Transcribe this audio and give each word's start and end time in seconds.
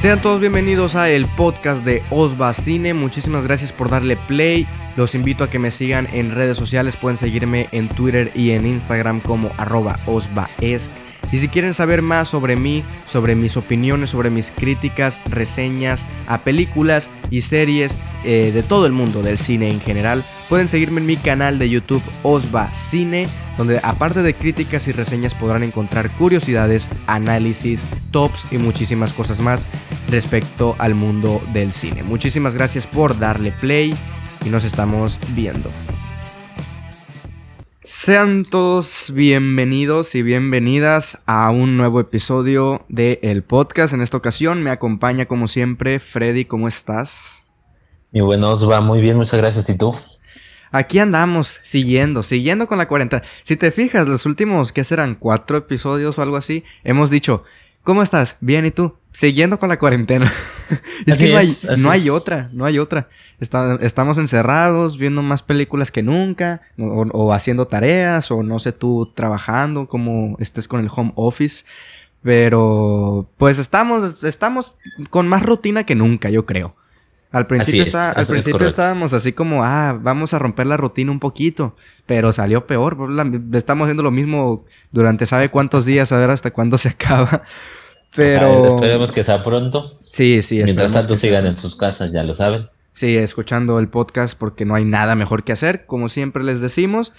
Sean 0.00 0.22
todos 0.22 0.40
bienvenidos 0.40 0.96
a 0.96 1.10
el 1.10 1.26
podcast 1.26 1.84
de 1.84 2.02
Osva 2.08 2.54
Cine. 2.54 2.94
Muchísimas 2.94 3.44
gracias 3.44 3.70
por 3.70 3.90
darle 3.90 4.16
play. 4.16 4.66
Los 4.96 5.14
invito 5.14 5.44
a 5.44 5.50
que 5.50 5.58
me 5.58 5.70
sigan 5.70 6.08
en 6.14 6.34
redes 6.34 6.56
sociales. 6.56 6.96
Pueden 6.96 7.18
seguirme 7.18 7.68
en 7.70 7.90
Twitter 7.90 8.32
y 8.34 8.52
en 8.52 8.64
Instagram 8.64 9.20
como 9.20 9.50
arroba. 9.58 10.00
Y 11.30 11.38
si 11.38 11.48
quieren 11.48 11.74
saber 11.74 12.00
más 12.00 12.28
sobre 12.28 12.56
mí, 12.56 12.82
sobre 13.04 13.34
mis 13.34 13.58
opiniones, 13.58 14.08
sobre 14.08 14.30
mis 14.30 14.52
críticas, 14.52 15.20
reseñas 15.26 16.06
a 16.26 16.44
películas 16.44 17.10
y 17.30 17.42
series 17.42 17.98
eh, 18.24 18.52
de 18.54 18.62
todo 18.62 18.86
el 18.86 18.92
mundo 18.92 19.20
del 19.20 19.36
cine 19.36 19.68
en 19.68 19.82
general, 19.82 20.24
pueden 20.50 20.68
seguirme 20.68 21.00
en 21.00 21.06
mi 21.06 21.16
canal 21.16 21.60
de 21.60 21.70
YouTube 21.70 22.02
Osva 22.24 22.72
Cine, 22.72 23.28
donde 23.56 23.78
aparte 23.84 24.20
de 24.20 24.34
críticas 24.34 24.88
y 24.88 24.92
reseñas 24.92 25.32
podrán 25.32 25.62
encontrar 25.62 26.10
curiosidades, 26.16 26.90
análisis, 27.06 27.86
tops 28.10 28.48
y 28.50 28.58
muchísimas 28.58 29.12
cosas 29.12 29.40
más 29.40 29.68
respecto 30.10 30.74
al 30.78 30.96
mundo 30.96 31.40
del 31.52 31.72
cine. 31.72 32.02
Muchísimas 32.02 32.56
gracias 32.56 32.88
por 32.88 33.16
darle 33.20 33.52
play 33.52 33.94
y 34.44 34.48
nos 34.50 34.64
estamos 34.64 35.20
viendo. 35.36 35.70
Sean 37.84 38.44
todos 38.44 39.12
bienvenidos 39.14 40.16
y 40.16 40.22
bienvenidas 40.22 41.22
a 41.26 41.50
un 41.50 41.76
nuevo 41.76 42.00
episodio 42.00 42.84
de 42.88 43.20
el 43.22 43.44
podcast. 43.44 43.94
En 43.94 44.00
esta 44.00 44.16
ocasión 44.16 44.64
me 44.64 44.70
acompaña 44.70 45.26
como 45.26 45.46
siempre 45.46 46.00
Freddy, 46.00 46.44
¿cómo 46.44 46.66
estás? 46.66 47.44
Y 48.12 48.20
bueno, 48.20 48.50
os 48.50 48.68
va 48.68 48.80
muy 48.80 49.00
bien, 49.00 49.16
muchas 49.16 49.38
gracias. 49.38 49.68
¿Y 49.70 49.78
tú? 49.78 49.94
Aquí 50.72 51.00
andamos, 51.00 51.60
siguiendo, 51.64 52.22
siguiendo 52.22 52.68
con 52.68 52.78
la 52.78 52.86
cuarentena. 52.86 53.22
Si 53.42 53.56
te 53.56 53.72
fijas, 53.72 54.06
los 54.06 54.24
últimos, 54.24 54.72
¿qué 54.72 54.84
serán? 54.84 55.16
Cuatro 55.16 55.58
episodios 55.58 56.18
o 56.18 56.22
algo 56.22 56.36
así, 56.36 56.64
hemos 56.84 57.10
dicho, 57.10 57.42
¿cómo 57.82 58.02
estás? 58.02 58.36
Bien, 58.40 58.64
¿y 58.64 58.70
tú? 58.70 58.94
Siguiendo 59.12 59.58
con 59.58 59.68
la 59.68 59.80
cuarentena. 59.80 60.32
es 61.06 61.18
que 61.18 61.32
no 61.32 61.38
hay, 61.38 61.58
no 61.76 61.90
hay 61.90 62.08
otra, 62.08 62.50
no 62.52 62.64
hay 62.64 62.78
otra. 62.78 63.08
estamos 63.40 64.18
encerrados, 64.18 64.96
viendo 64.96 65.22
más 65.22 65.42
películas 65.42 65.90
que 65.90 66.04
nunca, 66.04 66.62
o, 66.78 67.32
haciendo 67.32 67.66
tareas, 67.66 68.30
o 68.30 68.44
no 68.44 68.60
sé, 68.60 68.70
tú 68.70 69.12
trabajando, 69.16 69.88
como 69.88 70.36
estés 70.38 70.68
con 70.68 70.80
el 70.80 70.90
home 70.94 71.12
office. 71.16 71.64
Pero, 72.22 73.28
pues 73.38 73.58
estamos, 73.58 74.22
estamos 74.22 74.76
con 75.08 75.26
más 75.26 75.42
rutina 75.42 75.84
que 75.84 75.96
nunca, 75.96 76.30
yo 76.30 76.46
creo. 76.46 76.76
Al 77.32 77.46
principio, 77.46 77.82
está, 77.84 78.10
al 78.10 78.26
principio 78.26 78.66
estábamos 78.66 79.12
así 79.12 79.32
como, 79.32 79.62
ah, 79.62 79.96
vamos 80.00 80.34
a 80.34 80.40
romper 80.40 80.66
la 80.66 80.76
rutina 80.76 81.12
un 81.12 81.20
poquito, 81.20 81.76
pero 82.06 82.32
salió 82.32 82.66
peor. 82.66 82.96
Estamos 83.52 83.84
haciendo 83.84 84.02
lo 84.02 84.10
mismo 84.10 84.64
durante 84.90 85.26
sabe 85.26 85.48
cuántos 85.48 85.86
días, 85.86 86.10
a 86.10 86.18
ver 86.18 86.30
hasta 86.30 86.50
cuándo 86.50 86.76
se 86.76 86.88
acaba. 86.90 87.42
Pero... 88.16 88.66
esperemos 88.66 89.12
que 89.12 89.22
sea 89.22 89.44
pronto. 89.44 89.96
Sí, 90.00 90.42
sí. 90.42 90.60
Mientras 90.64 90.92
tanto 90.92 91.14
sigan 91.14 91.46
en 91.46 91.56
sus 91.56 91.76
casas, 91.76 92.10
ya 92.12 92.24
lo 92.24 92.34
saben. 92.34 92.68
Sí, 92.92 93.16
escuchando 93.16 93.78
el 93.78 93.88
podcast 93.88 94.36
porque 94.36 94.64
no 94.64 94.74
hay 94.74 94.84
nada 94.84 95.14
mejor 95.14 95.44
que 95.44 95.52
hacer, 95.52 95.86
como 95.86 96.08
siempre 96.08 96.42
les 96.42 96.60
decimos. 96.60 97.12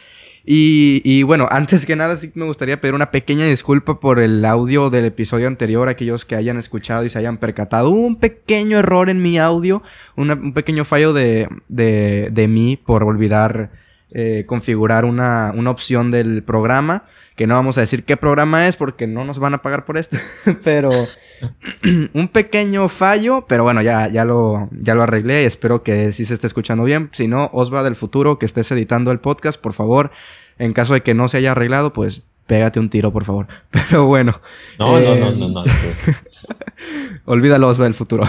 Y, 0.43 1.23
bueno, 1.23 1.47
antes 1.51 1.85
que 1.85 1.95
nada 1.95 2.15
sí 2.17 2.31
me 2.35 2.45
gustaría 2.45 2.81
pedir 2.81 2.95
una 2.95 3.11
pequeña 3.11 3.45
disculpa 3.45 3.99
por 3.99 4.19
el 4.19 4.43
audio 4.45 4.89
del 4.89 5.05
episodio 5.05 5.47
anterior, 5.47 5.89
aquellos 5.89 6.25
que 6.25 6.35
hayan 6.35 6.57
escuchado 6.57 7.05
y 7.05 7.09
se 7.09 7.19
hayan 7.19 7.37
percatado. 7.37 7.89
Un 7.89 8.15
pequeño 8.15 8.77
error 8.79 9.09
en 9.09 9.21
mi 9.21 9.37
audio, 9.37 9.83
un 10.15 10.53
pequeño 10.53 10.85
fallo 10.85 11.13
de, 11.13 11.47
de, 11.67 12.29
de 12.31 12.47
mí 12.47 12.77
por 12.77 13.03
olvidar 13.03 13.71
eh, 14.13 14.45
configurar 14.47 15.05
una, 15.05 15.53
una 15.55 15.71
opción 15.71 16.11
del 16.11 16.43
programa, 16.43 17.05
que 17.35 17.47
no 17.47 17.55
vamos 17.55 17.77
a 17.77 17.81
decir 17.81 18.03
qué 18.03 18.17
programa 18.17 18.67
es 18.67 18.75
porque 18.75 19.07
no 19.07 19.23
nos 19.23 19.39
van 19.39 19.53
a 19.53 19.61
pagar 19.61 19.85
por 19.85 19.97
esto, 19.97 20.17
pero 20.63 20.91
un 22.13 22.27
pequeño 22.27 22.89
fallo, 22.89 23.45
pero 23.47 23.63
bueno, 23.63 23.81
ya, 23.81 24.07
ya, 24.09 24.25
lo, 24.25 24.69
ya 24.71 24.95
lo 24.95 25.03
arreglé 25.03 25.43
y 25.43 25.45
espero 25.45 25.83
que 25.83 26.13
sí 26.13 26.25
se 26.25 26.33
esté 26.33 26.47
escuchando 26.47 26.83
bien. 26.83 27.09
Si 27.13 27.27
no, 27.27 27.49
Osva 27.53 27.83
del 27.83 27.95
futuro 27.95 28.37
que 28.37 28.45
estés 28.45 28.71
editando 28.71 29.11
el 29.11 29.19
podcast, 29.19 29.59
por 29.59 29.73
favor, 29.73 30.11
en 30.57 30.73
caso 30.73 30.93
de 30.93 31.01
que 31.01 31.13
no 31.13 31.27
se 31.27 31.37
haya 31.37 31.51
arreglado, 31.51 31.93
pues 31.93 32.21
pégate 32.47 32.79
un 32.79 32.89
tiro, 32.89 33.11
por 33.11 33.23
favor. 33.23 33.47
Pero 33.71 34.05
bueno. 34.05 34.41
No, 34.77 34.99
no, 34.99 35.15
no, 35.15 35.31
no, 35.31 35.47
no. 35.49 35.63
Olvídalo, 37.25 37.67
Osva 37.67 37.85
del 37.85 37.93
futuro. 37.93 38.25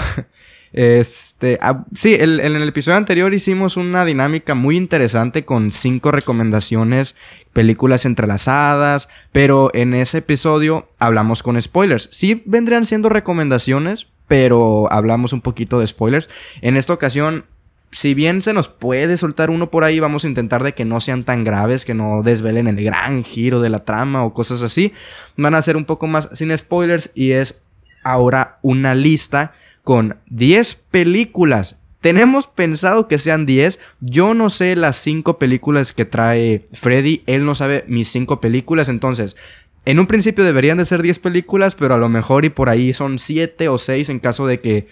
Este, 0.72 1.58
ah, 1.60 1.84
sí, 1.94 2.14
en 2.14 2.40
el 2.40 2.68
episodio 2.68 2.96
anterior 2.96 3.34
hicimos 3.34 3.76
una 3.76 4.04
dinámica 4.04 4.54
muy 4.54 4.76
interesante 4.76 5.44
con 5.44 5.70
cinco 5.70 6.10
recomendaciones, 6.12 7.14
películas 7.52 8.06
entrelazadas, 8.06 9.08
pero 9.32 9.70
en 9.74 9.94
ese 9.94 10.18
episodio 10.18 10.88
hablamos 10.98 11.42
con 11.42 11.60
spoilers. 11.60 12.08
Sí 12.10 12.42
vendrían 12.46 12.86
siendo 12.86 13.10
recomendaciones, 13.10 14.08
pero 14.28 14.90
hablamos 14.90 15.34
un 15.34 15.42
poquito 15.42 15.78
de 15.78 15.86
spoilers. 15.86 16.30
En 16.62 16.78
esta 16.78 16.94
ocasión, 16.94 17.44
si 17.90 18.14
bien 18.14 18.40
se 18.40 18.54
nos 18.54 18.68
puede 18.68 19.18
soltar 19.18 19.50
uno 19.50 19.70
por 19.70 19.84
ahí, 19.84 20.00
vamos 20.00 20.24
a 20.24 20.28
intentar 20.28 20.62
de 20.62 20.72
que 20.72 20.86
no 20.86 21.00
sean 21.00 21.24
tan 21.24 21.44
graves, 21.44 21.84
que 21.84 21.92
no 21.92 22.22
desvelen 22.22 22.66
el 22.66 22.82
gran 22.82 23.24
giro 23.24 23.60
de 23.60 23.68
la 23.68 23.84
trama 23.84 24.24
o 24.24 24.32
cosas 24.32 24.62
así. 24.62 24.94
Van 25.36 25.54
a 25.54 25.60
ser 25.60 25.76
un 25.76 25.84
poco 25.84 26.06
más 26.06 26.30
sin 26.32 26.56
spoilers 26.56 27.10
y 27.14 27.32
es 27.32 27.60
ahora 28.02 28.58
una 28.62 28.94
lista 28.94 29.52
con 29.84 30.16
10 30.28 30.75
películas. 30.91 31.78
Tenemos 32.00 32.47
pensado 32.47 33.06
que 33.06 33.19
sean 33.19 33.47
10. 33.47 33.78
Yo 34.00 34.34
no 34.34 34.50
sé 34.50 34.75
las 34.75 34.97
5 34.97 35.38
películas 35.38 35.93
que 35.93 36.04
trae 36.04 36.65
Freddy. 36.72 37.22
Él 37.26 37.44
no 37.44 37.54
sabe 37.54 37.84
mis 37.87 38.09
5 38.09 38.41
películas. 38.41 38.88
Entonces, 38.88 39.37
en 39.84 39.98
un 39.98 40.06
principio 40.06 40.44
deberían 40.44 40.78
de 40.78 40.84
ser 40.84 41.03
10 41.03 41.19
películas, 41.20 41.75
pero 41.75 41.94
a 41.94 41.98
lo 41.98 42.09
mejor 42.09 42.44
y 42.44 42.50
por 42.50 42.69
ahí 42.69 42.93
son 42.93 43.19
7 43.19 43.69
o 43.69 43.78
6 43.78 44.09
en 44.09 44.19
caso 44.19 44.47
de 44.47 44.60
que 44.60 44.88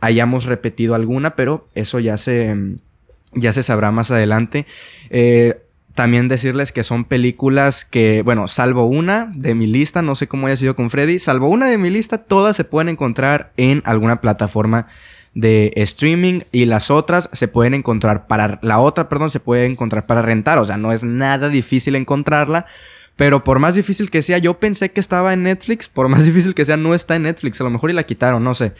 hayamos 0.00 0.44
repetido 0.44 0.94
alguna, 0.94 1.36
pero 1.36 1.66
eso 1.74 2.00
ya 2.00 2.18
se, 2.18 2.56
ya 3.34 3.52
se 3.52 3.62
sabrá 3.62 3.92
más 3.92 4.10
adelante. 4.10 4.66
Eh, 5.10 5.60
también 5.94 6.28
decirles 6.28 6.72
que 6.72 6.84
son 6.84 7.04
películas 7.04 7.84
que, 7.84 8.22
bueno, 8.22 8.48
salvo 8.48 8.86
una 8.86 9.30
de 9.34 9.54
mi 9.54 9.66
lista, 9.66 10.02
no 10.02 10.14
sé 10.14 10.26
cómo 10.26 10.46
haya 10.46 10.56
sido 10.56 10.74
con 10.74 10.90
Freddy, 10.90 11.18
salvo 11.18 11.48
una 11.48 11.66
de 11.66 11.78
mi 11.78 11.90
lista, 11.90 12.18
todas 12.18 12.56
se 12.56 12.64
pueden 12.64 12.88
encontrar 12.88 13.52
en 13.56 13.82
alguna 13.84 14.20
plataforma 14.20 14.86
de 15.34 15.72
streaming 15.76 16.40
y 16.50 16.66
las 16.66 16.90
otras 16.90 17.28
se 17.32 17.48
pueden 17.48 17.74
encontrar 17.74 18.26
para, 18.26 18.58
la 18.62 18.78
otra, 18.78 19.08
perdón, 19.08 19.30
se 19.30 19.40
puede 19.40 19.66
encontrar 19.66 20.06
para 20.06 20.22
rentar, 20.22 20.58
o 20.58 20.64
sea, 20.64 20.76
no 20.76 20.92
es 20.92 21.04
nada 21.04 21.48
difícil 21.48 21.96
encontrarla. 21.96 22.66
Pero 23.16 23.44
por 23.44 23.58
más 23.58 23.74
difícil 23.74 24.10
que 24.10 24.22
sea, 24.22 24.38
yo 24.38 24.58
pensé 24.58 24.90
que 24.90 25.00
estaba 25.00 25.34
en 25.34 25.42
Netflix. 25.42 25.88
Por 25.88 26.08
más 26.08 26.24
difícil 26.24 26.54
que 26.54 26.64
sea, 26.64 26.76
no 26.76 26.94
está 26.94 27.14
en 27.14 27.24
Netflix. 27.24 27.60
A 27.60 27.64
lo 27.64 27.70
mejor 27.70 27.90
y 27.90 27.92
la 27.92 28.04
quitaron, 28.04 28.42
no 28.42 28.54
sé. 28.54 28.72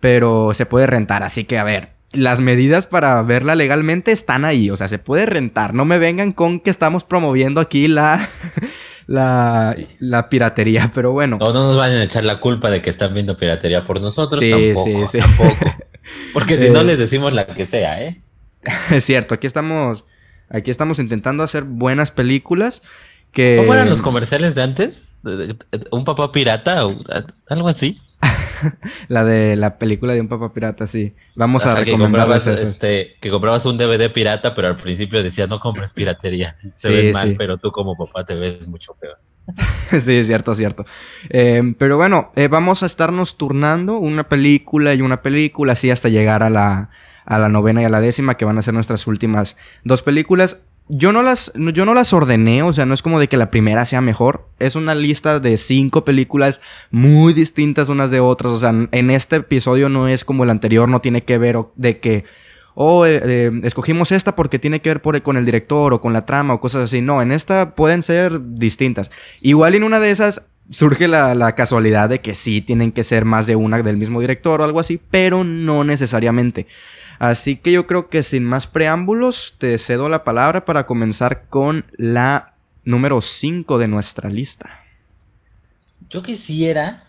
Pero 0.00 0.52
se 0.54 0.66
puede 0.66 0.88
rentar. 0.88 1.22
Así 1.22 1.44
que, 1.44 1.56
a 1.58 1.64
ver, 1.64 1.90
las 2.16 2.40
medidas 2.40 2.86
para 2.86 3.22
verla 3.22 3.54
legalmente 3.54 4.12
están 4.12 4.44
ahí, 4.44 4.70
o 4.70 4.76
sea, 4.76 4.88
se 4.88 4.98
puede 4.98 5.26
rentar. 5.26 5.74
No 5.74 5.84
me 5.84 5.98
vengan 5.98 6.32
con 6.32 6.60
que 6.60 6.70
estamos 6.70 7.04
promoviendo 7.04 7.60
aquí 7.60 7.88
la, 7.88 8.28
la, 9.06 9.76
la 9.98 10.28
piratería, 10.28 10.90
pero 10.94 11.12
bueno. 11.12 11.38
No, 11.38 11.52
no 11.52 11.68
nos 11.68 11.76
vayan 11.76 11.98
a 11.98 12.04
echar 12.04 12.24
la 12.24 12.40
culpa 12.40 12.70
de 12.70 12.82
que 12.82 12.90
están 12.90 13.14
viendo 13.14 13.36
piratería 13.36 13.84
por 13.84 14.00
nosotros, 14.00 14.40
sí, 14.40 14.50
tampoco, 14.50 14.84
sí, 14.84 15.06
sí. 15.06 15.18
tampoco. 15.18 15.56
Porque 16.32 16.58
si 16.58 16.70
no 16.70 16.80
eh, 16.80 16.84
les 16.84 16.98
decimos 16.98 17.32
la 17.32 17.46
que 17.46 17.66
sea, 17.66 18.02
¿eh? 18.02 18.20
Es 18.90 19.04
cierto, 19.04 19.34
aquí 19.34 19.46
estamos, 19.46 20.04
aquí 20.48 20.70
estamos 20.70 20.98
intentando 20.98 21.42
hacer 21.42 21.64
buenas 21.64 22.10
películas 22.10 22.82
que... 23.32 23.56
¿Cómo 23.58 23.74
eran 23.74 23.88
los 23.88 24.02
comerciales 24.02 24.54
de 24.54 24.62
antes? 24.62 25.16
¿Un 25.90 26.04
papá 26.04 26.30
pirata 26.30 26.86
o 26.86 26.96
algo 27.48 27.68
así? 27.68 27.98
la 29.08 29.24
de 29.24 29.56
la 29.56 29.78
película 29.78 30.14
de 30.14 30.20
un 30.20 30.28
papá 30.28 30.52
pirata, 30.52 30.86
sí. 30.86 31.14
Vamos 31.34 31.66
a 31.66 31.74
recomendarles 31.74 32.46
eso. 32.46 32.68
Este, 32.68 33.16
que 33.20 33.30
comprabas 33.30 33.66
un 33.66 33.78
DVD 33.78 34.12
pirata, 34.12 34.54
pero 34.54 34.68
al 34.68 34.76
principio 34.76 35.22
decía 35.22 35.46
no 35.46 35.60
compres 35.60 35.92
piratería. 35.92 36.56
Se 36.76 36.90
ves 36.90 37.14
mal, 37.14 37.34
pero 37.36 37.58
tú 37.58 37.70
como 37.72 37.96
papá 37.96 38.24
te 38.24 38.34
ves 38.34 38.66
mucho 38.68 38.94
peor. 38.94 39.18
sí, 40.00 40.16
es 40.16 40.26
cierto, 40.26 40.52
es 40.52 40.58
cierto. 40.58 40.84
Eh, 41.28 41.74
pero 41.78 41.96
bueno, 41.96 42.32
eh, 42.36 42.48
vamos 42.48 42.82
a 42.82 42.86
estarnos 42.86 43.36
turnando 43.36 43.98
una 43.98 44.28
película 44.28 44.94
y 44.94 45.02
una 45.02 45.22
película, 45.22 45.74
así 45.74 45.90
hasta 45.90 46.08
llegar 46.08 46.42
a 46.42 46.50
la, 46.50 46.90
a 47.24 47.38
la 47.38 47.48
novena 47.48 47.82
y 47.82 47.84
a 47.84 47.88
la 47.88 48.00
décima, 48.00 48.36
que 48.36 48.44
van 48.44 48.58
a 48.58 48.62
ser 48.62 48.74
nuestras 48.74 49.06
últimas 49.06 49.56
dos 49.84 50.02
películas 50.02 50.62
yo 50.88 51.12
no 51.12 51.22
las 51.22 51.52
yo 51.54 51.84
no 51.84 51.94
las 51.94 52.12
ordené, 52.12 52.62
o 52.62 52.72
sea, 52.72 52.86
no 52.86 52.94
es 52.94 53.02
como 53.02 53.18
de 53.18 53.28
que 53.28 53.36
la 53.36 53.50
primera 53.50 53.84
sea 53.84 54.00
mejor, 54.00 54.48
es 54.58 54.76
una 54.76 54.94
lista 54.94 55.40
de 55.40 55.56
cinco 55.56 56.04
películas 56.04 56.60
muy 56.90 57.32
distintas 57.32 57.88
unas 57.88 58.10
de 58.10 58.20
otras, 58.20 58.52
o 58.52 58.58
sea, 58.58 58.72
en 58.90 59.10
este 59.10 59.36
episodio 59.36 59.88
no 59.88 60.08
es 60.08 60.24
como 60.24 60.44
el 60.44 60.50
anterior, 60.50 60.88
no 60.88 61.00
tiene 61.00 61.22
que 61.22 61.38
ver 61.38 61.58
de 61.74 61.98
que 61.98 62.24
oh, 62.76 63.06
eh, 63.06 63.20
eh, 63.24 63.50
escogimos 63.64 64.12
esta 64.12 64.36
porque 64.36 64.60
tiene 64.60 64.80
que 64.80 64.90
ver 64.90 65.02
por, 65.02 65.20
con 65.22 65.36
el 65.36 65.44
director 65.44 65.92
o 65.92 66.00
con 66.00 66.12
la 66.12 66.24
trama 66.24 66.54
o 66.54 66.60
cosas 66.60 66.84
así. 66.84 67.00
No, 67.00 67.20
en 67.22 67.32
esta 67.32 67.74
pueden 67.74 68.02
ser 68.02 68.38
distintas. 68.54 69.10
Igual 69.40 69.74
en 69.74 69.82
una 69.82 69.98
de 69.98 70.10
esas 70.10 70.46
surge 70.70 71.08
la, 71.08 71.34
la, 71.34 71.54
casualidad 71.54 72.08
de 72.08 72.20
que 72.20 72.34
sí 72.34 72.60
tienen 72.60 72.92
que 72.92 73.04
ser 73.04 73.24
más 73.24 73.46
de 73.46 73.56
una 73.56 73.82
del 73.82 73.96
mismo 73.96 74.20
director 74.20 74.60
o 74.60 74.64
algo 74.64 74.78
así, 74.78 75.00
pero 75.10 75.42
no 75.42 75.84
necesariamente. 75.84 76.66
Así 77.18 77.56
que 77.56 77.72
yo 77.72 77.86
creo 77.86 78.08
que 78.08 78.22
sin 78.22 78.44
más 78.44 78.66
preámbulos, 78.66 79.54
te 79.58 79.78
cedo 79.78 80.08
la 80.08 80.24
palabra 80.24 80.64
para 80.64 80.86
comenzar 80.86 81.44
con 81.48 81.84
la 81.96 82.54
número 82.84 83.20
5 83.20 83.78
de 83.78 83.88
nuestra 83.88 84.30
lista. 84.30 84.84
Yo 86.08 86.22
quisiera 86.22 87.04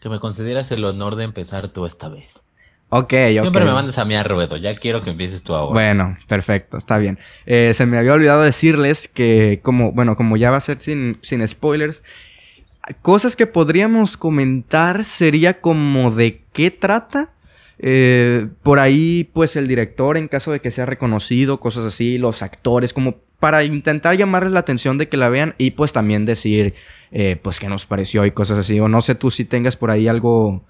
que 0.00 0.08
me 0.08 0.18
concedieras 0.18 0.70
el 0.72 0.84
honor 0.84 1.16
de 1.16 1.24
empezar 1.24 1.68
tú 1.68 1.86
esta 1.86 2.08
vez. 2.08 2.40
Ok. 2.88 3.10
Siempre 3.10 3.64
me 3.64 3.72
mandas 3.72 3.98
a 3.98 4.04
mí 4.04 4.16
a 4.16 4.24
Ruedo, 4.24 4.56
ya 4.56 4.74
quiero 4.74 5.02
que 5.02 5.10
empieces 5.10 5.44
tú 5.44 5.54
ahora. 5.54 5.72
Bueno, 5.72 6.16
perfecto, 6.26 6.76
está 6.76 6.98
bien. 6.98 7.18
Eh, 7.46 7.72
se 7.72 7.86
me 7.86 7.98
había 7.98 8.12
olvidado 8.12 8.42
decirles 8.42 9.06
que, 9.06 9.60
como, 9.62 9.92
bueno, 9.92 10.16
como 10.16 10.36
ya 10.36 10.50
va 10.50 10.56
a 10.56 10.60
ser 10.60 10.80
sin, 10.80 11.18
sin 11.22 11.46
spoilers, 11.46 12.02
cosas 13.02 13.36
que 13.36 13.46
podríamos 13.46 14.16
comentar 14.16 15.04
sería 15.04 15.60
como 15.60 16.10
de 16.10 16.42
qué 16.52 16.72
trata. 16.72 17.30
Eh, 17.82 18.48
por 18.62 18.78
ahí, 18.78 19.30
pues 19.32 19.56
el 19.56 19.66
director, 19.66 20.18
en 20.18 20.28
caso 20.28 20.52
de 20.52 20.60
que 20.60 20.70
sea 20.70 20.84
reconocido, 20.84 21.60
cosas 21.60 21.86
así, 21.86 22.18
los 22.18 22.42
actores, 22.42 22.92
como 22.92 23.16
para 23.38 23.64
intentar 23.64 24.16
llamarles 24.18 24.52
la 24.52 24.60
atención 24.60 24.98
de 24.98 25.08
que 25.08 25.16
la 25.16 25.30
vean 25.30 25.54
y 25.56 25.70
pues 25.70 25.94
también 25.94 26.26
decir, 26.26 26.74
eh, 27.10 27.40
pues 27.42 27.58
qué 27.58 27.68
nos 27.68 27.86
pareció 27.86 28.26
y 28.26 28.32
cosas 28.32 28.58
así. 28.58 28.78
O 28.80 28.88
no 28.88 29.00
sé 29.00 29.14
tú 29.14 29.30
si 29.30 29.46
tengas 29.46 29.76
por 29.76 29.90
ahí 29.90 30.08
algo, 30.08 30.62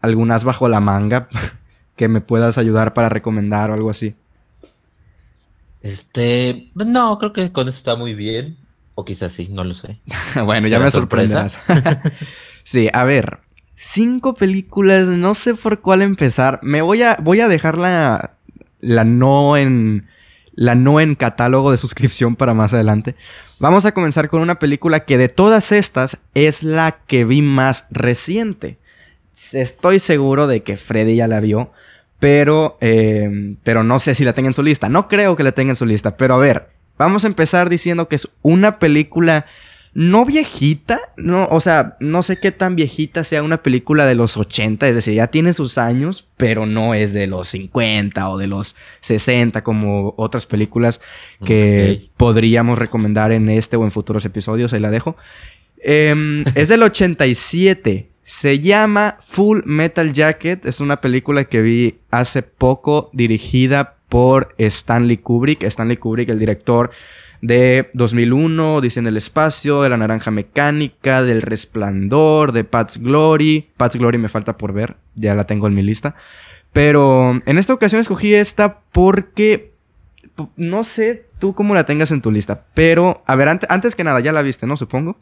algunas 0.00 0.44
bajo 0.44 0.68
la 0.68 0.78
manga 0.78 1.28
que 1.96 2.06
me 2.06 2.20
puedas 2.20 2.56
ayudar 2.56 2.94
para 2.94 3.08
recomendar 3.08 3.70
o 3.70 3.74
algo 3.74 3.90
así. 3.90 4.14
Este, 5.82 6.70
no, 6.76 7.18
creo 7.18 7.32
que 7.32 7.50
con 7.52 7.68
eso 7.68 7.78
está 7.78 7.96
muy 7.96 8.14
bien. 8.14 8.56
O 8.94 9.04
quizás 9.04 9.32
sí, 9.32 9.48
no 9.50 9.64
lo 9.64 9.74
sé. 9.74 9.98
bueno, 10.44 10.68
ya 10.68 10.78
me 10.78 10.88
sorprenderás. 10.88 11.58
sí, 12.64 12.88
a 12.92 13.02
ver. 13.02 13.40
Cinco 13.86 14.32
películas, 14.32 15.08
no 15.08 15.34
sé 15.34 15.54
por 15.54 15.80
cuál 15.80 16.00
empezar. 16.00 16.58
Me 16.62 16.80
voy 16.80 17.02
a, 17.02 17.18
voy 17.20 17.42
a 17.42 17.48
dejar 17.48 17.76
la, 17.76 18.30
la 18.80 19.04
no 19.04 19.58
en, 19.58 20.06
la 20.54 20.74
no 20.74 21.00
en 21.00 21.14
catálogo 21.14 21.70
de 21.70 21.76
suscripción 21.76 22.34
para 22.34 22.54
más 22.54 22.72
adelante. 22.72 23.14
Vamos 23.58 23.84
a 23.84 23.92
comenzar 23.92 24.30
con 24.30 24.40
una 24.40 24.58
película 24.58 25.04
que 25.04 25.18
de 25.18 25.28
todas 25.28 25.70
estas 25.70 26.16
es 26.32 26.62
la 26.62 27.00
que 27.06 27.26
vi 27.26 27.42
más 27.42 27.86
reciente. 27.90 28.78
Estoy 29.52 29.98
seguro 29.98 30.46
de 30.46 30.62
que 30.62 30.78
Freddy 30.78 31.16
ya 31.16 31.28
la 31.28 31.40
vio, 31.40 31.70
pero, 32.18 32.78
eh, 32.80 33.54
pero 33.64 33.84
no 33.84 33.98
sé 33.98 34.14
si 34.14 34.24
la 34.24 34.32
tenga 34.32 34.48
en 34.48 34.54
su 34.54 34.62
lista. 34.62 34.88
No 34.88 35.08
creo 35.08 35.36
que 35.36 35.42
la 35.42 35.52
tenga 35.52 35.72
en 35.72 35.76
su 35.76 35.84
lista, 35.84 36.16
pero 36.16 36.36
a 36.36 36.38
ver, 36.38 36.70
Vamos 36.96 37.24
a 37.24 37.26
empezar 37.26 37.68
diciendo 37.68 38.08
que 38.08 38.16
es 38.16 38.28
una 38.42 38.78
película 38.78 39.46
no 39.94 40.24
viejita, 40.24 41.00
no, 41.16 41.46
o 41.46 41.60
sea, 41.60 41.96
no 42.00 42.24
sé 42.24 42.40
qué 42.40 42.50
tan 42.50 42.74
viejita 42.74 43.22
sea 43.22 43.44
una 43.44 43.62
película 43.62 44.06
de 44.06 44.16
los 44.16 44.36
80, 44.36 44.88
es 44.88 44.96
decir, 44.96 45.14
ya 45.14 45.28
tiene 45.28 45.52
sus 45.52 45.78
años, 45.78 46.26
pero 46.36 46.66
no 46.66 46.94
es 46.94 47.12
de 47.12 47.28
los 47.28 47.48
50 47.48 48.28
o 48.28 48.36
de 48.36 48.48
los 48.48 48.74
60 49.00 49.62
como 49.62 50.12
otras 50.16 50.46
películas 50.46 51.00
que 51.44 52.08
podríamos 52.16 52.76
recomendar 52.76 53.30
en 53.30 53.48
este 53.48 53.76
o 53.76 53.84
en 53.84 53.92
futuros 53.92 54.24
episodios, 54.24 54.72
ahí 54.72 54.80
la 54.80 54.90
dejo. 54.90 55.16
Em, 55.78 56.44
es 56.56 56.68
del 56.68 56.82
87. 56.82 58.08
Se 58.24 58.58
llama 58.58 59.18
Full 59.24 59.60
Metal 59.64 60.12
Jacket. 60.12 60.64
Es 60.64 60.80
una 60.80 61.00
película 61.00 61.44
que 61.44 61.60
vi 61.60 61.98
hace 62.10 62.42
poco 62.42 63.10
dirigida 63.12 63.96
por 64.08 64.54
Stanley 64.58 65.18
Kubrick. 65.18 65.62
Stanley 65.62 65.98
Kubrick, 65.98 66.30
el 66.30 66.38
director 66.38 66.90
de 67.44 67.90
2001, 67.92 68.80
Dice 68.80 69.00
en 69.00 69.06
el 69.06 69.18
espacio, 69.18 69.82
de 69.82 69.90
La 69.90 69.98
Naranja 69.98 70.30
Mecánica, 70.30 71.22
del 71.22 71.42
Resplandor, 71.42 72.52
de 72.52 72.64
Pat's 72.64 72.96
Glory. 72.96 73.68
Pat's 73.76 73.96
Glory 73.96 74.16
me 74.16 74.30
falta 74.30 74.56
por 74.56 74.72
ver, 74.72 74.96
ya 75.14 75.34
la 75.34 75.44
tengo 75.44 75.66
en 75.66 75.74
mi 75.74 75.82
lista. 75.82 76.14
Pero 76.72 77.38
en 77.44 77.58
esta 77.58 77.74
ocasión 77.74 78.00
escogí 78.00 78.34
esta 78.34 78.80
porque 78.92 79.74
no 80.56 80.84
sé 80.84 81.26
tú 81.38 81.54
cómo 81.54 81.74
la 81.74 81.84
tengas 81.84 82.10
en 82.12 82.22
tu 82.22 82.32
lista. 82.32 82.64
Pero, 82.72 83.22
a 83.26 83.36
ver, 83.36 83.48
antes 83.68 83.94
que 83.94 84.04
nada, 84.04 84.20
ya 84.20 84.32
la 84.32 84.40
viste, 84.40 84.66
¿no? 84.66 84.78
Supongo. 84.78 85.18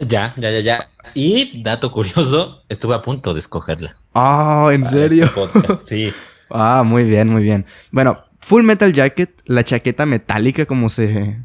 Ya, 0.00 0.34
ya, 0.36 0.50
ya, 0.50 0.60
ya. 0.60 0.88
Y, 1.14 1.62
dato 1.62 1.92
curioso, 1.92 2.64
estuve 2.68 2.96
a 2.96 3.02
punto 3.02 3.32
de 3.32 3.40
escogerla. 3.40 3.96
Ah, 4.12 4.70
¿en 4.72 4.84
serio? 4.84 5.26
Este 5.54 5.78
sí. 5.86 6.12
ah, 6.50 6.82
muy 6.84 7.04
bien, 7.04 7.30
muy 7.30 7.44
bien. 7.44 7.64
Bueno, 7.92 8.18
Full 8.40 8.64
Metal 8.64 8.92
Jacket, 8.92 9.40
la 9.44 9.62
chaqueta 9.62 10.04
metálica 10.04 10.66
como 10.66 10.88
se, 10.88 11.38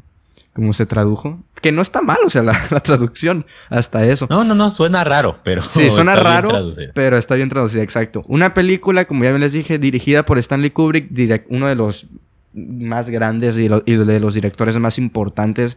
como 0.56 0.72
se 0.72 0.86
tradujo. 0.86 1.38
Que 1.60 1.70
no 1.70 1.82
está 1.82 2.00
mal, 2.00 2.18
o 2.24 2.30
sea, 2.30 2.42
la, 2.42 2.80
traducción 2.80 3.46
hasta 3.68 4.04
eso. 4.06 4.26
No, 4.28 4.42
no, 4.42 4.54
no, 4.54 4.70
suena 4.70 5.04
raro, 5.04 5.36
pero... 5.44 5.62
Sí, 5.68 5.90
suena 5.92 6.16
raro, 6.16 6.72
pero 6.94 7.18
está 7.18 7.36
bien 7.36 7.50
traducida, 7.50 7.82
exacto. 7.82 8.24
Una 8.26 8.54
película, 8.54 9.04
como 9.04 9.22
ya 9.22 9.32
les 9.38 9.52
dije, 9.52 9.78
dirigida 9.78 10.24
por 10.24 10.38
Stanley 10.38 10.70
Kubrick, 10.70 11.10
uno 11.50 11.68
de 11.68 11.76
los 11.76 12.06
más 12.54 13.10
grandes 13.10 13.58
y, 13.58 13.68
y 13.84 13.96
de 13.96 14.20
los 14.20 14.34
directores 14.34 14.76
más 14.78 14.98
importantes 14.98 15.76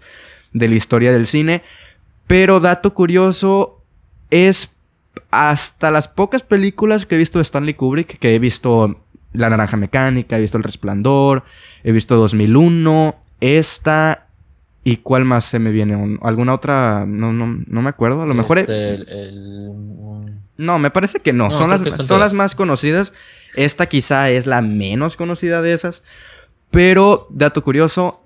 de 0.53 0.67
la 0.69 0.75
historia 0.75 1.11
del 1.11 1.27
cine. 1.27 1.61
Pero 2.25 2.61
dato 2.61 2.93
curioso, 2.93 3.83
es 4.31 4.77
hasta 5.29 5.91
las 5.91 6.07
pocas 6.07 6.41
películas 6.41 7.05
que 7.05 7.15
he 7.15 7.17
visto 7.17 7.39
de 7.39 7.43
Stanley 7.43 7.73
Kubrick, 7.73 8.17
que 8.17 8.33
he 8.33 8.39
visto 8.39 9.01
la 9.33 9.49
Naranja 9.49 9.75
Mecánica, 9.75 10.37
he 10.37 10.41
visto 10.41 10.57
El 10.57 10.63
Resplandor, 10.63 11.43
he 11.83 11.91
visto 11.91 12.15
2001, 12.15 13.15
esta 13.41 14.28
y 14.83 14.97
cuál 14.97 15.25
más 15.25 15.45
se 15.45 15.59
me 15.59 15.71
viene, 15.71 16.17
alguna 16.21 16.53
otra, 16.53 17.05
no, 17.07 17.33
no, 17.33 17.61
no 17.67 17.81
me 17.81 17.89
acuerdo, 17.89 18.21
a 18.21 18.25
lo 18.25 18.33
mejor... 18.33 18.59
Este, 18.59 19.05
no, 20.57 20.77
me 20.79 20.89
parece 20.89 21.19
que 21.19 21.31
no, 21.31 21.53
son, 21.53 21.69
las, 21.69 21.81
son 22.05 22.19
las 22.19 22.33
más 22.33 22.55
conocidas, 22.55 23.13
esta 23.55 23.85
quizá 23.87 24.29
es 24.29 24.45
la 24.45 24.61
menos 24.61 25.15
conocida 25.15 25.61
de 25.61 25.73
esas, 25.73 26.03
pero 26.71 27.27
dato 27.29 27.63
curioso, 27.63 28.23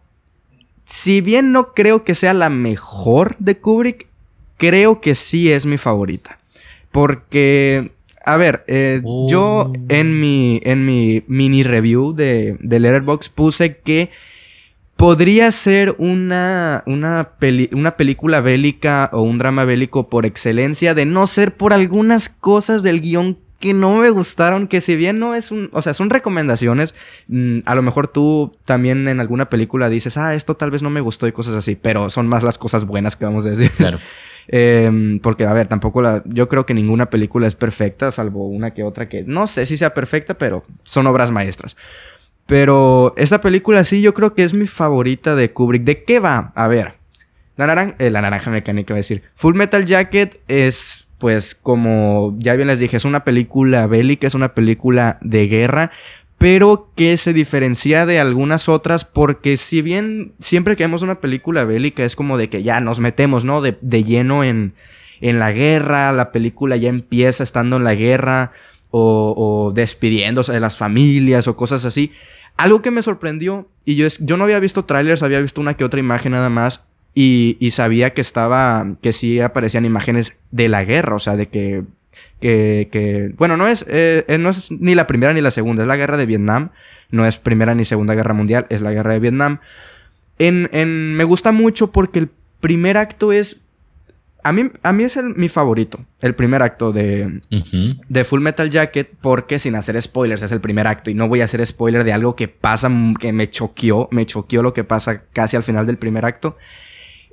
si 0.85 1.21
bien 1.21 1.51
no 1.51 1.73
creo 1.73 2.03
que 2.03 2.15
sea 2.15 2.33
la 2.33 2.49
mejor 2.49 3.35
de 3.39 3.57
Kubrick, 3.57 4.07
creo 4.57 5.01
que 5.01 5.15
sí 5.15 5.51
es 5.51 5.65
mi 5.65 5.77
favorita. 5.77 6.39
Porque 6.91 7.91
a 8.23 8.37
ver, 8.37 8.63
eh, 8.67 9.01
yo 9.27 9.43
oh. 9.43 9.73
en 9.89 10.19
mi, 10.19 10.61
en 10.63 10.85
mi 10.85 11.23
mini 11.27 11.63
review 11.63 12.13
de, 12.13 12.57
de 12.59 12.79
Letterboxd 12.79 13.31
puse 13.33 13.77
que 13.77 14.11
podría 15.03 15.51
ser 15.51 15.95
una, 15.97 16.81
una, 16.85 17.31
una 17.73 17.97
película 17.97 18.39
bélica 18.39 19.09
o 19.11 19.21
un 19.21 19.37
drama 19.37 19.65
bélico 19.65 20.07
por 20.07 20.25
excelencia, 20.25 20.93
de 20.93 21.05
no 21.05 21.27
ser 21.27 21.57
por 21.57 21.73
algunas 21.73 22.29
cosas 22.29 22.83
del 22.83 23.01
guion 23.01 23.37
que 23.59 23.73
no 23.73 23.97
me 23.97 24.09
gustaron, 24.11 24.65
que 24.65 24.79
si 24.79 24.95
bien 24.95 25.19
no 25.19 25.35
es 25.35 25.51
un, 25.51 25.69
o 25.73 25.81
sea, 25.81 25.93
son 25.93 26.09
recomendaciones, 26.09 26.95
mm, 27.27 27.59
a 27.65 27.75
lo 27.75 27.81
mejor 27.81 28.07
tú 28.07 28.53
también 28.63 29.09
en 29.09 29.19
alguna 29.19 29.49
película 29.49 29.89
dices, 29.89 30.15
ah, 30.15 30.35
esto 30.35 30.55
tal 30.55 30.71
vez 30.71 30.81
no 30.81 30.89
me 30.89 31.01
gustó 31.01 31.27
y 31.27 31.33
cosas 31.33 31.55
así, 31.55 31.75
pero 31.75 32.09
son 32.09 32.29
más 32.29 32.41
las 32.41 32.57
cosas 32.57 32.85
buenas 32.85 33.17
que 33.17 33.25
vamos 33.25 33.45
a 33.45 33.49
decir. 33.49 33.71
Claro. 33.71 33.99
Em, 34.47 35.19
porque, 35.19 35.45
a 35.45 35.53
ver, 35.53 35.67
tampoco 35.67 36.01
la. 36.01 36.21
Yo 36.25 36.49
creo 36.49 36.65
que 36.65 36.73
ninguna 36.73 37.09
película 37.09 37.47
es 37.47 37.55
perfecta, 37.55 38.11
salvo 38.11 38.47
una 38.47 38.73
que 38.73 38.83
otra 38.83 39.07
que 39.07 39.23
no 39.23 39.47
sé 39.47 39.65
si 39.65 39.77
sea 39.77 39.93
perfecta, 39.93 40.33
pero 40.33 40.65
son 40.83 41.07
obras 41.07 41.31
maestras. 41.31 41.77
Pero 42.45 43.13
esta 43.17 43.41
película 43.41 43.83
sí, 43.83 44.01
yo 44.01 44.13
creo 44.13 44.33
que 44.33 44.43
es 44.43 44.53
mi 44.53 44.67
favorita 44.67 45.35
de 45.35 45.51
Kubrick. 45.51 45.83
¿De 45.83 46.03
qué 46.03 46.19
va? 46.19 46.51
A 46.55 46.67
ver. 46.67 46.95
La 47.55 47.67
naranja, 47.67 47.95
eh, 47.99 48.09
naranja 48.09 48.51
mecánica, 48.51 48.93
voy 48.93 48.97
a 48.97 49.01
decir. 49.01 49.23
Full 49.35 49.55
Metal 49.55 49.85
Jacket 49.85 50.41
es, 50.47 51.07
pues, 51.19 51.55
como 51.55 52.35
ya 52.39 52.55
bien 52.55 52.67
les 52.67 52.79
dije, 52.79 52.97
es 52.97 53.05
una 53.05 53.23
película 53.23 53.85
bélica, 53.87 54.27
es 54.27 54.33
una 54.33 54.55
película 54.55 55.19
de 55.21 55.47
guerra 55.47 55.91
pero 56.43 56.91
que 56.97 57.15
se 57.15 57.31
diferencia 57.31 58.05
de 58.05 58.19
algunas 58.19 58.67
otras 58.67 59.05
porque 59.05 59.55
si 59.55 59.81
bien 59.81 60.33
siempre 60.39 60.75
que 60.75 60.83
vemos 60.83 61.01
una 61.01 61.21
película 61.21 61.63
bélica 61.63 62.03
es 62.03 62.17
como 62.17 62.37
de 62.37 62.49
que 62.49 62.63
ya 62.63 62.81
nos 62.81 62.99
metemos, 62.99 63.45
¿no? 63.45 63.61
De, 63.61 64.03
lleno 64.03 64.43
en, 64.43 64.73
en, 65.21 65.39
la 65.39 65.53
guerra, 65.53 66.11
la 66.11 66.33
película 66.33 66.75
ya 66.75 66.89
empieza 66.89 67.45
estando 67.45 67.77
en 67.77 67.85
la 67.85 67.95
guerra 67.95 68.51
o, 68.95 69.33
o, 69.35 69.71
despidiéndose 69.71 70.53
de 70.53 70.59
las 70.59 70.77
familias 70.77 71.47
o 71.47 71.55
cosas 71.55 71.83
así. 71.83 72.11
Algo 72.57 72.83
que 72.83 72.91
me 72.91 73.01
sorprendió, 73.01 73.67
y 73.85 73.95
yo, 73.95 74.07
yo 74.19 74.37
no 74.37 74.43
había 74.43 74.59
visto 74.59 74.85
trailers, 74.85 75.23
había 75.23 75.39
visto 75.39 75.59
una 75.59 75.73
que 75.73 75.83
otra 75.83 75.99
imagen 75.99 76.33
nada 76.33 76.49
más, 76.49 76.85
y, 77.15 77.57
sabía 77.71 78.13
que 78.13 78.21
estaba, 78.21 78.95
que 79.01 79.11
sí 79.13 79.39
aparecían 79.39 79.85
imágenes 79.85 80.39
de 80.51 80.69
la 80.69 80.83
guerra, 80.83 81.15
o 81.15 81.19
sea, 81.19 81.35
de 81.35 81.47
que 81.47 81.83
que, 82.39 83.33
bueno, 83.37 83.57
no 83.57 83.67
es, 83.67 83.85
eh, 83.87 84.25
eh, 84.27 84.37
no 84.37 84.49
es 84.49 84.69
ni 84.69 84.95
la 84.95 85.07
primera 85.07 85.33
ni 85.33 85.41
la 85.41 85.49
segunda, 85.49 85.83
es 85.83 85.87
la 85.87 85.95
guerra 85.95 86.17
de 86.17 86.25
Vietnam, 86.25 86.69
no 87.09 87.25
es 87.25 87.37
primera 87.37 87.73
ni 87.73 87.85
segunda 87.85 88.15
guerra 88.15 88.33
mundial, 88.33 88.67
es 88.69 88.81
la 88.81 88.91
guerra 88.91 89.13
de 89.13 89.19
Vietnam. 89.19 89.59
En, 90.37 90.69
en, 90.73 91.15
me 91.15 91.23
gusta 91.23 91.51
mucho 91.51 91.91
porque 91.91 92.19
el 92.19 92.29
primer 92.59 92.97
acto 92.97 93.31
es, 93.31 93.62
a 94.43 94.51
mí, 94.51 94.69
a 94.83 94.93
mí 94.93 95.03
es 95.03 95.17
mi 95.17 95.49
favorito, 95.49 96.05
el 96.19 96.35
primer 96.35 96.61
acto 96.61 96.91
de, 96.91 97.41
de 98.09 98.23
Full 98.23 98.41
Metal 98.41 98.69
Jacket, 98.69 99.11
porque 99.21 99.59
sin 99.59 99.75
hacer 99.75 100.01
spoilers 100.01 100.43
es 100.43 100.51
el 100.51 100.61
primer 100.61 100.87
acto 100.87 101.09
y 101.09 101.13
no 101.13 101.27
voy 101.27 101.41
a 101.41 101.45
hacer 101.45 101.65
spoiler 101.65 102.03
de 102.03 102.13
algo 102.13 102.35
que 102.35 102.47
pasa, 102.47 102.91
que 103.19 103.31
me 103.31 103.49
choqueó, 103.49 104.09
me 104.11 104.25
choqueó 104.25 104.61
lo 104.61 104.73
que 104.73 104.83
pasa 104.83 105.23
casi 105.31 105.55
al 105.55 105.63
final 105.63 105.85
del 105.85 105.97
primer 105.97 106.25
acto. 106.25 106.57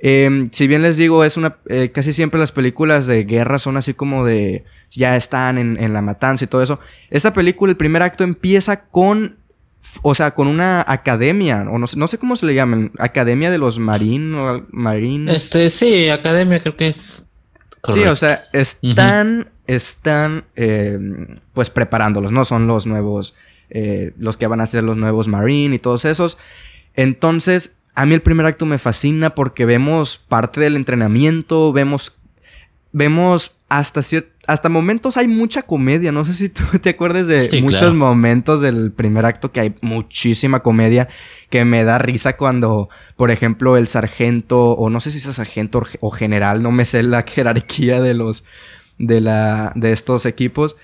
Em, 0.03 0.49
si 0.51 0.65
bien 0.65 0.81
les 0.81 0.97
digo, 0.97 1.23
es 1.23 1.37
una. 1.37 1.57
Eh, 1.67 1.91
casi 1.91 2.11
siempre 2.11 2.39
las 2.39 2.51
películas 2.51 3.05
de 3.05 3.23
guerra 3.23 3.59
son 3.59 3.77
así 3.77 3.93
como 3.93 4.25
de. 4.25 4.63
Ya 4.89 5.15
están 5.15 5.59
en, 5.59 5.93
la 5.93 6.01
matanza 6.01 6.43
y 6.43 6.47
todo 6.47 6.63
eso. 6.63 6.79
Esta 7.11 7.33
película, 7.33 7.69
el 7.69 7.77
primer 7.77 8.01
acto 8.01 8.23
empieza 8.23 8.85
con. 8.85 9.37
O 10.03 10.15
sea, 10.15 10.31
con 10.31 10.47
una 10.47 10.83
academia, 10.87 11.65
o 11.69 11.77
no 11.77 11.87
sé, 11.87 11.97
no 11.97 12.07
sé 12.07 12.17
cómo 12.17 12.35
se 12.35 12.45
le 12.45 12.53
llaman, 12.53 12.91
Academia 12.97 13.51
de 13.51 13.57
los 13.57 13.79
Marines 13.79 14.39
o 14.39 14.89
Este, 15.27 15.69
sí, 15.69 16.09
Academia 16.09 16.61
creo 16.61 16.77
que 16.77 16.89
es. 16.89 17.25
Sí, 17.91 18.03
o 18.03 18.15
sea, 18.15 18.43
están 18.53 19.47
están 19.75 20.43
eh, 20.55 20.99
pues 21.53 21.69
preparándolos, 21.69 22.31
¿no? 22.31 22.45
Son 22.45 22.67
los 22.67 22.85
nuevos, 22.85 23.35
eh, 23.69 24.13
los 24.17 24.37
que 24.37 24.47
van 24.47 24.61
a 24.61 24.67
ser 24.67 24.83
los 24.83 24.97
nuevos 24.97 25.27
Marine 25.27 25.75
y 25.75 25.79
todos 25.79 26.05
esos. 26.05 26.37
Entonces, 26.93 27.77
a 27.95 28.05
mí 28.05 28.13
el 28.13 28.21
primer 28.21 28.45
acto 28.45 28.65
me 28.65 28.77
fascina 28.77 29.31
porque 29.31 29.65
vemos 29.65 30.17
parte 30.17 30.59
del 30.59 30.75
entrenamiento, 30.75 31.71
vemos, 31.71 32.17
vemos 32.91 33.55
hasta, 33.69 34.01
hasta 34.47 34.69
momentos 34.69 35.17
hay 35.17 35.27
mucha 35.27 35.63
comedia. 35.63 36.11
No 36.11 36.25
sé 36.25 36.33
si 36.33 36.49
tú 36.49 36.63
te 36.81 36.89
acuerdas 36.89 37.27
de 37.27 37.61
muchos 37.61 37.93
momentos 37.93 38.61
del 38.61 38.91
primer 38.91 39.25
acto 39.25 39.51
que 39.51 39.59
hay 39.59 39.75
muchísima 39.81 40.61
comedia 40.61 41.07
que 41.49 41.65
me 41.65 41.83
da 41.83 41.97
risa 41.97 42.37
cuando, 42.37 42.89
por 43.15 43.29
ejemplo, 43.31 43.77
el 43.77 43.87
sargento, 43.87 44.71
o 44.71 44.89
no 44.89 44.99
sé 44.99 45.11
si 45.11 45.17
es 45.17 45.35
sargento 45.35 45.83
o 45.99 46.11
general, 46.11 46.63
no 46.63 46.71
me 46.71 46.85
sé 46.85 47.03
la 47.03 47.23
jerarquía 47.27 48.01
de 48.01 48.13
los, 48.13 48.45
de 48.97 49.21
la, 49.21 49.73
de 49.75 49.91
estos 49.91 50.25
equipos. 50.25 50.75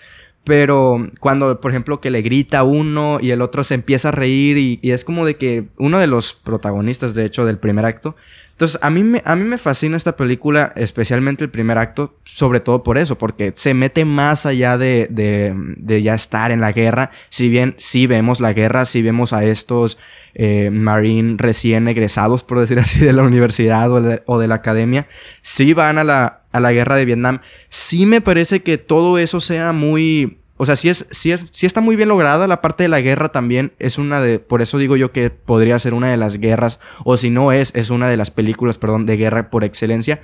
Pero 0.43 1.09
cuando, 1.19 1.59
por 1.59 1.71
ejemplo, 1.71 1.99
que 1.99 2.09
le 2.09 2.21
grita 2.21 2.63
uno 2.63 3.19
y 3.21 3.31
el 3.31 3.41
otro 3.41 3.65
se 3.65 3.73
empieza 3.73 4.09
a 4.09 4.11
reír 4.11 4.57
y, 4.57 4.79
y, 4.81 4.91
es 4.91 5.03
como 5.03 5.25
de 5.25 5.35
que 5.35 5.67
uno 5.77 5.99
de 5.99 6.07
los 6.07 6.31
protagonistas, 6.31 7.13
de 7.15 7.25
hecho, 7.25 7.45
del 7.45 7.57
primer 7.57 7.85
acto, 7.85 8.15
entonces, 8.57 8.79
a 8.81 8.89
mí, 8.89 9.03
me, 9.03 9.21
a 9.23 9.35
mí 9.35 9.43
me 9.43 9.59
fascina 9.59 9.97
esta 9.97 10.15
película, 10.15 10.73
especialmente 10.75 11.43
el 11.43 11.51
primer 11.51 11.77
acto, 11.77 12.17
sobre 12.23 12.59
todo 12.59 12.81
por 12.81 12.97
eso, 12.97 13.15
porque 13.15 13.53
se 13.55 13.75
mete 13.75 14.03
más 14.03 14.47
allá 14.47 14.79
de, 14.79 15.05
de, 15.11 15.53
de 15.55 16.01
ya 16.01 16.15
estar 16.15 16.49
en 16.49 16.59
la 16.59 16.71
guerra. 16.71 17.11
Si 17.29 17.49
bien 17.49 17.75
sí 17.77 18.07
vemos 18.07 18.39
la 18.39 18.53
guerra, 18.53 18.85
sí 18.85 19.03
vemos 19.03 19.31
a 19.31 19.43
estos 19.43 19.99
eh, 20.33 20.71
Marine 20.71 21.35
recién 21.37 21.87
egresados, 21.87 22.41
por 22.41 22.59
decir 22.59 22.79
así, 22.79 22.99
de 22.99 23.13
la 23.13 23.21
universidad 23.21 23.91
o 23.91 24.39
de, 24.39 24.47
la 24.47 24.55
academia, 24.55 25.05
sí 25.43 25.73
van 25.73 25.99
a 25.99 26.03
la, 26.03 26.41
a 26.51 26.59
la 26.59 26.71
guerra 26.71 26.95
de 26.95 27.05
Vietnam. 27.05 27.41
Sí 27.69 28.07
me 28.07 28.21
parece 28.21 28.63
que 28.63 28.79
todo 28.79 29.19
eso 29.19 29.39
sea 29.39 29.71
muy 29.71 30.39
o 30.57 30.65
sea, 30.65 30.75
sí, 30.75 30.89
es, 30.89 31.07
sí, 31.11 31.31
es, 31.31 31.45
sí 31.51 31.67
está 31.67 31.81
muy 31.81 31.95
bien 31.95 32.09
lograda 32.09 32.47
la 32.47 32.61
parte 32.61 32.83
de 32.83 32.89
la 32.89 32.99
guerra 32.99 33.29
también. 33.29 33.73
Es 33.77 33.99
una 33.99 34.21
de. 34.21 34.39
Por 34.39 34.63
eso 34.63 34.79
digo 34.79 34.97
yo 34.97 35.11
que 35.11 35.29
podría 35.29 35.77
ser 35.77 35.93
una 35.93 36.09
de 36.09 36.17
las 36.17 36.39
guerras. 36.39 36.79
O 37.03 37.15
si 37.17 37.29
no 37.29 37.51
es, 37.51 37.71
es 37.75 37.91
una 37.91 38.09
de 38.09 38.17
las 38.17 38.31
películas, 38.31 38.79
perdón, 38.79 39.05
de 39.05 39.17
guerra 39.17 39.51
por 39.51 39.63
excelencia. 39.63 40.21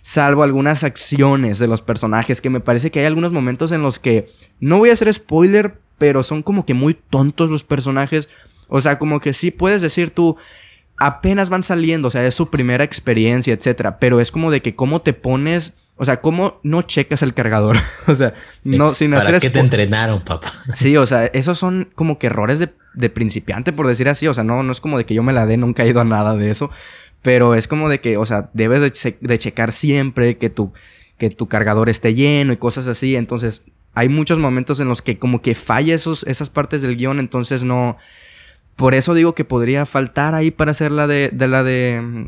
Salvo 0.00 0.42
algunas 0.42 0.84
acciones 0.84 1.58
de 1.58 1.66
los 1.66 1.82
personajes. 1.82 2.40
Que 2.40 2.48
me 2.48 2.60
parece 2.60 2.90
que 2.90 3.00
hay 3.00 3.06
algunos 3.06 3.32
momentos 3.32 3.72
en 3.72 3.82
los 3.82 3.98
que. 3.98 4.30
No 4.58 4.78
voy 4.78 4.88
a 4.88 4.94
hacer 4.94 5.12
spoiler. 5.12 5.78
Pero 5.98 6.22
son 6.22 6.42
como 6.42 6.66
que 6.66 6.74
muy 6.74 6.94
tontos 6.94 7.50
los 7.50 7.62
personajes. 7.62 8.28
O 8.68 8.80
sea, 8.80 8.98
como 8.98 9.20
que 9.20 9.34
sí 9.34 9.50
puedes 9.50 9.82
decir 9.82 10.10
tú. 10.10 10.36
Apenas 10.96 11.50
van 11.50 11.62
saliendo. 11.62 12.08
O 12.08 12.10
sea, 12.10 12.26
es 12.26 12.34
su 12.34 12.48
primera 12.48 12.84
experiencia, 12.84 13.52
etcétera. 13.52 13.98
Pero 13.98 14.18
es 14.18 14.30
como 14.30 14.50
de 14.50 14.62
que 14.62 14.74
cómo 14.74 15.02
te 15.02 15.12
pones 15.12 15.74
o 15.96 16.04
sea, 16.04 16.20
¿cómo 16.20 16.58
no 16.64 16.82
checas 16.82 17.22
el 17.22 17.34
cargador? 17.34 17.76
o 18.06 18.14
sea, 18.14 18.34
no, 18.64 18.94
sin 18.94 19.14
hacer... 19.14 19.26
¿Para 19.26 19.40
qué 19.40 19.50
te 19.50 19.60
entrenaron, 19.60 20.24
papá? 20.24 20.52
sí, 20.74 20.96
o 20.96 21.06
sea, 21.06 21.26
esos 21.26 21.58
son 21.58 21.88
como 21.94 22.18
que 22.18 22.26
errores 22.26 22.58
de, 22.58 23.10
principiante, 23.10 23.72
por 23.72 23.86
decir 23.86 24.08
así. 24.08 24.26
O 24.26 24.34
sea, 24.34 24.44
no, 24.44 24.62
no 24.62 24.72
es 24.72 24.80
como 24.80 24.98
de 24.98 25.06
que 25.06 25.14
yo 25.14 25.22
me 25.22 25.32
la 25.32 25.46
dé, 25.46 25.56
nunca 25.56 25.84
he 25.84 25.88
ido 25.88 26.00
a 26.00 26.04
nada 26.04 26.36
de 26.36 26.50
eso. 26.50 26.70
Pero 27.22 27.54
es 27.54 27.68
como 27.68 27.88
de 27.88 28.00
que, 28.00 28.16
o 28.16 28.26
sea, 28.26 28.50
debes 28.54 28.80
de, 28.80 29.38
checar 29.38 29.72
siempre 29.72 30.36
que 30.36 30.50
tu, 30.50 30.72
que 31.16 31.30
tu 31.30 31.46
cargador 31.46 31.88
esté 31.88 32.14
lleno 32.14 32.52
y 32.52 32.56
cosas 32.56 32.88
así. 32.88 33.14
Entonces, 33.14 33.64
hay 33.94 34.08
muchos 34.08 34.40
momentos 34.40 34.80
en 34.80 34.88
los 34.88 35.00
que 35.00 35.18
como 35.18 35.42
que 35.42 35.54
falla 35.54 35.94
esos, 35.94 36.24
esas 36.24 36.50
partes 36.50 36.82
del 36.82 36.96
guion, 36.96 37.20
entonces 37.20 37.62
no... 37.62 37.96
Por 38.74 38.94
eso 38.94 39.14
digo 39.14 39.36
que 39.36 39.44
podría 39.44 39.86
faltar 39.86 40.34
ahí 40.34 40.50
para 40.50 40.72
hacer 40.72 40.90
la 40.90 41.06
de, 41.06 41.30
de 41.32 41.46
la 41.46 41.62
de 41.62 42.02
mm, 42.02 42.26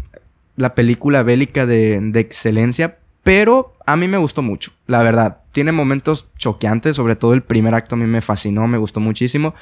la 0.54 0.76
película 0.76 1.25
bélica 1.25 1.66
de, 1.66 1.99
de 2.00 2.20
excelencia, 2.20 2.99
pero 3.26 3.75
a 3.85 3.97
mí 3.97 4.06
me 4.06 4.18
gustó 4.18 4.40
mucho, 4.40 4.71
la 4.87 5.02
verdad. 5.02 5.38
Tiene 5.50 5.73
momentos 5.73 6.28
choqueantes, 6.38 6.95
sobre 6.95 7.16
todo 7.16 7.35
el 7.35 7.42
primer 7.42 7.75
acto 7.75 7.97
a 7.97 7.99
mí 7.99 8.04
me 8.04 8.21
fascinó, 8.21 8.68
me 8.68 8.78
gustó 8.78 9.00
muchísimo. 9.00 9.52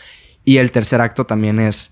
Y 0.44 0.58
el 0.58 0.70
tercer 0.70 1.00
acto 1.00 1.24
también 1.24 1.58
es, 1.58 1.90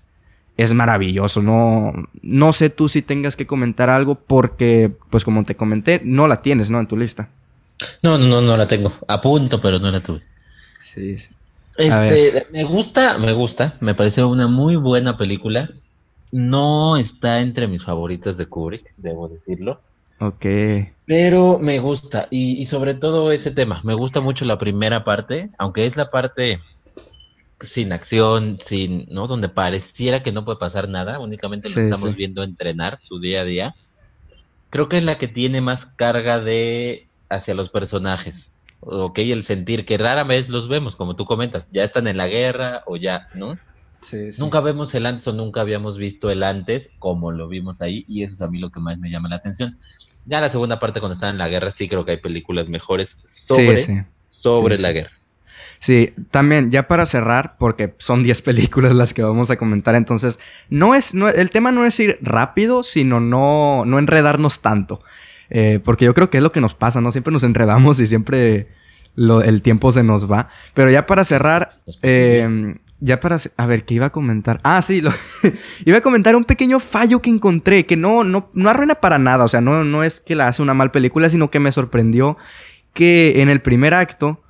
es 0.55 0.75
maravilloso. 0.75 1.41
No, 1.41 1.91
no 2.21 2.53
sé 2.53 2.69
tú 2.69 2.89
si 2.89 3.01
tengas 3.01 3.35
que 3.35 3.47
comentar 3.47 3.89
algo 3.89 4.13
porque, 4.13 4.91
pues 5.09 5.23
como 5.23 5.45
te 5.45 5.55
comenté, 5.55 5.99
no 6.03 6.27
la 6.27 6.43
tienes, 6.43 6.69
¿no? 6.69 6.79
En 6.79 6.85
tu 6.85 6.95
lista. 6.95 7.29
No, 8.03 8.19
no, 8.19 8.39
no, 8.39 8.55
la 8.55 8.67
tengo. 8.67 8.93
A 9.07 9.19
punto, 9.19 9.59
pero 9.59 9.79
no 9.79 9.89
la 9.89 9.99
tuve. 9.99 10.19
Sí, 10.79 11.17
sí. 11.17 11.31
Este, 11.75 12.45
me 12.51 12.65
gusta, 12.65 13.17
me 13.17 13.33
gusta. 13.33 13.77
Me 13.79 13.95
parece 13.95 14.23
una 14.23 14.45
muy 14.45 14.75
buena 14.75 15.17
película. 15.17 15.71
No 16.31 16.97
está 16.97 17.41
entre 17.41 17.67
mis 17.67 17.83
favoritas 17.83 18.37
de 18.37 18.45
Kubrick, 18.45 18.93
debo 18.97 19.27
decirlo. 19.27 19.81
Ok. 20.19 20.45
Pero 21.05 21.59
me 21.59 21.79
gusta, 21.79 22.27
y, 22.29 22.65
sobre 22.65 22.93
todo 22.93 23.31
ese 23.31 23.51
tema, 23.51 23.81
me 23.83 23.93
gusta 23.93 24.21
mucho 24.21 24.45
la 24.45 24.57
primera 24.57 25.03
parte, 25.03 25.49
aunque 25.57 25.85
es 25.85 25.97
la 25.97 26.09
parte 26.09 26.61
sin 27.59 27.91
acción, 27.91 28.57
sin, 28.65 29.05
¿no? 29.09 29.27
Donde 29.27 29.49
pareciera 29.49 30.23
que 30.23 30.31
no 30.31 30.45
puede 30.45 30.59
pasar 30.59 30.87
nada, 30.87 31.19
únicamente 31.19 31.69
lo 31.69 31.81
estamos 31.81 32.15
viendo 32.15 32.43
entrenar 32.43 32.97
su 32.97 33.19
día 33.19 33.41
a 33.41 33.45
día. 33.45 33.75
Creo 34.69 34.89
que 34.89 34.97
es 34.97 35.03
la 35.03 35.17
que 35.17 35.27
tiene 35.27 35.61
más 35.61 35.85
carga 35.85 36.39
de 36.39 37.07
hacia 37.29 37.53
los 37.53 37.69
personajes. 37.69 38.51
Ok, 38.79 39.19
el 39.19 39.43
sentir 39.43 39.85
que 39.85 39.97
rara 39.97 40.23
vez 40.23 40.49
los 40.49 40.67
vemos, 40.67 40.95
como 40.95 41.15
tú 41.15 41.25
comentas, 41.25 41.67
ya 41.71 41.83
están 41.83 42.07
en 42.07 42.17
la 42.17 42.27
guerra 42.27 42.83
o 42.85 42.97
ya, 42.97 43.27
¿no? 43.33 43.57
Sí, 44.03 44.29
Nunca 44.37 44.59
vemos 44.61 44.93
el 44.95 45.05
antes 45.05 45.27
o 45.27 45.33
nunca 45.33 45.61
habíamos 45.61 45.97
visto 45.97 46.29
el 46.29 46.43
antes 46.43 46.89
como 46.99 47.31
lo 47.31 47.47
vimos 47.47 47.81
ahí 47.81 48.05
y 48.07 48.23
eso 48.23 48.33
es 48.33 48.41
a 48.41 48.47
mí 48.47 48.59
lo 48.59 48.71
que 48.71 48.79
más 48.79 48.97
me 48.99 49.09
llama 49.09 49.29
la 49.29 49.37
atención. 49.37 49.77
Ya 50.25 50.39
la 50.39 50.49
segunda 50.49 50.79
parte, 50.79 50.99
cuando 50.99 51.13
están 51.13 51.31
en 51.31 51.37
la 51.37 51.49
guerra, 51.49 51.71
sí 51.71 51.89
creo 51.89 52.05
que 52.05 52.11
hay 52.11 52.17
películas 52.17 52.69
mejores 52.69 53.17
sobre, 53.23 54.05
sobre 54.25 54.77
la 54.77 54.91
guerra. 54.91 55.11
Sí, 55.79 56.13
también, 56.31 56.71
ya 56.71 56.87
para 56.87 57.05
cerrar, 57.05 57.57
porque 57.57 57.93
son 57.97 58.23
10 58.23 58.41
películas 58.41 58.95
las 58.95 59.13
que 59.13 59.21
vamos 59.21 59.51
a 59.51 59.57
comentar, 59.57 59.95
entonces, 59.95 60.39
no 60.69 60.95
es, 60.95 61.13
no, 61.13 61.27
el 61.27 61.49
tema 61.49 61.73
no 61.73 61.85
es 61.85 61.99
ir 61.99 62.19
rápido, 62.21 62.83
sino 62.83 63.19
no, 63.19 63.83
no 63.85 63.99
enredarnos 63.99 64.61
tanto. 64.61 65.01
Eh, 65.49 65.81
porque 65.83 66.05
yo 66.05 66.13
creo 66.13 66.29
que 66.29 66.37
es 66.37 66.43
lo 66.43 66.53
que 66.53 66.61
nos 66.61 66.73
pasa, 66.73 67.01
¿no? 67.01 67.11
Siempre 67.11 67.33
nos 67.33 67.43
enredamos 67.43 67.99
y 67.99 68.07
siempre 68.07 68.69
el 69.17 69.61
tiempo 69.61 69.91
se 69.91 70.03
nos 70.03 70.31
va. 70.31 70.49
Pero 70.73 70.89
ya 70.89 71.05
para 71.05 71.25
cerrar, 71.25 71.73
eh, 72.01 72.75
ya 73.03 73.19
para... 73.19 73.37
A 73.57 73.67
ver, 73.67 73.83
¿qué 73.83 73.95
iba 73.95 74.07
a 74.07 74.11
comentar? 74.11 74.61
Ah, 74.63 74.81
sí, 74.81 75.01
lo, 75.01 75.11
iba 75.85 75.97
a 75.97 76.01
comentar 76.01 76.35
un 76.35 76.45
pequeño 76.45 76.79
fallo 76.79 77.21
que 77.21 77.29
encontré, 77.29 77.85
que 77.85 77.97
no, 77.97 78.23
no, 78.23 78.49
no 78.53 78.69
arruina 78.69 78.95
para 78.95 79.17
nada, 79.17 79.43
o 79.43 79.47
sea, 79.47 79.59
no, 79.61 79.83
no 79.83 80.03
es 80.03 80.21
que 80.21 80.35
la 80.35 80.47
hace 80.47 80.61
una 80.61 80.73
mal 80.73 80.91
película, 80.91 81.29
sino 81.29 81.51
que 81.51 81.59
me 81.59 81.71
sorprendió 81.71 82.37
que 82.93 83.41
en 83.41 83.49
el 83.49 83.61
primer 83.61 83.93
acto, 83.93 84.41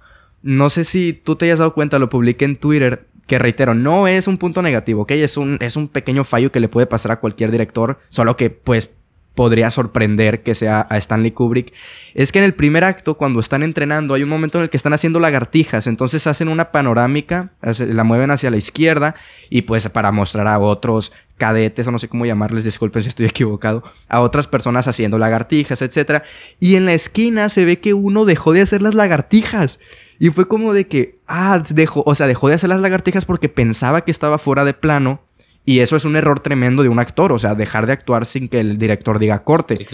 no 0.44 0.70
sé 0.70 0.84
si 0.84 1.14
tú 1.14 1.36
te 1.36 1.46
hayas 1.46 1.60
dado 1.60 1.74
cuenta, 1.74 1.98
lo 1.98 2.10
publiqué 2.10 2.46
en 2.46 2.58
Twitter, 2.58 3.08
que 3.26 3.40
reitero, 3.40 3.74
no 3.74 4.08
es 4.08 4.28
un 4.28 4.38
punto 4.38 4.62
negativo, 4.62 5.04
¿ok? 5.04 5.12
Es 5.12 5.38
un, 5.38 5.58
es 5.60 5.76
un 5.76 5.88
pequeño 5.88 6.24
fallo 6.24 6.52
que 6.52 6.60
le 6.60 6.70
puede 6.70 6.86
pasar 6.86 7.12
a 7.12 7.20
cualquier 7.20 7.50
director, 7.50 8.00
solo 8.10 8.38
que 8.38 8.52
pues 8.52 8.92
podría 9.36 9.72
sorprender 9.72 10.44
que 10.44 10.56
sea 10.56 10.86
a 10.90 10.98
Stanley 10.98 11.32
Kubrick, 11.32 11.74
es 12.14 12.32
que 12.32 12.40
en 12.40 12.46
el 12.46 12.54
primer 12.54 12.84
acto, 12.84 13.16
cuando 13.16 13.40
están 13.40 13.64
entrenando, 13.64 14.14
hay 14.14 14.24
un 14.24 14.30
momento 14.30 14.58
en 14.58 14.66
el 14.66 14.70
que 14.70 14.78
están 14.78 14.94
haciendo 14.94 15.20
lagartijas, 15.20 15.88
entonces 15.88 16.28
hacen 16.28 16.50
una 16.50 16.72
panorámica, 16.72 17.52
la 17.62 18.04
mueven 18.04 18.32
hacia 18.32 18.52
la 18.52 18.58
izquierda 18.58 19.16
y 19.50 19.64
pues 19.64 19.88
para 19.90 20.12
mostrar 20.12 20.48
a 20.48 20.60
otros 20.60 21.12
cadetes, 21.38 21.88
o 21.88 21.92
no 21.92 22.00
sé 22.00 22.08
cómo 22.08 22.26
llamarles, 22.26 22.64
disculpen 22.64 23.02
si 23.02 23.10
estoy 23.10 23.26
equivocado, 23.28 23.84
a 24.08 24.22
otras 24.22 24.48
personas 24.48 24.88
haciendo 24.88 25.18
lagartijas, 25.18 25.82
etc. 25.82 26.24
Y 26.60 26.76
en 26.76 26.86
la 26.86 26.94
esquina 26.94 27.50
se 27.50 27.66
ve 27.66 27.80
que 27.80 27.94
uno 27.94 28.26
dejó 28.26 28.54
de 28.54 28.62
hacer 28.62 28.82
las 28.82 28.96
lagartijas. 28.96 29.80
Y 30.20 30.30
fue 30.30 30.48
como 30.48 30.74
de 30.74 30.88
que, 30.88 31.16
ah, 31.28 31.62
dejó, 31.70 32.04
o 32.06 32.16
sea, 32.16 32.28
dejó 32.28 32.48
de 32.48 32.54
hacer 32.54 32.70
las 32.70 32.80
lagartijas 32.80 33.26
porque 33.26 33.50
pensaba 33.50 34.02
que 34.06 34.12
estaba 34.12 34.38
fuera 34.38 34.64
de 34.64 34.74
plano 34.74 35.22
y 35.66 35.80
eso 35.80 35.96
es 35.96 36.06
un 36.06 36.16
error 36.16 36.40
tremendo 36.40 36.84
de 36.84 36.90
un 36.90 37.00
actor, 37.00 37.32
o 37.32 37.40
sea, 37.40 37.56
dejar 37.56 37.86
de 37.86 37.94
actuar 37.94 38.26
sin 38.26 38.48
que 38.48 38.60
el 38.60 38.78
director 38.78 39.20
diga 39.20 39.44
corte. 39.44 39.86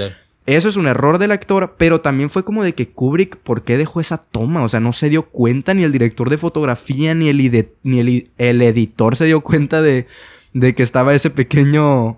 Eso 0.46 0.68
es 0.68 0.78
un 0.78 0.88
error 0.88 1.20
del 1.20 1.32
actor, 1.32 1.76
pero 1.78 2.02
también 2.02 2.32
fue 2.32 2.44
como 2.44 2.64
de 2.64 2.74
que 2.74 2.90
Kubrick, 2.90 3.38
¿por 3.38 3.64
qué 3.64 3.78
dejó 3.78 4.02
esa 4.02 4.18
toma? 4.18 4.64
O 4.64 4.70
sea, 4.70 4.80
no 4.80 4.94
se 4.94 5.10
dio 5.10 5.28
cuenta, 5.28 5.76
ni 5.76 5.84
el 5.84 5.92
director 5.92 6.30
de 6.32 6.40
fotografía, 6.40 7.14
ni 7.14 7.30
el, 7.30 7.38
ni 7.84 8.30
el, 8.38 8.62
editor 8.62 9.16
se 9.16 9.26
dio 9.26 9.42
cuenta 9.42 9.84
de, 9.84 10.08
de 10.54 10.74
que 10.74 10.82
estaba 10.82 11.14
ese 11.14 11.30
pequeño 11.30 12.18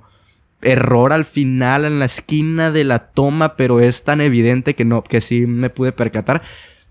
error 0.62 1.12
al 1.12 1.25
final 1.25 1.84
en 1.84 2.00
la 2.00 2.05
esquina 2.05 2.72
de 2.72 2.86
la 2.86 3.00
toma, 3.00 3.58
pero 3.58 3.81
es 3.81 4.03
tan 4.03 4.22
evidente 4.22 4.75
que 4.75 4.86
no, 4.86 5.03
que 5.03 5.20
sí 5.20 5.46
me 5.46 5.70
pude 5.70 5.91
percatar. 5.91 6.41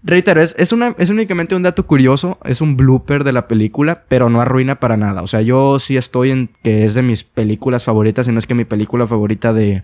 Reitero, 0.03 0.41
es, 0.41 0.73
una, 0.73 0.95
es 0.99 1.11
únicamente 1.11 1.55
un 1.55 1.63
dato 1.63 1.87
curioso, 1.87 2.39
es 2.45 2.63
un 2.63 2.77
blooper 2.77 3.23
de 3.23 3.33
la 3.33 3.49
película, 3.49 4.05
pero 4.09 4.31
no 4.31 4.41
arruina 4.41 4.81
para 4.81 4.97
nada. 4.97 5.23
O 5.23 5.27
sea, 5.27 5.43
yo 5.43 5.79
sí 5.79 5.99
estoy 5.99 6.31
en 6.31 6.49
que 6.63 6.85
es 6.85 6.95
de 6.95 7.03
mis 7.03 7.23
películas 7.23 7.85
favoritas, 7.85 8.27
y 8.27 8.33
no 8.33 8.39
es 8.39 8.47
que 8.47 8.55
mi 8.55 8.65
película 8.65 9.07
favorita 9.07 9.53
de, 9.53 9.83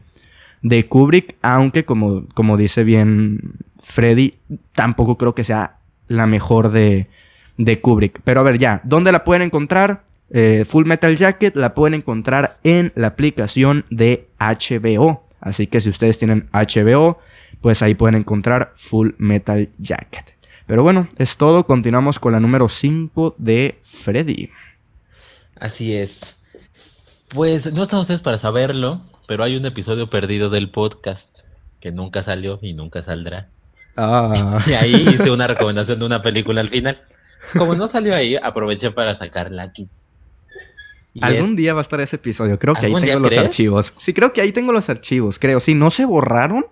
de 0.62 0.86
Kubrick, 0.86 1.36
aunque 1.42 1.84
como, 1.84 2.26
como 2.32 2.56
dice 2.56 2.82
bien 2.82 3.40
Freddy, 3.82 4.36
tampoco 4.72 5.18
creo 5.18 5.34
que 5.34 5.44
sea 5.44 5.76
la 6.08 6.26
mejor 6.26 6.70
de, 6.70 7.08
de 7.58 7.80
Kubrick. 7.80 8.20
Pero 8.24 8.40
a 8.40 8.44
ver, 8.44 8.58
ya, 8.58 8.80
¿dónde 8.84 9.12
la 9.12 9.22
pueden 9.22 9.42
encontrar? 9.42 10.02
Eh, 10.30 10.64
Full 10.66 10.86
Metal 10.86 11.14
Jacket 11.14 11.54
la 11.56 11.74
pueden 11.74 11.94
encontrar 11.94 12.58
en 12.64 12.90
la 12.94 13.08
aplicación 13.08 13.84
de 13.90 14.28
HBO. 14.40 15.24
Así 15.40 15.66
que 15.66 15.80
si 15.80 15.90
ustedes 15.90 16.18
tienen 16.18 16.48
HBO, 16.52 17.20
pues 17.66 17.82
ahí 17.82 17.96
pueden 17.96 18.14
encontrar 18.14 18.74
Full 18.76 19.14
Metal 19.18 19.68
Jacket. 19.78 20.36
Pero 20.68 20.84
bueno, 20.84 21.08
es 21.18 21.36
todo. 21.36 21.66
Continuamos 21.66 22.20
con 22.20 22.30
la 22.30 22.38
número 22.38 22.68
5 22.68 23.34
de 23.38 23.80
Freddy. 23.82 24.50
Así 25.58 25.92
es. 25.92 26.36
Pues 27.30 27.72
no 27.72 27.82
están 27.82 27.98
ustedes 27.98 28.20
para 28.20 28.38
saberlo, 28.38 29.00
pero 29.26 29.42
hay 29.42 29.56
un 29.56 29.66
episodio 29.66 30.08
perdido 30.08 30.48
del 30.48 30.70
podcast 30.70 31.28
que 31.80 31.90
nunca 31.90 32.22
salió 32.22 32.60
y 32.62 32.72
nunca 32.72 33.02
saldrá. 33.02 33.48
Ah. 33.96 34.62
Y 34.68 34.74
ahí 34.74 34.94
hice 35.18 35.32
una 35.32 35.48
recomendación 35.48 35.98
de 35.98 36.06
una 36.06 36.22
película 36.22 36.60
al 36.60 36.68
final. 36.68 37.02
Pues 37.40 37.54
como 37.54 37.74
no 37.74 37.88
salió 37.88 38.14
ahí, 38.14 38.36
aproveché 38.40 38.92
para 38.92 39.16
sacarla 39.16 39.64
aquí. 39.64 39.88
Y 41.14 41.24
Algún 41.24 41.50
es- 41.50 41.56
día 41.56 41.74
va 41.74 41.80
a 41.80 41.82
estar 41.82 42.00
ese 42.00 42.14
episodio. 42.14 42.60
Creo 42.60 42.74
que 42.74 42.86
ahí 42.86 42.92
¿Algún 42.94 43.02
tengo 43.02 43.18
los 43.18 43.30
crees? 43.30 43.42
archivos. 43.44 43.92
Sí, 43.98 44.14
creo 44.14 44.32
que 44.32 44.40
ahí 44.40 44.52
tengo 44.52 44.70
los 44.72 44.88
archivos, 44.88 45.40
creo. 45.40 45.58
Si 45.58 45.74
no 45.74 45.90
se 45.90 46.04
borraron, 46.04 46.64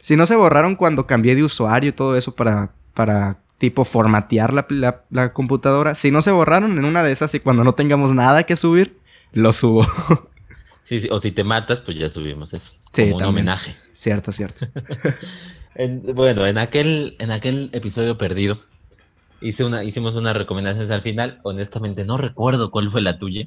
si 0.00 0.16
no 0.16 0.26
se 0.26 0.36
borraron 0.36 0.76
cuando 0.76 1.06
cambié 1.06 1.34
de 1.34 1.44
usuario 1.44 1.90
y 1.90 1.92
todo 1.92 2.16
eso 2.16 2.34
para, 2.34 2.72
para 2.94 3.38
tipo 3.58 3.84
formatear 3.84 4.52
la, 4.54 4.66
la- 4.70 5.02
la 5.10 5.32
computadora. 5.32 5.94
Si 5.94 6.10
no 6.10 6.22
se 6.22 6.30
borraron 6.30 6.78
en 6.78 6.84
una 6.84 7.02
de 7.02 7.12
esas 7.12 7.34
y 7.34 7.40
cuando 7.40 7.64
no 7.64 7.74
tengamos 7.74 8.14
nada 8.14 8.44
que 8.44 8.56
subir, 8.56 8.96
lo 9.32 9.52
subo. 9.52 9.84
sí, 10.84 11.00
sí, 11.02 11.08
o 11.10 11.18
si 11.18 11.30
te 11.32 11.44
matas, 11.44 11.80
pues 11.82 11.98
ya 11.98 12.08
subimos 12.10 12.52
eso. 12.54 12.72
Sí, 12.92 13.02
como 13.02 13.16
un 13.16 13.22
también. 13.22 13.46
homenaje. 13.48 13.76
cierto, 13.92 14.32
cierto. 14.32 14.66
En- 15.74 16.02
bueno, 16.14 16.46
en 16.46 16.58
aquel, 16.58 17.16
en 17.20 17.30
aquel 17.30 17.70
episodio 17.72 18.18
perdido, 18.18 18.58
hice 19.40 19.64
una, 19.64 19.84
hicimos 19.84 20.14
unas 20.16 20.36
recomendaciones 20.36 20.90
al 20.90 21.00
final. 21.02 21.38
Honestamente, 21.44 22.04
no 22.04 22.16
recuerdo 22.16 22.70
cuál 22.70 22.90
fue 22.90 23.00
la 23.02 23.18
tuya. 23.18 23.46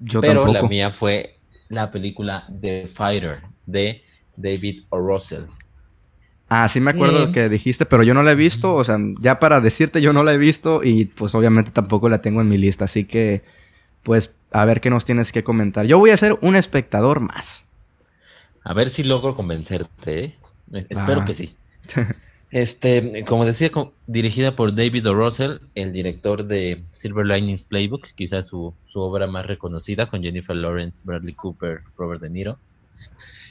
Yo 0.00 0.20
pero 0.20 0.42
tampoco. 0.42 0.52
la 0.64 0.68
mía 0.68 0.90
fue 0.90 1.38
la 1.68 1.90
película 1.92 2.46
The 2.60 2.88
Fighter 2.92 3.40
de 3.64 4.02
David 4.36 4.82
O. 4.90 4.98
Russell. 4.98 5.44
Ah, 6.48 6.68
sí 6.68 6.78
me 6.80 6.92
acuerdo 6.92 7.26
Sí. 7.26 7.32
que 7.32 7.48
dijiste, 7.48 7.86
pero 7.86 8.02
yo 8.04 8.14
no 8.14 8.22
la 8.22 8.32
he 8.32 8.36
visto. 8.36 8.74
O 8.74 8.84
sea, 8.84 8.98
ya 9.20 9.38
para 9.40 9.60
decirte, 9.60 10.00
yo 10.00 10.12
no 10.12 10.22
la 10.22 10.32
he 10.32 10.38
visto 10.38 10.82
y 10.84 11.06
pues 11.06 11.34
obviamente 11.34 11.70
tampoco 11.72 12.08
la 12.08 12.22
tengo 12.22 12.40
en 12.40 12.48
mi 12.48 12.56
lista. 12.56 12.84
Así 12.84 13.04
que, 13.04 13.42
pues, 14.04 14.34
a 14.52 14.64
ver 14.64 14.80
qué 14.80 14.88
nos 14.90 15.04
tienes 15.04 15.32
que 15.32 15.42
comentar. 15.42 15.86
Yo 15.86 15.98
voy 15.98 16.10
a 16.10 16.16
ser 16.16 16.38
un 16.42 16.54
espectador 16.54 17.18
más. 17.20 17.66
A 18.62 18.74
ver 18.74 18.88
si 18.90 19.02
logro 19.04 19.34
convencerte, 19.34 20.24
¿eh? 20.24 20.34
Eh, 20.72 20.86
Espero 20.88 21.22
Ah. 21.22 21.24
que 21.24 21.34
sí. 21.34 21.54
Este, 22.52 23.24
como 23.26 23.44
decía, 23.44 23.70
co- 23.72 23.92
dirigida 24.06 24.54
por 24.54 24.72
David 24.74 25.08
O. 25.10 25.14
Russell, 25.14 25.58
el 25.74 25.92
director 25.92 26.44
de 26.46 26.82
Silver 26.92 27.26
Linings 27.26 27.64
Playbook, 27.64 28.06
quizás 28.14 28.46
su, 28.46 28.72
su 28.88 29.00
obra 29.00 29.26
más 29.26 29.46
reconocida, 29.46 30.06
con 30.06 30.22
Jennifer 30.22 30.54
Lawrence, 30.54 31.00
Bradley 31.04 31.34
Cooper, 31.34 31.80
Robert 31.98 32.22
De 32.22 32.30
Niro. 32.30 32.56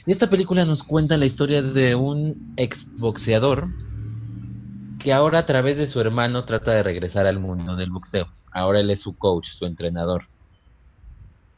Y 0.06 0.12
esta 0.12 0.30
película 0.30 0.64
nos 0.64 0.84
cuenta 0.84 1.16
la 1.16 1.26
historia 1.26 1.62
de 1.62 1.96
un 1.96 2.54
exboxeador 2.56 3.68
que 5.00 5.12
ahora 5.12 5.40
a 5.40 5.46
través 5.46 5.78
de 5.78 5.88
su 5.88 6.00
hermano 6.00 6.44
trata 6.44 6.72
de 6.72 6.84
regresar 6.84 7.26
al 7.26 7.40
mundo 7.40 7.74
del 7.74 7.90
boxeo. 7.90 8.28
Ahora 8.52 8.78
él 8.80 8.90
es 8.90 9.00
su 9.00 9.16
coach, 9.16 9.48
su 9.48 9.66
entrenador. 9.66 10.28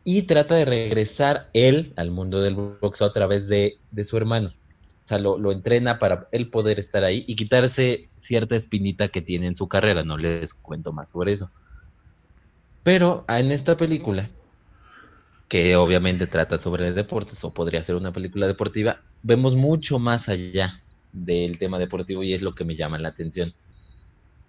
Y 0.02 0.22
trata 0.22 0.54
de 0.54 0.64
regresar 0.64 1.48
él 1.52 1.92
al 1.96 2.10
mundo 2.10 2.40
del 2.40 2.54
boxeo 2.54 3.06
a 3.06 3.12
través 3.12 3.48
de, 3.48 3.76
de 3.90 4.04
su 4.06 4.16
hermano. 4.16 4.48
O 5.04 5.06
sea, 5.08 5.18
lo, 5.18 5.38
lo 5.38 5.52
entrena 5.52 5.98
para 5.98 6.26
él 6.32 6.48
poder 6.48 6.78
estar 6.78 7.04
ahí 7.04 7.24
y 7.26 7.36
quitarse 7.36 8.08
cierta 8.16 8.56
espinita 8.56 9.08
que 9.08 9.20
tiene 9.20 9.46
en 9.46 9.56
su 9.56 9.68
carrera. 9.68 10.04
No 10.04 10.16
les 10.16 10.54
cuento 10.54 10.92
más 10.92 11.10
sobre 11.10 11.32
eso. 11.32 11.50
Pero 12.82 13.26
en 13.28 13.52
esta 13.52 13.76
película, 13.76 14.30
que 15.48 15.76
obviamente 15.76 16.26
trata 16.26 16.58
sobre 16.58 16.92
deportes 16.92 17.42
o 17.44 17.52
podría 17.52 17.82
ser 17.82 17.96
una 17.96 18.12
película 18.12 18.46
deportiva, 18.46 19.00
vemos 19.22 19.56
mucho 19.56 19.98
más 19.98 20.28
allá 20.28 20.82
del 21.12 21.58
tema 21.58 21.78
deportivo 21.78 22.22
y 22.22 22.34
es 22.34 22.42
lo 22.42 22.54
que 22.54 22.64
me 22.64 22.76
llama 22.76 22.98
la 22.98 23.08
atención. 23.08 23.54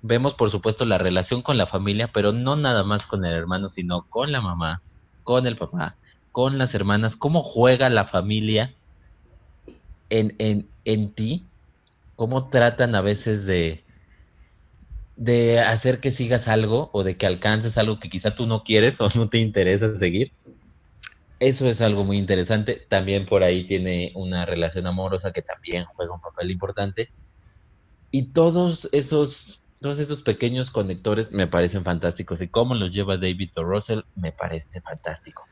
Vemos, 0.01 0.35
por 0.35 0.49
supuesto, 0.49 0.85
la 0.85 0.97
relación 0.97 1.41
con 1.41 1.57
la 1.57 1.67
familia, 1.67 2.09
pero 2.13 2.31
no 2.31 2.55
nada 2.55 2.83
más 2.83 3.05
con 3.05 3.25
el 3.25 3.33
hermano, 3.33 3.69
sino 3.69 4.03
con 4.09 4.31
la 4.31 4.41
mamá, 4.41 4.81
con 5.23 5.47
el 5.47 5.55
papá, 5.55 5.95
con 6.31 6.57
las 6.57 6.75
hermanas, 6.75 7.15
cómo 7.15 7.43
juega 7.43 7.89
la 7.89 8.05
familia 8.05 8.73
en, 10.09 10.35
en, 10.37 10.67
en 10.85 11.13
ti, 11.13 11.45
cómo 12.15 12.49
tratan 12.49 12.95
a 12.95 13.01
veces 13.01 13.45
de, 13.45 13.83
de 15.15 15.59
hacer 15.59 15.99
que 15.99 16.11
sigas 16.11 16.47
algo 16.47 16.89
o 16.93 17.03
de 17.03 17.17
que 17.17 17.25
alcances 17.25 17.77
algo 17.77 17.99
que 17.99 18.09
quizá 18.09 18.35
tú 18.35 18.47
no 18.47 18.63
quieres 18.63 18.99
o 19.01 19.09
no 19.15 19.29
te 19.29 19.39
interesa 19.39 19.95
seguir. 19.95 20.31
Eso 21.39 21.69
es 21.69 21.81
algo 21.81 22.03
muy 22.03 22.17
interesante. 22.17 22.85
También 22.89 23.25
por 23.25 23.43
ahí 23.43 23.65
tiene 23.65 24.11
una 24.15 24.45
relación 24.45 24.87
amorosa 24.87 25.31
que 25.31 25.41
también 25.41 25.85
juega 25.85 26.13
un 26.13 26.21
papel 26.21 26.51
importante. 26.51 27.11
Y 28.11 28.33
todos 28.33 28.89
esos, 28.91 29.61
todos 29.79 29.99
esos 29.99 30.21
pequeños 30.21 30.69
conectores 30.69 31.31
me 31.31 31.47
parecen 31.47 31.85
fantásticos. 31.85 32.41
Y 32.41 32.49
cómo 32.49 32.75
los 32.75 32.91
lleva 32.91 33.17
David 33.17 33.51
O. 33.55 33.79
Me 34.15 34.33
parece 34.33 34.81
fantástico. 34.81 35.47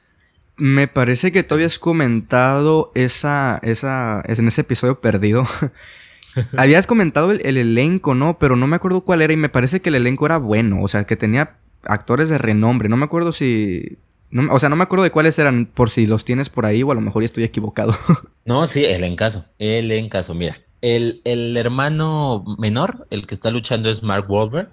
Me 0.57 0.87
parece 0.87 1.31
que 1.31 1.43
tú 1.43 1.55
habías 1.55 1.79
comentado 1.79 2.91
esa, 2.95 3.59
esa, 3.61 4.21
es 4.27 4.39
en 4.39 4.47
ese 4.47 4.61
episodio 4.61 4.99
perdido. 4.99 5.45
habías 6.57 6.85
comentado 6.85 7.31
el 7.31 7.57
elenco, 7.57 8.13
¿no? 8.13 8.39
Pero 8.39 8.55
no 8.55 8.67
me 8.67 8.75
acuerdo 8.75 9.01
cuál 9.01 9.21
era 9.21 9.31
y 9.31 9.37
me 9.37 9.49
parece 9.49 9.81
que 9.81 9.89
el 9.89 9.95
elenco 9.95 10.25
era 10.25 10.37
bueno, 10.37 10.81
o 10.81 10.87
sea, 10.87 11.05
que 11.05 11.15
tenía 11.15 11.57
actores 11.83 12.27
de 12.27 12.39
renombre. 12.39 12.89
No 12.89 12.97
me 12.97 13.05
acuerdo 13.05 13.31
si, 13.31 13.99
no, 14.29 14.53
o 14.53 14.59
sea, 14.59 14.69
no 14.69 14.75
me 14.75 14.83
acuerdo 14.83 15.03
de 15.03 15.11
cuáles 15.11 15.39
eran, 15.39 15.65
por 15.65 15.89
si 15.89 16.05
los 16.05 16.25
tienes 16.25 16.49
por 16.49 16.65
ahí 16.65 16.83
o 16.83 16.91
a 16.91 16.95
lo 16.95 17.01
mejor 17.01 17.21
ya 17.21 17.25
estoy 17.25 17.43
equivocado. 17.43 17.93
No, 18.45 18.65
sí, 18.65 18.85
el 18.85 19.03
encaso. 19.03 19.43
El 19.59 19.91
encaso, 19.91 20.33
mira. 20.33 20.61
El, 20.79 21.19
el 21.25 21.57
hermano 21.57 22.45
menor, 22.57 23.05
el 23.09 23.27
que 23.27 23.35
está 23.35 23.51
luchando 23.51 23.89
es 23.89 24.03
Mark 24.03 24.31
Wahlberg. 24.31 24.69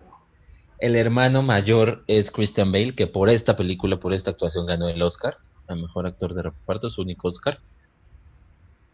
El 0.78 0.94
hermano 0.94 1.42
mayor 1.42 2.04
es 2.06 2.30
Christian 2.30 2.70
Bale, 2.70 2.94
que 2.94 3.08
por 3.08 3.28
esta 3.30 3.56
película, 3.56 3.98
por 3.98 4.14
esta 4.14 4.30
actuación 4.30 4.66
ganó 4.66 4.88
el 4.88 5.02
Oscar, 5.02 5.34
a 5.66 5.74
mejor 5.74 6.06
actor 6.06 6.34
de 6.34 6.42
reparto, 6.42 6.88
su 6.88 7.02
único 7.02 7.26
Oscar. 7.26 7.58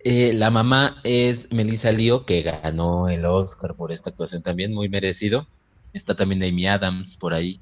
Eh, 0.02 0.32
la 0.32 0.50
mamá 0.50 1.00
es 1.04 1.52
Melissa 1.52 1.92
Leo, 1.92 2.24
que 2.24 2.40
ganó 2.40 3.08
el 3.08 3.26
Oscar 3.26 3.74
por 3.74 3.92
esta 3.92 4.08
actuación 4.08 4.42
también, 4.42 4.72
muy 4.72 4.88
merecido. 4.88 5.46
Está 5.92 6.14
también 6.14 6.42
Amy 6.42 6.66
Adams 6.66 7.18
por 7.18 7.34
ahí. 7.34 7.60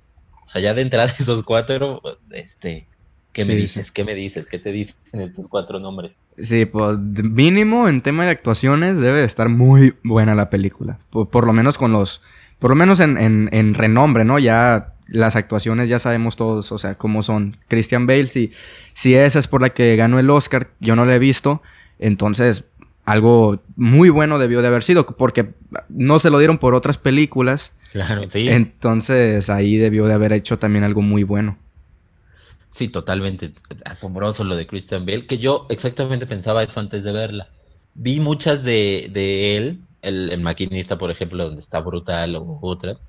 O 0.48 0.50
sea, 0.50 0.62
ya 0.62 0.74
de 0.74 0.82
entrada 0.82 1.14
esos 1.18 1.42
cuatro, 1.42 2.02
este, 2.30 2.88
¿qué 3.32 3.44
me 3.44 3.54
dices? 3.54 3.86
sí. 3.86 3.92
¿Qué 3.92 4.04
me 4.04 4.14
dices? 4.14 4.46
¿Qué 4.46 4.58
te 4.58 4.72
dicen 4.72 5.20
estos 5.20 5.46
cuatro 5.48 5.78
nombres? 5.78 6.12
sí, 6.40 6.66
pues 6.66 6.98
mínimo 6.98 7.88
en 7.88 8.00
tema 8.00 8.24
de 8.24 8.30
actuaciones 8.30 8.96
debe 9.00 9.18
de 9.18 9.24
estar 9.24 9.48
muy 9.48 9.94
buena 10.04 10.34
la 10.34 10.50
película. 10.50 10.98
Por, 11.10 11.28
por 11.28 11.46
lo 11.46 11.52
menos 11.52 11.78
con 11.78 11.92
los, 11.92 12.22
por 12.58 12.70
lo 12.70 12.76
menos 12.76 13.00
en, 13.00 13.18
en, 13.18 13.48
en 13.52 13.74
renombre, 13.74 14.24
¿no? 14.24 14.38
Ya 14.38 14.94
las 15.08 15.36
actuaciones 15.36 15.88
ya 15.88 15.98
sabemos 15.98 16.36
todos, 16.36 16.70
o 16.72 16.78
sea, 16.78 16.96
cómo 16.96 17.22
son. 17.22 17.56
Christian 17.68 18.06
Bale, 18.06 18.28
si, 18.28 18.52
si 18.94 19.14
esa 19.14 19.38
es 19.38 19.48
por 19.48 19.62
la 19.62 19.70
que 19.70 19.96
ganó 19.96 20.18
el 20.18 20.30
Oscar, 20.30 20.70
yo 20.80 20.96
no 20.96 21.04
la 21.04 21.16
he 21.16 21.18
visto, 21.18 21.62
entonces 21.98 22.68
algo 23.04 23.62
muy 23.76 24.10
bueno 24.10 24.38
debió 24.38 24.60
de 24.60 24.68
haber 24.68 24.82
sido, 24.82 25.06
porque 25.06 25.54
no 25.88 26.18
se 26.18 26.30
lo 26.30 26.38
dieron 26.38 26.58
por 26.58 26.74
otras 26.74 26.98
películas, 26.98 27.72
Claro, 27.92 28.30
sí. 28.30 28.48
entonces 28.48 29.50
ahí 29.50 29.76
debió 29.76 30.06
de 30.06 30.14
haber 30.14 30.32
hecho 30.32 30.58
también 30.58 30.84
algo 30.84 31.02
muy 31.02 31.22
bueno. 31.22 31.58
Sí, 32.70 32.88
totalmente 32.88 33.52
asombroso 33.84 34.44
lo 34.44 34.56
de 34.56 34.66
Christian 34.66 35.04
Bale, 35.06 35.26
que 35.26 35.38
yo 35.38 35.66
exactamente 35.70 36.26
pensaba 36.26 36.62
eso 36.62 36.80
antes 36.80 37.02
de 37.04 37.12
verla. 37.12 37.48
Vi 37.94 38.20
muchas 38.20 38.62
de, 38.62 39.10
de 39.12 39.56
él, 39.56 39.80
el, 40.02 40.30
el 40.30 40.40
maquinista, 40.40 40.98
por 40.98 41.10
ejemplo, 41.10 41.44
donde 41.44 41.60
está 41.60 41.80
brutal 41.80 42.36
o 42.36 42.58
otras, 42.62 43.02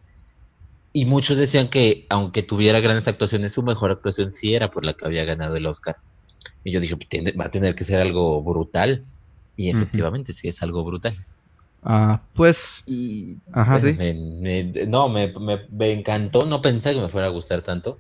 y 0.94 1.06
muchos 1.06 1.38
decían 1.38 1.70
que 1.70 2.06
aunque 2.10 2.44
tuviera 2.44 2.80
grandes 2.80 3.08
actuaciones, 3.08 3.54
su 3.54 3.64
mejor 3.64 3.92
actuación 3.92 4.32
sí 4.32 4.56
era 4.56 4.72
por 4.72 4.86
la 4.86 4.94
que 4.94 5.06
había 5.06 5.26
ganado 5.26 5.56
el 5.56 5.66
Oscar. 5.68 5.98
Y 6.64 6.72
yo 6.72 6.80
dije, 6.80 6.98
pues, 6.98 7.10
va 7.40 7.46
a 7.46 7.52
tener 7.52 7.76
que 7.76 7.84
ser 7.84 8.00
algo 8.00 8.42
brutal. 8.44 9.06
Y 9.56 9.70
efectivamente 9.70 10.34
sí 10.34 10.48
es 10.48 10.62
algo 10.64 10.84
brutal. 10.86 11.16
Ah, 11.84 12.22
pues, 12.34 12.84
Y 12.86 13.38
Ajá, 13.54 13.78
bueno, 13.80 13.88
sí. 13.88 13.94
me- 13.98 14.64
me- 14.64 14.86
no, 14.88 15.10
me, 15.10 15.28
me- 15.40 15.68
me 15.72 15.94
encantó, 15.94 16.46
no 16.46 16.62
pensé 16.62 16.94
que 16.94 17.00
me 17.02 17.10
fuera 17.10 17.28
a 17.28 17.32
gustar 17.32 17.62
tanto. 17.62 18.00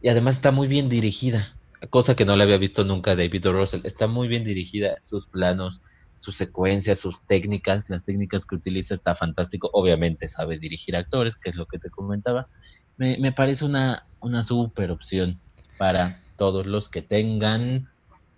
Y 0.00 0.08
además 0.08 0.36
está 0.36 0.50
muy 0.52 0.68
bien 0.68 0.88
dirigida, 0.88 1.56
cosa 1.90 2.14
que 2.16 2.24
no 2.24 2.36
le 2.36 2.44
había 2.44 2.56
visto 2.58 2.84
nunca 2.84 3.12
a 3.12 3.16
David 3.16 3.48
O. 3.48 3.52
Russell. 3.52 3.80
Está 3.84 4.06
muy 4.06 4.28
bien 4.28 4.44
dirigida, 4.44 4.98
sus 5.02 5.28
planos, 5.28 5.82
sus 6.16 6.36
secuencias, 6.36 6.98
sus 7.00 7.24
técnicas, 7.26 7.84
las 7.88 8.04
técnicas 8.04 8.46
que 8.46 8.56
utiliza 8.56 8.94
está 8.94 9.14
fantástico. 9.16 9.70
Obviamente 9.72 10.28
sabe 10.28 10.58
dirigir 10.58 10.96
actores, 10.96 11.36
que 11.36 11.50
es 11.50 11.56
lo 11.56 11.66
que 11.66 11.78
te 11.78 11.90
comentaba. 11.90 12.48
Me, 12.96 13.18
me 13.18 13.32
parece 13.32 13.64
una, 13.64 14.04
una 14.20 14.44
super 14.44 14.90
opción 14.90 15.40
para 15.78 16.20
todos 16.36 16.66
los 16.66 16.88
que 16.88 17.02
tengan 17.02 17.88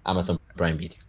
Amazon 0.04 0.38
Prime 0.56 0.74
Video. 0.76 1.00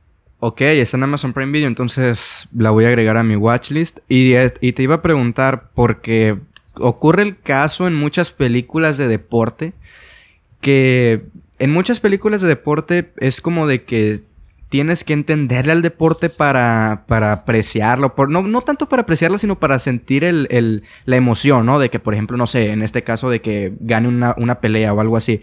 Ok, 0.43 0.61
está 0.61 0.97
en 0.97 1.03
Amazon 1.03 1.33
Prime 1.33 1.51
Video, 1.51 1.67
entonces 1.67 2.47
la 2.57 2.71
voy 2.71 2.85
a 2.85 2.87
agregar 2.87 3.15
a 3.15 3.21
mi 3.21 3.35
watchlist. 3.35 3.99
Y, 4.09 4.33
y 4.59 4.73
te 4.73 4.81
iba 4.81 4.95
a 4.95 5.01
preguntar, 5.03 5.69
porque 5.75 6.35
ocurre 6.79 7.21
el 7.21 7.37
caso 7.37 7.85
en 7.85 7.93
muchas 7.93 8.31
películas 8.31 8.97
de 8.97 9.07
deporte, 9.07 9.73
que 10.59 11.25
en 11.59 11.71
muchas 11.71 11.99
películas 11.99 12.41
de 12.41 12.47
deporte 12.47 13.13
es 13.17 13.39
como 13.39 13.67
de 13.67 13.83
que 13.83 14.23
tienes 14.69 15.03
que 15.03 15.13
entenderle 15.13 15.73
al 15.73 15.83
deporte 15.83 16.29
para, 16.29 17.03
para 17.05 17.33
apreciarlo. 17.33 18.15
Por, 18.15 18.31
no, 18.31 18.41
no 18.41 18.61
tanto 18.61 18.89
para 18.89 19.03
apreciarlo, 19.03 19.37
sino 19.37 19.59
para 19.59 19.77
sentir 19.77 20.23
el, 20.23 20.47
el, 20.49 20.81
la 21.05 21.17
emoción, 21.17 21.67
¿no? 21.67 21.77
De 21.77 21.91
que, 21.91 21.99
por 21.99 22.15
ejemplo, 22.15 22.35
no 22.35 22.47
sé, 22.47 22.71
en 22.71 22.81
este 22.81 23.03
caso 23.03 23.29
de 23.29 23.41
que 23.41 23.73
gane 23.79 24.07
una, 24.07 24.33
una 24.37 24.59
pelea 24.59 24.91
o 24.91 25.01
algo 25.01 25.17
así. 25.17 25.41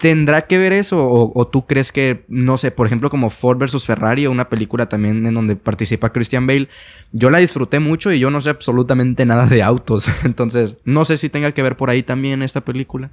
¿Tendrá 0.00 0.46
que 0.46 0.56
ver 0.56 0.72
eso? 0.72 1.10
O, 1.10 1.46
tú 1.48 1.66
crees 1.66 1.92
que, 1.92 2.24
no 2.26 2.56
sé, 2.56 2.70
por 2.70 2.86
ejemplo, 2.86 3.10
como 3.10 3.28
Ford 3.28 3.58
vs. 3.58 3.84
Ferrari, 3.84 4.26
una 4.26 4.48
película 4.48 4.88
también 4.88 5.26
en 5.26 5.34
donde 5.34 5.56
participa 5.56 6.10
Christian 6.10 6.46
Bale, 6.46 6.70
yo 7.12 7.28
la 7.28 7.36
disfruté 7.36 7.80
mucho 7.80 8.10
y 8.10 8.18
yo 8.18 8.30
no 8.30 8.40
sé 8.40 8.48
absolutamente 8.48 9.26
nada 9.26 9.44
de 9.44 9.62
autos. 9.62 10.08
Entonces, 10.24 10.78
no 10.86 11.04
sé 11.04 11.18
si 11.18 11.28
tenga 11.28 11.52
que 11.52 11.62
ver 11.62 11.76
por 11.76 11.90
ahí 11.90 12.02
también 12.02 12.40
esta 12.40 12.62
película. 12.62 13.10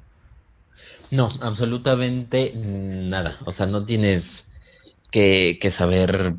No, 1.11 1.29
absolutamente 1.41 2.53
nada. 2.55 3.35
O 3.43 3.51
sea, 3.51 3.65
no 3.65 3.83
tienes 3.83 4.45
que, 5.11 5.59
saber 5.75 6.35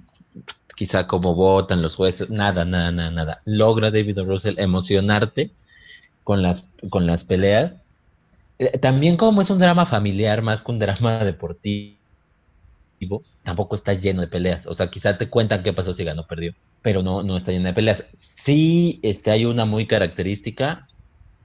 quizá 0.77 1.07
cómo 1.07 1.35
votan 1.35 1.83
los 1.83 1.95
jueces, 1.95 2.31
nada, 2.31 2.65
nada, 2.65 2.91
nada, 2.91 3.11
nada. 3.11 3.43
Logra 3.45 3.91
David 3.91 4.21
Russell 4.21 4.59
emocionarte 4.59 5.51
con 6.25 6.41
las, 6.41 6.71
con 6.89 7.07
las 7.07 7.25
peleas 7.25 7.83
también 8.81 9.17
como 9.17 9.43
es 9.43 9.51
un 9.51 9.59
drama 9.59 9.87
familiar 9.87 10.43
más 10.43 10.63
que 10.63 10.73
un 10.73 10.79
drama 10.79 11.25
deportivo, 11.25 11.99
tampoco 13.45 13.77
está 13.77 13.93
lleno 13.93 14.21
de 14.21 14.29
peleas. 14.29 14.67
O 14.67 14.75
sea, 14.75 14.89
quizá 14.91 15.17
te 15.17 15.29
cuentan 15.29 15.63
qué 15.63 15.73
pasó 15.73 15.93
si 15.93 16.05
ganó 16.05 16.23
o 16.23 16.27
perdió, 16.27 16.55
pero 16.83 17.03
no, 17.03 17.23
no 17.23 17.37
está 17.37 17.53
lleno 17.53 17.69
de 17.69 17.75
peleas. 17.75 18.05
Sí 18.15 18.99
este, 19.03 19.31
hay 19.31 19.45
una 19.45 19.65
muy 19.65 19.87
característica, 19.87 20.89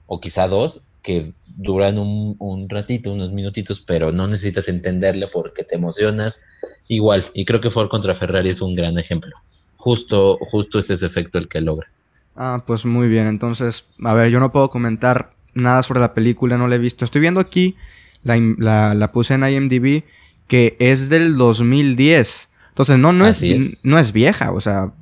o 0.06 0.20
quizá 0.20 0.48
dos, 0.48 0.82
que 1.02 1.32
duran 1.46 1.98
un, 1.98 2.36
un 2.38 2.68
ratito, 2.68 3.12
unos 3.12 3.30
minutitos, 3.30 3.80
pero 3.80 4.10
no 4.10 4.26
necesitas 4.26 4.68
entenderle 4.68 5.28
porque 5.28 5.62
te 5.62 5.76
emocionas 5.76 6.42
igual. 6.88 7.24
Y 7.34 7.44
creo 7.44 7.60
que 7.60 7.70
Ford 7.70 7.88
contra 7.88 8.14
Ferrari 8.14 8.50
es 8.50 8.60
un 8.60 8.74
gran 8.74 8.98
ejemplo. 8.98 9.36
Justo, 9.76 10.38
justo 10.50 10.78
es 10.78 10.90
ese 10.90 11.06
efecto 11.06 11.38
el 11.38 11.48
que 11.48 11.60
logra. 11.60 11.88
Ah, 12.34 12.64
pues 12.66 12.84
muy 12.84 13.08
bien. 13.08 13.26
Entonces, 13.26 13.88
a 14.02 14.14
ver, 14.14 14.30
yo 14.30 14.40
no 14.40 14.50
puedo 14.50 14.70
comentar 14.70 15.34
nada 15.54 15.82
sobre 15.82 16.00
la 16.00 16.14
película, 16.14 16.56
no 16.56 16.68
la 16.68 16.76
he 16.76 16.78
visto. 16.78 17.04
Estoy 17.04 17.20
viendo 17.20 17.40
aquí, 17.40 17.76
la, 18.22 18.94
la, 18.94 19.12
puse 19.12 19.34
en 19.34 19.44
IMDb, 19.44 20.04
que 20.46 20.76
es 20.78 21.08
del 21.08 21.36
2010. 21.36 22.48
Entonces, 22.70 22.98
no, 22.98 23.12
no, 23.12 23.26
es, 23.26 23.42
no 23.82 23.98
es 23.98 24.12
vieja, 24.12 24.52
o 24.52 24.60
sea, 24.60 24.92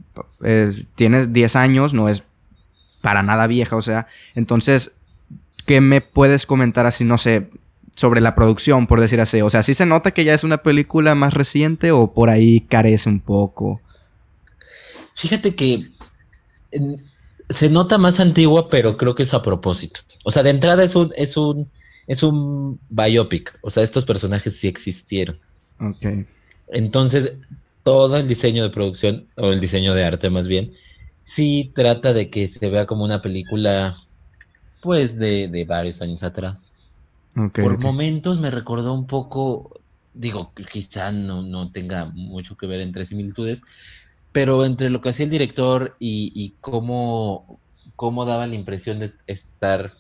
tiene 0.94 1.26
10 1.26 1.56
años, 1.56 1.94
no 1.94 2.08
es 2.08 2.24
para 3.00 3.22
nada 3.22 3.46
vieja, 3.46 3.76
o 3.76 3.82
sea, 3.82 4.06
entonces, 4.34 4.92
¿qué 5.66 5.80
me 5.80 6.00
puedes 6.00 6.46
comentar 6.46 6.86
así, 6.86 7.04
no 7.04 7.18
sé, 7.18 7.48
sobre 7.94 8.20
la 8.20 8.34
producción, 8.34 8.86
por 8.86 9.00
decir 9.00 9.20
así? 9.20 9.40
O 9.40 9.50
sea, 9.50 9.62
¿sí 9.62 9.74
se 9.74 9.86
nota 9.86 10.12
que 10.12 10.24
ya 10.24 10.34
es 10.34 10.44
una 10.44 10.58
película 10.58 11.14
más 11.14 11.34
reciente 11.34 11.92
o 11.92 12.12
por 12.12 12.30
ahí 12.30 12.60
carece 12.60 13.08
un 13.08 13.20
poco? 13.20 13.80
Fíjate 15.14 15.54
que 15.54 15.88
se 17.50 17.68
nota 17.68 17.98
más 17.98 18.20
antigua, 18.20 18.70
pero 18.70 18.96
creo 18.96 19.14
que 19.14 19.24
es 19.24 19.34
a 19.34 19.42
propósito. 19.42 20.00
O 20.24 20.30
sea, 20.30 20.42
de 20.42 20.50
entrada 20.50 20.85
es 20.85 20.94
un, 20.96 21.12
es 21.16 21.37
un, 21.37 21.68
es 22.06 22.22
un 22.22 22.78
biopic. 22.88 23.58
O 23.62 23.70
sea, 23.70 23.82
estos 23.82 24.04
personajes 24.04 24.56
sí 24.56 24.68
existieron. 24.68 25.38
Ok. 25.80 26.26
Entonces, 26.68 27.32
todo 27.82 28.16
el 28.16 28.28
diseño 28.28 28.62
de 28.62 28.70
producción, 28.70 29.26
o 29.37 29.50
el 29.50 29.61
diseño 29.61 29.94
de 29.94 30.04
arte 30.04 30.30
más 30.30 30.48
bien, 30.48 30.72
sí 31.24 31.72
trata 31.74 32.12
de 32.12 32.30
que 32.30 32.48
se 32.48 32.68
vea 32.70 32.87
como 32.87 33.04
una 33.04 33.22
película, 33.22 33.96
pues, 34.80 35.18
de, 35.18 35.48
de 35.48 35.64
varios 35.64 36.00
años 36.02 36.22
atrás. 36.22 36.72
Por 37.35 37.78
momentos 37.78 38.38
me 38.38 38.50
recordó 38.50 38.92
un 38.92 39.06
poco, 39.06 39.80
digo, 40.12 40.52
quizá 40.70 41.11
no, 41.12 41.42
no 41.42 41.72
tenga 41.72 42.04
mucho 42.06 42.56
que 42.56 42.66
ver 42.66 42.80
entre 42.80 43.06
similitudes, 43.06 43.62
pero 44.32 44.64
entre 44.64 44.90
lo 44.90 45.00
que 45.00 45.11
hacía 45.11 45.24
el 45.24 45.30
director 45.30 45.96
y, 45.98 46.32
y 46.35 46.54
cómo, 46.61 47.58
cómo 47.96 48.26
daba 48.26 48.46
la 48.46 48.54
impresión 48.54 48.98
de 48.98 49.12
estar 49.26 49.94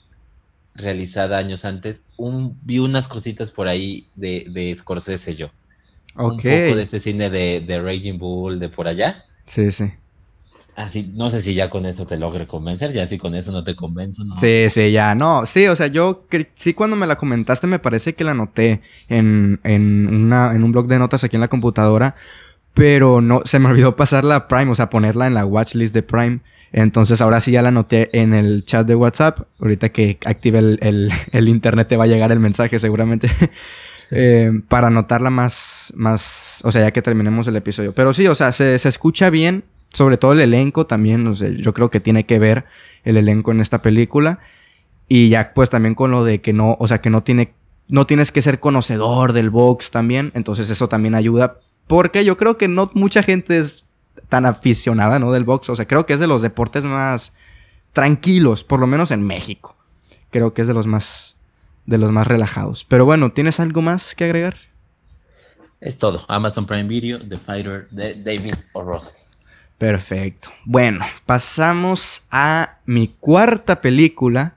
realizada 0.74 1.38
años 1.38 1.64
antes, 1.64 2.00
un, 2.16 2.58
vi 2.62 2.78
unas 2.78 3.08
cositas 3.08 3.50
por 3.50 3.68
ahí 3.68 4.06
de, 4.14 4.46
de 4.48 4.74
Scorsese 4.76 5.34
yo. 5.34 5.50
Un 6.14 6.36
poco 6.36 6.42
de 6.46 6.82
ese 6.82 7.00
cine 7.00 7.30
de, 7.30 7.60
de 7.60 7.80
Raging 7.80 8.18
Bull, 8.18 8.58
de 8.58 8.68
por 8.68 8.86
allá. 8.86 9.24
Sí, 9.46 9.72
sí. 9.72 9.92
Así, 10.74 11.10
no 11.14 11.28
sé 11.28 11.42
si 11.42 11.52
ya 11.52 11.68
con 11.68 11.84
eso 11.84 12.06
te 12.06 12.16
logre 12.16 12.46
convencer, 12.46 12.92
ya 12.92 13.06
si 13.06 13.18
con 13.18 13.34
eso 13.34 13.52
no 13.52 13.62
te 13.62 13.76
convenzo, 13.76 14.24
¿no? 14.24 14.36
Sí, 14.36 14.70
sí, 14.70 14.90
ya, 14.90 15.14
no, 15.14 15.44
sí, 15.44 15.66
o 15.66 15.76
sea, 15.76 15.88
yo 15.88 16.24
sí 16.54 16.72
cuando 16.72 16.96
me 16.96 17.06
la 17.06 17.16
comentaste 17.16 17.66
me 17.66 17.78
parece 17.78 18.14
que 18.14 18.24
la 18.24 18.30
anoté 18.30 18.80
en, 19.10 19.60
en, 19.64 20.06
una, 20.06 20.54
en 20.54 20.64
un 20.64 20.72
blog 20.72 20.86
de 20.86 20.98
notas 20.98 21.24
aquí 21.24 21.36
en 21.36 21.42
la 21.42 21.48
computadora, 21.48 22.14
pero 22.72 23.20
no, 23.20 23.42
se 23.44 23.58
me 23.58 23.68
olvidó 23.68 23.96
pasarla 23.96 24.36
a 24.36 24.48
Prime, 24.48 24.70
o 24.70 24.74
sea, 24.74 24.88
ponerla 24.88 25.26
en 25.26 25.34
la 25.34 25.44
watchlist 25.44 25.92
de 25.92 26.02
Prime. 26.02 26.40
Entonces 26.72 27.20
ahora 27.20 27.40
sí 27.40 27.52
ya 27.52 27.62
la 27.62 27.68
anoté 27.68 28.08
en 28.18 28.32
el 28.32 28.64
chat 28.64 28.86
de 28.86 28.94
WhatsApp. 28.94 29.40
Ahorita 29.60 29.90
que 29.90 30.18
active 30.24 30.58
el, 30.58 31.12
internet 31.48 31.88
te 31.88 31.96
va 31.96 32.04
a 32.04 32.06
llegar 32.06 32.32
el 32.32 32.40
mensaje 32.40 32.78
seguramente. 32.78 33.30
Eh, 34.14 34.60
para 34.68 34.88
anotarla 34.88 35.30
más, 35.30 35.90
más, 35.96 36.60
o 36.64 36.70
sea, 36.70 36.82
ya 36.82 36.90
que 36.90 37.00
terminemos 37.00 37.48
el 37.48 37.56
episodio. 37.56 37.94
Pero 37.94 38.12
sí, 38.12 38.26
o 38.26 38.34
sea, 38.34 38.52
se, 38.52 38.74
escucha 38.74 39.30
bien, 39.30 39.64
sobre 39.90 40.18
todo 40.18 40.32
el 40.32 40.40
elenco 40.40 40.84
también, 40.84 41.26
o 41.26 41.34
sea, 41.34 41.48
yo 41.48 41.72
creo 41.72 41.88
que 41.88 41.98
tiene 41.98 42.26
que 42.26 42.38
ver 42.38 42.66
el 43.04 43.16
elenco 43.16 43.52
en 43.52 43.62
esta 43.62 43.80
película. 43.80 44.38
Y 45.08 45.30
ya 45.30 45.54
pues 45.54 45.70
también 45.70 45.94
con 45.94 46.10
lo 46.10 46.26
de 46.26 46.42
que 46.42 46.52
no, 46.52 46.76
o 46.78 46.86
sea, 46.88 47.00
que 47.00 47.08
no 47.08 47.22
tiene, 47.22 47.54
no 47.88 48.06
tienes 48.06 48.32
que 48.32 48.42
ser 48.42 48.60
conocedor 48.60 49.32
del 49.32 49.48
box 49.48 49.90
también. 49.90 50.30
Entonces 50.34 50.68
eso 50.68 50.90
también 50.90 51.14
ayuda 51.14 51.60
porque 51.86 52.24
yo 52.24 52.36
creo 52.36 52.58
que 52.58 52.68
no 52.68 52.90
mucha 52.94 53.22
gente 53.22 53.58
es 53.58 53.86
tan 54.32 54.46
aficionada, 54.46 55.18
¿no? 55.18 55.30
Del 55.30 55.44
box. 55.44 55.68
O 55.68 55.76
sea, 55.76 55.86
creo 55.86 56.06
que 56.06 56.14
es 56.14 56.20
de 56.20 56.26
los 56.26 56.40
deportes 56.40 56.86
más 56.86 57.34
tranquilos, 57.92 58.64
por 58.64 58.80
lo 58.80 58.86
menos 58.86 59.10
en 59.10 59.22
México. 59.22 59.76
Creo 60.30 60.54
que 60.54 60.62
es 60.62 60.68
de 60.68 60.72
los 60.72 60.86
más, 60.86 61.36
de 61.84 61.98
los 61.98 62.10
más 62.12 62.26
relajados. 62.26 62.82
Pero 62.84 63.04
bueno, 63.04 63.32
¿tienes 63.32 63.60
algo 63.60 63.82
más 63.82 64.14
que 64.14 64.24
agregar? 64.24 64.56
Es 65.82 65.98
todo. 65.98 66.24
Amazon 66.28 66.64
Prime 66.64 66.88
Video, 66.88 67.18
The 67.28 67.36
Fighter, 67.40 67.88
de 67.90 68.14
David 68.22 68.54
O'Ross. 68.72 69.12
Perfecto. 69.76 70.48
Bueno, 70.64 71.04
pasamos 71.26 72.26
a 72.30 72.78
mi 72.86 73.08
cuarta 73.08 73.82
película. 73.82 74.54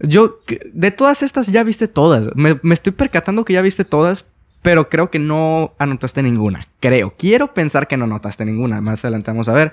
Yo, 0.00 0.40
de 0.70 0.90
todas 0.90 1.22
estas 1.22 1.46
ya 1.46 1.64
viste 1.64 1.88
todas. 1.88 2.36
Me, 2.36 2.60
me 2.62 2.74
estoy 2.74 2.92
percatando 2.92 3.46
que 3.46 3.54
ya 3.54 3.62
viste 3.62 3.86
todas, 3.86 4.26
pero 4.62 4.88
creo 4.88 5.10
que 5.10 5.18
no 5.18 5.74
anotaste 5.78 6.22
ninguna. 6.22 6.66
Creo. 6.80 7.14
Quiero 7.16 7.54
pensar 7.54 7.86
que 7.86 7.96
no 7.96 8.04
anotaste 8.04 8.44
ninguna. 8.44 8.80
Más 8.80 9.04
adelante 9.04 9.30
vamos 9.30 9.48
a 9.48 9.52
ver. 9.52 9.72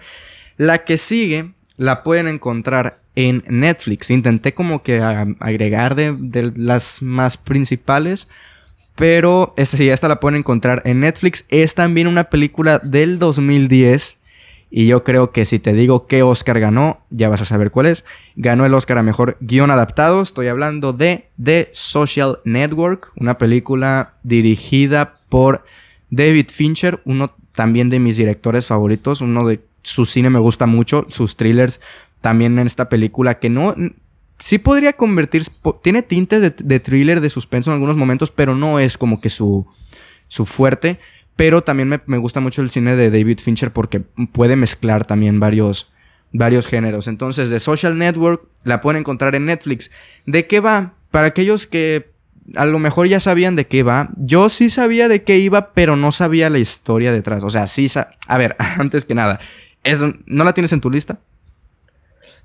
La 0.58 0.84
que 0.84 0.98
sigue 0.98 1.52
la 1.78 2.04
pueden 2.04 2.28
encontrar 2.28 3.00
en 3.16 3.44
Netflix. 3.48 4.12
Intenté 4.12 4.54
como 4.54 4.84
que 4.84 5.02
agregar 5.02 5.96
de, 5.96 6.54
las 6.56 7.02
más 7.02 7.38
principales. 7.38 8.28
Pero 8.96 9.54
esta 9.58 9.76
sí, 9.76 9.90
esta 9.90 10.08
la 10.08 10.20
pueden 10.20 10.40
encontrar 10.40 10.82
en 10.86 11.02
Netflix. 11.02 11.46
Es 11.50 11.76
también 11.76 12.08
una 12.08 12.26
película 12.26 12.80
del 12.80 13.20
2010 13.20 14.20
y 14.78 14.88
yo 14.88 15.06
creo 15.06 15.32
que 15.32 15.46
si 15.46 15.58
te 15.58 15.72
digo 15.72 16.06
qué 16.06 16.22
Oscar 16.22 16.60
ganó, 16.60 17.00
ya 17.10 17.30
vas 17.30 17.40
a 17.40 17.46
saber 17.46 17.72
cuál 17.72 17.86
es. 17.86 18.04
Ganó 18.36 18.66
el 18.66 18.74
Oscar 18.74 18.98
a 18.98 19.04
Mejor 19.04 19.38
Guión 19.40 19.72
Adaptado. 19.72 20.22
Estoy 20.22 20.48
hablando 20.48 20.92
de 20.92 21.30
The 21.42 21.70
Social 21.72 22.40
Network, 22.44 23.14
una 23.16 23.38
película 23.38 24.16
dirigida 24.24 25.20
por 25.30 25.64
David 26.10 26.48
Fincher, 26.52 27.00
uno 27.06 27.32
también 27.54 27.90
de 27.90 28.00
mis 28.00 28.18
directores 28.18 28.66
favoritos. 28.66 29.22
Uno 29.22 29.48
de 29.48 29.62
su 29.82 30.06
cine 30.06 30.30
me 30.30 30.40
gusta 30.40 30.66
mucho, 30.66 31.08
sus 31.08 31.38
thrillers 31.38 31.80
también 32.20 32.60
en 32.60 32.68
esta 32.68 32.90
película 32.90 33.40
que 33.40 33.50
no... 33.50 33.74
Sí 34.40 34.58
podría 34.58 34.92
convertirse... 34.92 35.54
Tiene 35.84 36.02
tintes 36.02 36.42
de, 36.42 36.50
de 36.50 36.82
thriller, 36.82 37.22
de 37.22 37.30
suspenso 37.30 37.72
en 37.72 37.76
algunos 37.76 37.96
momentos, 37.96 38.30
pero 38.30 38.56
no 38.56 38.80
es 38.80 38.98
como 38.98 39.22
que 39.22 39.30
su, 39.30 39.66
su 40.28 40.46
fuerte. 40.46 41.00
Pero 41.36 41.64
también 41.64 42.02
me, 42.06 42.18
gusta 42.18 42.40
mucho 42.40 42.62
el 42.62 42.70
cine 42.70 42.96
de 42.96 43.12
David 43.12 43.40
Fincher 43.40 43.72
porque 43.72 44.00
puede 44.00 44.56
mezclar 44.56 45.06
también 45.06 45.40
varios, 45.40 45.92
varios 46.32 46.66
géneros. 46.66 47.08
Entonces, 47.08 47.50
The 47.50 47.60
Social 47.60 47.98
Network 47.98 48.48
la 48.64 48.82
pueden 48.82 49.02
encontrar 49.02 49.36
en 49.36 49.46
Netflix. 49.46 49.92
¿De 50.26 50.48
qué 50.48 50.62
va? 50.62 50.94
Para 51.12 51.28
aquellos 51.28 51.68
que 51.68 52.12
a 52.56 52.66
lo 52.66 52.80
mejor 52.80 53.08
ya 53.08 53.20
sabían 53.20 53.56
de 53.56 53.68
qué 53.68 53.84
va. 53.84 54.10
Yo 54.16 54.50
sí 54.50 54.70
sabía 54.70 55.08
de 55.08 55.24
qué 55.24 55.38
iba, 55.40 55.74
pero 55.74 55.96
no 55.96 56.12
sabía 56.12 56.50
la 56.50 56.60
historia 56.60 57.12
detrás. 57.12 57.44
O 57.44 57.50
sea, 57.50 57.68
sí... 57.68 57.88
a 58.28 58.38
ver, 58.38 58.56
antes 58.78 59.04
que 59.04 59.16
nada, 59.16 59.40
¿no 60.26 60.44
la 60.44 60.54
tienes 60.54 60.72
en 60.72 60.82
tu 60.82 60.90
lista? 60.90 61.20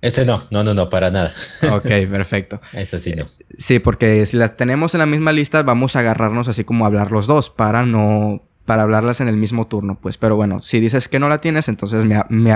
Este 0.01 0.25
no, 0.25 0.45
no, 0.51 0.65
no, 0.65 0.73
no, 0.73 0.89
para 0.89 1.11
nada. 1.11 1.35
Ok, 1.71 1.85
perfecto. 2.11 2.61
Eso 2.73 2.99
sí 2.99 3.15
no. 3.15 3.29
Sí, 3.59 3.79
porque 3.79 4.25
si 4.25 4.37
las 4.37 4.57
tenemos 4.57 4.95
en 4.95 5.01
la 5.01 5.07
misma 5.07 5.33
lista, 5.33 5.63
vamos 5.63 5.95
a 5.95 6.01
agarrarnos 6.01 6.49
así 6.49 6.65
como 6.65 6.85
a 6.85 6.89
hablar 6.89 7.13
los 7.13 7.27
dos 7.27 7.51
para 7.51 7.85
no 7.85 8.43
para 8.71 8.85
hablarlas 8.85 9.21
en 9.21 9.27
el 9.27 9.37
mismo 9.37 9.67
turno, 9.67 9.99
pues. 10.01 10.17
Pero 10.17 10.37
bueno, 10.37 10.61
si 10.61 10.79
dices 10.79 11.09
que 11.09 11.19
no 11.19 11.29
la 11.29 11.41
tienes, 11.41 11.67
entonces 11.67 12.05
me, 12.05 12.53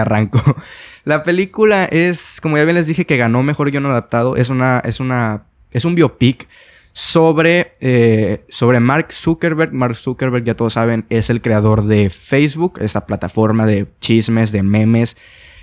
arranco. 0.00 0.40
la 1.04 1.24
película 1.24 1.84
es, 1.84 2.40
como 2.40 2.56
ya 2.56 2.64
bien 2.64 2.76
les 2.76 2.86
dije, 2.86 3.04
que 3.04 3.18
ganó 3.18 3.42
mejor 3.42 3.70
guion 3.70 3.84
adaptado. 3.84 4.36
Es 4.36 4.48
una, 4.48 4.80
es 4.82 4.98
una, 4.98 5.42
es 5.70 5.84
un 5.84 5.94
biopic 5.94 6.48
sobre, 6.94 7.72
eh, 7.82 8.46
sobre 8.48 8.80
Mark 8.80 9.12
Zuckerberg. 9.12 9.74
Mark 9.74 9.96
Zuckerberg, 9.96 10.42
ya 10.42 10.54
todos 10.54 10.72
saben, 10.72 11.04
es 11.10 11.28
el 11.28 11.42
creador 11.42 11.84
de 11.84 12.08
Facebook, 12.08 12.78
esa 12.80 13.04
plataforma 13.04 13.66
de 13.66 13.88
chismes, 14.00 14.52
de 14.52 14.62
memes, 14.62 15.18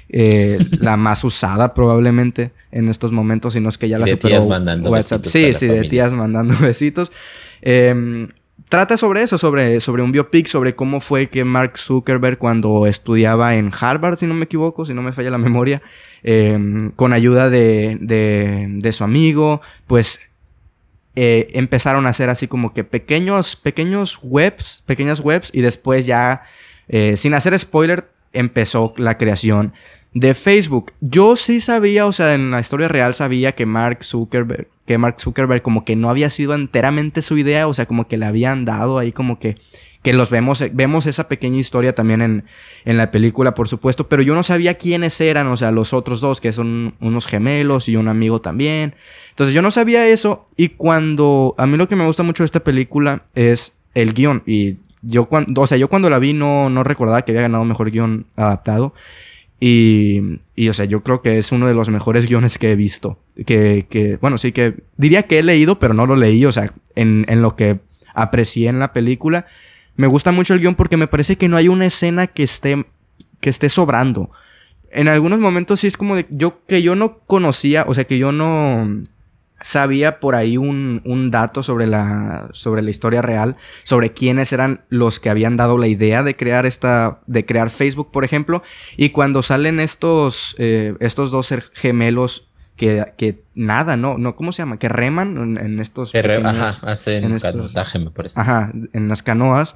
eh, 0.09 0.59
la 0.79 0.97
más 0.97 1.23
usada 1.23 1.73
probablemente 1.73 2.51
en 2.71 2.89
estos 2.89 3.11
momentos, 3.11 3.53
si 3.53 3.59
no 3.59 3.69
es 3.69 3.79
que 3.79 3.89
ya 3.89 3.97
la 3.97 4.05
de 4.05 4.17
tías 4.17 4.45
mandando 4.45 4.91
WhatsApp. 4.91 5.25
Sí, 5.25 5.55
sí, 5.55 5.65
de 5.65 5.89
tías 5.89 6.13
mandando 6.13 6.53
besitos. 6.61 7.11
Em, 7.63 8.27
trata 8.69 8.97
sobre 8.97 9.21
eso, 9.21 9.37
sobre, 9.37 9.79
sobre 9.79 10.01
un 10.01 10.11
biopic, 10.11 10.47
sobre 10.47 10.75
cómo 10.75 10.99
fue 10.99 11.27
que 11.27 11.43
Mark 11.43 11.77
Zuckerberg 11.77 12.37
cuando 12.37 12.87
estudiaba 12.87 13.55
en 13.55 13.71
Harvard, 13.77 14.17
si 14.17 14.27
no 14.27 14.33
me 14.33 14.45
equivoco, 14.45 14.85
si 14.85 14.93
no 14.93 15.01
me 15.01 15.13
falla 15.13 15.29
la 15.29 15.37
memoria, 15.37 15.81
em, 16.23 16.91
con 16.91 17.13
ayuda 17.13 17.49
de, 17.49 17.97
de, 18.01 18.65
de, 18.69 18.91
su 18.91 19.03
amigo, 19.03 19.61
pues 19.87 20.19
eh, 21.15 21.51
empezaron 21.53 22.07
a 22.07 22.09
hacer 22.09 22.29
así 22.29 22.47
como 22.47 22.73
que 22.73 22.83
pequeños, 22.83 23.55
pequeños 23.55 24.19
webs, 24.21 24.83
pequeñas 24.85 25.19
webs, 25.19 25.51
y 25.53 25.61
después 25.61 26.05
ya, 26.05 26.43
eh, 26.87 27.15
sin 27.17 27.33
hacer 27.33 27.57
spoiler, 27.57 28.09
empezó 28.33 28.93
la 28.97 29.17
creación 29.17 29.73
de 30.13 30.33
Facebook. 30.33 30.93
Yo 31.01 31.35
sí 31.35 31.61
sabía, 31.61 32.05
o 32.05 32.11
sea, 32.11 32.33
en 32.33 32.51
la 32.51 32.59
historia 32.59 32.87
real 32.87 33.13
sabía 33.13 33.53
que 33.53 33.65
Mark 33.65 34.03
Zuckerberg, 34.03 34.67
que 34.85 34.97
Mark 34.97 35.15
Zuckerberg 35.19 35.61
como 35.61 35.85
que 35.85 35.95
no 35.95 36.09
había 36.09 36.29
sido 36.29 36.53
enteramente 36.53 37.21
su 37.21 37.37
idea, 37.37 37.67
o 37.67 37.73
sea, 37.73 37.85
como 37.85 38.07
que 38.07 38.17
le 38.17 38.25
habían 38.25 38.65
dado 38.65 38.97
ahí 38.97 39.11
como 39.11 39.39
que 39.39 39.57
que 40.05 40.13
los 40.13 40.29
vemos, 40.29 40.63
vemos 40.71 41.07
esa 41.07 41.27
pequeña 41.27 41.57
historia 41.57 41.95
también 41.95 42.21
en, 42.21 42.43
en, 42.85 42.95
la 42.95 43.09
película, 43.09 43.55
por 43.55 43.67
supuesto, 43.67 44.07
pero 44.07 44.21
yo 44.21 44.35
no 44.35 44.43
sabía 44.43 44.75
quiénes 44.75 45.19
eran, 45.19 45.47
o 45.47 45.57
sea, 45.57 45.71
los 45.71 45.93
otros 45.93 46.21
dos, 46.21 46.39
que 46.39 46.53
son 46.53 46.93
unos 46.99 47.25
gemelos 47.25 47.89
y 47.89 47.95
un 47.95 48.07
amigo 48.07 48.39
también. 48.39 48.93
Entonces 49.31 49.55
yo 49.55 49.63
no 49.63 49.71
sabía 49.71 50.07
eso 50.07 50.45
y 50.55 50.69
cuando, 50.69 51.55
a 51.57 51.65
mí 51.65 51.75
lo 51.75 51.87
que 51.87 51.95
me 51.95 52.05
gusta 52.05 52.21
mucho 52.21 52.43
de 52.43 52.45
esta 52.45 52.59
película 52.59 53.23
es 53.33 53.73
el 53.95 54.13
guion 54.13 54.43
y 54.45 54.77
yo 55.01 55.25
cuando, 55.25 55.61
o 55.61 55.65
sea, 55.65 55.79
yo 55.79 55.87
cuando 55.87 56.11
la 56.11 56.19
vi 56.19 56.33
no, 56.33 56.69
no 56.69 56.83
recordaba 56.83 57.23
que 57.23 57.31
había 57.31 57.41
ganado 57.41 57.65
mejor 57.65 57.89
guion 57.89 58.27
adaptado. 58.35 58.93
Y, 59.67 60.41
y, 60.55 60.69
o 60.69 60.75
sea, 60.75 60.85
yo 60.85 61.01
creo 61.01 61.23
que 61.23 61.39
es 61.39 61.51
uno 61.51 61.65
de 61.65 61.73
los 61.73 61.89
mejores 61.89 62.27
guiones 62.27 62.59
que 62.59 62.69
he 62.69 62.75
visto. 62.75 63.17
Que, 63.47 63.87
que, 63.89 64.17
bueno, 64.17 64.37
sí 64.37 64.51
que 64.51 64.75
diría 64.95 65.23
que 65.23 65.39
he 65.39 65.43
leído, 65.43 65.79
pero 65.79 65.95
no 65.95 66.05
lo 66.05 66.15
leí, 66.15 66.45
o 66.45 66.51
sea, 66.51 66.71
en, 66.93 67.25
en 67.29 67.41
lo 67.41 67.55
que 67.55 67.79
aprecié 68.13 68.69
en 68.69 68.77
la 68.77 68.93
película. 68.93 69.47
Me 69.95 70.05
gusta 70.05 70.31
mucho 70.31 70.53
el 70.53 70.59
guion 70.59 70.75
porque 70.75 70.97
me 70.97 71.07
parece 71.07 71.37
que 71.37 71.47
no 71.47 71.57
hay 71.57 71.67
una 71.67 71.87
escena 71.87 72.27
que 72.27 72.43
esté, 72.43 72.85
que 73.39 73.49
esté 73.49 73.69
sobrando. 73.69 74.29
En 74.91 75.07
algunos 75.07 75.39
momentos 75.39 75.79
sí 75.79 75.87
es 75.87 75.97
como 75.97 76.15
de 76.15 76.27
yo 76.29 76.61
que 76.67 76.83
yo 76.83 76.93
no 76.93 77.17
conocía, 77.25 77.85
o 77.87 77.95
sea, 77.95 78.03
que 78.03 78.19
yo 78.19 78.31
no 78.31 78.87
sabía 79.65 80.19
por 80.19 80.35
ahí 80.35 80.57
un, 80.57 81.01
un, 81.05 81.31
dato 81.31 81.63
sobre 81.63 81.87
la, 81.87 82.49
sobre 82.53 82.83
la 82.83 82.91
historia 82.91 83.23
real, 83.23 83.55
sobre 83.83 84.13
quiénes 84.13 84.53
eran 84.53 84.81
los 84.89 85.19
que 85.19 85.31
habían 85.31 85.57
dado 85.57 85.79
la 85.79 85.87
idea 85.87 86.21
de 86.21 86.35
crear 86.35 86.67
esta, 86.67 87.21
de 87.25 87.47
crear 87.47 87.71
Facebook, 87.71 88.11
por 88.11 88.23
ejemplo, 88.23 88.61
y 88.95 89.09
cuando 89.09 89.41
salen 89.41 89.79
estos, 89.79 90.55
eh, 90.59 90.93
estos 90.99 91.31
dos 91.31 91.51
gemelos 91.73 92.47
que, 92.75 93.13
que 93.17 93.41
nada, 93.55 93.97
¿no? 93.97 94.19
no 94.19 94.35
¿Cómo 94.35 94.51
se 94.51 94.61
llama? 94.61 94.77
Que 94.77 94.87
reman 94.87 95.57
en, 95.57 95.79
estos... 95.79 96.13
ajá, 96.13 96.77
hacen 96.83 97.23
en 97.23 97.31
me 97.31 98.11
parece. 98.11 98.39
Ajá, 98.39 98.71
en 98.93 99.09
las 99.09 99.23
canoas. 99.23 99.75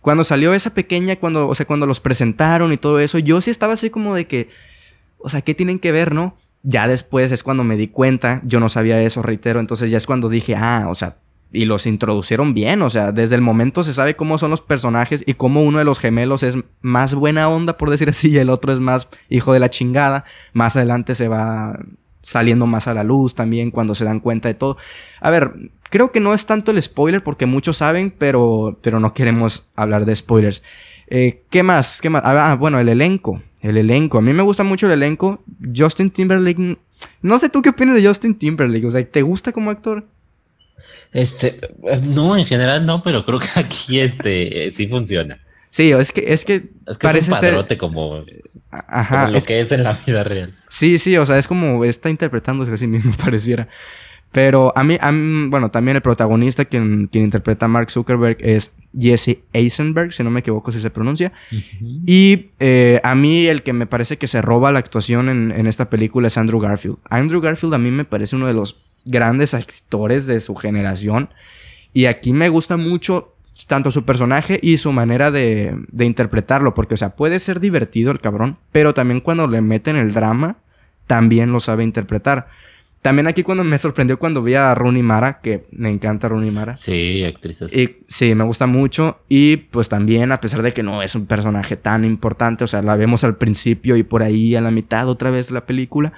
Cuando 0.00 0.24
salió 0.24 0.54
esa 0.54 0.72
pequeña, 0.72 1.16
cuando, 1.16 1.46
o 1.46 1.54
sea, 1.54 1.66
cuando 1.66 1.84
los 1.84 2.00
presentaron 2.00 2.72
y 2.72 2.78
todo 2.78 3.00
eso, 3.00 3.18
yo 3.18 3.42
sí 3.42 3.50
estaba 3.50 3.74
así 3.74 3.90
como 3.90 4.14
de 4.14 4.26
que, 4.26 4.48
o 5.18 5.28
sea, 5.28 5.42
¿qué 5.42 5.54
tienen 5.54 5.78
que 5.78 5.92
ver, 5.92 6.14
no? 6.14 6.38
Ya 6.62 6.88
después 6.88 7.32
es 7.32 7.42
cuando 7.42 7.64
me 7.64 7.76
di 7.76 7.88
cuenta, 7.88 8.40
yo 8.44 8.60
no 8.60 8.68
sabía 8.68 9.00
eso, 9.02 9.22
reitero, 9.22 9.60
entonces 9.60 9.90
ya 9.90 9.98
es 9.98 10.06
cuando 10.06 10.28
dije, 10.28 10.56
ah, 10.56 10.86
o 10.88 10.94
sea, 10.94 11.16
y 11.52 11.64
los 11.64 11.86
introducieron 11.86 12.54
bien, 12.54 12.82
o 12.82 12.90
sea, 12.90 13.12
desde 13.12 13.34
el 13.34 13.40
momento 13.40 13.84
se 13.84 13.94
sabe 13.94 14.16
cómo 14.16 14.38
son 14.38 14.50
los 14.50 14.60
personajes 14.60 15.22
y 15.26 15.34
cómo 15.34 15.62
uno 15.62 15.78
de 15.78 15.84
los 15.84 15.98
gemelos 15.98 16.42
es 16.42 16.58
más 16.80 17.14
buena 17.14 17.48
onda, 17.48 17.76
por 17.76 17.90
decir 17.90 18.08
así, 18.08 18.30
y 18.30 18.38
el 18.38 18.50
otro 18.50 18.72
es 18.72 18.80
más 18.80 19.08
hijo 19.28 19.52
de 19.52 19.60
la 19.60 19.70
chingada. 19.70 20.24
Más 20.52 20.76
adelante 20.76 21.14
se 21.14 21.28
va 21.28 21.78
saliendo 22.22 22.66
más 22.66 22.88
a 22.88 22.94
la 22.94 23.04
luz 23.04 23.36
también 23.36 23.70
cuando 23.70 23.94
se 23.94 24.04
dan 24.04 24.20
cuenta 24.20 24.48
de 24.48 24.54
todo. 24.54 24.76
A 25.20 25.30
ver, 25.30 25.52
creo 25.90 26.10
que 26.10 26.20
no 26.20 26.34
es 26.34 26.46
tanto 26.46 26.72
el 26.72 26.82
spoiler 26.82 27.22
porque 27.22 27.46
muchos 27.46 27.76
saben, 27.76 28.12
pero, 28.16 28.78
pero 28.82 28.98
no 28.98 29.14
queremos 29.14 29.68
hablar 29.76 30.04
de 30.04 30.16
spoilers. 30.16 30.62
Eh, 31.06 31.44
¿Qué 31.50 31.62
más? 31.62 32.00
¿Qué 32.00 32.10
más? 32.10 32.22
Ah, 32.24 32.50
ah, 32.50 32.56
bueno, 32.56 32.80
el 32.80 32.88
elenco. 32.88 33.40
El 33.66 33.76
elenco. 33.78 34.18
A 34.18 34.22
mí 34.22 34.32
me 34.32 34.44
gusta 34.44 34.62
mucho 34.62 34.86
el 34.86 34.92
elenco. 34.92 35.42
Justin 35.76 36.10
Timberlake. 36.10 36.78
No 37.20 37.38
sé 37.40 37.48
tú 37.48 37.62
qué 37.62 37.70
opinas 37.70 37.96
de 37.96 38.06
Justin 38.06 38.38
Timberlake. 38.38 38.86
O 38.86 38.90
sea, 38.92 39.04
¿te 39.04 39.22
gusta 39.22 39.50
como 39.50 39.70
actor? 39.70 40.04
Este, 41.12 41.58
no, 42.02 42.36
en 42.36 42.44
general 42.44 42.86
no, 42.86 43.02
pero 43.02 43.24
creo 43.26 43.40
que 43.40 43.48
aquí 43.56 43.98
este 43.98 44.70
sí 44.70 44.86
funciona. 44.86 45.40
Sí, 45.70 45.90
es 45.90 46.12
que, 46.12 46.32
es 46.32 46.44
que, 46.44 46.62
parece 47.00 47.32
es 47.32 47.36
un 47.36 47.40
padrote 47.40 47.76
como, 47.76 48.22
Ajá, 48.70 49.28
lo 49.28 49.40
que 49.40 49.60
es 49.60 49.72
en 49.72 49.82
la 49.82 49.94
vida 50.06 50.22
real. 50.22 50.54
Sí, 50.68 50.98
sí, 51.00 51.16
o 51.16 51.26
sea, 51.26 51.38
es 51.38 51.48
como 51.48 51.84
está 51.84 52.08
interpretándose 52.08 52.72
a 52.72 52.76
sí 52.76 52.86
mismo, 52.86 53.14
pareciera. 53.24 53.68
Pero 54.36 54.70
a 54.76 54.84
mí, 54.84 54.98
a 55.00 55.10
bueno, 55.48 55.70
también 55.70 55.96
el 55.96 56.02
protagonista, 56.02 56.66
quien, 56.66 57.06
quien 57.06 57.24
interpreta 57.24 57.64
a 57.64 57.68
Mark 57.68 57.90
Zuckerberg, 57.90 58.36
es 58.40 58.74
Jesse 58.94 59.38
Eisenberg, 59.54 60.12
si 60.12 60.22
no 60.22 60.30
me 60.30 60.40
equivoco 60.40 60.72
si 60.72 60.78
se 60.78 60.90
pronuncia. 60.90 61.32
Y 62.06 62.50
eh, 62.60 63.00
a 63.02 63.14
mí 63.14 63.46
el 63.46 63.62
que 63.62 63.72
me 63.72 63.86
parece 63.86 64.18
que 64.18 64.26
se 64.26 64.42
roba 64.42 64.72
la 64.72 64.78
actuación 64.78 65.30
en, 65.30 65.52
en, 65.52 65.66
esta 65.66 65.88
película 65.88 66.28
es 66.28 66.36
Andrew 66.36 66.60
Garfield. 66.60 66.98
Andrew 67.08 67.40
Garfield 67.40 67.72
a 67.72 67.78
mí 67.78 67.90
me 67.90 68.04
parece 68.04 68.36
uno 68.36 68.46
de 68.46 68.52
los 68.52 68.82
grandes 69.06 69.54
actores 69.54 70.26
de 70.26 70.42
su 70.42 70.54
generación. 70.54 71.30
Y 71.94 72.04
aquí 72.04 72.34
me 72.34 72.50
gusta 72.50 72.76
mucho 72.76 73.36
tanto 73.66 73.90
su 73.90 74.04
personaje 74.04 74.60
y 74.62 74.76
su 74.76 74.92
manera 74.92 75.30
de, 75.30 75.74
de, 75.88 76.04
interpretarlo, 76.04 76.74
porque, 76.74 76.92
o 76.92 76.98
sea, 76.98 77.16
puede 77.16 77.40
ser 77.40 77.58
divertido 77.58 78.12
el 78.12 78.20
cabrón, 78.20 78.58
pero 78.70 78.92
también 78.92 79.22
cuando 79.22 79.46
le 79.46 79.62
meten 79.62 79.96
el 79.96 80.12
drama, 80.12 80.58
también 81.06 81.52
lo 81.52 81.60
sabe 81.60 81.84
interpretar. 81.84 82.48
También 83.06 83.28
aquí 83.28 83.44
cuando 83.44 83.62
me 83.62 83.78
sorprendió 83.78 84.18
cuando 84.18 84.42
vi 84.42 84.54
a 84.54 84.74
Rooney 84.74 85.00
Mara, 85.00 85.38
que 85.40 85.68
me 85.70 85.88
encanta 85.88 86.28
Rooney 86.28 86.50
Mara. 86.50 86.76
Sí, 86.76 87.22
actriz. 87.22 87.60
Y 87.70 87.98
sí, 88.08 88.34
me 88.34 88.42
gusta 88.42 88.66
mucho. 88.66 89.20
Y 89.28 89.58
pues 89.58 89.88
también, 89.88 90.32
a 90.32 90.40
pesar 90.40 90.60
de 90.60 90.72
que 90.72 90.82
no 90.82 91.00
es 91.04 91.14
un 91.14 91.26
personaje 91.26 91.76
tan 91.76 92.04
importante, 92.04 92.64
o 92.64 92.66
sea, 92.66 92.82
la 92.82 92.96
vemos 92.96 93.22
al 93.22 93.36
principio 93.36 93.96
y 93.96 94.02
por 94.02 94.24
ahí 94.24 94.56
a 94.56 94.60
la 94.60 94.72
mitad 94.72 95.08
otra 95.08 95.30
vez 95.30 95.52
la 95.52 95.66
película 95.66 96.14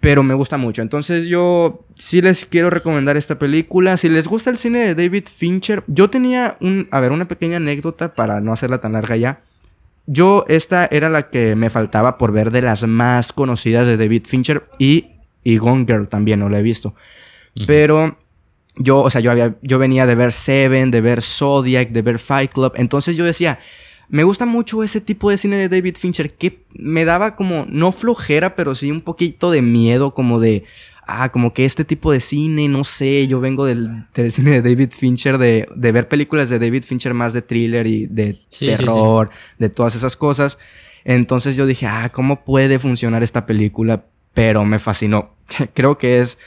pero 0.00 0.22
me 0.22 0.34
gusta 0.34 0.58
mucho. 0.58 0.82
Entonces 0.82 1.26
yo 1.28 1.86
sí 1.94 2.20
les 2.20 2.44
quiero 2.44 2.68
recomendar 2.68 3.16
esta 3.16 3.38
película. 3.38 3.96
Si 3.96 4.10
les 4.10 4.28
gusta 4.28 4.50
el 4.50 4.58
cine 4.58 4.80
de 4.80 4.94
David 4.94 5.24
Fincher, 5.34 5.82
yo 5.86 6.10
tenía 6.10 6.58
un, 6.60 6.88
a 6.90 7.00
ver, 7.00 7.10
una 7.10 7.26
pequeña 7.26 7.56
anécdota 7.56 8.14
para 8.14 8.42
no 8.42 8.52
hacerla 8.52 8.82
tan 8.82 8.92
larga 8.92 9.16
ya. 9.16 9.40
Yo 10.06 10.44
esta 10.46 10.86
era 10.90 11.08
la 11.08 11.30
que 11.30 11.56
me 11.56 11.70
faltaba 11.70 12.18
por 12.18 12.32
ver 12.32 12.50
de 12.50 12.60
las 12.60 12.86
más 12.86 13.32
conocidas 13.32 13.86
de 13.86 13.96
David 13.96 14.24
Fincher 14.26 14.64
y, 14.78 15.06
y 15.48 15.56
Gone 15.56 15.86
Girl 15.86 16.08
también, 16.08 16.40
no 16.40 16.50
la 16.50 16.58
he 16.58 16.62
visto. 16.62 16.94
Pero 17.66 18.18
yo, 18.76 19.00
o 19.00 19.08
sea, 19.08 19.22
yo, 19.22 19.30
había, 19.30 19.56
yo 19.62 19.78
venía 19.78 20.04
de 20.04 20.14
ver 20.14 20.30
Seven, 20.30 20.90
de 20.90 21.00
ver 21.00 21.22
Zodiac, 21.22 21.88
de 21.88 22.02
ver 22.02 22.18
Fight 22.18 22.52
Club. 22.52 22.72
Entonces 22.76 23.16
yo 23.16 23.24
decía, 23.24 23.58
me 24.10 24.24
gusta 24.24 24.44
mucho 24.44 24.84
ese 24.84 25.00
tipo 25.00 25.30
de 25.30 25.38
cine 25.38 25.56
de 25.56 25.70
David 25.70 25.96
Fincher 25.98 26.34
que 26.34 26.66
me 26.74 27.06
daba 27.06 27.34
como, 27.34 27.64
no 27.66 27.92
flojera, 27.92 28.56
pero 28.56 28.74
sí 28.74 28.90
un 28.90 29.00
poquito 29.00 29.50
de 29.50 29.62
miedo, 29.62 30.12
como 30.12 30.38
de, 30.38 30.64
ah, 31.06 31.30
como 31.30 31.54
que 31.54 31.64
este 31.64 31.86
tipo 31.86 32.12
de 32.12 32.20
cine, 32.20 32.68
no 32.68 32.84
sé, 32.84 33.26
yo 33.26 33.40
vengo 33.40 33.64
del, 33.64 34.04
cine 34.28 34.60
de 34.60 34.62
David 34.62 34.90
Fincher, 34.90 35.38
de, 35.38 35.66
de, 35.74 35.92
ver 35.92 36.08
películas 36.08 36.50
de 36.50 36.58
David 36.58 36.84
Fincher 36.84 37.14
más 37.14 37.32
de 37.32 37.40
thriller 37.40 37.86
y 37.86 38.04
de 38.04 38.38
terror, 38.58 39.30
de 39.58 39.70
todas 39.70 39.94
esas 39.94 40.14
cosas. 40.14 40.58
Entonces 41.04 41.56
yo 41.56 41.64
dije, 41.64 41.86
ah, 41.86 42.10
¿cómo 42.12 42.44
puede 42.44 42.78
funcionar 42.78 43.22
esta 43.22 43.46
película? 43.46 44.04
Pero 44.34 44.64
me 44.64 44.78
fascinó. 44.78 45.34
Creo 45.74 45.98
que 45.98 46.20
es 46.20 46.38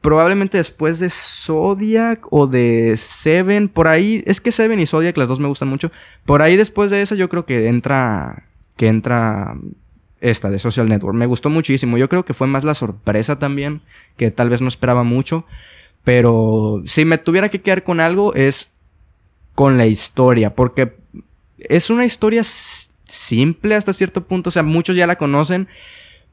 probablemente 0.00 0.58
después 0.58 1.00
de 1.00 1.10
Zodiac 1.10 2.26
o 2.30 2.46
de 2.46 2.96
Seven, 2.96 3.68
por 3.68 3.88
ahí, 3.88 4.22
es 4.26 4.40
que 4.40 4.52
Seven 4.52 4.78
y 4.78 4.86
Zodiac 4.86 5.16
las 5.16 5.28
dos 5.28 5.40
me 5.40 5.48
gustan 5.48 5.68
mucho. 5.68 5.90
Por 6.24 6.42
ahí 6.42 6.56
después 6.56 6.90
de 6.90 7.02
esa 7.02 7.16
yo 7.16 7.28
creo 7.28 7.44
que 7.44 7.68
entra 7.68 8.44
que 8.76 8.88
entra 8.88 9.56
esta 10.20 10.50
de 10.50 10.58
Social 10.58 10.88
Network. 10.88 11.16
Me 11.16 11.26
gustó 11.26 11.50
muchísimo. 11.50 11.98
Yo 11.98 12.08
creo 12.08 12.24
que 12.24 12.34
fue 12.34 12.46
más 12.46 12.64
la 12.64 12.74
sorpresa 12.74 13.38
también, 13.38 13.80
que 14.16 14.30
tal 14.30 14.50
vez 14.50 14.60
no 14.60 14.68
esperaba 14.68 15.02
mucho, 15.02 15.44
pero 16.04 16.82
si 16.86 17.04
me 17.04 17.18
tuviera 17.18 17.48
que 17.48 17.60
quedar 17.60 17.82
con 17.82 18.00
algo 18.00 18.34
es 18.34 18.72
con 19.54 19.78
la 19.78 19.86
historia, 19.86 20.54
porque 20.54 20.94
es 21.58 21.90
una 21.90 22.04
historia 22.04 22.42
simple 22.44 23.74
hasta 23.74 23.92
cierto 23.92 24.24
punto, 24.24 24.48
o 24.48 24.52
sea, 24.52 24.62
muchos 24.62 24.96
ya 24.96 25.06
la 25.06 25.16
conocen, 25.16 25.68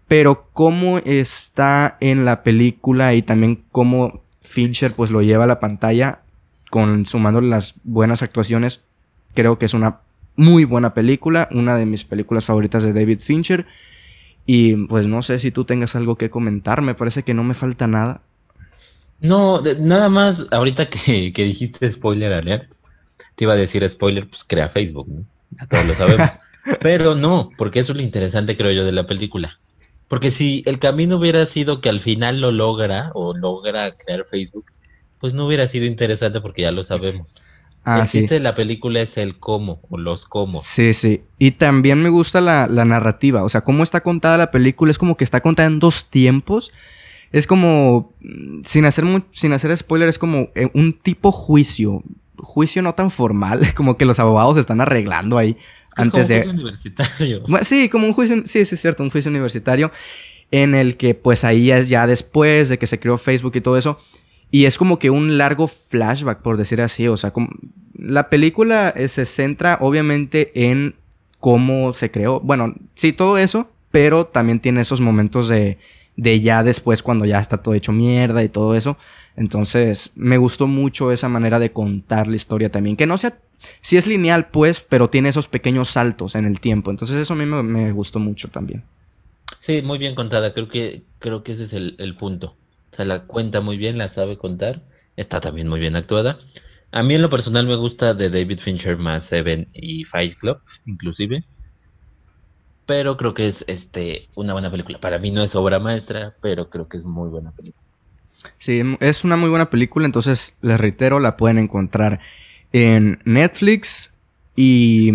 pero 0.08 0.50
cómo 0.54 1.00
está 1.00 1.98
en 2.00 2.26
la 2.26 2.44
película 2.44 3.14
y 3.14 3.22
también 3.22 3.64
cómo 3.72 4.22
Fincher 4.42 4.94
pues 4.94 5.12
lo 5.12 5.22
lleva 5.22 5.46
a 5.46 5.48
la 5.48 5.60
pantalla 5.60 6.20
con 6.70 7.06
sumando 7.06 7.42
las 7.42 7.76
buenas 7.84 8.24
actuaciones, 8.24 8.82
creo 9.34 9.58
que 9.58 9.66
es 9.66 9.74
una 9.74 10.00
muy 10.36 10.66
buena 10.66 10.94
película, 10.94 11.48
una 11.52 11.76
de 11.78 11.86
mis 11.86 12.04
películas 12.04 12.46
favoritas 12.46 12.84
de 12.84 12.94
David 12.94 13.20
Fincher. 13.20 13.66
Y 14.46 14.88
pues 14.88 15.08
no 15.08 15.22
sé 15.22 15.40
si 15.40 15.52
tú 15.52 15.64
tengas 15.66 15.96
algo 15.96 16.18
que 16.18 16.30
comentar, 16.30 16.82
me 16.82 16.96
parece 16.96 17.24
que 17.24 17.34
no 17.34 17.44
me 17.44 17.54
falta 17.54 17.88
nada. 17.88 18.22
No, 19.22 19.62
nada 19.80 20.10
más, 20.10 20.46
ahorita 20.52 20.90
que, 20.90 21.32
que 21.32 21.44
dijiste 21.44 21.90
spoiler 21.90 22.34
alert, 22.34 22.70
te 23.36 23.46
iba 23.46 23.54
a 23.54 23.58
decir 23.58 23.88
spoiler, 23.88 24.28
pues 24.28 24.44
crea 24.44 24.68
Facebook, 24.70 25.08
¿no? 25.08 25.24
Ya 25.52 25.68
todos 25.68 25.86
lo 25.88 25.94
sabemos. 25.94 26.30
Pero 26.82 27.14
no, 27.14 27.50
porque 27.58 27.80
eso 27.80 27.94
es 27.94 27.98
lo 27.98 28.04
interesante, 28.04 28.58
creo 28.58 28.72
yo, 28.72 28.84
de 28.84 28.92
la 28.92 29.08
película. 29.08 29.60
Porque 30.14 30.30
si 30.30 30.62
el 30.68 30.78
camino 30.78 31.18
hubiera 31.18 31.44
sido 31.48 31.82
que 31.82 31.90
al 31.90 32.00
final 32.00 32.40
lo 32.40 32.52
logra 32.52 33.10
o 33.16 33.36
logra 33.36 33.98
crear 33.98 34.26
Facebook, 34.30 34.66
pues 35.18 35.34
no 35.34 35.48
hubiera 35.48 35.66
sido 35.68 35.88
interesante 35.88 36.40
porque 36.40 36.62
ya 36.62 36.72
lo 36.72 36.84
sabemos. 36.84 37.34
Ah, 37.84 38.02
el 38.02 38.06
chiste 38.06 38.36
de 38.36 38.40
la 38.40 38.54
película 38.54 39.02
es 39.02 39.18
el 39.18 39.40
cómo 39.40 39.80
o 39.90 39.98
los 39.98 40.26
cómo. 40.26 40.62
Sí, 40.62 40.94
sí. 40.94 41.24
Y 41.40 41.54
también 41.54 42.04
me 42.04 42.10
gusta 42.10 42.42
la, 42.42 42.68
la 42.68 42.86
narrativa. 42.86 43.42
O 43.42 43.50
sea, 43.50 43.62
cómo 43.62 43.82
está 43.82 44.02
contada 44.02 44.38
la 44.38 44.52
película 44.52 44.92
es 44.92 45.00
como 45.00 45.18
que 45.18 45.24
está 45.24 45.42
contada 45.42 45.66
en 45.68 45.80
dos 45.80 46.06
tiempos. 46.12 46.72
Es 47.32 47.48
como, 47.48 48.14
mm, 48.22 48.62
sin 48.66 48.86
hacer, 48.86 49.06
sin 49.32 49.52
hacer 49.54 49.76
spoiler, 49.76 50.10
es 50.10 50.20
como 50.20 50.50
eh, 50.54 50.70
un 50.76 50.94
tipo 50.94 51.32
juicio. 51.32 52.04
Juicio 52.38 52.84
no 52.84 52.94
tan 52.94 53.10
formal, 53.10 53.62
como 53.76 53.98
que 53.98 54.06
los 54.06 54.20
abogados 54.20 54.58
están 54.58 54.80
arreglando 54.80 55.40
ahí 55.40 55.58
antes 55.96 56.28
de... 56.28 56.38
Un 56.38 56.44
juicio 56.44 56.54
universitario. 56.54 57.44
Sí, 57.64 57.90
como 57.90 58.08
un 58.08 58.14
juicio, 58.14 58.38
sí, 58.46 58.66
sí, 58.66 58.76
es 58.76 58.82
cierto, 58.82 59.04
un 59.04 59.10
juicio 59.10 59.30
universitario 59.30 59.92
en 60.52 60.76
el 60.76 60.98
que 60.98 61.16
pues 61.16 61.44
ahí 61.44 61.72
es 61.72 61.90
ya 61.90 62.06
después 62.06 62.70
de 62.70 62.78
que 62.78 62.88
se 62.88 63.00
creó 63.00 63.18
Facebook 63.18 63.54
y 63.56 63.62
todo 63.62 63.78
eso. 63.78 64.00
Y 64.52 64.66
es 64.66 64.78
como 64.78 65.00
que 65.00 65.10
un 65.10 65.40
largo 65.40 65.68
flashback, 65.68 66.42
por 66.42 66.58
decir 66.58 66.80
así. 66.80 67.08
O 67.08 67.18
sea, 67.18 67.32
como... 67.32 67.50
la 67.98 68.30
película 68.30 68.94
eh, 68.96 69.08
se 69.08 69.26
centra 69.26 69.80
obviamente 69.82 70.52
en 70.54 70.96
cómo 71.40 71.94
se 71.94 72.12
creó. 72.12 72.40
Bueno, 72.40 72.76
sí, 72.94 73.14
todo 73.14 73.40
eso, 73.40 73.70
pero 73.90 74.26
también 74.28 74.60
tiene 74.60 74.82
esos 74.82 75.02
momentos 75.02 75.50
de, 75.50 75.80
de 76.18 76.40
ya 76.40 76.64
después 76.64 77.02
cuando 77.02 77.26
ya 77.26 77.40
está 77.40 77.58
todo 77.58 77.74
hecho 77.74 77.92
mierda 77.92 78.44
y 78.44 78.50
todo 78.50 78.76
eso. 78.76 78.98
Entonces, 79.36 80.12
me 80.16 80.38
gustó 80.38 80.68
mucho 80.68 81.12
esa 81.12 81.28
manera 81.30 81.58
de 81.58 81.72
contar 81.72 82.28
la 82.28 82.36
historia 82.36 82.72
también. 82.72 82.96
Que 82.96 83.08
no 83.08 83.18
sea 83.18 83.36
sí 83.82 83.98
es 83.98 84.08
lineal, 84.08 84.48
pues, 84.50 84.82
pero 84.82 85.10
tiene 85.10 85.30
esos 85.30 85.48
pequeños 85.48 85.90
saltos 85.90 86.36
en 86.36 86.46
el 86.46 86.60
tiempo. 86.60 86.92
Entonces 86.92 87.18
eso 87.18 87.34
a 87.34 87.38
mí 87.38 87.46
me, 87.46 87.92
gustó 87.92 88.20
mucho 88.20 88.50
también. 88.50 88.84
Sí, 89.62 89.82
muy 89.82 89.98
bien 89.98 90.16
contada. 90.16 90.54
Creo 90.54 90.68
que, 90.68 91.04
creo 91.20 91.44
que 91.44 91.54
ese 91.54 91.66
es 91.66 91.74
el, 91.74 92.16
punto. 92.18 92.56
O 92.92 92.96
sea, 92.96 93.06
la 93.06 93.26
cuenta 93.26 93.62
muy 93.62 93.78
bien, 93.78 93.98
la 93.98 94.10
sabe 94.10 94.38
contar. 94.38 94.82
Está 95.16 95.42
también 95.42 95.68
muy 95.68 95.80
bien 95.80 95.96
actuada. 95.96 96.40
A 96.92 97.04
mí 97.04 97.16
en 97.16 97.22
lo 97.22 97.30
personal 97.30 97.66
me 97.68 97.76
gusta 97.76 98.14
de 98.14 98.30
David 98.30 98.60
Fincher 98.60 98.98
más 98.98 99.26
Seven 99.26 99.68
y 99.74 100.04
Fight 100.04 100.38
Club, 100.38 100.60
inclusive. 100.86 101.44
Pero 102.86 103.18
creo 103.18 103.34
que 103.34 103.48
es 103.48 103.64
este 103.68 104.28
una 104.36 104.54
buena 104.54 104.70
película. 104.70 105.00
Para 105.00 105.18
mí 105.18 105.32
no 105.32 105.44
es 105.44 105.56
obra 105.56 105.80
maestra, 105.80 106.36
pero 106.42 106.70
creo 106.70 106.88
que 106.88 106.98
es 106.98 107.06
muy 107.06 107.30
buena 107.30 107.52
película. 107.52 107.84
Sí, 108.58 108.82
es 109.00 109.24
una 109.24 109.38
muy 109.38 109.50
buena 109.50 109.70
película, 109.70 110.06
entonces 110.06 110.58
les 110.62 110.80
reitero, 110.80 111.20
la 111.20 111.38
pueden 111.38 111.58
encontrar 111.58 112.20
en 112.74 113.20
Netflix 113.24 114.14
y, 114.56 115.12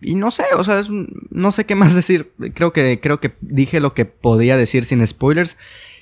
y 0.00 0.14
no 0.16 0.30
sé, 0.30 0.44
o 0.56 0.64
sea, 0.64 0.82
no 1.30 1.52
sé 1.52 1.64
qué 1.64 1.74
más 1.74 1.94
decir. 1.94 2.32
Creo 2.54 2.72
que, 2.72 3.00
creo 3.00 3.20
que 3.20 3.32
dije 3.40 3.80
lo 3.80 3.94
que 3.94 4.04
podía 4.04 4.56
decir 4.56 4.84
sin 4.84 5.04
spoilers 5.06 5.56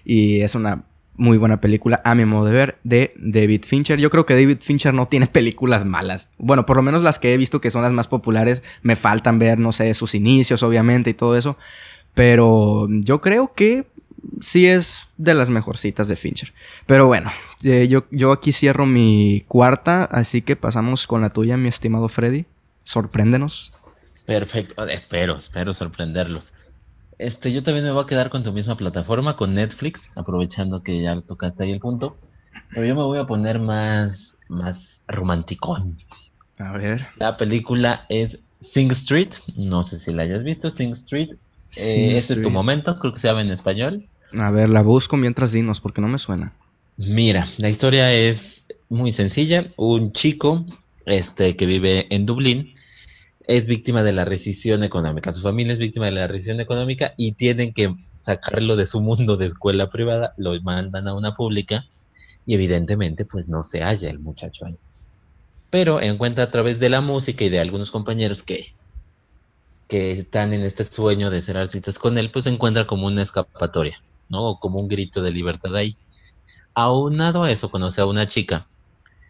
y 0.05 0.41
es 0.41 0.55
una 0.57 0.85
muy 1.15 1.37
buena 1.37 1.61
película, 1.61 2.01
a 2.05 2.15
mi 2.15 2.25
modo 2.25 2.47
de 2.47 2.53
ver, 2.53 2.79
de 2.85 3.13
David 3.17 3.65
Fincher. 3.65 3.99
Yo 3.99 4.11
creo 4.11 4.27
que 4.27 4.35
David 4.35 4.59
Fincher 4.61 4.95
no 4.95 5.07
tiene 5.07 5.27
películas 5.29 5.85
malas. 5.85 6.31
Bueno, 6.39 6.67
por 6.67 6.77
lo 6.77 6.83
menos 6.83 7.03
las 7.03 7.19
que 7.19 7.35
he 7.35 7.37
visto 7.37 7.61
que 7.61 7.71
son 7.71 7.83
las 7.83 7.93
más 7.93 8.09
populares, 8.09 8.63
me 8.83 8.97
faltan 8.97 9.39
ver, 9.39 9.59
no 9.59 9.73
sé, 9.73 9.93
sus 9.95 10.15
inicios, 10.15 10.63
obviamente, 10.63 11.11
y 11.11 11.15
todo 11.15 11.37
eso. 11.37 11.57
Pero 12.15 12.89
yo 12.91 13.21
creo 13.21 13.55
que 13.55 13.87
sí 14.41 14.67
es 14.67 15.09
de 15.17 15.35
las 15.35 15.51
mejorcitas 15.51 16.09
de 16.09 16.17
Fincher. 16.17 16.53
Pero 16.87 17.07
bueno, 17.07 17.31
eh, 17.65 17.89
yo, 17.89 18.05
yo 18.11 18.33
aquí 18.33 18.53
cierro 18.53 18.87
mi 18.87 19.45
cuarta, 19.49 20.05
así 20.05 20.43
que 20.43 20.57
pasamos 20.57 21.07
con 21.07 21.23
la 21.23 21.31
tuya, 21.31 21.57
mi 21.57 21.69
estimado 21.69 22.09
Freddy. 22.09 22.45
Sorpréndenos. 22.85 23.73
Perfecto, 24.27 24.87
espero, 24.87 25.39
espero 25.39 25.75
sorprenderlos. 25.75 26.53
Este, 27.19 27.53
yo 27.53 27.63
también 27.63 27.85
me 27.85 27.93
voy 27.93 28.05
a 28.05 28.07
quedar 28.07 28.31
con 28.31 28.43
tu 28.43 28.53
misma 28.53 28.77
plataforma, 28.77 29.37
con 29.37 29.55
Netflix, 29.55 30.11
aprovechando 30.17 30.83
que 30.83 31.01
ya 31.03 31.21
tocaste 31.21 31.65
ahí 31.65 31.73
el 31.73 31.81
punto. 31.81 32.17
Pero 32.71 32.87
yo 32.87 32.95
me 32.95 33.03
voy 33.03 33.19
a 33.19 33.27
poner 33.27 33.59
más, 33.59 34.35
más 34.49 35.03
romanticón. 35.07 35.99
A 36.59 36.77
ver. 36.77 37.07
La 37.17 37.37
película 37.37 38.07
es 38.09 38.39
Sing 38.61 38.91
Street. 38.93 39.31
No 39.57 39.85
sé 39.85 39.99
si 39.99 40.13
la 40.13 40.23
hayas 40.23 40.43
visto, 40.43 40.71
Sing 40.71 40.93
Street. 40.93 41.31
Eh, 41.77 42.17
este 42.17 42.35
es 42.35 42.43
tu 42.43 42.51
momento, 42.51 42.99
creo 42.99 43.13
que 43.15 43.21
se 43.21 43.29
llama 43.29 43.43
en 43.43 43.51
español. 43.51 44.07
A 44.39 44.51
ver, 44.51 44.69
la 44.69 44.83
busco 44.83 45.17
mientras 45.17 45.53
dinos, 45.53 45.81
porque 45.81 46.01
no 46.01 46.09
me 46.09 46.19
suena. 46.19 46.53
Mira, 46.97 47.49
la 47.59 47.69
historia 47.69 48.13
es 48.13 48.67
muy 48.89 49.13
sencilla. 49.13 49.67
Un 49.77 50.13
chico 50.13 50.65
este, 51.07 51.57
que 51.57 51.67
vive 51.67 52.07
en 52.11 52.27
Dublín 52.27 52.75
es 53.47 53.67
víctima 53.67 54.03
de 54.03 54.13
la 54.13 54.25
recesión 54.25 54.85
económica. 54.85 55.33
Su 55.33 55.43
familia 55.43 55.73
es 55.73 55.79
víctima 55.79 56.07
de 56.07 56.13
la 56.13 56.27
recesión 56.27 56.61
económica 56.61 57.15
y 57.17 57.33
tienen 57.33 57.73
que 57.73 57.95
sacarlo 58.21 58.77
de 58.77 58.87
su 58.87 59.01
mundo 59.01 59.37
de 59.37 59.47
escuela 59.47 59.91
privada, 59.91 60.33
lo 60.37 60.59
mandan 60.63 61.09
a 61.09 61.15
una 61.15 61.35
pública 61.35 61.87
y 62.47 62.55
evidentemente 62.55 63.25
pues 63.25 63.49
no 63.49 63.65
se 63.65 63.83
halla 63.83 64.11
el 64.11 64.21
muchacho 64.21 64.67
ahí. 64.67 64.77
Pero 65.71 66.01
encuentra 66.01 66.45
a 66.45 66.51
través 66.51 66.79
de 66.79 66.89
la 66.89 67.01
música 67.01 67.45
y 67.45 67.49
de 67.49 67.59
algunos 67.59 67.91
compañeros 67.91 68.43
que, 68.43 68.75
que 69.89 70.13
están 70.13 70.53
en 70.53 70.63
este 70.63 70.85
sueño 70.85 71.31
de 71.31 71.43
ser 71.43 71.57
artistas 71.57 71.99
con 71.99 72.19
él, 72.19 72.31
pues 72.31 72.47
encuentra 72.47 72.87
como 72.87 73.07
una 73.07 73.23
escapatoria. 73.23 74.01
¿No? 74.33 74.59
como 74.59 74.81
un 74.81 74.89
grito 74.89 75.23
de 75.23 75.31
libertad 75.31 75.77
ahí. 75.77 75.97
Aunado 76.75 77.45
a 77.45 77.53
eso, 77.53 77.71
conoce 77.71 78.01
a 78.01 78.07
una 78.07 78.27
chica, 78.27 78.67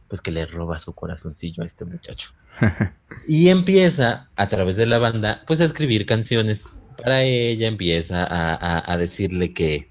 pues 0.08 0.20
que 0.20 0.30
le 0.30 0.46
roba 0.46 0.78
su 0.78 0.94
corazoncillo 0.94 1.62
a 1.62 1.66
este 1.66 1.84
muchacho. 1.84 2.30
y 3.28 3.48
empieza, 3.48 4.30
a 4.36 4.48
través 4.48 4.76
de 4.76 4.86
la 4.86 4.98
banda, 4.98 5.42
pues 5.46 5.60
a 5.60 5.64
escribir 5.64 6.06
canciones 6.06 6.68
para 6.96 7.24
ella, 7.24 7.66
empieza 7.66 8.26
a, 8.28 8.96
decirle 8.96 9.52
que... 9.52 9.90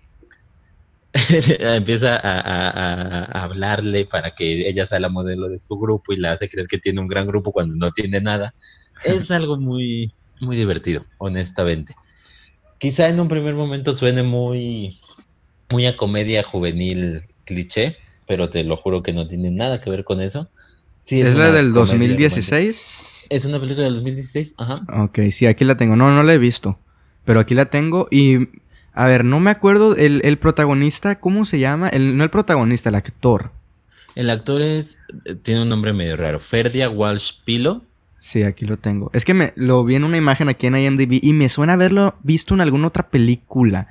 empieza 1.59 2.15
a, 2.15 3.43
hablarle 3.43 4.05
para 4.05 4.33
que 4.33 4.69
ella 4.69 4.87
sea 4.87 5.01
la 5.01 5.09
modelo 5.09 5.49
de 5.49 5.57
su 5.57 5.77
grupo 5.77 6.13
y 6.13 6.15
la 6.15 6.31
hace 6.31 6.47
creer 6.47 6.67
que 6.67 6.77
tiene 6.77 7.01
un 7.01 7.09
gran 7.09 7.27
grupo 7.27 7.51
cuando 7.51 7.75
no 7.75 7.91
tiene 7.91 8.21
nada. 8.21 8.53
Es 9.03 9.29
algo 9.31 9.57
muy, 9.57 10.13
muy 10.39 10.55
divertido, 10.55 11.03
honestamente. 11.17 11.95
Quizá 12.81 13.09
en 13.09 13.19
un 13.19 13.27
primer 13.27 13.53
momento 13.53 13.93
suene 13.93 14.23
muy, 14.23 14.99
muy 15.69 15.85
a 15.85 15.95
comedia 15.95 16.41
juvenil 16.41 17.21
cliché, 17.45 17.97
pero 18.27 18.49
te 18.49 18.63
lo 18.63 18.75
juro 18.75 19.03
que 19.03 19.13
no 19.13 19.27
tiene 19.27 19.51
nada 19.51 19.79
que 19.79 19.91
ver 19.91 20.03
con 20.03 20.19
eso. 20.19 20.49
¿Es, 21.05 21.35
la 21.35 21.51
del 21.51 21.73
2016? 21.73 23.27
Es 23.29 23.45
una 23.45 23.59
película 23.59 23.85
del 23.85 23.93
2016, 23.93 24.55
ajá. 24.57 24.81
Ok, 25.03 25.19
sí, 25.29 25.45
aquí 25.45 25.63
la 25.63 25.77
tengo. 25.77 25.95
No, 25.95 26.09
no 26.09 26.23
la 26.23 26.33
he 26.33 26.39
visto, 26.39 26.79
pero 27.23 27.39
aquí 27.39 27.53
la 27.53 27.65
tengo 27.65 28.07
y... 28.09 28.49
A 28.93 29.05
ver, 29.05 29.25
no 29.25 29.39
me 29.39 29.51
acuerdo 29.51 29.95
el, 29.95 30.37
protagonista, 30.39 31.19
¿cómo 31.19 31.45
se 31.45 31.59
llama? 31.59 31.87
El, 31.87 32.17
no 32.17 32.23
el 32.23 32.31
protagonista, 32.31 32.89
el 32.89 32.95
actor. 32.95 33.51
El 34.15 34.31
actor 34.31 34.59
es... 34.63 34.97
Tiene 35.43 35.61
un 35.61 35.69
nombre 35.69 35.93
medio 35.93 36.17
raro. 36.17 36.39
Ferdia 36.39 36.89
Walsh 36.89 37.43
Pilo. 37.45 37.83
Sí, 38.21 38.43
aquí 38.43 38.67
lo 38.67 38.77
tengo. 38.77 39.09
Es 39.13 39.25
que 39.25 39.33
me 39.33 39.51
lo 39.55 39.83
vi 39.83 39.95
en 39.95 40.03
una 40.03 40.15
imagen 40.15 40.47
aquí 40.47 40.67
en 40.67 40.77
IMDb 40.77 41.19
y 41.23 41.33
me 41.33 41.49
suena 41.49 41.73
haberlo 41.73 42.13
visto 42.21 42.53
en 42.53 42.61
alguna 42.61 42.87
otra 42.87 43.09
película. 43.09 43.87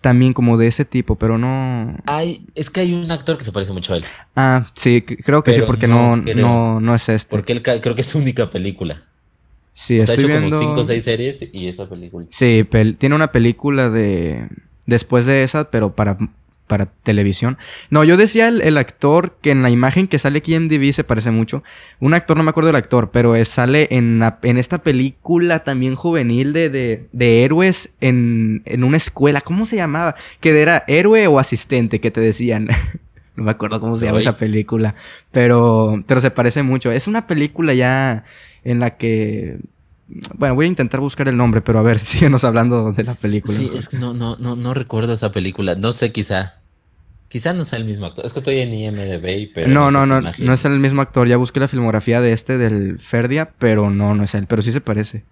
También 0.00 0.32
como 0.32 0.56
de 0.56 0.66
ese 0.66 0.86
tipo, 0.86 1.16
pero 1.16 1.36
no. 1.36 1.94
Hay, 2.06 2.46
es 2.54 2.70
que 2.70 2.80
hay 2.80 2.94
un 2.94 3.10
actor 3.10 3.36
que 3.36 3.44
se 3.44 3.52
parece 3.52 3.74
mucho 3.74 3.92
a 3.92 3.98
él. 3.98 4.04
Ah, 4.34 4.66
sí, 4.74 5.02
creo 5.02 5.44
que 5.44 5.52
sí, 5.52 5.60
porque 5.66 5.86
no, 5.86 6.16
no, 6.16 6.80
no, 6.80 6.94
es 6.94 7.10
este. 7.10 7.30
Porque 7.30 7.52
él 7.52 7.62
creo 7.62 7.94
que 7.94 8.00
es 8.00 8.06
su 8.06 8.16
única 8.16 8.50
película. 8.50 9.02
Sí, 9.74 10.00
estoy 10.00 10.24
viendo. 10.24 10.58
como 10.58 10.70
cinco 10.70 10.80
o 10.80 10.84
seis 10.84 11.04
series 11.04 11.44
y 11.52 11.68
esa 11.68 11.86
película. 11.86 12.26
Sí, 12.30 12.66
tiene 12.98 13.14
una 13.14 13.30
película 13.30 13.90
de. 13.90 14.48
Después 14.86 15.26
de 15.26 15.42
esa, 15.42 15.70
pero 15.70 15.94
para 15.94 16.16
para 16.70 16.86
televisión. 16.86 17.58
No, 17.90 18.04
yo 18.04 18.16
decía 18.16 18.46
el, 18.46 18.78
actor 18.78 19.36
que 19.42 19.50
en 19.50 19.64
la 19.64 19.70
imagen 19.70 20.06
que 20.06 20.20
sale 20.20 20.38
aquí 20.38 20.54
en 20.54 20.66
MDB 20.66 20.92
se 20.92 21.02
parece 21.02 21.32
mucho. 21.32 21.64
Un 21.98 22.14
actor, 22.14 22.36
no 22.36 22.44
me 22.44 22.50
acuerdo 22.50 22.68
del 22.68 22.76
actor, 22.76 23.10
pero 23.10 23.34
sale 23.44 23.88
en, 23.90 24.22
en 24.42 24.56
esta 24.56 24.78
película 24.78 25.64
también 25.64 25.96
juvenil 25.96 26.52
de, 26.52 27.08
de, 27.10 27.44
héroes 27.44 27.96
en, 28.00 28.62
en, 28.66 28.84
una 28.84 28.98
escuela. 28.98 29.40
¿Cómo 29.40 29.66
se 29.66 29.76
llamaba? 29.76 30.14
Que 30.38 30.62
era 30.62 30.84
héroe 30.86 31.26
o 31.26 31.40
asistente, 31.40 32.00
que 32.00 32.12
te 32.12 32.20
decían. 32.20 32.68
no 33.34 33.42
me 33.42 33.50
acuerdo 33.50 33.80
cómo 33.80 33.96
se 33.96 34.06
llama 34.06 34.20
esa 34.20 34.36
película. 34.36 34.94
Pero, 35.32 36.04
pero 36.06 36.20
se 36.20 36.30
parece 36.30 36.62
mucho. 36.62 36.92
Es 36.92 37.08
una 37.08 37.26
película 37.26 37.74
ya 37.74 38.22
en 38.62 38.78
la 38.78 38.96
que 38.96 39.58
bueno, 40.36 40.54
voy 40.54 40.64
a 40.64 40.68
intentar 40.68 41.00
buscar 41.00 41.28
el 41.28 41.36
nombre, 41.36 41.60
pero 41.60 41.78
a 41.78 41.82
ver, 41.82 41.98
síguenos 42.00 42.44
hablando 42.44 42.92
de 42.92 43.04
la 43.04 43.14
película. 43.14 43.58
Sí, 43.58 43.70
es 43.74 43.88
que 43.88 43.98
no, 43.98 44.14
no, 44.14 44.36
no, 44.36 44.56
no 44.56 44.74
recuerdo 44.74 45.12
esa 45.12 45.32
película. 45.32 45.74
No 45.74 45.92
sé, 45.92 46.12
quizá. 46.12 46.59
Quizá 47.30 47.52
no 47.52 47.64
sea 47.64 47.78
el 47.78 47.84
mismo 47.84 48.06
actor. 48.06 48.26
Es 48.26 48.32
que 48.32 48.40
estoy 48.40 48.58
en 48.58 48.74
IMDb, 48.74 49.52
pero. 49.54 49.68
No, 49.68 49.92
no, 49.92 50.04
no, 50.04 50.20
no, 50.20 50.52
es 50.52 50.64
el 50.64 50.80
mismo 50.80 51.00
actor. 51.00 51.28
Ya 51.28 51.36
busqué 51.36 51.60
la 51.60 51.68
filmografía 51.68 52.20
de 52.20 52.32
este, 52.32 52.58
del 52.58 52.98
Ferdia, 52.98 53.52
pero 53.56 53.88
no, 53.88 54.16
no 54.16 54.24
es 54.24 54.34
él. 54.34 54.48
Pero 54.48 54.62
sí 54.62 54.72
se 54.72 54.80
parece. 54.80 55.22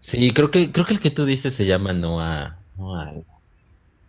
Sí, 0.00 0.32
creo 0.32 0.50
que, 0.50 0.72
creo 0.72 0.84
que 0.84 0.94
el 0.94 1.00
que 1.00 1.12
tú 1.12 1.26
dices 1.26 1.54
se 1.54 1.64
llama 1.64 1.92
Noah. 1.92 2.56
Noah. 2.76 3.12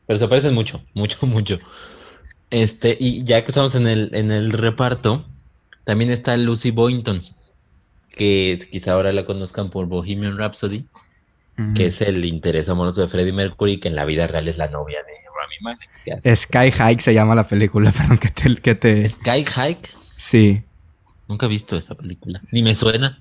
Pero 0.08 0.18
se 0.18 0.28
parecen 0.28 0.56
mucho, 0.56 0.82
mucho, 0.96 1.28
mucho. 1.28 1.60
Este, 2.50 2.98
y 3.00 3.24
ya 3.24 3.44
que 3.44 3.52
estamos 3.52 3.76
en 3.76 3.86
el, 3.86 4.10
en 4.16 4.32
el 4.32 4.54
reparto, 4.54 5.24
también 5.84 6.10
está 6.10 6.36
Lucy 6.36 6.72
Boynton, 6.72 7.22
que 8.10 8.58
quizá 8.72 8.94
ahora 8.94 9.14
la 9.14 9.28
conozcan 9.28 9.70
por 9.70 9.86
Bohemian 9.86 10.40
Rhapsody, 10.40 10.88
que 11.76 11.88
es 11.88 12.02
el 12.02 12.26
interés 12.26 12.70
amoroso 12.70 13.02
de 13.02 13.08
Freddie 13.08 13.34
Mercury, 13.34 13.80
que 13.80 13.88
en 13.88 13.96
la 13.96 14.06
vida 14.06 14.26
real 14.26 14.48
es 14.48 14.58
la 14.58 14.68
novia 14.68 15.00
de 15.04 15.27
Sky 16.36 16.72
Hike 16.72 17.02
se 17.02 17.14
llama 17.14 17.36
la 17.36 17.48
película, 17.48 17.92
perdón 17.98 18.18
que 18.18 18.30
te, 18.30 18.56
que 18.56 18.76
te... 18.76 19.10
Sky 19.10 19.46
Hike. 19.46 19.90
Sí. 20.18 20.64
Nunca 21.28 21.46
he 21.46 21.50
visto 21.50 21.78
esa 21.78 21.96
película, 21.96 22.42
ni 22.52 22.64
me 22.64 22.74
suena. 22.76 23.20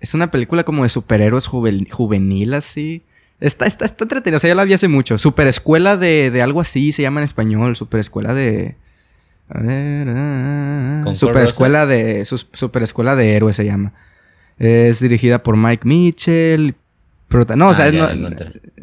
Es 0.00 0.14
una 0.14 0.30
película 0.30 0.64
como 0.64 0.82
de 0.82 0.88
superhéroes 0.88 1.46
juvenil, 1.46 2.54
así. 2.54 3.02
Está, 3.40 3.66
está, 3.66 3.86
está 3.86 4.04
entretenida, 4.04 4.36
o 4.36 4.40
sea, 4.40 4.48
ya 4.48 4.54
la 4.54 4.64
vi 4.64 4.74
hace 4.74 4.88
mucho. 4.88 5.16
Super 5.18 5.46
escuela 5.46 5.96
de, 5.96 6.30
de 6.30 6.42
algo 6.42 6.60
así 6.60 6.92
se 6.92 7.02
llama 7.02 7.20
en 7.20 7.24
español. 7.24 7.74
Super 7.74 8.00
escuela 8.00 8.34
de. 8.34 8.76
A 9.48 9.60
ver. 9.60 10.08
Ah, 10.10 11.02
super 11.14 11.42
escuela 11.42 11.86
de. 11.86 12.24
Super 12.24 12.82
escuela 12.82 13.16
de 13.16 13.34
héroes 13.34 13.56
se 13.56 13.64
llama. 13.64 13.94
Es 14.58 15.00
dirigida 15.00 15.42
por 15.42 15.56
Mike 15.56 15.88
Mitchell. 15.88 16.74
no, 17.56 17.68
o 17.68 17.74
sea, 17.74 17.86
ah, 17.86 17.90
ya, 17.90 18.14
no, 18.14 18.28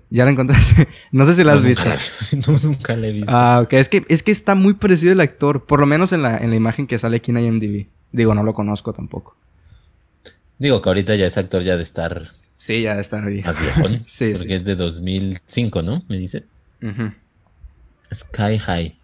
ya 0.10 0.26
la 0.26 0.32
encontraste. 0.32 0.88
no 1.12 1.26
sé 1.26 1.34
si 1.34 1.44
la 1.44 1.54
has 1.54 1.62
visto. 1.62 1.84
no, 2.48 2.60
nunca 2.60 2.96
la 2.96 3.08
he 3.08 3.12
visto. 3.12 3.32
Ah, 3.32 3.62
ok. 3.64 3.74
Es 3.74 3.90
que, 3.90 4.06
es 4.10 4.24
que 4.24 4.32
está 4.32 4.56
muy 4.56 4.74
parecido 4.74 5.14
el 5.14 5.22
actor. 5.22 5.66
Por 5.66 5.80
lo 5.80 5.86
menos 5.86 6.14
en 6.14 6.22
la, 6.22 6.38
en 6.38 6.50
la 6.50 6.56
imagen 6.56 6.88
que 6.88 6.98
sale 6.98 7.18
aquí 7.18 7.32
en 7.32 7.40
IMDb. 7.40 7.88
Digo, 8.12 8.34
no 8.34 8.44
lo 8.44 8.54
conozco 8.54 8.94
tampoco. 8.94 9.36
Digo 10.60 10.82
que 10.82 10.90
ahorita 10.90 11.16
ya 11.16 11.28
es 11.28 11.38
actor 11.38 11.62
ya 11.62 11.76
de 11.76 11.84
estar 11.84 12.32
Sí, 12.58 12.82
ya 12.82 13.00
está 13.00 13.22
bien. 13.22 13.46
Más 13.46 13.60
viejón. 13.60 14.04
sí, 14.08 14.34
porque 14.36 14.56
es 14.56 14.66
de 14.66 14.76
2005, 14.76 15.82
¿no? 15.82 16.04
Me 16.08 16.18
dice. 16.18 16.44
Sky 18.14 18.58
High. 18.58 18.98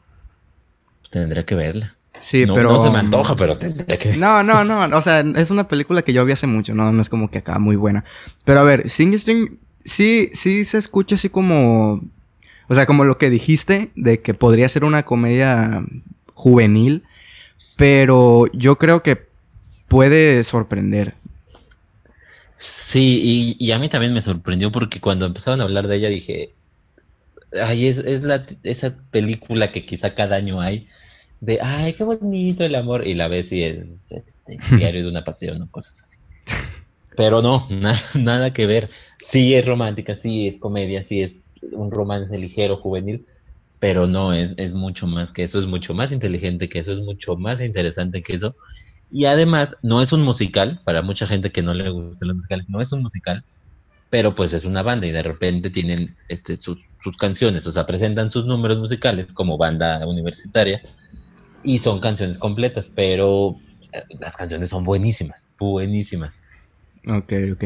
Pues 1.02 1.12
tendría 1.12 1.46
que 1.46 1.56
verla. 1.56 1.96
Sí, 2.20 2.46
no, 2.46 2.54
pero. 2.54 2.72
No 2.72 2.84
se 2.84 2.90
me 2.90 3.00
antoja, 3.00 3.36
pero 3.36 3.58
tendría 3.58 3.98
que 3.98 4.16
No, 4.16 4.44
no, 4.44 4.64
no. 4.64 4.98
O 4.98 5.02
sea, 5.02 5.20
es 5.20 5.52
una 5.52 5.68
película 5.68 6.02
que 6.02 6.14
yo 6.14 6.26
vi 6.26 6.32
hace 6.32 6.48
mucho, 6.48 6.74
¿no? 6.74 6.92
No 6.92 7.02
es 7.02 7.10
como 7.10 7.30
que 7.30 7.40
acá 7.40 7.60
muy 7.60 7.76
buena. 7.76 8.06
Pero 8.44 8.60
a 8.60 8.64
ver, 8.64 8.90
Sing 8.90 9.14
String 9.18 9.60
sí, 9.86 10.30
sí 10.34 10.66
se 10.66 10.78
escucha 10.78 11.16
así 11.16 11.30
como. 11.30 12.02
O 12.70 12.76
sea, 12.76 12.86
como 12.86 13.04
lo 13.04 13.18
que 13.18 13.30
dijiste, 13.30 13.92
de 13.96 14.22
que 14.22 14.34
podría 14.34 14.70
ser 14.70 14.84
una 14.84 15.04
comedia 15.04 15.86
juvenil. 16.34 17.04
Pero 17.76 18.46
yo 18.54 18.78
creo 18.78 19.04
que 19.04 19.26
puede 19.88 20.44
sorprender. 20.44 21.16
Sí, 22.58 23.56
y, 23.60 23.72
a 23.72 23.80
mí 23.80 23.90
también 23.90 24.14
me 24.14 24.22
sorprendió 24.22 24.72
porque 24.72 25.02
cuando 25.02 25.26
empezaron 25.26 25.62
a 25.62 25.64
hablar 25.64 25.88
de 25.88 25.98
ella 25.98 26.10
dije, 26.10 26.54
ay, 27.60 27.88
es, 27.88 27.98
es 27.98 28.24
la, 28.24 28.44
esa 28.64 28.96
película 29.12 29.72
que 29.72 29.86
quizá 29.86 30.14
cada 30.14 30.36
año 30.36 30.62
hay, 30.62 30.88
de, 31.42 31.60
ay, 31.62 31.94
qué 31.94 32.04
bonito 32.04 32.64
el 32.64 32.76
amor, 32.76 33.06
y 33.06 33.16
la 33.16 33.28
ves 33.28 33.52
y 33.52 33.64
es 33.64 33.88
este, 34.10 34.60
diario 34.78 35.04
de 35.04 35.10
una 35.10 35.24
pasión 35.24 35.62
o 35.62 35.70
cosas 35.70 36.02
así. 36.02 36.18
Pero 37.18 37.42
no, 37.42 37.68
nada 38.16 38.54
que 38.54 38.66
ver. 38.66 38.90
Sí 39.26 39.54
es 39.56 39.66
romántica, 39.66 40.16
sí 40.16 40.48
es 40.48 40.60
comedia, 40.60 41.04
sí 41.04 41.22
es 41.22 41.52
un 41.72 41.92
romance 41.92 42.38
ligero, 42.38 42.78
juvenil, 42.78 43.26
pero 43.80 44.08
no, 44.08 44.34
es, 44.34 44.54
es 44.58 44.74
mucho 44.74 45.08
más 45.08 45.32
que 45.32 45.44
eso, 45.44 45.60
es 45.60 45.66
mucho 45.66 45.94
más 45.94 46.12
inteligente 46.12 46.70
que 46.70 46.80
eso, 46.80 46.94
es 46.94 47.00
mucho 47.00 47.36
más 47.36 47.62
interesante 47.62 48.22
que 48.22 48.34
eso. 48.34 48.56
Y 49.10 49.26
además, 49.26 49.76
no 49.84 50.02
es 50.02 50.12
un 50.12 50.24
musical, 50.24 50.82
para 50.86 51.02
mucha 51.02 51.28
gente 51.28 51.52
que 51.52 51.62
no 51.62 51.74
le 51.74 51.90
gustan 51.90 52.30
los 52.30 52.38
musicales, 52.38 52.66
no 52.70 52.82
es 52.82 52.92
un 52.92 53.04
musical, 53.04 53.46
pero 54.10 54.36
pues 54.36 54.54
es 54.54 54.66
una 54.66 54.84
banda 54.84 55.08
y 55.08 55.12
de 55.12 55.24
repente 55.24 55.70
tienen 55.72 56.08
este, 56.30 56.58
sus, 56.58 56.78
canciones, 57.20 57.66
o 57.68 57.72
sea, 57.72 57.86
presentan 57.86 58.32
sus 58.32 58.46
números 58.46 58.80
musicales 58.80 59.34
como 59.34 59.58
banda 59.58 60.06
universitaria 60.08 60.82
y 61.64 61.80
son 61.80 62.00
canciones 62.00 62.38
completas, 62.38 62.92
pero 62.96 63.56
eh, 63.92 64.04
las 64.20 64.36
canciones 64.36 64.70
son 64.70 64.84
buenísimas, 64.84 65.50
buenísimas. 65.60 66.40
Ok, 67.10 67.34
ok. 67.54 67.64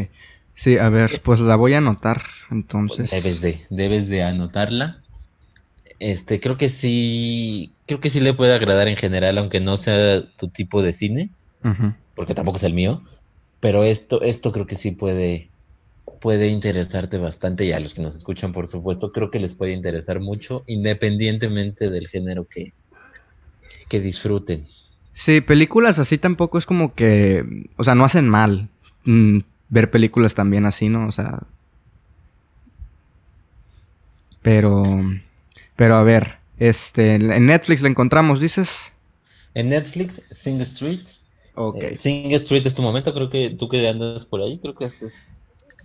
Sí, 0.58 0.80
a 0.80 0.90
ver, 0.90 1.22
pues 1.24 1.40
la 1.40 1.56
voy 1.56 1.76
a 1.76 1.78
anotar, 1.78 2.24
entonces. 2.50 3.12
Debes 3.12 3.42
de, 3.42 3.68
debes 3.70 4.10
de 4.10 4.24
anotarla. 4.24 5.04
Este, 6.00 6.40
creo 6.40 6.58
que 6.58 6.70
sí, 6.70 7.74
creo 7.86 8.00
que 8.00 8.10
sí 8.10 8.20
le 8.20 8.34
puede 8.34 8.56
agradar 8.56 8.88
en 8.88 8.98
general, 8.98 9.38
aunque 9.38 9.60
no 9.60 9.78
sea 9.78 10.24
tu 10.36 10.48
tipo 10.48 10.82
de 10.82 10.94
cine 10.94 11.30
porque 12.16 12.34
tampoco 12.34 12.58
es 12.58 12.64
el 12.64 12.74
mío, 12.74 13.04
pero 13.60 13.84
esto, 13.84 14.24
esto 14.24 14.52
creo 14.52 14.66
que 14.66 14.76
sí 14.76 14.90
puede, 14.90 15.50
puede 16.20 16.48
interesarte 16.48 17.20
bastante 17.20 17.66
y 17.66 17.72
a 17.74 17.80
los 17.80 17.94
que 17.94 18.02
nos 18.02 18.16
escuchan, 18.16 18.52
por 18.52 18.66
supuesto, 18.66 19.12
creo 19.12 19.30
que 19.30 19.40
les 19.40 19.54
puede 19.54 19.74
interesar 19.74 20.20
mucho, 20.20 20.64
independientemente 20.66 21.92
del 21.92 22.08
género 22.08 22.48
que, 22.50 22.74
que 23.88 24.00
disfruten. 24.00 24.66
Sí, 25.14 25.42
películas 25.42 26.00
así 26.00 26.18
tampoco 26.18 26.58
es 26.58 26.66
como 26.66 26.96
que, 26.96 27.46
o 27.76 27.84
sea, 27.84 27.94
no 27.94 28.06
hacen 28.06 28.28
mal 28.28 28.70
mm, 29.06 29.40
ver 29.70 29.92
películas 29.92 30.36
también 30.36 30.66
así, 30.66 30.90
¿no? 30.90 31.08
O 31.08 31.12
sea, 31.12 31.44
pero, 34.42 34.84
pero 35.76 35.96
a 35.96 36.04
ver, 36.04 36.38
este, 36.58 37.16
en 37.16 37.46
Netflix 37.46 37.82
la 37.82 37.90
encontramos, 37.90 38.40
dices. 38.40 38.94
En 39.54 39.70
Netflix, 39.70 40.22
Sing 40.32 40.62
Street, 40.62 41.02
Ok. 41.60 41.82
Eh, 41.82 41.98
Sing 41.98 42.32
Street 42.34 42.68
es 42.68 42.76
tu 42.76 42.84
momento, 42.84 43.14
creo 43.14 43.32
que 43.32 43.50
tú 43.50 43.68
que 43.68 43.88
andas 43.90 44.26
por 44.26 44.42
ahí, 44.42 44.60
creo 44.60 44.76
que 44.76 44.86
es, 44.86 45.04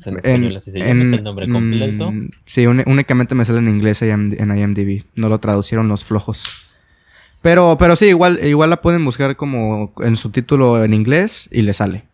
en, 0.04 0.44
el 0.44 1.24
nombre 1.24 1.48
completo. 1.48 2.10
Mm, 2.10 2.28
sí, 2.44 2.66
únicamente 2.66 3.34
me 3.34 3.44
sale 3.46 3.60
en 3.60 3.68
inglés 3.68 4.02
en 4.02 4.36
IMDb, 4.38 5.04
no 5.14 5.30
lo 5.30 5.38
traducieron 5.38 5.88
los 5.88 6.04
flojos. 6.04 6.46
Pero, 7.40 7.76
pero 7.78 7.96
sí, 7.96 8.06
igual, 8.06 8.44
igual 8.44 8.68
la 8.68 8.82
pueden 8.82 9.02
buscar 9.04 9.34
como 9.36 9.94
en 10.00 10.16
su 10.16 10.30
título 10.30 10.84
en 10.84 10.92
inglés 10.92 11.48
y 11.50 11.62
le 11.62 11.72
sale 11.72 12.04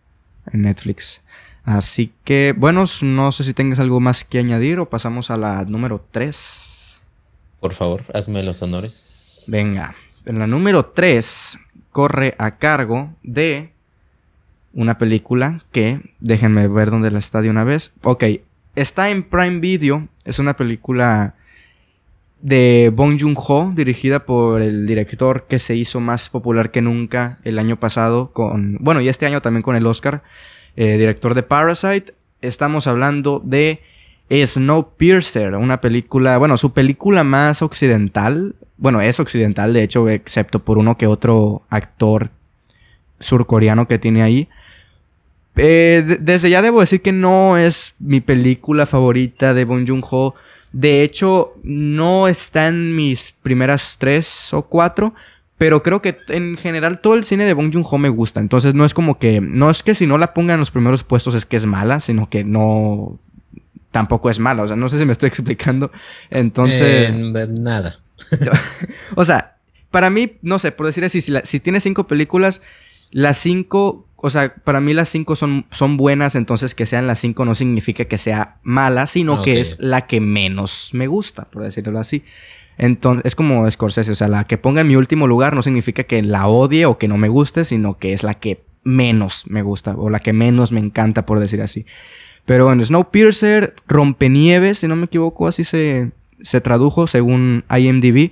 en 0.52 0.62
Netflix. 0.62 1.20
Así 1.68 2.14
que, 2.24 2.54
bueno, 2.56 2.86
no 3.02 3.30
sé 3.30 3.44
si 3.44 3.52
tengas 3.52 3.78
algo 3.78 4.00
más 4.00 4.24
que 4.24 4.38
añadir 4.38 4.78
o 4.78 4.88
pasamos 4.88 5.30
a 5.30 5.36
la 5.36 5.66
número 5.66 6.02
3. 6.12 6.98
Por 7.60 7.74
favor, 7.74 8.04
hazme 8.14 8.42
los 8.42 8.62
honores. 8.62 9.10
Venga, 9.46 9.94
en 10.24 10.38
la 10.38 10.46
número 10.46 10.86
3 10.86 11.58
corre 11.92 12.34
a 12.38 12.56
cargo 12.56 13.12
de 13.22 13.70
una 14.72 14.96
película 14.96 15.60
que, 15.70 16.00
déjenme 16.20 16.68
ver 16.68 16.90
dónde 16.90 17.10
la 17.10 17.18
está 17.18 17.42
de 17.42 17.50
una 17.50 17.64
vez. 17.64 17.92
Ok, 18.02 18.24
está 18.74 19.10
en 19.10 19.22
Prime 19.22 19.60
Video, 19.60 20.08
es 20.24 20.38
una 20.38 20.56
película 20.56 21.34
de 22.40 22.90
Bong 22.94 23.20
Joon-ho, 23.20 23.72
dirigida 23.74 24.24
por 24.24 24.62
el 24.62 24.86
director 24.86 25.46
que 25.46 25.58
se 25.58 25.76
hizo 25.76 26.00
más 26.00 26.30
popular 26.30 26.70
que 26.70 26.80
nunca 26.80 27.40
el 27.44 27.58
año 27.58 27.78
pasado 27.78 28.32
con, 28.32 28.78
bueno, 28.80 29.02
y 29.02 29.10
este 29.10 29.26
año 29.26 29.42
también 29.42 29.62
con 29.62 29.76
el 29.76 29.84
Oscar, 29.84 30.22
eh, 30.76 30.96
director 30.98 31.34
de 31.34 31.42
Parasite. 31.42 32.14
Estamos 32.40 32.86
hablando 32.86 33.40
de 33.44 33.80
Snowpiercer, 34.30 35.54
una 35.54 35.80
película, 35.80 36.38
bueno, 36.38 36.56
su 36.56 36.72
película 36.72 37.24
más 37.24 37.62
occidental, 37.62 38.54
bueno, 38.76 39.00
es 39.00 39.18
occidental, 39.18 39.72
de 39.72 39.82
hecho, 39.82 40.08
excepto 40.08 40.60
por 40.60 40.78
uno 40.78 40.96
que 40.96 41.06
otro 41.06 41.62
actor 41.70 42.30
surcoreano 43.20 43.88
que 43.88 43.98
tiene 43.98 44.22
ahí. 44.22 44.48
Eh, 45.56 46.18
desde 46.20 46.50
ya 46.50 46.62
debo 46.62 46.80
decir 46.80 47.02
que 47.02 47.12
no 47.12 47.58
es 47.58 47.96
mi 47.98 48.20
película 48.20 48.86
favorita 48.86 49.54
de 49.54 49.64
Bong 49.64 49.88
Joon-ho. 49.88 50.34
De 50.70 51.02
hecho, 51.02 51.54
no 51.64 52.28
está 52.28 52.68
en 52.68 52.94
mis 52.94 53.32
primeras 53.32 53.96
tres 53.98 54.54
o 54.54 54.62
cuatro. 54.62 55.14
Pero 55.59 55.82
creo 55.82 56.00
que 56.00 56.16
en 56.28 56.56
general 56.56 57.00
todo 57.00 57.14
el 57.14 57.24
cine 57.24 57.44
de 57.44 57.52
Bong 57.52 57.72
Joon-ho 57.72 57.98
me 57.98 58.09
gusta. 58.09 58.40
Entonces 58.40 58.74
no 58.74 58.84
es 58.84 58.94
como 58.94 59.18
que... 59.18 59.40
No 59.40 59.70
es 59.70 59.82
que 59.82 59.96
si 59.96 60.06
no 60.06 60.16
la 60.16 60.32
ponga 60.32 60.54
en 60.54 60.61
los 60.61 60.70
primeros 60.70 61.02
puestos 61.02 61.34
es 61.34 61.44
que 61.44 61.56
es 61.56 61.66
mala, 61.66 61.98
sino 62.00 62.30
que 62.30 62.44
no... 62.44 63.18
Tampoco 63.90 64.30
es 64.30 64.38
mala. 64.38 64.62
O 64.62 64.68
sea, 64.68 64.76
no 64.76 64.88
sé 64.88 64.98
si 64.98 65.04
me 65.04 65.12
estoy 65.12 65.26
explicando. 65.28 65.90
Entonces... 66.30 67.11
Eh, 67.11 67.48
nada. 67.59 67.98
o 69.16 69.24
sea, 69.24 69.56
para 69.90 70.11
mí, 70.11 70.32
no 70.42 70.59
sé, 70.59 70.72
por 70.72 70.86
decir 70.86 71.04
así, 71.04 71.20
si, 71.20 71.61
tiene 71.61 71.80
cinco 71.80 72.06
películas, 72.06 72.62
las 73.11 73.38
cinco, 73.38 74.06
o 74.16 74.30
sea, 74.30 74.54
para 74.54 74.80
mí 74.80 74.92
las 74.92 75.09
cinco 75.09 75.34
son, 75.34 75.66
son 75.70 75.96
buenas, 75.96 76.34
entonces 76.34 76.74
que 76.74 76.86
sean 76.86 77.06
las 77.06 77.20
cinco 77.20 77.44
no 77.44 77.54
significa 77.54 78.04
que 78.04 78.18
sea 78.18 78.59
mala, 78.62 79.06
sino 79.06 79.42
que 79.42 79.61
es 79.61 79.76
la 79.78 80.06
que 80.06 80.20
menos 80.20 80.90
me 80.92 81.06
gusta, 81.06 81.46
por 81.46 81.62
decirlo 81.62 81.98
así. 81.98 82.22
Entonces, 82.79 83.26
es 83.26 83.35
como 83.35 83.68
Scorsese, 83.70 84.12
o 84.12 84.14
sea, 84.14 84.29
la 84.29 84.45
que 84.45 84.57
ponga 84.57 84.81
en 84.81 84.89
mi 84.89 84.97
último 84.97 85.26
lugar 85.26 85.55
no 85.55 85.62
significa 85.62 86.05
que 86.05 86.22
la 86.22 86.47
odie 86.47 86.87
o 86.87 86.97
que 86.97 87.09
no 87.09 87.18
me 87.18 87.29
guste, 87.29 87.64
sino 87.64 87.99
que 87.99 88.12
es 88.12 88.22
la 88.22 88.35
que 88.35 88.62
menos 88.85 89.45
me 89.49 89.62
gusta 89.62 89.95
o 89.97 90.09
la 90.09 90.20
que 90.20 90.33
menos 90.33 90.70
me 90.70 90.81
encanta, 90.81 91.26
por 91.26 91.41
decir 91.41 91.61
así. 91.61 91.85
Pero 92.47 92.64
bueno, 92.64 92.85
Snowpiercer, 92.85 93.74
Rompenieves, 93.87 94.79
si 94.79 94.89
no 94.89 94.97
me 94.97 95.07
equivoco, 95.07 95.49
así 95.49 95.64
se, 95.64 96.12
se 96.41 96.61
tradujo 96.61 97.07
según 97.09 97.64
IMDb. 97.68 98.31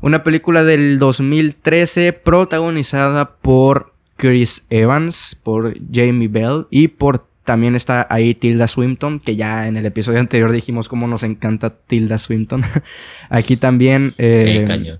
Una 0.00 0.22
película 0.22 0.64
del 0.64 0.98
2013 0.98 2.12
protagonizada 2.14 3.32
por 3.34 3.92
Chris 4.16 4.66
Evans, 4.70 5.38
por 5.42 5.74
Jamie 5.92 6.28
Bell 6.28 6.66
y 6.70 6.88
por 6.88 7.26
también 7.50 7.74
está 7.74 8.06
ahí 8.10 8.36
Tilda 8.36 8.68
Swinton, 8.68 9.18
que 9.18 9.34
ya 9.34 9.66
en 9.66 9.76
el 9.76 9.84
episodio 9.84 10.20
anterior 10.20 10.52
dijimos 10.52 10.88
cómo 10.88 11.08
nos 11.08 11.24
encanta 11.24 11.70
Tilda 11.70 12.16
Swinton. 12.16 12.62
Aquí 13.28 13.56
también... 13.56 14.14
Eh, 14.18 14.98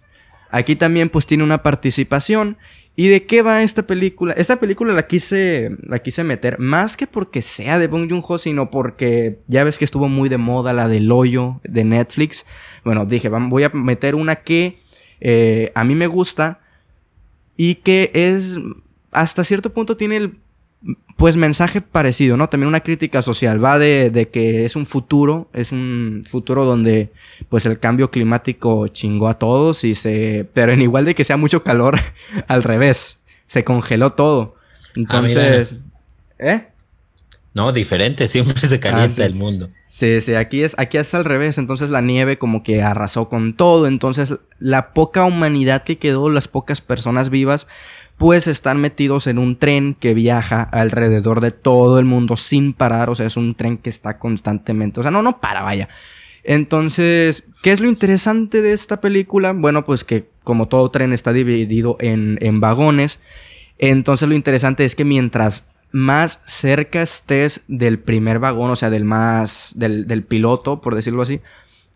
Aquí 0.51 0.75
también 0.75 1.11
pues 1.11 1.27
tiene 1.27 1.45
una 1.45 1.63
participación. 1.63 2.57
¿Y 2.97 3.07
de 3.07 3.25
qué 3.25 3.43
va 3.43 3.63
esta 3.63 3.87
película? 3.87 4.33
Esta 4.33 4.59
película 4.59 4.93
la 4.93 5.07
quise, 5.07 5.77
la 5.87 6.01
quise 6.01 6.25
meter 6.25 6.59
más 6.59 6.97
que 6.97 7.07
porque 7.07 7.41
sea 7.41 7.79
de 7.79 7.87
Bong 7.87 8.11
Joon-ho, 8.11 8.37
sino 8.37 8.69
porque 8.69 9.39
ya 9.47 9.63
ves 9.63 9.79
que 9.79 9.85
estuvo 9.85 10.09
muy 10.09 10.29
de 10.29 10.39
moda 10.39 10.73
la 10.73 10.89
del 10.89 11.13
hoyo 11.13 11.61
de 11.63 11.85
Netflix. 11.85 12.47
Bueno, 12.85 13.07
dije, 13.07 13.29
voy 13.29 13.63
a 13.63 13.69
meter 13.69 14.17
una 14.17 14.35
que 14.35 14.81
eh, 15.21 15.71
a 15.77 15.85
mí 15.85 15.95
me 15.95 16.09
gusta 16.09 16.59
y 17.57 17.77
que 17.77 18.11
es, 18.13 18.59
hasta 19.13 19.45
cierto 19.45 19.73
punto 19.73 19.97
tiene 19.97 20.17
el 20.17 20.35
pues 21.21 21.37
mensaje 21.37 21.83
parecido, 21.83 22.39
¿no? 22.39 22.49
También 22.49 22.69
una 22.69 22.81
crítica 22.81 23.21
social. 23.21 23.63
Va 23.63 23.79
de, 23.79 24.31
que 24.33 24.65
es 24.65 24.75
un 24.75 24.87
futuro, 24.87 25.51
es 25.53 25.71
un 25.71 26.23
futuro 26.27 26.65
donde 26.65 27.11
pues 27.51 27.67
el 27.67 27.79
cambio 27.79 28.11
climático 28.11 28.89
chingó 28.89 29.29
a 29.29 29.39
todos 29.39 29.85
y 29.85 29.95
se... 29.95 30.49
Pero 30.55 30.73
en 30.73 30.81
igual 30.81 31.05
de 31.05 31.15
que 31.15 31.25
sea 31.25 31.37
mucho 31.37 31.63
calor, 31.63 32.01
al 32.49 32.63
revés, 32.63 33.19
se 33.49 33.65
congeló 33.65 34.15
todo. 34.15 34.57
Ah, 34.57 34.93
Entonces... 34.97 35.75
¿Eh? 36.39 36.69
No, 37.53 37.71
diferente, 37.73 38.27
siempre 38.27 38.67
se 38.67 38.77
ah, 38.77 38.81
calienta 38.81 39.27
el 39.27 39.35
mundo. 39.35 39.69
Sí, 39.89 40.23
sí, 40.23 40.35
aquí 40.37 40.63
es, 40.63 40.75
aquí 40.79 40.97
es 40.97 41.13
al 41.13 41.27
revés, 41.27 41.59
entonces 41.59 41.91
la 41.91 42.01
nieve 42.01 42.39
como 42.39 42.63
que 42.63 42.81
arrasó 42.81 43.29
con 43.29 43.55
todo, 43.55 43.89
entonces 43.89 44.39
la 44.59 44.95
poca 44.95 45.25
humanidad 45.25 45.83
que 45.83 45.99
quedó, 45.99 46.31
las 46.31 46.49
pocas 46.49 46.81
personas 46.81 47.29
vivas, 47.29 47.67
pues 48.21 48.47
están 48.49 48.79
metidos 48.83 49.27
en 49.27 49.39
un 49.39 49.57
tren 49.57 49.95
que 49.95 50.13
viaja 50.13 50.63
alrededor 50.63 51.41
de 51.41 51.53
todo 51.53 51.99
el 51.99 52.05
mundo 52.05 52.37
sin 52.37 52.75
parar, 52.75 53.09
o 53.09 53.15
sea, 53.15 53.25
es 53.25 53.39
un 53.39 53.55
tren 53.55 53.79
que 53.79 53.89
está 53.89 54.19
constantemente, 54.19 55.01
o 55.01 55.03
sea, 55.03 55.11
no, 55.11 55.23
no 55.23 55.41
para, 55.41 55.63
vaya. 55.63 55.89
Entonces, 56.45 57.45
¿qué 57.63 57.73
es 57.73 57.81
lo 57.81 57.89
interesante 57.89 58.61
de 58.61 58.75
esta 58.75 59.01
película? 59.01 59.55
Bueno, 59.55 59.87
pues 59.87 60.05
que 60.05 60.29
como 60.45 60.69
todo 60.69 60.91
tren 60.91 61.15
está 61.15 61.33
dividido 61.33 61.97
en, 61.99 62.37
en 62.43 62.61
vagones, 62.61 63.21
entonces 63.79 64.29
lo 64.29 64.35
interesante 64.35 64.85
es 64.85 64.95
que 64.95 65.07
mientras 65.07 65.71
más 65.91 66.43
cerca 66.45 67.01
estés 67.01 67.63
del 67.69 67.99
primer 68.01 68.39
vagón, 68.39 68.71
o 68.71 68.77
sea, 68.77 68.91
del 68.91 69.07
más, 69.07 69.73
del, 69.77 70.07
del 70.07 70.25
piloto, 70.25 70.83
por 70.83 70.95
decirlo 70.95 71.23
así, 71.23 71.41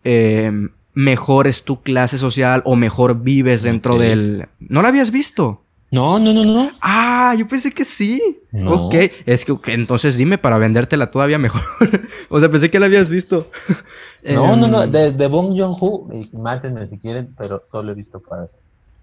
eh, 0.03 0.51
mejor 0.95 1.45
es 1.45 1.61
tu 1.61 1.83
clase 1.83 2.17
social 2.17 2.63
o 2.65 2.75
mejor 2.75 3.21
vives 3.21 3.61
dentro 3.61 3.99
del... 3.99 4.47
¿No 4.57 4.81
lo 4.81 4.87
habías 4.87 5.11
visto? 5.11 5.64
No, 5.91 6.19
no, 6.19 6.33
no, 6.33 6.43
no. 6.43 6.71
Ah, 6.81 7.35
yo 7.37 7.47
pensé 7.47 7.71
que 7.71 7.85
sí. 7.85 8.21
Ok, 8.65 8.95
es 9.25 9.45
que 9.45 9.55
entonces 9.67 10.17
dime 10.17 10.37
para 10.37 10.57
vendértela 10.57 11.11
todavía 11.11 11.37
mejor. 11.37 11.61
o 12.29 12.39
sea, 12.39 12.49
pensé 12.49 12.69
que 12.69 12.79
la 12.79 12.87
habías 12.87 13.09
visto. 13.09 13.49
no, 14.23 14.57
no, 14.57 14.67
no, 14.67 14.83
em, 14.83 14.91
de, 14.91 15.11
de 15.11 15.27
Bong 15.27 15.57
Joon-ho, 15.57 16.09
mátenme 16.33 16.87
si 16.87 16.97
quieren, 16.97 17.33
pero 17.37 17.61
solo 17.65 17.91
he 17.91 17.95
visto 17.95 18.19
para 18.19 18.45
eso. 18.45 18.57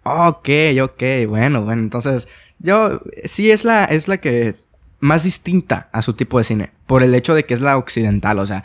Ok, 0.05 0.49
ok, 0.83 1.29
bueno, 1.29 1.65
bueno, 1.65 1.83
entonces 1.83 2.27
yo 2.59 3.01
sí 3.25 3.51
es 3.51 3.65
la, 3.65 3.85
es 3.85 4.09
la 4.09 4.19
que 4.19 4.57
más 5.03 5.25
distinta 5.25 5.89
a 5.91 6.01
su 6.01 6.13
tipo 6.13 6.39
de 6.39 6.45
cine. 6.45 6.71
Por 6.87 7.03
el 7.03 7.13
hecho 7.17 7.35
de 7.35 7.45
que 7.45 7.55
es 7.55 7.61
la 7.61 7.77
occidental, 7.77 8.39
o 8.39 8.47
sea, 8.47 8.63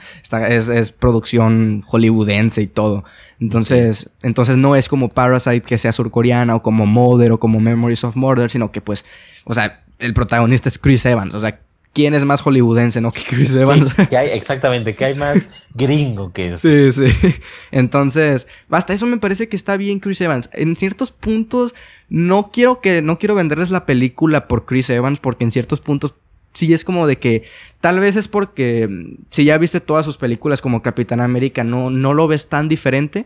es, 0.48 0.92
producción 0.92 1.82
hollywoodense 1.82 2.62
y 2.62 2.68
todo. 2.68 3.06
Entonces, 3.40 4.12
entonces 4.22 4.56
no 4.56 4.76
es 4.76 4.88
como 4.88 5.10
Parasite 5.10 5.62
que 5.62 5.80
sea 5.80 5.92
surcoreana 5.92 6.56
o 6.56 6.62
como 6.62 6.86
Mother 6.86 7.32
o 7.32 7.40
como 7.40 7.60
Memories 7.60 8.04
of 8.04 8.16
Murder, 8.16 8.52
sino 8.52 8.72
que 8.72 8.82
pues, 8.82 9.04
o 9.46 9.56
sea, 9.56 9.84
el 9.98 10.14
protagonista 10.14 10.70
es 10.70 10.78
Chris 10.78 11.08
Evans. 11.08 11.34
O 11.34 11.40
sea, 11.40 11.60
¿quién 11.92 12.14
es 12.14 12.24
más 12.24 12.42
hollywoodense, 12.42 13.02
no? 13.02 13.12
Que 13.14 13.24
Chris 13.24 13.56
Evans. 13.56 13.92
que 14.08 14.16
hay, 14.16 14.30
exactamente, 14.30 14.96
que 14.96 15.06
hay 15.06 15.16
más 15.16 15.40
gringo 15.74 16.34
que 16.34 16.54
eso. 16.54 16.60
Sí, 16.60 16.92
sí. 16.92 17.36
Entonces, 17.72 18.48
basta, 18.70 18.94
eso 18.94 19.08
me 19.08 19.18
parece 19.18 19.50
que 19.50 19.56
está 19.56 19.76
bien 19.76 19.98
Chris 19.98 20.22
Evans. 20.22 20.52
En 20.54 20.76
ciertos 20.76 21.10
puntos, 21.10 21.74
no 22.10 22.52
quiero 22.54 22.80
que, 22.80 23.02
no 23.02 23.18
quiero 23.18 23.34
venderles 23.34 23.72
la 23.72 23.88
película 23.88 24.48
por 24.48 24.66
Chris 24.66 24.92
Evans, 24.92 25.20
porque 25.20 25.46
en 25.46 25.52
ciertos 25.52 25.82
puntos 25.82 26.14
sí 26.58 26.74
es 26.74 26.84
como 26.84 27.06
de 27.08 27.18
que 27.20 27.44
tal 27.82 28.00
vez 28.00 28.16
es 28.16 28.28
porque 28.28 28.88
mm, 28.90 29.26
si 29.30 29.46
ya 29.46 29.58
viste 29.58 29.80
todas 29.80 30.06
sus 30.06 30.18
películas 30.18 30.62
como 30.62 30.82
Capitán 30.82 31.22
América, 31.22 31.64
no, 31.64 31.90
no 31.90 32.14
lo 32.14 32.28
ves 32.28 32.50
tan 32.50 32.68
diferente. 32.68 33.26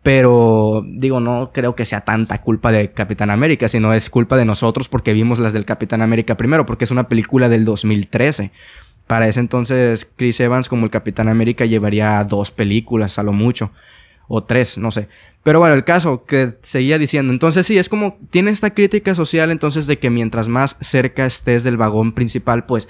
Pero 0.00 0.84
digo, 0.86 1.18
no 1.18 1.50
creo 1.52 1.74
que 1.74 1.84
sea 1.84 2.02
tanta 2.02 2.40
culpa 2.40 2.70
de 2.70 2.92
Capitán 2.92 3.30
América, 3.30 3.66
sino 3.66 3.92
es 3.92 4.08
culpa 4.08 4.36
de 4.36 4.44
nosotros 4.44 4.88
porque 4.88 5.12
vimos 5.12 5.40
las 5.40 5.52
del 5.52 5.64
Capitán 5.64 6.02
América 6.02 6.36
primero, 6.36 6.64
porque 6.66 6.84
es 6.84 6.92
una 6.92 7.08
película 7.08 7.48
del 7.48 7.64
2013. 7.64 8.52
Para 9.08 9.26
ese 9.26 9.40
entonces, 9.40 10.08
Chris 10.16 10.38
Evans 10.38 10.68
como 10.68 10.84
el 10.84 10.90
Capitán 10.90 11.28
América 11.28 11.64
llevaría 11.66 12.22
dos 12.22 12.52
películas 12.52 13.18
a 13.18 13.24
lo 13.24 13.32
mucho 13.32 13.72
o 14.28 14.44
tres, 14.44 14.78
no 14.78 14.92
sé. 14.92 15.08
Pero 15.42 15.60
bueno, 15.60 15.74
el 15.74 15.84
caso 15.84 16.24
que 16.24 16.54
seguía 16.62 16.98
diciendo, 16.98 17.32
entonces 17.32 17.66
sí, 17.66 17.78
es 17.78 17.88
como, 17.88 18.18
tiene 18.30 18.50
esta 18.50 18.74
crítica 18.74 19.14
social 19.14 19.50
entonces 19.50 19.86
de 19.86 19.98
que 19.98 20.10
mientras 20.10 20.48
más 20.48 20.76
cerca 20.80 21.26
estés 21.26 21.62
del 21.62 21.76
vagón 21.76 22.12
principal, 22.12 22.66
pues, 22.66 22.88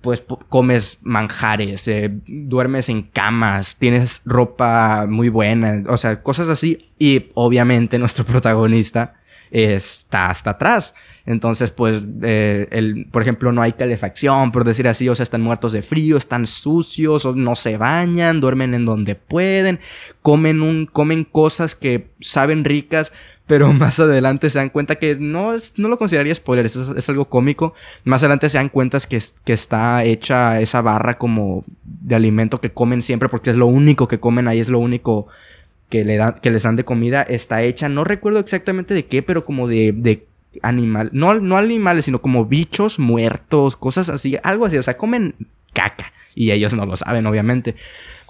pues 0.00 0.24
comes 0.48 0.98
manjares, 1.02 1.88
eh, 1.88 2.10
duermes 2.26 2.88
en 2.88 3.02
camas, 3.02 3.76
tienes 3.76 4.22
ropa 4.24 5.06
muy 5.08 5.28
buena, 5.28 5.82
o 5.88 5.96
sea, 5.96 6.22
cosas 6.22 6.48
así. 6.48 6.90
Y 6.98 7.26
obviamente 7.34 7.98
nuestro 7.98 8.24
protagonista 8.26 9.14
está 9.50 10.30
hasta 10.30 10.50
atrás. 10.50 10.94
Entonces, 11.26 11.70
pues, 11.70 12.02
eh, 12.22 12.68
el, 12.70 13.06
por 13.10 13.22
ejemplo, 13.22 13.52
no 13.52 13.62
hay 13.62 13.72
calefacción, 13.72 14.52
por 14.52 14.64
decir 14.64 14.88
así, 14.88 15.08
o 15.08 15.14
sea, 15.14 15.24
están 15.24 15.42
muertos 15.42 15.72
de 15.72 15.82
frío, 15.82 16.16
están 16.16 16.46
sucios, 16.46 17.24
o 17.24 17.34
no 17.34 17.54
se 17.54 17.76
bañan, 17.76 18.40
duermen 18.40 18.74
en 18.74 18.84
donde 18.84 19.14
pueden, 19.14 19.80
comen, 20.22 20.62
un, 20.62 20.86
comen 20.86 21.24
cosas 21.24 21.74
que 21.74 22.08
saben 22.20 22.64
ricas, 22.64 23.12
pero 23.46 23.72
más 23.72 24.00
adelante 24.00 24.48
se 24.50 24.58
dan 24.58 24.70
cuenta 24.70 24.96
que 24.96 25.16
no, 25.16 25.52
es, 25.54 25.74
no 25.76 25.88
lo 25.88 25.98
consideraría 25.98 26.34
spoiler, 26.34 26.66
es, 26.66 26.76
es 26.76 27.08
algo 27.08 27.28
cómico. 27.28 27.74
Más 28.04 28.22
adelante 28.22 28.48
se 28.48 28.58
dan 28.58 28.68
cuenta 28.68 28.98
que, 29.00 29.20
que 29.44 29.52
está 29.52 30.04
hecha 30.04 30.60
esa 30.60 30.80
barra 30.80 31.18
como 31.18 31.64
de 31.82 32.14
alimento 32.14 32.60
que 32.60 32.72
comen 32.72 33.02
siempre, 33.02 33.28
porque 33.28 33.50
es 33.50 33.56
lo 33.56 33.66
único 33.66 34.08
que 34.08 34.20
comen 34.20 34.48
ahí, 34.48 34.60
es 34.60 34.68
lo 34.68 34.78
único 34.78 35.26
que, 35.88 36.04
le 36.04 36.16
dan, 36.16 36.36
que 36.40 36.50
les 36.50 36.62
dan 36.62 36.76
de 36.76 36.84
comida, 36.84 37.22
está 37.22 37.62
hecha, 37.62 37.88
no 37.88 38.04
recuerdo 38.04 38.38
exactamente 38.38 38.94
de 38.94 39.06
qué, 39.06 39.22
pero 39.22 39.44
como 39.44 39.66
de 39.68 40.26
animal, 40.62 41.10
no, 41.12 41.34
no 41.34 41.56
animales, 41.56 42.06
sino 42.06 42.20
como 42.20 42.44
bichos 42.44 42.98
muertos, 42.98 43.76
cosas 43.76 44.08
así, 44.08 44.36
algo 44.42 44.66
así, 44.66 44.76
o 44.76 44.82
sea, 44.82 44.96
comen 44.96 45.34
caca 45.72 46.12
y 46.34 46.50
ellos 46.50 46.74
no 46.74 46.86
lo 46.86 46.96
saben, 46.96 47.26
obviamente. 47.26 47.76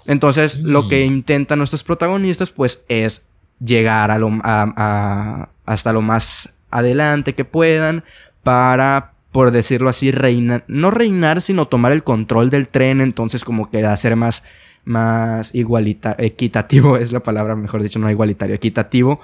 Entonces, 0.05 0.59
lo 0.59 0.87
que 0.87 1.05
mm. 1.05 1.13
intentan 1.13 1.59
nuestros 1.59 1.83
protagonistas, 1.83 2.49
pues, 2.51 2.85
es 2.87 3.27
llegar 3.63 4.11
a 4.11 4.17
lo, 4.17 4.29
a, 4.43 5.49
hasta 5.65 5.93
lo 5.93 6.01
más 6.01 6.49
adelante 6.71 7.35
que 7.35 7.45
puedan 7.45 8.03
para, 8.43 9.13
por 9.31 9.51
decirlo 9.51 9.89
así, 9.89 10.11
reinar, 10.11 10.63
no 10.67 10.91
reinar, 10.91 11.41
sino 11.41 11.67
tomar 11.67 11.91
el 11.91 12.03
control 12.03 12.49
del 12.49 12.67
tren, 12.67 13.01
entonces 13.01 13.43
como 13.43 13.69
que 13.69 13.85
hacer 13.85 14.15
más, 14.15 14.43
más 14.83 15.53
igualitario, 15.53 16.25
equitativo 16.25 16.97
es 16.97 17.11
la 17.11 17.21
palabra, 17.21 17.55
mejor 17.55 17.83
dicho, 17.83 17.99
no 17.99 18.09
igualitario, 18.09 18.55
equitativo 18.55 19.21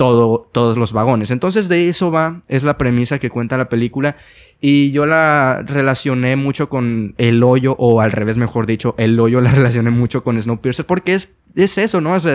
todos 0.00 0.78
los 0.78 0.92
vagones. 0.94 1.30
Entonces 1.30 1.68
de 1.68 1.90
eso 1.90 2.10
va, 2.10 2.40
es 2.48 2.64
la 2.64 2.78
premisa 2.78 3.18
que 3.18 3.28
cuenta 3.28 3.58
la 3.58 3.68
película 3.68 4.16
y 4.58 4.92
yo 4.92 5.04
la 5.04 5.62
relacioné 5.66 6.36
mucho 6.36 6.70
con 6.70 7.14
El 7.18 7.42
Hoyo, 7.42 7.76
o 7.78 8.00
al 8.00 8.12
revés, 8.12 8.38
mejor 8.38 8.66
dicho, 8.66 8.94
El 8.96 9.20
Hoyo 9.20 9.42
la 9.42 9.50
relacioné 9.52 9.90
mucho 9.90 10.24
con 10.24 10.40
Snowpiercer 10.40 10.86
porque 10.86 11.14
es, 11.14 11.34
es 11.54 11.76
eso, 11.76 12.00
¿no? 12.00 12.14
O 12.14 12.20
sea, 12.20 12.34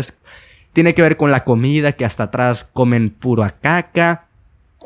tiene 0.74 0.94
que 0.94 1.02
ver 1.02 1.18
con 1.18 1.32
la 1.32 1.44
comida, 1.44 1.94
que 1.94 2.06
hasta 2.06 2.24
atrás 2.24 2.70
comen 2.72 3.10
puro 3.10 3.48
caca, 3.62 4.28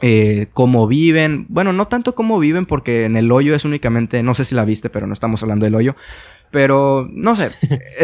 eh, 0.01 0.47
cómo 0.53 0.87
viven, 0.87 1.47
bueno, 1.49 1.73
no 1.73 1.87
tanto 1.87 2.15
cómo 2.15 2.39
viven 2.39 2.65
porque 2.65 3.03
en 3.03 3.17
El 3.17 3.29
Hoyo 3.29 3.55
es 3.55 3.65
únicamente, 3.65 4.23
no 4.23 4.33
sé 4.33 4.45
si 4.45 4.55
la 4.55 4.63
viste, 4.63 4.89
pero 4.89 5.05
no 5.05 5.13
estamos 5.13 5.43
hablando 5.43 5.65
del 5.65 5.75
Hoyo, 5.75 5.97
pero 6.49 7.09
no 7.11 7.35
sé, 7.35 7.51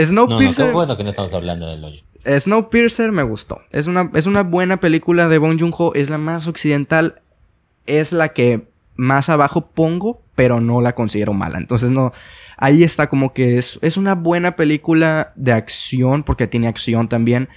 Snowpiercer... 0.03 0.65
no, 0.65 0.71
no, 0.71 0.73
bueno 0.73 0.97
que 0.97 1.05
no 1.05 1.11
estamos 1.11 1.33
hablando 1.33 1.67
del 1.67 1.81
Hoyo. 1.81 2.01
Snowpiercer 2.25 3.11
me 3.11 3.23
gustó. 3.23 3.61
Es 3.71 3.87
una, 3.87 4.09
es 4.13 4.25
una 4.25 4.43
buena 4.43 4.77
película 4.77 5.27
de 5.27 5.37
Bong 5.37 5.59
Joon-ho. 5.59 5.93
Es 5.93 6.09
la 6.09 6.17
más 6.17 6.47
occidental. 6.47 7.21
Es 7.85 8.11
la 8.11 8.29
que 8.29 8.67
más 8.95 9.29
abajo 9.29 9.67
pongo, 9.67 10.21
pero 10.35 10.59
no 10.59 10.81
la 10.81 10.95
considero 10.95 11.33
mala. 11.33 11.57
Entonces 11.57 11.91
no... 11.91 12.13
Ahí 12.57 12.83
está 12.83 13.09
como 13.09 13.33
que 13.33 13.57
es, 13.57 13.79
es 13.81 13.97
una 13.97 14.15
buena 14.15 14.55
película 14.55 15.33
de 15.35 15.51
acción, 15.51 16.23
porque 16.23 16.47
tiene 16.47 16.69
acción 16.69 17.09
también, 17.09 17.49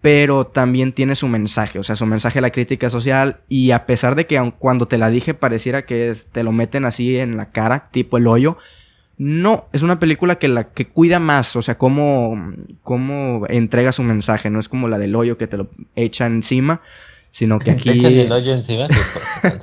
pero 0.00 0.46
también 0.46 0.92
tiene 0.92 1.14
su 1.14 1.28
mensaje, 1.28 1.78
o 1.78 1.82
sea, 1.82 1.96
su 1.96 2.06
mensaje 2.06 2.38
a 2.38 2.42
la 2.42 2.50
crítica 2.50 2.88
social, 2.88 3.40
y 3.50 3.72
a 3.72 3.84
pesar 3.84 4.14
de 4.14 4.26
que 4.26 4.52
cuando 4.58 4.88
te 4.88 4.96
la 4.96 5.10
dije 5.10 5.34
pareciera 5.34 5.84
que 5.84 6.12
te 6.32 6.42
lo 6.44 6.50
meten 6.50 6.86
así 6.86 7.18
en 7.18 7.36
la 7.36 7.50
cara, 7.50 7.90
tipo 7.92 8.16
el 8.16 8.26
hoyo, 8.26 8.56
no, 9.18 9.66
es 9.72 9.82
una 9.82 9.98
película 9.98 10.36
que 10.36 10.48
la 10.48 10.70
que 10.70 10.88
cuida 10.88 11.20
más, 11.20 11.54
o 11.56 11.62
sea, 11.62 11.78
cómo, 11.78 12.54
cómo 12.82 13.46
entrega 13.48 13.92
su 13.92 14.02
mensaje, 14.02 14.50
no 14.50 14.58
es 14.58 14.68
como 14.68 14.88
la 14.88 14.98
del 14.98 15.14
hoyo 15.14 15.38
que 15.38 15.46
te 15.46 15.56
lo 15.56 15.68
echa 15.94 16.26
encima, 16.26 16.80
sino 17.30 17.58
que 17.58 17.70
aquí... 17.72 18.00
¿Te 18.00 18.22
el 18.22 18.32
hoyo 18.32 18.54
encima? 18.54 18.88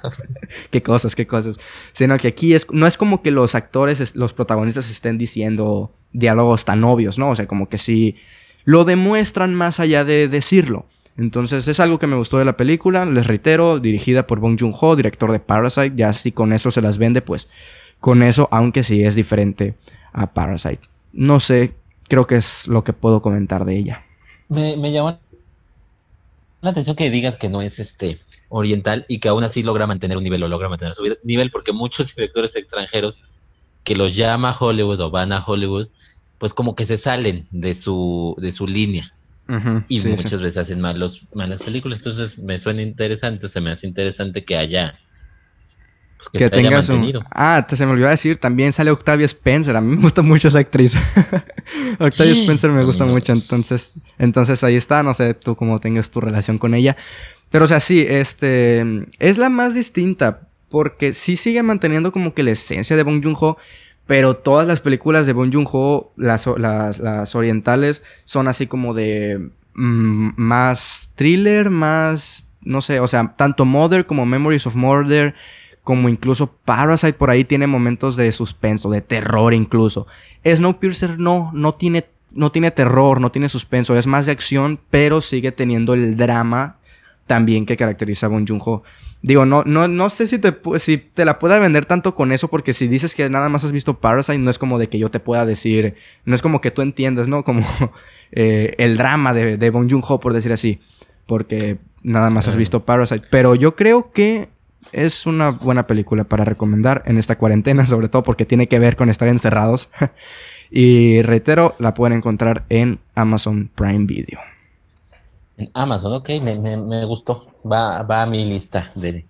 qué 0.71 0.81
cosas, 0.83 1.15
qué 1.15 1.27
cosas. 1.27 1.59
Sino 1.93 2.17
que 2.17 2.27
aquí 2.27 2.53
es, 2.53 2.71
no 2.71 2.87
es 2.87 2.97
como 2.97 3.21
que 3.21 3.31
los 3.31 3.55
actores, 3.55 4.15
los 4.15 4.33
protagonistas 4.33 4.89
estén 4.89 5.17
diciendo 5.17 5.91
diálogos 6.11 6.65
tan 6.65 6.83
obvios, 6.83 7.17
¿no? 7.17 7.29
O 7.29 7.35
sea, 7.35 7.47
como 7.47 7.69
que 7.69 7.77
sí 7.77 8.15
lo 8.65 8.85
demuestran 8.85 9.55
más 9.55 9.79
allá 9.79 10.03
de 10.03 10.27
decirlo. 10.27 10.85
Entonces 11.17 11.67
es 11.67 11.79
algo 11.79 11.99
que 11.99 12.07
me 12.07 12.15
gustó 12.15 12.37
de 12.37 12.45
la 12.45 12.55
película, 12.55 13.05
les 13.05 13.27
reitero, 13.27 13.79
dirigida 13.79 14.25
por 14.25 14.39
Bong 14.39 14.57
Joon-ho, 14.57 14.95
director 14.95 15.31
de 15.31 15.39
Parasite, 15.39 15.93
ya 15.95 16.13
si 16.13 16.31
con 16.31 16.53
eso 16.53 16.71
se 16.71 16.81
las 16.81 16.97
vende, 16.97 17.21
pues 17.21 17.49
con 17.99 18.23
eso, 18.23 18.47
aunque 18.51 18.83
sí 18.83 19.03
es 19.03 19.15
diferente 19.15 19.75
a 20.13 20.33
Parasite. 20.33 20.81
No 21.13 21.39
sé, 21.39 21.75
creo 22.07 22.25
que 22.25 22.35
es 22.35 22.67
lo 22.67 22.83
que 22.83 22.93
puedo 22.93 23.21
comentar 23.21 23.65
de 23.65 23.77
ella. 23.77 24.05
Me, 24.47 24.77
me 24.77 24.91
llama 24.91 25.19
la 26.61 26.71
atención 26.71 26.95
que 26.95 27.09
digas 27.09 27.37
que 27.37 27.49
no 27.49 27.61
es 27.61 27.79
este 27.79 28.19
oriental 28.49 29.05
y 29.07 29.19
que 29.19 29.29
aún 29.29 29.43
así 29.43 29.63
logra 29.63 29.87
mantener 29.87 30.17
un 30.17 30.23
nivel 30.23 30.43
o 30.43 30.47
logra 30.47 30.69
mantener 30.69 30.93
su 30.93 31.03
nivel 31.23 31.51
porque 31.51 31.71
muchos 31.71 32.15
directores 32.15 32.55
extranjeros 32.55 33.19
que 33.83 33.95
los 33.95 34.15
llama 34.15 34.55
Hollywood 34.59 34.99
o 34.99 35.11
van 35.11 35.31
a 35.31 35.43
Hollywood 35.45 35.87
pues 36.37 36.53
como 36.53 36.75
que 36.75 36.85
se 36.85 36.97
salen 36.97 37.47
de 37.51 37.75
su 37.75 38.35
de 38.39 38.51
su 38.51 38.65
línea 38.65 39.13
y 39.87 39.99
muchas 40.01 40.41
veces 40.41 40.57
hacen 40.57 40.79
malos, 40.79 41.23
malas 41.33 41.61
películas. 41.61 41.99
Entonces 41.99 42.37
me 42.37 42.59
suena 42.59 42.83
interesante, 42.83 43.47
o 43.47 43.49
se 43.49 43.61
me 43.61 43.71
hace 43.71 43.87
interesante 43.87 44.45
que 44.45 44.55
haya. 44.55 44.99
Pues, 46.19 46.29
que, 46.33 46.49
tengas 46.49 46.89
un. 46.89 47.17
Ah, 47.31 47.65
se 47.69 47.85
me 47.85 47.93
olvidó 47.93 48.09
decir, 48.09 48.35
también 48.37 48.73
sale 48.73 48.91
Octavia 48.91 49.25
Spencer. 49.25 49.73
A 49.73 49.79
mí 49.79 49.95
me 49.95 50.01
gusta 50.01 50.21
mucho 50.21 50.49
esa 50.49 50.59
actriz. 50.59 50.97
Octavia 51.99 52.33
Spencer 52.33 52.71
me 52.71 52.83
gusta 52.83 53.05
mucho, 53.05 53.31
entonces, 53.31 53.93
entonces 54.17 54.61
ahí 54.65 54.75
está. 54.75 55.01
No 55.01 55.13
sé 55.13 55.33
tú 55.33 55.55
cómo 55.55 55.79
tengas 55.79 56.11
tu 56.11 56.19
relación 56.19 56.57
con 56.57 56.73
ella. 56.73 56.97
Pero, 57.49 57.63
o 57.63 57.67
sea, 57.67 57.79
sí, 57.79 58.05
este. 58.07 58.85
Es 59.19 59.37
la 59.37 59.47
más 59.47 59.73
distinta. 59.73 60.41
Porque 60.67 61.13
sí 61.13 61.37
sigue 61.37 61.63
manteniendo 61.63 62.11
como 62.11 62.33
que 62.33 62.43
la 62.43 62.51
esencia 62.51 62.97
de 62.97 63.03
Bong 63.03 63.23
Joon-ho. 63.23 63.57
Pero 64.05 64.35
todas 64.35 64.67
las 64.67 64.81
películas 64.81 65.25
de 65.25 65.33
Bong 65.33 65.53
Joon-ho, 65.53 66.11
las, 66.17 66.47
las, 66.47 67.35
orientales, 67.35 68.03
son 68.25 68.47
así 68.47 68.67
como 68.67 68.93
de 68.93 69.49
mm, 69.75 70.31
más 70.35 71.11
thriller, 71.15 71.69
más, 71.69 72.43
no 72.61 72.81
sé, 72.81 72.99
o 72.99 73.07
sea, 73.07 73.35
tanto 73.37 73.65
Mother 73.65 74.07
como 74.07 74.25
Memories 74.25 74.65
of 74.65 74.75
Murder, 74.75 75.35
como 75.83 76.09
incluso 76.09 76.55
Parasite 76.65 77.13
por 77.13 77.29
ahí 77.29 77.45
tiene 77.45 77.67
momentos 77.67 78.15
de 78.15 78.31
suspenso, 78.31 78.89
de 78.89 79.01
terror 79.01 79.53
incluso. 79.53 80.07
Snowpiercer 80.45 81.19
no, 81.19 81.51
no 81.53 81.73
tiene, 81.73 82.05
no 82.31 82.51
tiene 82.51 82.71
terror, 82.71 83.19
no 83.21 83.31
tiene 83.31 83.49
suspenso, 83.49 83.97
es 83.97 84.07
más 84.07 84.25
de 84.25 84.31
acción, 84.31 84.79
pero 84.89 85.21
sigue 85.21 85.51
teniendo 85.51 85.93
el 85.93 86.17
drama 86.17 86.77
también 87.27 87.65
que 87.65 87.77
caracteriza 87.77 88.25
a 88.25 88.29
Bong 88.29 88.47
Joon-ho. 88.47 88.83
Digo, 89.21 89.45
no, 89.45 89.63
no, 89.63 89.87
no 89.87 90.09
sé 90.09 90.27
si 90.27 90.39
te, 90.39 90.55
si 90.79 90.97
te 90.97 91.25
la 91.25 91.39
pueda 91.39 91.59
vender 91.59 91.85
tanto 91.85 92.15
con 92.15 92.31
eso, 92.31 92.47
porque 92.47 92.73
si 92.73 92.87
dices 92.87 93.15
que 93.15 93.29
nada 93.29 93.49
más 93.49 93.65
has 93.65 93.71
visto 93.71 93.99
Parasite, 93.99 94.39
no 94.39 94.49
es 94.49 94.57
como 94.57 94.79
de 94.79 94.89
que 94.89 94.97
yo 94.97 95.09
te 95.09 95.19
pueda 95.19 95.45
decir, 95.45 95.95
no 96.25 96.35
es 96.35 96.41
como 96.41 96.61
que 96.61 96.71
tú 96.71 96.81
entiendas, 96.81 97.27
¿no? 97.27 97.43
Como 97.43 97.65
eh, 98.31 98.75
el 98.77 98.97
drama 98.97 99.33
de, 99.33 99.57
de 99.57 99.69
Bong 99.69 99.89
Joon-ho, 99.89 100.19
por 100.19 100.33
decir 100.33 100.53
así, 100.53 100.79
porque 101.25 101.77
nada 102.01 102.29
más 102.29 102.47
has 102.47 102.57
visto 102.57 102.85
Parasite. 102.85 103.27
Pero 103.29 103.55
yo 103.55 103.75
creo 103.75 104.11
que 104.11 104.49
es 104.91 105.25
una 105.25 105.51
buena 105.51 105.87
película 105.87 106.23
para 106.23 106.45
recomendar 106.45 107.03
en 107.05 107.17
esta 107.17 107.37
cuarentena, 107.37 107.85
sobre 107.87 108.09
todo 108.09 108.23
porque 108.23 108.45
tiene 108.45 108.67
que 108.67 108.79
ver 108.79 108.95
con 108.95 109.09
estar 109.09 109.27
encerrados. 109.27 109.89
y 110.71 111.21
reitero, 111.21 111.75
la 111.79 111.93
pueden 111.93 112.17
encontrar 112.17 112.65
en 112.69 112.99
Amazon 113.15 113.69
Prime 113.75 114.05
Video. 114.05 114.39
En 115.57 115.69
Amazon, 115.73 116.13
ok, 116.13 116.29
me, 116.41 116.55
me, 116.77 117.05
gustó. 117.05 117.47
Va, 117.69 118.01
va, 118.03 118.23
a 118.23 118.25
mi 118.25 118.45
lista 118.49 118.91
de, 118.95 119.25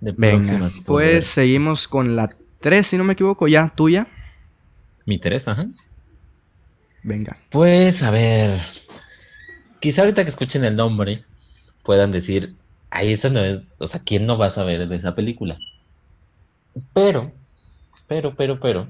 de 0.00 0.14
Venga, 0.16 0.70
Pues 0.86 1.26
seguimos 1.26 1.88
con 1.88 2.14
la 2.14 2.28
3, 2.60 2.86
si 2.86 2.96
no 2.96 3.04
me 3.04 3.14
equivoco, 3.14 3.48
ya, 3.48 3.72
tuya. 3.74 4.06
Mi 5.04 5.18
3, 5.18 5.48
ajá. 5.48 5.66
Venga. 7.02 7.36
Pues 7.50 8.02
a 8.02 8.10
ver. 8.10 8.60
Quizá 9.80 10.02
ahorita 10.02 10.22
que 10.24 10.30
escuchen 10.30 10.64
el 10.64 10.76
nombre 10.76 11.24
puedan 11.82 12.10
decir, 12.10 12.54
ay, 12.94 13.12
esa 13.12 13.28
no 13.28 13.40
es, 13.40 13.70
o 13.80 13.86
sea, 13.88 14.00
¿quién 14.04 14.24
no 14.24 14.38
va 14.38 14.46
a 14.46 14.50
saber 14.50 14.88
de 14.88 14.96
esa 14.96 15.16
película? 15.16 15.58
Pero, 16.92 17.32
pero, 18.06 18.34
pero, 18.36 18.60
pero, 18.60 18.88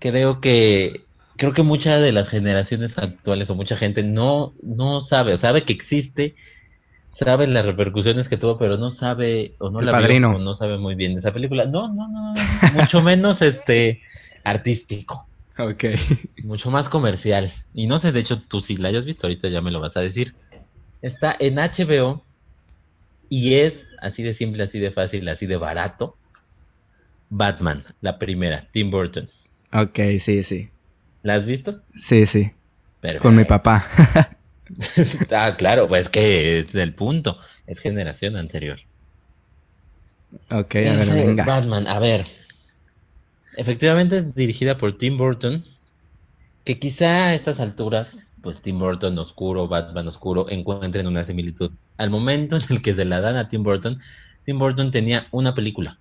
creo 0.00 0.40
que 0.40 1.04
creo 1.36 1.52
que 1.52 1.62
muchas 1.62 2.02
de 2.02 2.10
las 2.10 2.28
generaciones 2.28 2.98
actuales 2.98 3.48
o 3.50 3.54
mucha 3.54 3.76
gente 3.76 4.02
no, 4.02 4.52
no 4.62 5.00
sabe, 5.00 5.36
sabe 5.36 5.64
que 5.64 5.72
existe, 5.72 6.34
sabe 7.12 7.46
las 7.46 7.64
repercusiones 7.64 8.28
que 8.28 8.36
tuvo, 8.36 8.58
pero 8.58 8.76
no 8.76 8.90
sabe 8.90 9.54
o 9.58 9.70
no 9.70 9.80
la 9.80 10.00
vio 10.00 10.30
o 10.30 10.38
no 10.40 10.54
sabe 10.54 10.76
muy 10.76 10.96
bien 10.96 11.12
de 11.12 11.20
esa 11.20 11.32
película. 11.32 11.66
No, 11.66 11.86
no, 11.86 12.08
no, 12.08 12.34
mucho 12.74 13.00
menos 13.00 13.42
este 13.42 14.02
artístico. 14.42 15.28
Ok. 15.56 15.84
Mucho 16.42 16.72
más 16.72 16.88
comercial. 16.88 17.52
Y 17.74 17.86
no 17.86 17.98
sé, 17.98 18.10
de 18.10 18.20
hecho, 18.20 18.40
tú 18.42 18.60
si 18.60 18.76
la 18.76 18.88
hayas 18.88 19.04
visto 19.04 19.28
ahorita 19.28 19.48
ya 19.48 19.60
me 19.60 19.70
lo 19.70 19.80
vas 19.80 19.96
a 19.96 20.00
decir. 20.00 20.34
Está 21.00 21.36
en 21.38 21.56
HBO 21.56 22.24
y 23.28 23.54
es 23.54 23.86
así 24.00 24.22
de 24.22 24.34
simple, 24.34 24.62
así 24.62 24.78
de 24.78 24.90
fácil, 24.90 25.28
así 25.28 25.46
de 25.46 25.56
barato. 25.56 26.16
Batman, 27.30 27.84
la 28.00 28.18
primera, 28.18 28.68
Tim 28.70 28.90
Burton. 28.90 29.28
Ok, 29.72 29.98
sí, 30.18 30.42
sí. 30.42 30.70
¿La 31.22 31.34
has 31.34 31.44
visto? 31.44 31.82
Sí, 31.94 32.26
sí. 32.26 32.52
Con 33.20 33.36
mi 33.36 33.44
papá. 33.44 33.86
ah, 35.30 35.54
claro, 35.56 35.88
pues 35.88 36.08
que 36.08 36.60
es 36.60 36.74
el 36.74 36.94
punto. 36.94 37.38
Es 37.66 37.80
generación 37.80 38.36
anterior. 38.36 38.78
Ok, 40.50 40.76
a 40.76 40.94
ver, 40.94 41.10
venga. 41.10 41.44
Batman, 41.44 41.86
a 41.86 41.98
ver. 41.98 42.26
Efectivamente 43.56 44.18
es 44.18 44.34
dirigida 44.34 44.76
por 44.78 44.96
Tim 44.98 45.16
Burton. 45.16 45.64
Que 46.64 46.78
quizá 46.78 47.28
a 47.28 47.34
estas 47.34 47.60
alturas, 47.60 48.18
pues 48.42 48.60
Tim 48.60 48.78
Burton 48.78 49.18
oscuro, 49.18 49.68
Batman 49.68 50.08
oscuro, 50.08 50.50
encuentren 50.50 51.06
una 51.06 51.24
similitud. 51.24 51.72
Al 51.98 52.10
momento 52.10 52.56
en 52.56 52.62
el 52.70 52.80
que 52.80 52.94
se 52.94 53.04
la 53.04 53.20
dan 53.20 53.36
a 53.36 53.48
Tim 53.48 53.62
Burton, 53.62 54.00
Tim 54.44 54.58
Burton 54.58 54.90
tenía 54.90 55.26
una 55.30 55.54
película 55.54 55.98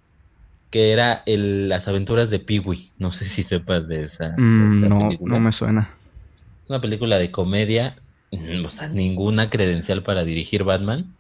que 0.71 0.91
era 0.91 1.23
el, 1.25 1.69
las 1.69 1.87
aventuras 1.87 2.29
de 2.29 2.39
Peewee. 2.39 2.91
No 2.97 3.11
sé 3.11 3.25
si 3.25 3.43
sepas 3.43 3.87
de 3.87 4.03
esa, 4.03 4.33
mm, 4.37 4.87
no, 4.87 5.09
No 5.19 5.39
me 5.39 5.51
suena. 5.51 5.89
Es 6.63 6.69
una 6.69 6.81
película 6.81 7.17
de 7.17 7.31
comedia, 7.31 7.95
mm, 8.31 8.65
o 8.65 8.69
sea, 8.69 8.87
ninguna 8.87 9.49
credencial 9.49 10.03
para 10.03 10.23
dirigir 10.23 10.63
Batman. 10.63 11.13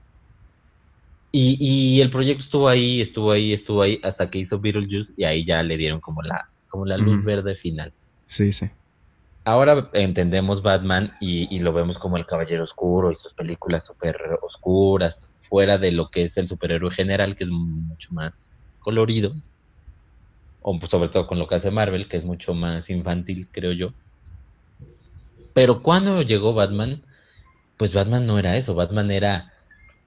Y, 1.31 1.57
y 1.59 2.01
el 2.01 2.09
proyecto 2.09 2.41
estuvo 2.41 2.67
ahí, 2.67 3.01
estuvo 3.01 3.31
ahí, 3.31 3.53
estuvo 3.53 3.81
ahí, 3.81 3.99
hasta 4.03 4.29
que 4.29 4.39
hizo 4.39 4.59
Beetlejuice 4.59 5.13
y 5.17 5.23
ahí 5.23 5.45
ya 5.45 5.61
le 5.61 5.77
dieron 5.77 5.99
como 5.99 6.21
la, 6.21 6.49
como 6.69 6.85
la 6.85 6.97
luz 6.97 7.23
verde 7.23 7.55
final. 7.55 7.91
Sí, 8.27 8.53
sí. 8.53 8.69
Ahora 9.47 9.89
entendemos 9.93 10.61
Batman 10.61 11.13
y, 11.21 11.47
y, 11.55 11.59
lo 11.59 11.71
vemos 11.71 11.97
como 11.97 12.17
el 12.17 12.25
Caballero 12.25 12.63
Oscuro 12.63 13.13
y 13.13 13.15
sus 13.15 13.33
películas 13.33 13.85
súper 13.85 14.17
oscuras, 14.41 15.37
fuera 15.39 15.77
de 15.77 15.93
lo 15.93 16.09
que 16.09 16.23
es 16.23 16.35
el 16.35 16.47
superhéroe 16.47 16.91
general, 16.91 17.33
que 17.33 17.45
es 17.45 17.49
mucho 17.49 18.13
más 18.13 18.51
colorido, 18.79 19.31
o 20.61 20.77
pues, 20.77 20.91
sobre 20.91 21.07
todo 21.07 21.27
con 21.27 21.39
lo 21.39 21.47
que 21.47 21.55
hace 21.55 21.71
Marvel, 21.71 22.09
que 22.09 22.17
es 22.17 22.25
mucho 22.25 22.53
más 22.53 22.89
infantil, 22.89 23.47
creo 23.49 23.71
yo. 23.71 23.93
Pero 25.53 25.81
cuando 25.81 26.21
llegó 26.23 26.53
Batman, 26.53 27.01
pues 27.77 27.93
Batman 27.93 28.27
no 28.27 28.39
era 28.39 28.57
eso, 28.57 28.75
Batman 28.75 29.11
era 29.11 29.53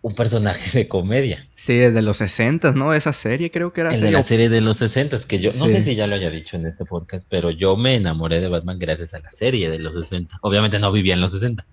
un 0.03 0.15
personaje 0.15 0.79
de 0.79 0.89
comedia. 0.89 1.47
Sí, 1.57 1.77
de 1.77 2.03
los 2.03 2.19
60, 2.19 2.73
¿no? 2.73 2.95
Esa 2.95 3.13
serie 3.13 3.51
creo 3.51 3.73
que 3.73 3.83
era. 3.83 3.91
de 3.91 4.11
la 4.11 4.25
serie 4.25 4.49
de 4.49 4.61
los 4.61 4.79
60, 4.79 5.21
que 5.27 5.41
yo 5.41 5.51
no 5.51 5.67
sé 5.67 5.85
si 5.85 5.95
ya 5.95 6.07
lo 6.07 6.15
haya 6.15 6.31
dicho 6.31 6.57
en 6.57 6.67
este 6.67 6.85
podcast, 6.85 7.27
pero 7.31 7.51
yo 7.51 7.77
me 7.77 7.97
enamoré 7.97 8.41
de 8.41 8.49
Batman 8.49 8.79
gracias 8.79 9.13
a 9.15 9.19
la 9.19 9.31
serie 9.33 9.69
de 9.71 9.79
los 9.79 9.95
60. 9.95 10.39
Obviamente 10.41 10.79
no 10.79 10.91
vivía 10.91 11.15
en 11.15 11.21
los 11.21 11.33
60. 11.33 11.67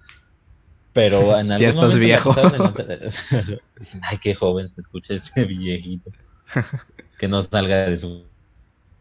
Pero 0.91 1.19
en 1.39 1.51
algún 1.51 1.59
Ya 1.59 1.69
estás 1.69 1.97
viejo. 1.97 2.35
Ay, 4.01 4.17
qué 4.17 4.33
joven 4.35 4.69
se 4.71 4.81
escucha 4.81 5.13
ese 5.13 5.45
viejito. 5.45 6.11
que 7.17 7.27
no 7.27 7.41
salga 7.43 7.89
de 7.89 7.97
su 7.97 8.23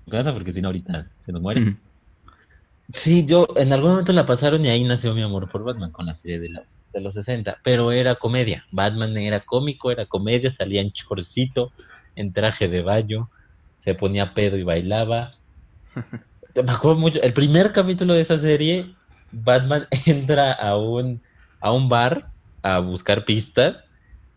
casa 0.09 0.33
porque 0.33 0.53
si 0.53 0.63
no 0.63 0.69
ahorita 0.69 1.07
se 1.25 1.33
nos 1.33 1.43
muere. 1.43 1.77
Sí, 2.95 3.27
yo 3.27 3.49
en 3.57 3.73
algún 3.73 3.91
momento 3.91 4.13
la 4.13 4.27
pasaron 4.27 4.65
y 4.65 4.69
ahí 4.69 4.85
nació 4.85 5.15
mi 5.15 5.23
amor 5.23 5.51
por 5.51 5.65
Batman 5.65 5.91
con 5.91 6.07
la 6.07 6.15
serie 6.15 6.39
de 6.39 6.51
los, 6.51 6.85
de 6.93 7.01
los 7.01 7.15
60, 7.15 7.59
pero 7.65 7.91
era 7.93 8.15
comedia. 8.15 8.65
Batman 8.71 9.17
era 9.17 9.41
cómico, 9.41 9.91
era 9.91 10.07
comedia, 10.07 10.51
salía 10.53 10.81
en 10.81 10.93
chorcito, 10.93 11.73
en 12.15 12.33
traje 12.33 12.69
de 12.69 12.83
baño, 12.83 13.29
se 13.81 13.95
ponía 13.95 14.35
pedo 14.35 14.57
y 14.57 14.63
bailaba. 14.63 15.33
Me 16.55 16.73
acuerdo 16.73 16.99
mucho, 16.99 17.21
el 17.21 17.33
primer 17.33 17.73
capítulo 17.73 18.15
de 18.15 18.23
esa 18.23 18.39
serie, 18.39 18.95
Batman 19.33 19.87
entra 20.07 20.53
a 20.53 20.77
un, 20.77 21.21
a 21.61 21.73
un 21.73 21.89
bar 21.89 22.31
a 22.63 22.79
buscar 22.79 23.25
pistas 23.25 23.77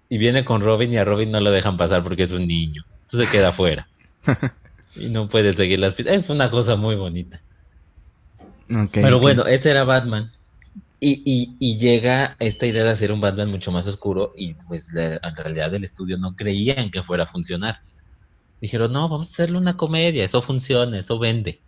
y 0.09 0.17
viene 0.17 0.43
con 0.43 0.61
Robin 0.61 0.91
y 0.91 0.97
a 0.97 1.05
Robin 1.05 1.31
no 1.31 1.39
lo 1.39 1.51
dejan 1.51 1.77
pasar 1.77 2.03
porque 2.03 2.23
es 2.23 2.31
un 2.31 2.47
niño 2.47 2.83
se 3.17 3.27
queda 3.27 3.49
afuera. 3.49 3.87
y 4.95 5.09
no 5.09 5.29
puede 5.29 5.53
seguir 5.53 5.79
las 5.79 5.93
pistas. 5.93 6.15
Es 6.15 6.29
una 6.29 6.49
cosa 6.49 6.75
muy 6.75 6.95
bonita. 6.95 7.41
Pero 8.91 9.19
bueno, 9.19 9.45
ese 9.45 9.71
era 9.71 9.83
Batman. 9.83 10.31
Y, 11.01 11.21
y, 11.25 11.55
y, 11.59 11.77
llega 11.77 12.35
esta 12.39 12.65
idea 12.65 12.83
de 12.83 12.89
hacer 12.89 13.13
un 13.13 13.21
Batman 13.21 13.49
mucho 13.49 13.71
más 13.71 13.87
oscuro 13.87 14.33
y 14.35 14.55
pues 14.67 14.93
en 14.93 15.35
realidad 15.37 15.73
el 15.73 15.85
estudio 15.85 16.17
no 16.17 16.35
creían 16.35 16.91
que 16.91 17.03
fuera 17.03 17.23
a 17.23 17.27
funcionar. 17.27 17.79
Dijeron, 18.59 18.91
no, 18.91 19.07
vamos 19.07 19.29
a 19.29 19.33
hacerle 19.33 19.57
una 19.57 19.77
comedia, 19.77 20.25
eso 20.25 20.41
funciona, 20.41 20.99
eso 20.99 21.17
vende. 21.17 21.61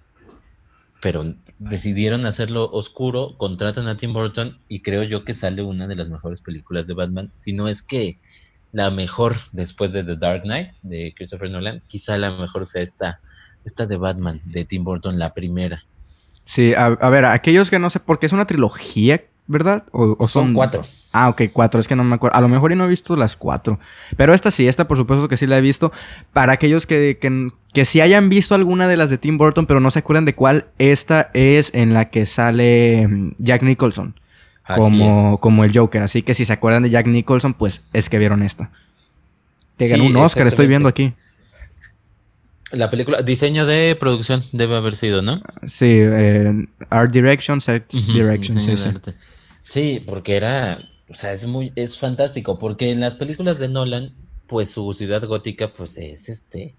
pero 1.02 1.34
decidieron 1.60 2.26
hacerlo 2.26 2.70
oscuro, 2.72 3.38
contratan 3.38 3.88
a 3.88 3.96
Tim 3.96 4.12
Burton 4.12 4.58
y 4.68 4.82
creo 4.82 5.04
yo 5.04 5.24
que 5.24 5.34
sale 5.34 5.62
una 5.62 5.88
de 5.88 5.96
las 5.96 6.10
mejores 6.10 6.42
películas 6.42 6.88
de 6.88 6.94
Batman, 6.94 7.32
si 7.38 7.54
no 7.54 7.70
es 7.70 7.82
que 7.82 8.18
la 8.74 8.90
mejor 8.90 9.36
después 9.52 9.92
de 9.92 10.04
The 10.04 10.16
Dark 10.16 10.44
Knight 10.44 10.72
de 10.82 11.14
Christopher 11.16 11.50
Nolan, 11.50 11.82
quizá 11.88 12.18
la 12.18 12.32
mejor 12.32 12.66
sea 12.66 12.82
esta, 12.82 13.20
esta 13.64 13.86
de 13.86 13.98
Batman 13.98 14.42
de 14.46 14.66
Tim 14.66 14.84
Burton, 14.84 15.20
la 15.20 15.34
primera. 15.34 15.84
Sí, 16.52 16.74
a, 16.74 16.90
ver, 16.90 17.24
aquellos 17.24 17.70
que 17.70 17.80
no 17.80 17.90
sé, 17.90 18.02
porque 18.02 18.26
es 18.26 18.34
una 18.34 18.44
trilogía, 18.44 19.22
¿verdad? 19.48 19.86
O, 19.94 20.18
son... 20.28 20.48
son 20.48 20.54
cuatro. 20.54 20.84
Ah, 21.14 21.30
ok, 21.30 21.44
cuatro, 21.54 21.80
es 21.80 21.88
que 21.88 21.96
no 21.96 22.04
me 22.04 22.16
acuerdo. 22.16 22.36
A 22.36 22.42
lo 22.42 22.50
mejor 22.50 22.74
y 22.74 22.76
no 22.76 22.84
he 22.84 22.90
visto 22.90 23.16
las 23.16 23.38
cuatro. 23.38 23.80
Pero 24.18 24.34
esta 24.34 24.52
sí, 24.52 24.68
esta 24.68 24.86
por 24.86 24.98
supuesto 24.98 25.30
que 25.30 25.38
sí 25.38 25.48
la 25.48 25.58
he 25.58 25.62
visto. 25.62 25.94
Para 26.34 26.52
aquellos 26.52 26.86
que, 26.86 27.18
que, 27.22 27.52
que 27.74 27.86
sí 27.86 28.02
hayan 28.02 28.28
visto 28.28 28.54
alguna 28.54 28.90
de 28.90 28.98
las 28.98 29.10
de 29.10 29.18
Tim 29.18 29.38
Burton, 29.38 29.66
pero 29.66 29.80
no 29.80 29.92
se 29.92 30.00
acuerdan 30.00 30.26
de 30.26 30.36
cuál, 30.36 30.66
esta 30.78 31.32
es 31.34 31.74
en 31.74 31.94
la 31.94 32.10
que 32.10 32.26
sale 32.26 33.08
mm, 33.08 33.36
Jack 33.38 33.64
Nicholson 33.64 34.20
como, 34.76 35.40
como 35.40 35.64
el 35.64 35.72
Joker. 35.74 36.02
Así 36.02 36.22
que 36.22 36.34
si 36.34 36.44
se 36.44 36.52
acuerdan 36.52 36.84
de 36.84 36.90
Jack 36.90 37.08
Nicholson, 37.08 37.54
pues 37.54 37.82
es 37.94 38.10
que 38.10 38.20
vieron 38.20 38.44
esta. 38.44 38.72
Ganó 39.80 40.04
un 40.04 40.18
Oscar, 40.18 40.48
estoy 40.48 40.68
viendo 40.68 40.90
aquí. 40.90 41.14
La 42.72 42.90
película, 42.90 43.22
diseño 43.22 43.66
de 43.66 43.98
producción 44.00 44.44
debe 44.54 44.78
haber 44.78 44.96
sido, 44.96 45.22
¿no? 45.22 45.42
Sí, 45.66 45.98
eh, 46.00 46.68
Art 46.90 47.12
Direction, 47.12 47.60
Set 47.60 47.92
Direction, 47.92 48.62
sí, 48.62 48.78
sí. 48.78 48.90
Sí, 49.64 50.04
porque 50.06 50.36
era, 50.36 50.80
o 51.10 51.16
sea, 51.16 51.34
es 51.34 51.46
muy, 51.46 51.72
es 51.76 52.00
fantástico, 52.00 52.60
porque 52.60 52.92
en 52.92 53.02
las 53.02 53.16
películas 53.16 53.60
de 53.60 53.68
Nolan, 53.68 54.14
pues 54.48 54.72
su 54.72 54.94
ciudad 54.94 55.26
gótica, 55.26 55.74
pues 55.74 55.98
es 55.98 56.30
este, 56.30 56.76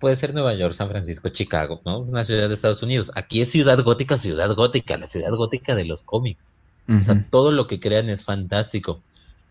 puede 0.00 0.16
ser 0.16 0.32
Nueva 0.34 0.54
York, 0.54 0.74
San 0.74 0.88
Francisco, 0.88 1.28
Chicago, 1.28 1.80
¿no? 1.84 2.00
Una 2.00 2.24
ciudad 2.24 2.48
de 2.48 2.54
Estados 2.54 2.82
Unidos. 2.82 3.12
Aquí 3.14 3.42
es 3.42 3.50
ciudad 3.50 3.78
gótica, 3.84 4.16
ciudad 4.16 4.52
gótica, 4.54 4.96
la 4.96 5.06
ciudad 5.06 5.30
gótica 5.32 5.74
de 5.74 5.84
los 5.84 6.02
cómics. 6.02 6.40
O 6.88 7.04
sea, 7.04 7.24
todo 7.30 7.52
lo 7.52 7.68
que 7.68 7.78
crean 7.78 8.10
es 8.10 8.24
fantástico. 8.24 9.00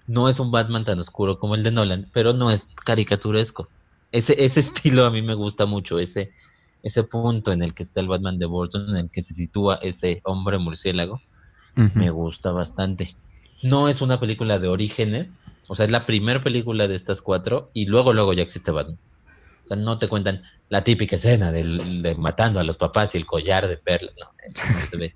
No 0.08 0.28
es 0.28 0.42
un 0.42 0.52
Batman 0.52 0.84
tan 0.84 1.00
oscuro 1.00 1.40
como 1.40 1.56
el 1.56 1.64
de 1.64 1.72
Nolan, 1.72 2.08
pero 2.12 2.34
no 2.34 2.52
es 2.52 2.66
caricaturesco. 2.84 3.70
Ese, 4.12 4.44
ese 4.44 4.60
estilo 4.62 5.06
a 5.06 5.12
mí 5.12 5.22
me 5.22 5.34
gusta 5.34 5.66
mucho, 5.66 6.00
ese, 6.00 6.32
ese 6.84 7.04
punto 7.04 7.52
en 7.52 7.62
el 7.62 7.74
que 7.74 7.84
está 7.84 8.00
el 8.00 8.08
Batman 8.08 8.40
de 8.40 8.46
Burton, 8.46 8.90
en 8.90 8.98
el 8.98 9.10
que 9.10 9.24
se 9.24 9.34
sitúa 9.34 9.76
ese 9.82 10.22
hombre 10.24 10.58
murciélago, 10.58 11.22
me 11.76 12.10
gusta 12.10 12.52
bastante. 12.52 13.16
No 13.64 13.88
es 13.88 14.02
una 14.02 14.20
película 14.20 14.60
de 14.60 14.68
orígenes, 14.68 15.30
o 15.70 15.76
sea, 15.76 15.86
es 15.86 15.92
la 15.92 16.06
primera 16.06 16.44
película 16.44 16.90
de 16.90 16.96
estas 16.96 17.22
cuatro 17.22 17.70
y 17.74 17.86
luego, 17.86 18.12
luego 18.12 18.34
ya 18.34 18.44
existe 18.44 18.72
Batman. 18.72 18.98
O 19.64 19.68
sea, 19.68 19.78
no 19.78 19.98
te 19.98 20.10
cuentan 20.10 20.44
la 20.68 20.84
típica 20.84 21.16
escena 21.16 21.54
de 21.54 22.16
matando 22.18 22.60
a 22.60 22.64
los 22.64 22.76
papás 22.76 23.16
y 23.16 23.18
el 23.18 23.26
collar 23.26 23.70
de 23.70 23.78
perlas, 23.78 24.14
no, 24.20 24.28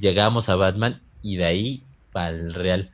Llegamos 0.00 0.48
a 0.48 0.56
Batman 0.56 1.00
y 1.22 1.36
de 1.36 1.44
ahí 1.44 1.82
para 2.10 2.30
el 2.30 2.54
real. 2.54 2.90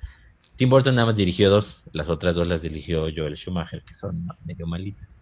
Tim 0.57 0.69
Burton 0.69 0.95
nada 0.95 1.07
más 1.07 1.17
dirigió 1.17 1.49
dos, 1.49 1.83
las 1.93 2.11
otras 2.11 2.35
dos 2.35 2.47
las 2.47 2.61
dirigió 2.61 3.07
Joel 3.15 3.37
Schumacher, 3.37 3.83
que 3.83 3.95
son 3.95 4.29
medio 4.45 4.67
malitas. 4.67 5.20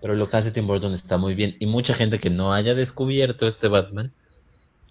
Pero 0.00 0.14
lo 0.14 0.28
que 0.28 0.36
hace 0.36 0.50
Tim 0.50 0.66
Burton 0.66 0.94
está 0.94 1.18
muy 1.18 1.34
bien. 1.34 1.56
Y 1.58 1.66
mucha 1.66 1.94
gente 1.94 2.18
que 2.18 2.30
no 2.30 2.52
haya 2.52 2.74
descubierto 2.74 3.46
este 3.46 3.68
Batman, 3.68 4.12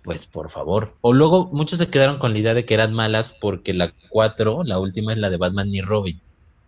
pues 0.03 0.27
por 0.27 0.49
favor. 0.49 0.95
O 1.01 1.13
luego 1.13 1.49
muchos 1.51 1.79
se 1.79 1.89
quedaron 1.89 2.19
con 2.19 2.33
la 2.33 2.39
idea 2.39 2.53
de 2.53 2.65
que 2.65 2.73
eran 2.73 2.93
malas 2.93 3.33
porque 3.39 3.73
la 3.73 3.93
4, 4.09 4.63
la 4.63 4.79
última 4.79 5.13
es 5.13 5.19
la 5.19 5.29
de 5.29 5.37
Batman 5.37 5.73
y 5.73 5.81
Robin. 5.81 6.19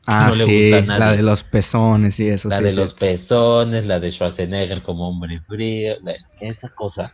Ah, 0.06 0.32
sí, 0.34 0.72
la 0.72 1.12
de 1.12 1.22
los 1.22 1.44
pezones 1.44 2.20
y 2.20 2.30
eso. 2.30 2.50
La 2.50 2.62
de 2.62 2.74
los 2.74 2.94
pezones, 2.94 3.86
la 3.86 4.00
de 4.00 4.12
Schwarzenegger 4.12 4.82
como 4.82 5.08
hombre 5.08 5.42
frío, 5.48 5.98
esa 6.40 6.70
cosa 6.70 7.14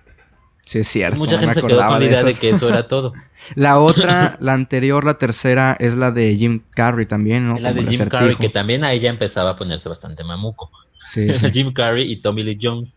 Sí, 0.66 0.80
es 0.80 0.88
cierto. 0.88 1.18
Mucha 1.18 1.38
gente 1.38 1.62
se 1.62 1.62
quedó 1.62 1.78
con 1.78 2.00
la 2.00 2.06
idea 2.06 2.24
de, 2.24 2.34
que 2.34 2.50
eso 2.50 2.68
era 2.68 2.88
todo. 2.88 3.14
la 3.54 3.80
otra, 3.80 4.36
la 4.40 4.54
anterior, 4.54 5.06
la 5.06 5.20
tercera, 5.20 5.78
es 5.80 5.96
la 5.96 6.12
de 6.12 6.36
Jim 6.36 6.64
Carrey 6.72 7.06
también, 7.06 7.48
¿no? 7.48 7.60
la 7.60 7.72
de 7.72 7.86
Jim 7.86 8.10
Carrey, 8.10 8.36
que 8.36 8.50
también 8.50 8.84
a 8.84 8.92
ella 8.92 9.10
empezaba 9.10 9.52
a 9.52 9.56
ponerse 9.56 9.88
bastante 9.88 10.24
mamuco. 10.24 10.72
Sí, 11.06 11.28
sí. 11.34 11.52
Jim 11.52 11.74
Carrey 11.74 12.12
y 12.12 12.18
Tommy 12.18 12.44
Lee 12.44 12.58
Jones, 12.62 12.96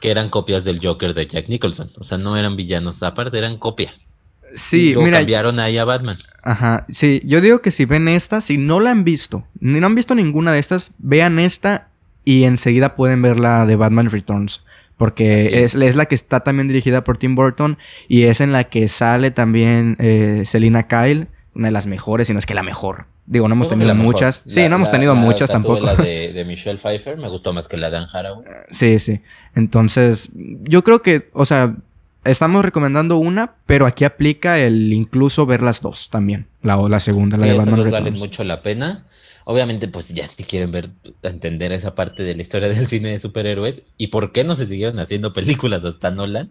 que 0.00 0.10
eran 0.10 0.28
copias 0.28 0.64
del 0.64 0.80
Joker 0.82 1.14
de 1.14 1.26
Jack 1.26 1.48
Nicholson. 1.48 1.90
O 1.96 2.04
sea, 2.04 2.18
no 2.18 2.36
eran 2.36 2.56
villanos, 2.56 3.02
aparte 3.02 3.38
eran 3.38 3.58
copias. 3.58 4.06
Sí, 4.54 4.92
y 4.92 4.96
mira. 4.96 5.18
cambiaron 5.18 5.58
ahí 5.58 5.78
a 5.78 5.84
Batman. 5.84 6.18
Ajá, 6.42 6.86
sí. 6.90 7.20
Yo 7.24 7.40
digo 7.40 7.60
que 7.60 7.70
si 7.70 7.86
ven 7.86 8.08
esta, 8.08 8.40
si 8.40 8.58
no 8.58 8.80
la 8.80 8.90
han 8.90 9.04
visto, 9.04 9.44
ni 9.58 9.80
no 9.80 9.86
han 9.86 9.94
visto 9.94 10.14
ninguna 10.14 10.52
de 10.52 10.58
estas, 10.58 10.92
vean 10.98 11.38
esta 11.38 11.88
y 12.24 12.44
enseguida 12.44 12.94
pueden 12.94 13.22
ver 13.22 13.38
la 13.38 13.66
de 13.66 13.76
Batman 13.76 14.10
Returns. 14.10 14.62
Porque 14.96 15.64
es. 15.64 15.74
la 15.74 16.06
que 16.06 16.14
está 16.14 16.40
también 16.40 16.68
dirigida 16.68 17.02
por 17.02 17.18
Tim 17.18 17.34
Burton 17.34 17.78
y 18.08 18.24
es 18.24 18.40
en 18.40 18.52
la 18.52 18.64
que 18.64 18.88
sale 18.88 19.32
también 19.32 19.96
eh, 19.98 20.42
Selina 20.44 20.86
Kyle, 20.86 21.26
una 21.54 21.68
de 21.68 21.72
las 21.72 21.86
mejores, 21.86 22.28
si 22.28 22.32
no 22.32 22.38
es 22.38 22.46
que 22.46 22.54
la 22.54 22.62
mejor. 22.62 23.06
Digo, 23.26 23.48
no 23.48 23.54
hemos 23.54 23.68
tenido 23.68 23.94
muchas. 23.94 24.42
sí, 24.46 24.68
no 24.68 24.76
hemos 24.76 24.90
tenido 24.90 25.14
muchas 25.14 25.50
tampoco. 25.50 25.80
La 25.80 25.94
de, 25.96 26.44
Michelle 26.46 26.78
Pfeiffer 26.78 27.16
me 27.16 27.28
gustó 27.28 27.52
más 27.52 27.68
que 27.68 27.76
la 27.76 27.90
de 27.90 27.96
Anne 27.98 28.08
Haraway. 28.12 28.44
Sí, 28.70 28.98
sí. 28.98 29.20
Entonces, 29.54 30.30
yo 30.34 30.84
creo 30.84 31.00
que, 31.00 31.30
o 31.32 31.46
sea, 31.46 31.74
estamos 32.24 32.64
recomendando 32.64 33.16
una, 33.16 33.54
pero 33.66 33.86
aquí 33.86 34.04
aplica 34.04 34.58
el 34.58 34.92
incluso 34.92 35.46
ver 35.46 35.62
las 35.62 35.80
dos 35.80 36.10
también. 36.10 36.46
La, 36.62 36.76
la 36.76 37.00
segunda, 37.00 37.38
la 37.38 37.46
de 37.46 37.54
Batman 37.54 37.90
vale 37.90 38.10
mucho 38.10 38.44
la 38.44 38.60
pena. 38.60 39.04
Obviamente, 39.46 39.88
pues 39.88 40.08
ya 40.08 40.26
si 40.26 40.44
quieren 40.44 40.70
ver, 40.70 40.90
entender 41.22 41.72
esa 41.72 41.94
parte 41.94 42.22
de 42.24 42.34
la 42.34 42.42
historia 42.42 42.68
del 42.74 42.86
cine 42.88 43.10
de 43.10 43.18
superhéroes 43.18 43.82
y 43.96 44.08
por 44.08 44.32
qué 44.32 44.44
no 44.44 44.54
se 44.54 44.66
siguieron 44.66 44.98
haciendo 44.98 45.32
películas 45.32 45.84
hasta 45.84 46.10
Nolan, 46.10 46.50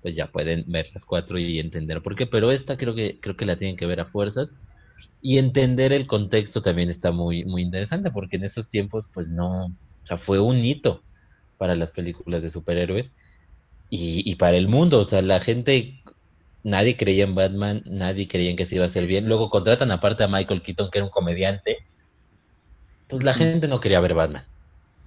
pues 0.00 0.14
ya 0.14 0.28
pueden 0.28 0.64
ver 0.66 0.86
las 0.94 1.04
cuatro 1.04 1.38
y 1.38 1.58
entender 1.58 2.00
por 2.00 2.16
qué. 2.16 2.26
Pero 2.26 2.52
esta 2.52 2.78
creo 2.78 2.94
que 2.94 3.18
creo 3.20 3.36
que 3.36 3.44
la 3.44 3.56
tienen 3.56 3.76
que 3.76 3.86
ver 3.86 4.00
a 4.00 4.06
fuerzas 4.06 4.50
y 5.22 5.38
entender 5.38 5.92
el 5.92 6.06
contexto 6.06 6.62
también 6.62 6.90
está 6.90 7.10
muy 7.12 7.44
muy 7.44 7.62
interesante 7.62 8.10
porque 8.10 8.36
en 8.36 8.44
esos 8.44 8.68
tiempos, 8.68 9.08
pues 9.12 9.28
no, 9.28 9.66
o 9.66 10.06
sea, 10.06 10.16
fue 10.16 10.40
un 10.40 10.58
hito 10.58 11.02
para 11.58 11.74
las 11.74 11.92
películas 11.92 12.42
de 12.42 12.50
superhéroes 12.50 13.12
y, 13.90 14.22
y 14.30 14.34
para 14.36 14.56
el 14.56 14.68
mundo, 14.68 15.00
o 15.00 15.04
sea, 15.04 15.22
la 15.22 15.40
gente 15.40 16.02
nadie 16.66 16.96
creía 16.96 17.24
en 17.24 17.34
Batman, 17.34 17.82
nadie 17.86 18.26
creía 18.26 18.50
en 18.50 18.56
que 18.56 18.66
se 18.66 18.74
iba 18.74 18.84
a 18.84 18.88
hacer 18.88 19.06
bien. 19.06 19.28
Luego 19.28 19.50
contratan 19.50 19.92
aparte 19.92 20.24
a 20.24 20.28
Michael 20.28 20.62
Keaton, 20.62 20.90
que 20.90 20.98
era 20.98 21.04
un 21.04 21.10
comediante, 21.10 21.78
entonces 23.02 23.24
la 23.24 23.34
gente 23.34 23.68
no 23.68 23.78
quería 23.80 24.00
ver 24.00 24.14
Batman. 24.14 24.44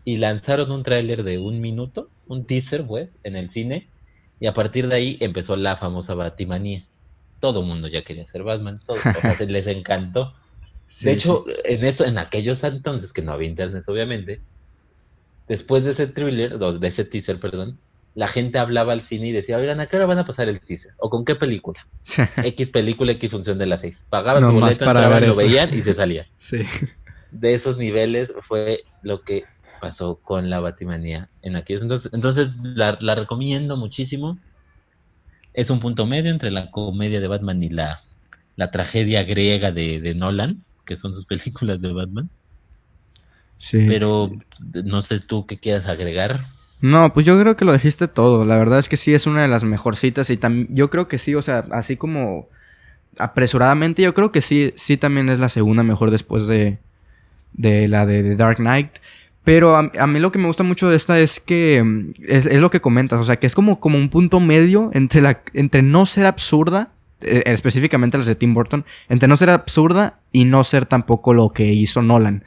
Y 0.06 0.18
lanzaron 0.18 0.72
un 0.72 0.84
tráiler 0.84 1.24
de 1.24 1.38
un 1.38 1.60
minuto, 1.60 2.10
un 2.28 2.46
teaser, 2.46 2.86
pues, 2.86 3.18
en 3.24 3.36
el 3.36 3.52
cine. 3.52 3.90
Y 4.40 4.48
a 4.48 4.54
partir 4.54 4.88
de 4.88 4.96
ahí 4.96 5.18
empezó 5.20 5.58
la 5.58 5.76
famosa 5.76 6.16
Batimanía. 6.16 6.86
Todo 7.40 7.62
mundo 7.64 7.88
ya 7.88 8.04
quería 8.04 8.26
ser 8.28 8.44
Batman, 8.44 8.80
todo, 8.86 8.98
o 8.98 9.22
sea, 9.22 9.38
se 9.38 9.46
les 9.48 9.68
encantó. 9.68 10.34
de 11.02 11.12
hecho, 11.12 11.46
en 11.64 11.86
eso, 11.86 12.06
en 12.06 12.18
aquellos 12.18 12.64
entonces 12.64 13.14
que 13.14 13.22
no 13.22 13.32
había 13.32 13.50
internet, 13.50 13.84
obviamente, 13.88 14.42
después 15.48 15.86
de 15.86 15.92
ese 15.92 16.08
thriller, 16.08 16.58
de 16.58 16.88
ese 16.88 17.06
teaser, 17.06 17.40
perdón, 17.40 17.78
la 18.16 18.28
gente 18.28 18.60
hablaba 18.60 18.94
al 18.94 19.02
cine 19.02 19.28
y 19.28 19.32
decía, 19.32 19.58
oigan, 19.58 19.80
¿a 19.80 19.88
qué 19.88 19.96
hora 19.96 20.06
van 20.06 20.20
a 20.20 20.26
pasar 20.26 20.50
el 20.50 20.60
teaser? 20.60 20.94
¿O 20.98 21.10
con 21.10 21.24
qué 21.24 21.36
película? 21.36 21.88
X 22.44 22.70
película, 22.70 23.12
X 23.14 23.32
función 23.32 23.58
de 23.58 23.66
las 23.68 23.82
seis. 23.82 24.04
Pagaban 24.10 24.46
su 24.46 24.52
boleto, 24.52 24.86
entraban, 24.86 25.28
lo 25.28 25.36
veían 25.36 25.74
y 25.74 25.82
se 25.82 25.94
salía. 25.94 26.28
Sí 26.40 26.66
de 27.32 27.54
esos 27.54 27.78
niveles 27.78 28.34
fue 28.42 28.84
lo 29.04 29.22
que 29.22 29.44
pasó 29.82 30.16
con 30.16 30.50
la 30.50 30.60
Batimanía 30.60 31.30
en 31.42 31.56
aquellos 31.56 31.82
entonces. 31.82 32.14
Entonces 32.14 32.56
la, 32.62 32.96
recomiendo 33.16 33.78
muchísimo. 33.78 34.38
Es 35.60 35.70
un 35.70 35.82
punto 35.82 36.06
medio 36.06 36.32
entre 36.32 36.52
la 36.52 36.72
comedia 36.72 37.20
de 37.20 37.28
Batman 37.28 37.62
y 37.62 37.70
la, 37.70 38.02
la 38.56 38.72
tragedia 38.72 39.24
griega 39.24 39.72
de, 39.72 40.14
Nolan, 40.16 40.64
que 40.86 40.96
son 40.96 41.14
sus 41.14 41.26
películas 41.34 41.82
de 41.82 41.92
Batman. 41.92 42.30
Sí. 43.58 43.86
Pero 43.88 44.32
no 44.62 45.02
sé 45.02 45.20
tú 45.20 45.46
qué 45.46 45.58
quieras 45.58 45.88
agregar. 45.88 46.46
No, 46.80 47.12
pues 47.12 47.26
yo 47.26 47.38
creo 47.38 47.58
que 47.58 47.66
lo 47.66 47.74
dijiste 47.74 48.08
todo. 48.08 48.46
La 48.46 48.56
verdad 48.56 48.80
es 48.80 48.88
que 48.88 48.96
sí 48.96 49.14
es 49.14 49.28
una 49.28 49.42
de 49.42 49.50
las 49.50 49.66
mejorcitas 49.66 50.30
y 50.30 50.38
también 50.38 50.70
yo 50.72 50.90
creo 50.90 51.10
que 51.10 51.18
sí, 51.18 51.36
o 51.36 51.42
sea, 51.42 51.66
así 51.72 51.98
como 51.98 52.48
apresuradamente, 53.18 54.02
yo 54.02 54.14
creo 54.14 54.32
que 54.32 54.42
sí, 54.42 54.74
sí 54.78 54.96
también 54.96 55.28
es 55.28 55.40
la 55.40 55.50
segunda 55.50 55.84
mejor 55.84 56.10
después 56.10 56.48
de, 56.48 56.78
de 57.52 57.90
la 57.90 58.06
de 58.06 58.24
The 58.24 58.36
Dark 58.38 58.58
Knight. 58.58 58.92
Pero 59.50 59.76
a, 59.76 60.06
mí 60.06 60.20
lo 60.20 60.32
que 60.32 60.38
me 60.38 60.46
gusta 60.46 60.62
mucho 60.62 60.92
de 60.92 60.96
esta 60.96 61.20
es 61.20 61.40
que 61.40 61.82
mm, 61.84 62.12
es, 62.28 62.46
lo 62.46 62.70
que 62.70 62.82
comentas, 62.82 63.20
o 63.20 63.24
sea, 63.24 63.38
que 63.38 63.48
es 63.48 63.56
como, 63.56 63.80
como 63.80 63.98
un 63.98 64.10
punto 64.10 64.40
medio 64.40 64.92
entre, 64.94 65.22
la, 65.22 65.42
entre 65.56 65.82
no 65.82 66.06
ser 66.06 66.28
absurda, 66.28 66.92
eh, 67.22 67.42
específicamente 67.48 68.20
las 68.20 68.28
de 68.28 68.36
Tim 68.36 68.54
Burton, 68.54 68.86
entre 69.08 69.28
no 69.28 69.36
ser 69.38 69.50
absurda 69.50 70.20
y 70.32 70.46
no 70.46 70.64
ser 70.64 70.86
tampoco 70.86 71.34
lo 71.34 71.50
que 71.50 71.66
hizo 71.74 72.04
Nolan. 72.04 72.44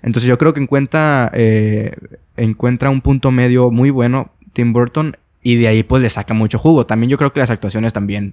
Entonces 0.00 0.26
yo 0.26 0.38
creo 0.38 0.54
que 0.54 0.60
encuentra, 0.60 1.30
eh, 1.34 1.94
encuentra 2.38 2.88
un 2.88 3.02
punto 3.02 3.30
medio 3.30 3.70
muy 3.70 3.90
bueno 3.90 4.30
Tim 4.54 4.72
Burton 4.72 5.18
y 5.42 5.56
de 5.56 5.68
ahí 5.68 5.82
pues 5.82 6.00
le 6.00 6.08
saca 6.08 6.32
mucho 6.32 6.58
jugo. 6.58 6.86
También 6.86 7.10
yo 7.10 7.18
creo 7.18 7.34
que 7.34 7.40
las 7.40 7.50
actuaciones 7.50 7.92
también 7.92 8.32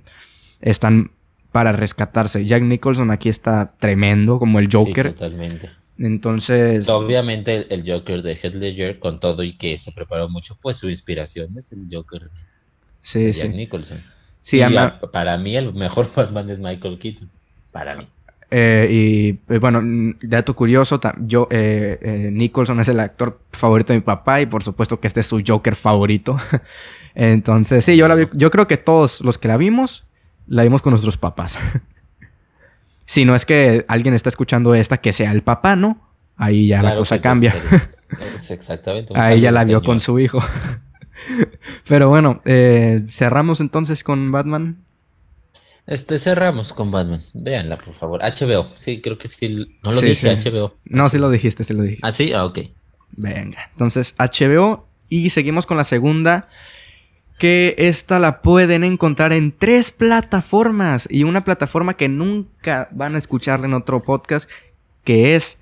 están 0.61 1.11
para 1.51 1.74
rescatarse. 1.74 2.45
Jack 2.45 2.63
Nicholson 2.63 3.11
aquí 3.11 3.28
está 3.28 3.74
tremendo 3.80 4.39
como 4.39 4.59
el 4.59 4.69
Joker. 4.71 5.11
totalmente. 5.11 5.82
Entonces. 5.97 6.89
Obviamente 6.89 7.73
el 7.73 7.89
Joker 7.89 8.21
de 8.23 8.33
Heath 8.41 8.55
Ledger, 8.55 8.99
con 8.99 9.19
todo 9.19 9.43
y 9.43 9.53
que 9.53 9.77
se 9.79 9.91
preparó 9.91 10.27
mucho, 10.29 10.57
pues 10.61 10.77
su 10.77 10.89
inspiración 10.89 11.57
es 11.57 11.71
el 11.71 11.85
Joker 11.91 12.29
Sí, 13.01 13.31
Jack 13.33 13.51
sí. 13.51 13.57
Nicholson. 13.57 14.01
Sí, 14.41 14.57
Y 14.57 14.61
ama- 14.61 14.99
a- 15.01 15.11
para 15.11 15.37
mí 15.37 15.55
el 15.55 15.73
mejor 15.73 16.11
Batman 16.15 16.49
es 16.49 16.59
Michael 16.59 16.97
Keaton. 16.99 17.29
Para 17.71 17.95
mí. 17.95 18.07
Eh, 18.55 18.87
y 18.91 19.53
eh, 19.53 19.57
bueno, 19.57 19.81
dato 20.21 20.55
curioso, 20.55 20.99
yo, 21.21 21.47
eh, 21.49 21.97
eh, 22.01 22.29
Nicholson 22.31 22.79
es 22.81 22.87
el 22.87 22.99
actor 22.99 23.39
favorito 23.51 23.93
de 23.93 23.99
mi 23.99 24.03
papá 24.05 24.41
y 24.41 24.45
por 24.45 24.61
supuesto 24.63 24.99
que 24.99 25.07
este 25.07 25.21
es 25.21 25.27
su 25.27 25.41
Joker 25.45 25.75
favorito. 25.75 26.37
Entonces, 27.15 27.83
sí, 27.85 27.97
yo, 27.97 28.07
la 28.07 28.15
vi- 28.15 28.27
yo 28.33 28.51
creo 28.51 28.67
que 28.67 28.77
todos 28.77 29.21
los 29.21 29.37
que 29.37 29.47
la 29.47 29.57
vimos, 29.57 30.05
la 30.47 30.63
vimos 30.63 30.81
con 30.81 30.91
nuestros 30.91 31.17
papás. 31.17 31.57
si 33.06 33.26
no 33.26 33.36
es 33.36 33.45
que 33.45 33.86
alguien 33.88 34.14
está 34.14 34.30
escuchando 34.30 34.76
esta 34.76 34.97
que 34.97 35.14
sea 35.14 35.32
el 35.32 35.41
papá, 35.43 35.76
¿no? 35.76 35.99
Ahí 36.38 36.68
ya 36.68 36.82
la 36.82 36.95
cosa 36.95 37.22
cambia. 37.22 37.56
Es 38.38 38.51
exactamente. 38.51 39.14
Ahí 39.16 39.41
ya 39.41 39.51
la 39.51 39.64
vio 39.64 39.78
señor. 39.80 39.86
con 39.86 39.99
su 39.99 40.20
hijo. 40.20 40.39
Pero 41.88 42.10
bueno, 42.10 42.41
eh, 42.45 43.04
cerramos 43.10 43.62
entonces 43.62 44.04
con 44.04 44.32
Batman. 44.32 44.78
Este, 45.86 46.18
cerramos 46.18 46.74
con 46.74 46.91
Batman. 46.91 47.24
Véanla, 47.34 47.76
por 47.76 47.93
favor. 47.93 48.22
HBO. 48.22 48.68
Sí, 48.78 49.01
creo 49.01 49.18
que 49.18 49.28
sí. 49.28 49.78
No 49.84 49.91
lo 49.91 49.99
Sí, 49.99 50.08
dije, 50.08 50.39
sí. 50.39 50.49
HBO. 50.49 50.76
No, 50.86 51.10
sí 51.10 51.18
lo 51.18 51.30
dijiste, 51.30 51.64
sí 51.64 51.74
lo 51.74 51.84
dijiste. 51.84 52.08
Ah, 52.08 52.14
sí, 52.14 52.32
ah, 52.34 52.45
ok. 52.45 52.60
Venga, 53.16 53.70
entonces 53.74 54.16
HBO 54.18 54.88
y 55.08 55.30
seguimos 55.30 55.66
con 55.68 55.78
la 55.78 55.84
segunda, 55.84 56.47
que 57.38 57.75
esta 57.77 58.19
la 58.19 58.41
pueden 58.41 58.84
encontrar 58.84 59.34
en 59.34 59.51
tres 59.51 59.91
plataformas 59.91 61.07
y 61.11 61.23
una 61.23 61.43
plataforma 61.43 61.95
que 61.95 62.07
nunca 62.07 62.88
van 62.91 63.15
a 63.15 63.17
escuchar 63.17 63.63
en 63.65 63.73
otro 63.73 64.01
podcast, 64.01 64.49
que 65.03 65.36
es, 65.36 65.59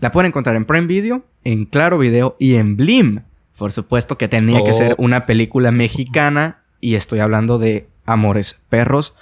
la 0.00 0.12
pueden 0.12 0.28
encontrar 0.28 0.56
en 0.56 0.64
Prime 0.64 0.86
Video, 0.86 1.24
en 1.44 1.64
Claro 1.66 1.98
Video 1.98 2.36
y 2.38 2.54
en 2.54 2.76
Blim. 2.76 3.20
Por 3.58 3.72
supuesto 3.72 4.16
que 4.16 4.28
tenía 4.28 4.62
que 4.62 4.70
Oh. 4.70 4.74
ser 4.74 4.94
una 4.98 5.26
película 5.26 5.70
mexicana 5.72 6.58
y 6.80 6.94
estoy 6.94 7.18
hablando 7.18 7.58
de 7.58 7.88
Amores 8.06 8.56
Perros 8.70 9.14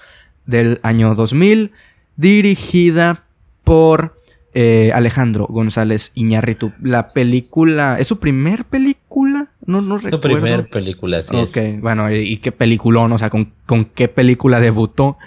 del 0.45 0.79
año 0.83 1.15
2000, 1.15 1.73
dirigida 2.17 3.25
por 3.65 4.15
eh, 4.55 4.91
Alejandro 4.95 5.47
González 5.49 6.13
Iñárritu. 6.15 6.73
La 6.81 7.13
película, 7.13 7.97
¿es 7.99 8.07
su 8.07 8.19
primer 8.21 8.65
película? 8.65 9.49
No, 9.67 9.83
no 9.83 9.99
Su 9.99 10.07
recuerdo. 10.07 10.21
primer 10.41 10.69
película, 10.71 11.23
sí. 11.23 11.35
Ok, 11.35 11.57
bueno, 11.81 12.11
y, 12.11 12.17
y 12.19 12.37
qué 12.39 12.53
peliculón, 12.53 13.13
o 13.13 13.19
sea, 13.19 13.31
con, 13.31 13.53
con 13.67 13.85
qué 13.87 14.09
película 14.09 14.61
debutó. 14.61 15.19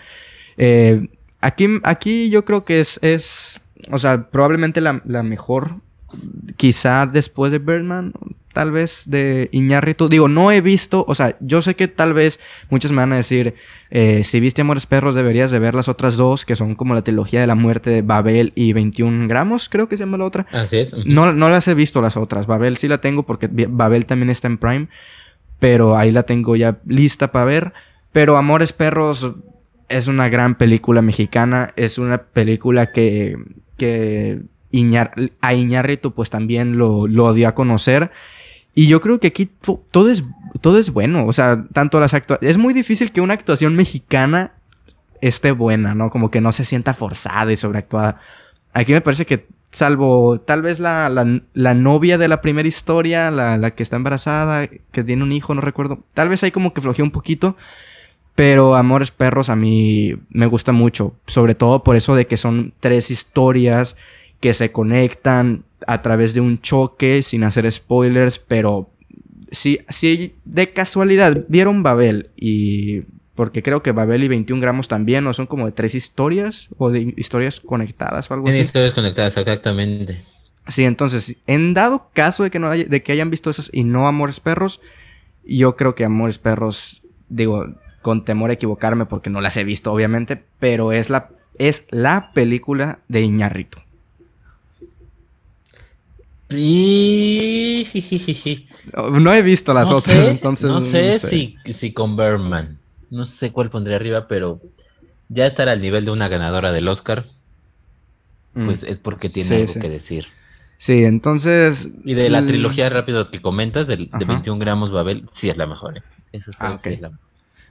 Eh, 0.57 1.07
aquí, 1.41 1.67
aquí 1.83 2.29
yo 2.29 2.45
creo 2.45 2.63
que 2.65 2.79
es, 2.79 2.99
es 3.03 3.61
o 3.91 3.99
sea, 3.99 4.29
probablemente 4.29 4.81
la, 4.81 5.01
la 5.05 5.23
mejor, 5.23 5.75
quizá 6.57 7.05
después 7.05 7.51
de 7.51 7.59
Birdman, 7.59 8.13
tal 8.59 8.71
vez 8.71 9.03
de 9.07 9.47
Iñárritu. 9.53 10.09
Digo, 10.09 10.27
no 10.27 10.51
he 10.51 10.59
visto, 10.59 11.05
o 11.07 11.15
sea, 11.15 11.37
yo 11.39 11.61
sé 11.61 11.77
que 11.77 11.87
tal 11.87 12.13
vez 12.13 12.41
muchos 12.69 12.91
me 12.91 12.97
van 12.97 13.13
a 13.13 13.15
decir, 13.15 13.55
eh, 13.89 14.25
si 14.25 14.41
viste 14.41 14.59
Amores 14.59 14.85
Perros 14.85 15.15
deberías 15.15 15.49
de 15.49 15.59
ver 15.59 15.75
las 15.75 15.87
otras 15.87 16.17
dos, 16.17 16.43
que 16.43 16.57
son 16.57 16.75
como 16.75 16.93
la 16.93 17.01
trilogía 17.01 17.39
de 17.39 17.47
la 17.47 17.55
muerte 17.55 17.89
de 17.89 18.01
Babel 18.01 18.51
y 18.55 18.73
21 18.73 19.29
gramos, 19.29 19.69
creo 19.69 19.87
que 19.87 19.95
se 19.95 20.03
llama 20.03 20.17
la 20.17 20.25
otra. 20.25 20.45
Así 20.51 20.77
es. 20.77 20.93
No, 21.05 21.31
no 21.31 21.47
las 21.47 21.69
he 21.69 21.73
visto 21.73 22.01
las 22.01 22.17
otras. 22.17 22.47
Babel 22.47 22.75
sí 22.75 22.89
la 22.89 22.99
tengo 22.99 23.23
porque 23.23 23.47
Babel 23.49 24.05
también 24.05 24.29
está 24.29 24.47
en 24.49 24.57
Prime. 24.57 24.87
Pero 25.59 25.95
ahí 25.97 26.11
la 26.11 26.23
tengo 26.23 26.57
ya 26.57 26.79
lista 26.85 27.31
para 27.31 27.45
ver. 27.45 27.73
Pero 28.11 28.35
Amores 28.35 28.73
Perros 28.73 29.31
es 29.87 30.07
una 30.07 30.27
gran 30.27 30.55
película 30.55 31.01
mexicana. 31.01 31.69
Es 31.77 31.97
una 31.97 32.17
película 32.23 32.91
que, 32.91 33.37
que 33.77 34.41
Iñar- 34.71 35.31
a 35.41 35.53
Iñárritu 35.53 36.13
pues 36.13 36.29
también 36.29 36.77
lo, 36.77 37.07
lo 37.07 37.33
dio 37.33 37.47
a 37.47 37.55
conocer. 37.55 38.11
Y 38.79 38.87
yo 38.87 39.01
creo 39.01 39.19
que 39.19 39.27
aquí 39.27 39.45
to- 39.45 39.83
todo 39.91 40.09
es, 40.09 40.23
todo 40.61 40.77
es 40.79 40.91
bueno. 40.91 41.25
O 41.25 41.33
sea, 41.33 41.65
tanto 41.73 41.99
las 41.99 42.13
actuaciones... 42.13 42.51
Es 42.51 42.57
muy 42.57 42.73
difícil 42.73 43.11
que 43.11 43.19
una 43.19 43.33
actuación 43.33 43.75
mexicana 43.75 44.53
esté 45.19 45.51
buena, 45.51 45.95
¿no? 45.95 46.09
Como 46.09 46.31
que 46.31 46.39
no 46.39 46.53
se 46.53 46.63
sienta 46.63 46.93
forzada 46.93 47.51
y 47.51 47.57
sobreactuada. 47.57 48.21
Aquí 48.71 48.93
me 48.93 49.01
parece 49.01 49.25
que, 49.25 49.47
salvo 49.71 50.39
tal 50.39 50.61
vez 50.61 50.79
la, 50.79 51.09
la- 51.53 51.73
novia 51.73 52.17
de 52.17 52.29
la 52.29 52.39
primera 52.41 52.69
historia, 52.69 53.31
la, 53.31 53.57
la 53.57 53.71
que 53.71 53.83
está 53.83 53.97
embarazada, 53.97 54.67
que 54.67 55.03
tiene 55.03 55.23
un 55.23 55.33
hijo, 55.33 55.53
no 55.53 55.59
recuerdo. 55.61 55.99
Tal 56.13 56.29
vez 56.29 56.41
ahí 56.43 56.51
como 56.51 56.73
que 56.73 56.79
flojea 56.81 57.03
un 57.03 57.11
poquito. 57.11 57.57
Pero 58.35 58.75
Amores 58.75 59.11
Perros 59.11 59.49
a 59.49 59.57
mí 59.57 60.15
me 60.29 60.45
gusta 60.45 60.71
mucho. 60.71 61.13
Sobre 61.27 61.53
todo 61.53 61.83
por 61.83 61.97
eso 61.97 62.15
de 62.15 62.27
que 62.27 62.37
son 62.37 62.71
tres 62.79 63.11
historias 63.11 63.97
que 64.39 64.53
se 64.53 64.71
conectan 64.71 65.63
a 65.87 66.01
través 66.01 66.33
de 66.33 66.41
un 66.41 66.59
choque, 66.61 67.23
sin 67.23 67.43
hacer 67.43 67.69
spoilers. 67.71 68.39
Pero 68.39 68.89
si, 69.51 69.79
si 69.89 70.35
de 70.45 70.71
casualidad 70.73 71.45
vieron 71.47 71.83
Babel 71.83 72.29
y... 72.35 73.01
Porque 73.35 73.63
creo 73.63 73.81
que 73.81 73.93
Babel 73.93 74.25
y 74.25 74.27
21 74.27 74.61
gramos 74.61 74.89
también, 74.89 75.25
o 75.25 75.33
son 75.33 75.47
como 75.47 75.65
de 75.65 75.71
tres 75.71 75.95
historias, 75.95 76.67
o 76.77 76.89
de 76.89 77.13
historias 77.15 77.61
conectadas 77.61 78.29
o 78.29 78.33
algo 78.33 78.49
así. 78.49 78.59
historias 78.59 78.93
conectadas, 78.93 79.37
exactamente. 79.37 80.25
Sí, 80.67 80.83
entonces, 80.83 81.37
en 81.47 81.73
dado 81.73 82.09
caso 82.13 82.43
de 82.43 82.51
que, 82.51 82.59
no 82.59 82.67
haya- 82.69 82.83
de 82.83 83.01
que 83.01 83.13
hayan 83.13 83.29
visto 83.29 83.49
esas 83.49 83.69
y 83.73 83.85
no 83.85 84.09
Amores 84.09 84.41
Perros, 84.41 84.81
yo 85.45 85.77
creo 85.77 85.95
que 85.95 86.03
Amores 86.03 86.37
Perros, 86.37 87.01
digo, 87.29 87.65
con 88.01 88.25
temor 88.25 88.49
a 88.49 88.53
equivocarme 88.53 89.05
porque 89.05 89.29
no 89.29 89.39
las 89.39 89.55
he 89.55 89.63
visto, 89.63 89.93
obviamente, 89.93 90.43
pero 90.59 90.91
es 90.91 91.09
la, 91.09 91.29
es 91.57 91.85
la 91.91 92.31
película 92.33 92.99
de 93.07 93.21
Iñárritu. 93.21 93.79
Y... 96.51 97.85
No 98.95 99.33
he 99.33 99.41
visto 99.41 99.73
las 99.73 99.89
no 99.89 99.97
otras, 99.97 100.25
sé, 100.25 100.31
entonces. 100.31 100.69
no 100.69 100.81
sé, 100.81 101.19
Si, 101.19 101.55
si 101.73 101.93
con 101.93 102.15
Berman. 102.15 102.77
No 103.09 103.23
sé 103.23 103.51
cuál 103.51 103.69
pondría 103.69 103.95
arriba, 103.97 104.27
pero 104.27 104.59
ya 105.29 105.45
estar 105.45 105.69
al 105.69 105.81
nivel 105.81 106.05
de 106.05 106.11
una 106.11 106.27
ganadora 106.27 106.71
del 106.71 106.87
Oscar, 106.87 107.25
Mm. 108.55 108.65
pues 108.65 108.81
es 108.83 108.97
porque 108.97 109.29
tiene 109.29 109.47
Sí, 109.49 109.55
algo 109.55 109.67
sí. 109.73 109.79
que 109.79 109.89
decir. 109.89 110.25
Sí, 110.79 111.03
entonces. 111.03 111.87
Y 112.03 112.15
de 112.15 112.31
la 112.31 112.41
mm, 112.41 112.47
trilogía 112.47 112.89
rápido 112.89 113.29
que 113.29 113.41
comentas, 113.43 113.85
del, 113.85 114.05
de 114.09 114.09
Ajá. 114.11 114.25
21 114.25 114.59
gramos 114.59 114.91
Babel, 114.91 115.29
sí 115.35 115.49
es 115.49 115.57
la 115.57 115.67
mejor. 115.67 115.97
¿eh? 115.99 116.01
Esa 116.31 116.49
Ah, 116.57 116.79
sí 116.81 116.89
ok. 116.89 116.95
es 116.95 117.01
la- 117.01 117.11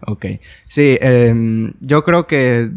Ok. 0.06 0.26
Sí, 0.68 0.96
em, 1.00 1.72
yo 1.80 2.04
creo 2.04 2.28
que 2.28 2.70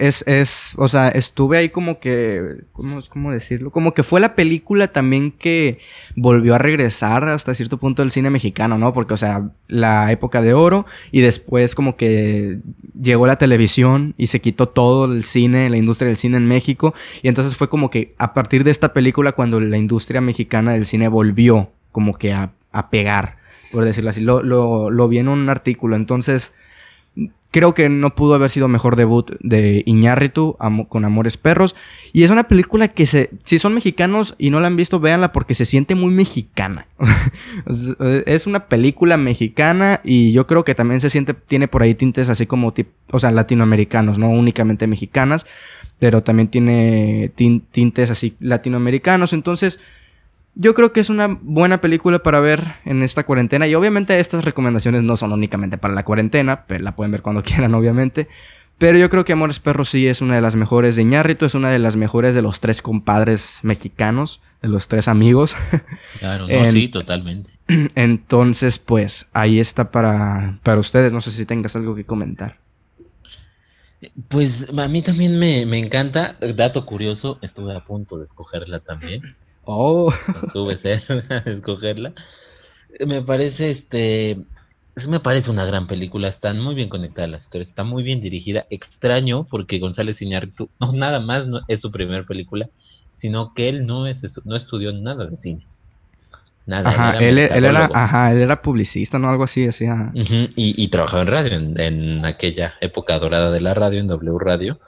es, 0.00 0.24
es, 0.26 0.72
o 0.76 0.88
sea, 0.88 1.08
estuve 1.08 1.58
ahí 1.58 1.68
como 1.68 2.00
que, 2.00 2.62
¿cómo, 2.72 3.00
cómo 3.10 3.30
decirlo? 3.30 3.70
Como 3.70 3.92
que 3.92 4.02
fue 4.02 4.18
la 4.18 4.34
película 4.34 4.88
también 4.88 5.30
que 5.30 5.78
volvió 6.16 6.54
a 6.54 6.58
regresar 6.58 7.28
hasta 7.28 7.54
cierto 7.54 7.76
punto 7.76 8.00
del 8.00 8.10
cine 8.10 8.30
mexicano, 8.30 8.78
¿no? 8.78 8.94
Porque, 8.94 9.12
o 9.12 9.16
sea, 9.18 9.50
la 9.68 10.10
época 10.10 10.40
de 10.40 10.54
oro 10.54 10.86
y 11.12 11.20
después 11.20 11.74
como 11.74 11.96
que 11.96 12.60
llegó 13.00 13.26
la 13.26 13.36
televisión 13.36 14.14
y 14.16 14.28
se 14.28 14.40
quitó 14.40 14.70
todo 14.70 15.04
el 15.04 15.24
cine, 15.24 15.68
la 15.68 15.76
industria 15.76 16.08
del 16.08 16.16
cine 16.16 16.38
en 16.38 16.48
México. 16.48 16.94
Y 17.22 17.28
entonces 17.28 17.54
fue 17.54 17.68
como 17.68 17.90
que 17.90 18.14
a 18.16 18.32
partir 18.32 18.64
de 18.64 18.70
esta 18.70 18.94
película 18.94 19.32
cuando 19.32 19.60
la 19.60 19.76
industria 19.76 20.22
mexicana 20.22 20.72
del 20.72 20.86
cine 20.86 21.08
volvió 21.08 21.70
como 21.92 22.16
que 22.16 22.32
a, 22.32 22.52
a 22.72 22.88
pegar 22.88 23.38
por 23.70 23.84
decirlo 23.84 24.10
así. 24.10 24.20
Lo, 24.20 24.42
lo, 24.42 24.90
lo 24.90 25.08
vi 25.08 25.18
en 25.18 25.28
un 25.28 25.48
artículo. 25.48 25.96
Entonces, 25.96 26.54
creo 27.50 27.74
que 27.74 27.88
no 27.88 28.14
pudo 28.14 28.34
haber 28.34 28.48
sido 28.50 28.68
mejor 28.68 28.96
debut 28.96 29.32
de 29.40 29.82
Iñárritu 29.86 30.56
amo- 30.60 30.88
con 30.88 31.04
Amores 31.04 31.36
Perros. 31.36 31.74
Y 32.12 32.22
es 32.22 32.30
una 32.30 32.44
película 32.44 32.88
que 32.88 33.06
se, 33.06 33.30
si 33.44 33.58
son 33.58 33.74
mexicanos 33.74 34.34
y 34.38 34.50
no 34.50 34.60
la 34.60 34.68
han 34.68 34.76
visto, 34.76 35.00
véanla 35.00 35.32
porque 35.32 35.54
se 35.54 35.64
siente 35.64 35.94
muy 35.94 36.12
mexicana. 36.12 36.86
es 38.26 38.46
una 38.46 38.66
película 38.66 39.16
mexicana 39.16 40.00
y 40.04 40.32
yo 40.32 40.46
creo 40.46 40.64
que 40.64 40.74
también 40.74 41.00
se 41.00 41.10
siente, 41.10 41.34
tiene 41.34 41.68
por 41.68 41.82
ahí 41.82 41.94
tintes 41.94 42.28
así 42.28 42.46
como, 42.46 42.74
o 43.10 43.18
sea, 43.18 43.30
latinoamericanos, 43.30 44.18
no 44.18 44.28
únicamente 44.30 44.86
mexicanas, 44.86 45.46
pero 45.98 46.22
también 46.22 46.48
tiene 46.48 47.30
tin- 47.36 47.62
tintes 47.70 48.10
así 48.10 48.34
latinoamericanos. 48.40 49.32
Entonces, 49.32 49.80
yo 50.54 50.74
creo 50.74 50.92
que 50.92 51.00
es 51.00 51.10
una 51.10 51.38
buena 51.40 51.80
película 51.80 52.18
para 52.22 52.40
ver 52.40 52.74
en 52.84 53.02
esta 53.02 53.24
cuarentena. 53.24 53.66
Y 53.66 53.74
obviamente 53.74 54.18
estas 54.20 54.44
recomendaciones 54.44 55.02
no 55.02 55.16
son 55.16 55.32
únicamente 55.32 55.78
para 55.78 55.94
la 55.94 56.04
cuarentena, 56.04 56.64
pero 56.66 56.82
la 56.84 56.96
pueden 56.96 57.12
ver 57.12 57.22
cuando 57.22 57.42
quieran, 57.44 57.74
obviamente. 57.74 58.28
Pero 58.78 58.96
yo 58.96 59.10
creo 59.10 59.26
que 59.26 59.34
Amores 59.34 59.60
Perros 59.60 59.90
sí 59.90 60.06
es 60.06 60.22
una 60.22 60.34
de 60.36 60.40
las 60.40 60.54
mejores 60.56 60.96
de 60.96 61.02
Iñárritu, 61.02 61.44
es 61.44 61.54
una 61.54 61.70
de 61.70 61.78
las 61.78 61.96
mejores 61.96 62.34
de 62.34 62.40
los 62.40 62.60
tres 62.60 62.80
compadres 62.80 63.60
mexicanos, 63.62 64.40
de 64.62 64.68
los 64.68 64.88
tres 64.88 65.06
amigos. 65.08 65.54
Claro, 66.18 66.44
no, 66.46 66.52
En- 66.52 66.72
sí, 66.72 66.88
totalmente. 66.88 67.50
Entonces, 67.94 68.78
pues 68.78 69.28
ahí 69.32 69.60
está 69.60 69.90
para, 69.90 70.58
para 70.62 70.80
ustedes. 70.80 71.12
No 71.12 71.20
sé 71.20 71.30
si 71.30 71.44
tengas 71.46 71.76
algo 71.76 71.94
que 71.94 72.04
comentar. 72.04 72.58
Pues 74.28 74.66
a 74.76 74.88
mí 74.88 75.02
también 75.02 75.38
me, 75.38 75.66
me 75.66 75.78
encanta. 75.78 76.36
Dato 76.56 76.86
curioso, 76.86 77.38
estuve 77.42 77.76
a 77.76 77.80
punto 77.80 78.18
de 78.18 78.24
escogerla 78.24 78.80
también. 78.80 79.36
Oh, 79.72 80.12
Estuve 80.44 80.76
cerca 80.78 81.40
de 81.40 81.52
escogerla. 81.52 82.12
Me 83.06 83.22
parece, 83.22 83.70
este, 83.70 84.32
es- 84.96 85.06
me 85.08 85.20
parece 85.20 85.50
una 85.50 85.64
gran 85.64 85.86
película. 85.86 86.26
Están 86.26 86.60
muy 86.60 86.74
bien 86.74 86.88
conectadas 86.88 87.30
las 87.30 87.42
historias, 87.42 87.68
está 87.68 87.84
muy 87.84 88.02
bien 88.02 88.20
dirigida. 88.20 88.66
Extraño 88.70 89.44
porque 89.44 89.78
González 89.78 90.20
Iñárritu, 90.22 90.68
no 90.80 90.92
nada 90.92 91.20
más 91.20 91.46
no 91.46 91.60
es 91.68 91.80
su 91.80 91.92
primera 91.92 92.24
película, 92.24 92.68
sino 93.18 93.54
que 93.54 93.68
él 93.68 93.86
no 93.86 94.06
es 94.06 94.40
no 94.44 94.56
estudió 94.56 94.92
nada 94.92 95.26
de 95.26 95.36
cine. 95.36 95.66
Nada. 96.66 96.90
Ajá, 96.90 97.12
él, 97.18 97.38
era, 97.38 97.56
él 97.56 97.64
era, 97.64 97.90
ajá, 97.92 98.32
él 98.32 98.38
era 98.38 98.62
publicista, 98.62 99.18
¿no? 99.18 99.28
Algo 99.28 99.44
así, 99.44 99.66
así. 99.66 99.86
y, 100.14 100.50
y, 100.56 100.88
trabajaba 100.88 101.22
en 101.22 101.28
radio, 101.28 101.56
en, 101.56 102.24
aquella 102.24 102.74
época 102.80 103.18
dorada 103.18 103.50
de 103.50 103.60
la 103.60 103.74
radio, 103.74 104.00
en 104.00 104.06
W 104.08 104.38
Radio. 104.38 104.78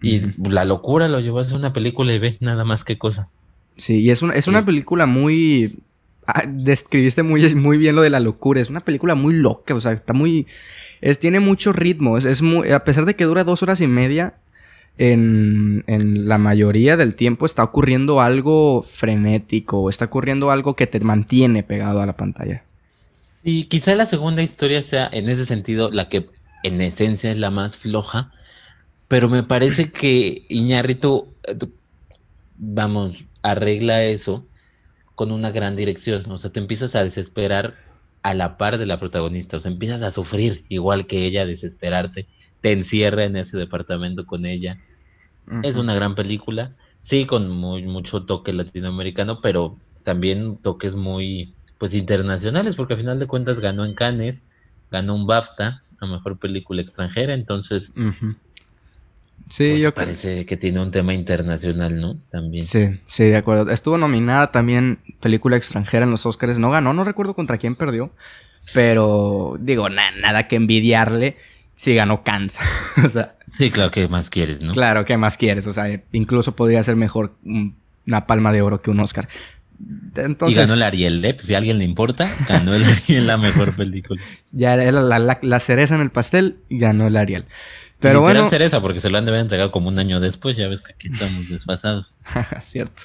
Y 0.00 0.20
la 0.48 0.64
locura 0.64 1.06
lo 1.08 1.20
llevó 1.20 1.38
a 1.38 1.42
hacer 1.42 1.56
una 1.56 1.72
película 1.72 2.12
y 2.12 2.18
ve 2.18 2.38
nada 2.40 2.64
más 2.64 2.82
que 2.82 2.98
cosa. 2.98 3.28
Sí, 3.76 4.00
y 4.00 4.10
es 4.10 4.22
una, 4.22 4.34
es 4.34 4.46
una 4.48 4.64
película 4.64 5.06
muy... 5.06 5.78
Ah, 6.26 6.44
describiste 6.46 7.22
muy, 7.22 7.54
muy 7.54 7.78
bien 7.78 7.96
lo 7.96 8.02
de 8.02 8.10
la 8.10 8.20
locura. 8.20 8.60
Es 8.60 8.70
una 8.70 8.80
película 8.80 9.14
muy 9.14 9.34
loca, 9.34 9.74
o 9.74 9.80
sea, 9.80 9.92
está 9.92 10.12
muy... 10.12 10.46
Es, 11.00 11.18
tiene 11.18 11.40
mucho 11.40 11.72
ritmo. 11.72 12.18
Es, 12.18 12.24
es 12.24 12.42
muy, 12.42 12.70
a 12.70 12.84
pesar 12.84 13.06
de 13.06 13.16
que 13.16 13.24
dura 13.24 13.44
dos 13.44 13.62
horas 13.62 13.80
y 13.80 13.86
media, 13.86 14.34
en, 14.98 15.84
en, 15.86 16.28
la 16.28 16.38
mayoría 16.38 16.96
del 16.96 17.16
tiempo 17.16 17.46
está 17.46 17.64
ocurriendo 17.64 18.20
algo 18.20 18.82
frenético, 18.82 19.88
está 19.88 20.04
ocurriendo 20.04 20.50
algo 20.50 20.76
que 20.76 20.86
te 20.86 21.00
mantiene 21.00 21.62
pegado 21.62 22.00
a 22.02 22.06
la 22.06 22.16
pantalla. 22.16 22.62
Y 23.42 23.64
quizá 23.64 23.94
la 23.94 24.06
segunda 24.06 24.42
historia 24.42 24.82
sea 24.82 25.08
en 25.10 25.28
ese 25.28 25.46
sentido 25.46 25.90
la 25.90 26.08
que 26.08 26.28
en 26.62 26.80
esencia 26.80 27.32
es 27.32 27.38
la 27.38 27.50
más 27.50 27.76
floja, 27.76 28.30
pero 29.08 29.28
me 29.28 29.42
parece 29.42 29.90
que 29.90 30.44
Iñárritu, 30.48 31.28
eh, 31.44 31.58
vamos, 32.56 33.24
arregla 33.42 34.04
eso 34.04 34.44
con 35.14 35.30
una 35.30 35.50
gran 35.50 35.76
dirección, 35.76 36.30
o 36.30 36.38
sea, 36.38 36.50
te 36.50 36.60
empiezas 36.60 36.94
a 36.94 37.04
desesperar 37.04 37.76
a 38.22 38.34
la 38.34 38.56
par 38.56 38.78
de 38.78 38.86
la 38.86 38.98
protagonista, 38.98 39.56
o 39.56 39.60
sea, 39.60 39.70
empiezas 39.70 40.02
a 40.02 40.10
sufrir 40.10 40.64
igual 40.68 41.06
que 41.06 41.26
ella, 41.26 41.42
a 41.42 41.46
desesperarte. 41.46 42.26
Te 42.60 42.72
encierra 42.72 43.24
en 43.24 43.36
ese 43.36 43.56
departamento 43.56 44.24
con 44.26 44.46
ella. 44.46 44.78
Es 45.64 45.76
una 45.76 45.94
gran 45.94 46.14
película, 46.14 46.76
sí, 47.02 47.26
con 47.26 47.50
muy, 47.50 47.82
mucho 47.82 48.22
toque 48.24 48.52
latinoamericano, 48.52 49.40
pero 49.40 49.76
también 50.04 50.56
toques 50.56 50.94
muy, 50.94 51.52
pues, 51.78 51.94
internacionales, 51.94 52.76
porque 52.76 52.94
al 52.94 53.00
final 53.00 53.18
de 53.18 53.26
cuentas 53.26 53.58
ganó 53.58 53.84
en 53.84 53.94
Cannes, 53.94 54.44
ganó 54.90 55.16
un 55.16 55.26
BAFTA 55.26 55.82
a 56.00 56.06
Mejor 56.06 56.38
Película 56.38 56.82
Extranjera, 56.82 57.34
entonces... 57.34 57.92
Sí, 59.52 59.68
pues, 59.68 59.82
yo 59.82 59.92
parece 59.92 60.46
que 60.46 60.56
tiene 60.56 60.80
un 60.80 60.90
tema 60.90 61.12
internacional, 61.12 62.00
¿no? 62.00 62.16
También. 62.30 62.64
Sí, 62.64 62.98
sí, 63.06 63.24
de 63.24 63.36
acuerdo. 63.36 63.70
Estuvo 63.70 63.98
nominada 63.98 64.50
también 64.50 65.00
película 65.20 65.58
extranjera 65.58 66.06
en 66.06 66.10
los 66.10 66.24
Oscars. 66.24 66.58
No 66.58 66.70
ganó, 66.70 66.94
no 66.94 67.04
recuerdo 67.04 67.34
contra 67.34 67.58
quién 67.58 67.76
perdió. 67.76 68.12
Pero 68.72 69.58
digo, 69.60 69.90
nada 69.90 70.48
que 70.48 70.56
envidiarle 70.56 71.36
sí 71.74 71.94
ganó 71.94 72.24
Cannes. 72.24 72.58
o 73.04 73.08
sea, 73.10 73.34
sí, 73.58 73.70
claro, 73.70 73.90
¿qué 73.90 74.08
más 74.08 74.30
quieres, 74.30 74.62
no? 74.62 74.72
Claro, 74.72 75.04
¿qué 75.04 75.18
más 75.18 75.36
quieres? 75.36 75.66
O 75.66 75.72
sea, 75.74 76.00
incluso 76.12 76.56
podría 76.56 76.82
ser 76.82 76.96
mejor 76.96 77.34
una 78.06 78.26
palma 78.26 78.52
de 78.52 78.62
oro 78.62 78.80
que 78.80 78.90
un 78.90 79.00
Oscar. 79.00 79.28
Entonces, 80.16 80.56
y 80.56 80.60
ganó 80.60 80.72
el 80.72 80.82
Ariel, 80.82 81.22
¿eh? 81.26 81.36
Si 81.38 81.52
a 81.52 81.58
alguien 81.58 81.76
le 81.76 81.84
importa, 81.84 82.34
ganó 82.48 82.74
el 82.74 82.84
Ariel 82.84 83.26
la 83.26 83.36
mejor 83.36 83.76
película. 83.76 84.22
Ya 84.52 84.74
era 84.74 84.92
la, 84.92 85.60
cereza 85.60 85.94
en 85.94 86.00
el 86.00 86.10
pastel 86.10 86.56
y 86.70 86.78
ganó 86.78 87.06
el 87.06 87.18
Ariel. 87.18 87.44
Pero 88.02 88.20
bueno. 88.20 88.50
cereza 88.50 88.80
porque 88.80 89.00
se 89.00 89.08
lo 89.08 89.18
han 89.18 89.24
de 89.24 89.30
haber 89.30 89.42
entregado 89.42 89.70
como 89.70 89.88
un 89.88 89.98
año 89.98 90.18
después, 90.18 90.56
ya 90.56 90.66
ves 90.68 90.82
que 90.82 90.92
aquí 90.92 91.08
estamos 91.08 91.48
desfasados. 91.48 92.18
Cierto. 92.60 93.02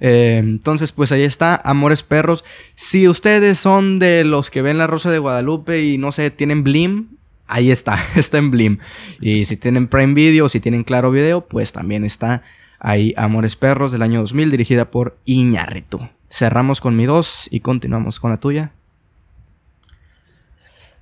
Eh, 0.00 0.36
entonces, 0.36 0.92
pues 0.92 1.10
ahí 1.12 1.22
está, 1.22 1.60
Amores 1.64 2.02
Perros. 2.02 2.44
Si 2.76 3.08
ustedes 3.08 3.58
son 3.58 3.98
de 3.98 4.22
los 4.22 4.50
que 4.50 4.62
ven 4.62 4.78
La 4.78 4.86
Rosa 4.86 5.10
de 5.10 5.18
Guadalupe 5.18 5.82
y 5.82 5.96
no 5.96 6.12
sé, 6.12 6.30
tienen 6.30 6.62
Blim, 6.62 7.08
ahí 7.46 7.70
está, 7.70 7.98
está 8.16 8.38
en 8.38 8.50
Blim. 8.50 8.78
Y 9.20 9.46
si 9.46 9.56
tienen 9.56 9.88
Prime 9.88 10.14
Video 10.14 10.48
si 10.48 10.60
tienen 10.60 10.84
Claro 10.84 11.10
Video, 11.10 11.46
pues 11.46 11.72
también 11.72 12.04
está 12.04 12.42
ahí 12.78 13.14
Amores 13.16 13.56
Perros 13.56 13.92
del 13.92 14.02
año 14.02 14.20
2000, 14.20 14.50
dirigida 14.50 14.90
por 14.90 15.16
Iñárritu. 15.24 16.06
Cerramos 16.28 16.80
con 16.80 16.96
mi 16.96 17.06
2 17.06 17.48
y 17.50 17.60
continuamos 17.60 18.20
con 18.20 18.30
la 18.30 18.36
tuya. 18.36 18.72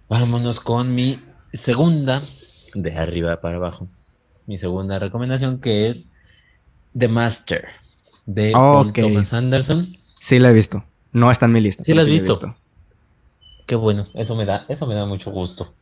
Vámonos 0.08 0.60
con 0.60 0.94
mi 0.94 1.18
segunda, 1.54 2.22
de 2.74 2.96
arriba 2.96 3.40
para 3.40 3.56
abajo. 3.56 3.88
Mi 4.46 4.58
segunda 4.58 4.98
recomendación 4.98 5.60
que 5.60 5.90
es 5.90 6.08
The 6.98 7.08
Master, 7.08 7.68
de 8.26 8.52
Thomas 8.52 9.32
Anderson. 9.32 9.86
Sí, 10.20 10.38
la 10.38 10.50
he 10.50 10.52
visto. 10.52 10.84
No 11.12 11.30
está 11.30 11.46
en 11.46 11.52
mi 11.52 11.60
lista. 11.60 11.84
Sí, 11.84 11.94
la 11.94 12.02
has 12.02 12.08
visto. 12.08 12.56
Qué 13.66 13.76
bueno, 13.76 14.06
eso 14.14 14.34
me 14.34 14.44
da, 14.44 14.64
eso 14.68 14.86
me 14.86 14.94
da 14.94 15.06
mucho 15.06 15.30
gusto. 15.30 15.72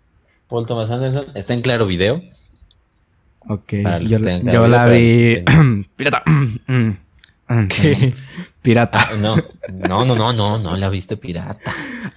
Paul 0.49 0.66
Thomas 0.66 0.91
Anderson 0.91 1.24
está 1.34 1.55
en 1.55 1.62
claro 1.62 1.86
video. 1.86 2.22
Ok, 3.49 3.72
yo, 4.03 4.66
la 4.68 4.86
vi. 4.86 5.43
Pirata. 5.97 6.22
¿Qué? 7.68 8.14
Pirata. 8.62 9.01
Ah, 9.01 9.16
no, 9.18 9.36
no, 9.68 10.05
no, 10.05 10.14
no, 10.14 10.32
no, 10.32 10.59
no 10.59 10.76
la 10.76 10.88
viste 10.88 11.16
pirata. 11.16 11.72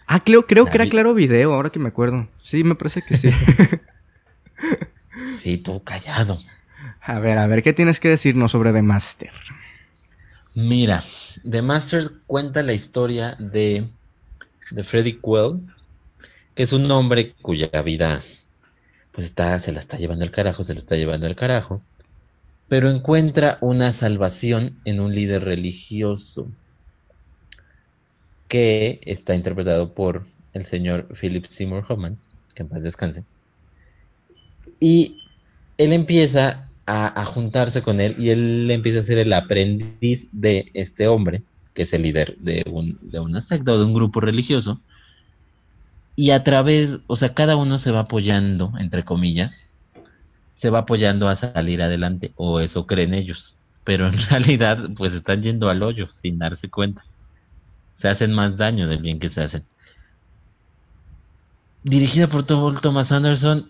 Ah, 0.05 0.19
creo, 0.19 0.45
creo 0.45 0.65
que 0.65 0.77
era 0.77 0.87
claro 0.87 1.13
video, 1.13 1.53
ahora 1.53 1.69
que 1.69 1.79
me 1.79 1.89
acuerdo. 1.89 2.27
Sí, 2.41 2.63
me 2.63 2.75
parece 2.75 3.01
que 3.01 3.17
sí. 3.17 3.29
sí, 5.39 5.57
tú 5.57 5.83
callado. 5.83 6.39
A 7.01 7.19
ver, 7.19 7.37
a 7.37 7.47
ver, 7.47 7.63
¿qué 7.63 7.73
tienes 7.73 7.99
que 7.99 8.09
decirnos 8.09 8.51
sobre 8.51 8.71
The 8.71 8.81
Master? 8.81 9.31
Mira, 10.55 11.03
The 11.49 11.61
Master 11.61 12.03
cuenta 12.27 12.61
la 12.61 12.73
historia 12.73 13.35
de, 13.39 13.87
de 14.71 14.83
Freddy 14.83 15.19
Quell, 15.19 15.59
que 16.55 16.63
es 16.63 16.73
un 16.73 16.89
hombre 16.91 17.33
cuya 17.41 17.69
vida 17.81 18.23
pues 19.11 19.27
está, 19.27 19.59
se 19.59 19.71
la 19.71 19.79
está 19.79 19.97
llevando 19.97 20.25
el 20.25 20.31
carajo, 20.31 20.63
se 20.63 20.73
lo 20.73 20.79
está 20.79 20.95
llevando 20.95 21.27
el 21.27 21.35
carajo, 21.35 21.81
pero 22.67 22.89
encuentra 22.89 23.57
una 23.61 23.91
salvación 23.91 24.79
en 24.85 24.99
un 24.99 25.13
líder 25.13 25.43
religioso 25.43 26.47
que 28.47 28.99
está 29.03 29.35
interpretado 29.35 29.93
por 29.93 30.25
el 30.53 30.65
señor 30.65 31.07
Philip 31.19 31.45
Seymour 31.45 31.85
Hoffman, 31.87 32.17
que 32.55 32.63
en 32.63 32.69
paz 32.69 32.83
descanse. 32.83 33.23
Y 34.79 35.17
él 35.77 35.93
empieza 35.93 36.69
a, 36.85 37.21
a, 37.21 37.25
juntarse 37.25 37.81
con 37.81 37.99
él 37.99 38.15
y 38.17 38.29
él 38.29 38.69
empieza 38.69 38.99
a 38.99 39.03
ser 39.03 39.17
el 39.17 39.33
aprendiz 39.33 40.27
de 40.31 40.71
este 40.73 41.07
hombre, 41.07 41.43
que 41.73 41.83
es 41.83 41.93
el 41.93 42.03
líder 42.03 42.37
de, 42.37 42.63
un, 42.69 42.99
de 43.01 43.19
una 43.19 43.41
secta 43.41 43.73
o 43.73 43.77
de 43.77 43.85
un 43.85 43.93
grupo 43.93 44.19
religioso, 44.19 44.79
y 46.15 46.31
a 46.31 46.43
través, 46.43 46.99
o 47.07 47.15
sea, 47.15 47.33
cada 47.33 47.55
uno 47.55 47.79
se 47.79 47.91
va 47.91 48.01
apoyando, 48.01 48.73
entre 48.77 49.03
comillas, 49.03 49.63
se 50.55 50.69
va 50.69 50.79
apoyando 50.79 51.27
a 51.27 51.35
salir 51.35 51.81
adelante, 51.81 52.33
o 52.35 52.59
eso 52.59 52.85
creen 52.85 53.13
ellos, 53.13 53.55
pero 53.83 54.07
en 54.07 54.17
realidad 54.29 54.89
pues 54.95 55.13
están 55.13 55.41
yendo 55.41 55.69
al 55.69 55.81
hoyo 55.81 56.07
sin 56.11 56.37
darse 56.37 56.69
cuenta. 56.69 57.03
Se 57.95 58.09
hacen 58.09 58.33
más 58.33 58.57
daño 58.57 58.87
del 58.87 59.01
bien 59.01 59.19
que 59.19 59.29
se 59.29 59.41
hacen. 59.41 59.63
Dirigida 61.83 62.27
por 62.27 62.43
Thomas 62.43 63.11
Anderson, 63.11 63.69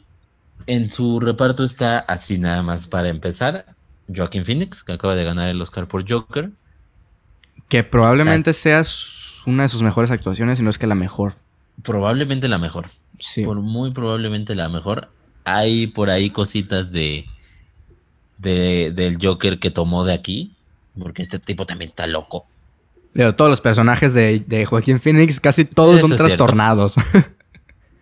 en 0.67 0.89
su 0.89 1.19
reparto 1.19 1.63
está 1.63 1.99
así 1.99 2.37
nada 2.37 2.63
más 2.63 2.87
para 2.87 3.09
empezar, 3.09 3.65
Joaquin 4.13 4.45
Phoenix, 4.45 4.83
que 4.83 4.93
acaba 4.93 5.15
de 5.15 5.23
ganar 5.23 5.49
el 5.49 5.61
Oscar 5.61 5.87
por 5.87 6.09
Joker. 6.09 6.51
Que 7.69 7.83
probablemente 7.83 8.53
sea 8.53 8.83
una 9.45 9.63
de 9.63 9.69
sus 9.69 9.81
mejores 9.81 10.11
actuaciones, 10.11 10.59
y 10.59 10.63
no 10.63 10.69
es 10.69 10.77
que 10.77 10.87
la 10.87 10.95
mejor 10.95 11.35
probablemente 11.81 12.47
la 12.47 12.57
mejor. 12.57 12.89
Sí. 13.19 13.43
Por 13.43 13.61
muy 13.61 13.91
probablemente 13.91 14.55
la 14.55 14.69
mejor. 14.69 15.09
Hay 15.45 15.87
por 15.87 16.09
ahí 16.09 16.29
cositas 16.29 16.91
de, 16.91 17.25
de 18.37 18.91
del 18.95 19.17
Joker 19.21 19.59
que 19.59 19.71
tomó 19.71 20.05
de 20.05 20.13
aquí, 20.13 20.51
porque 20.97 21.23
este 21.23 21.39
tipo 21.39 21.65
también 21.65 21.89
está 21.89 22.05
loco. 22.07 22.45
Pero 23.13 23.35
todos 23.35 23.49
los 23.49 23.61
personajes 23.61 24.13
de, 24.13 24.39
de 24.39 24.65
Joaquín 24.65 24.99
Phoenix, 24.99 25.39
casi 25.39 25.65
todos 25.65 26.01
son 26.01 26.15
trastornados. 26.15 26.95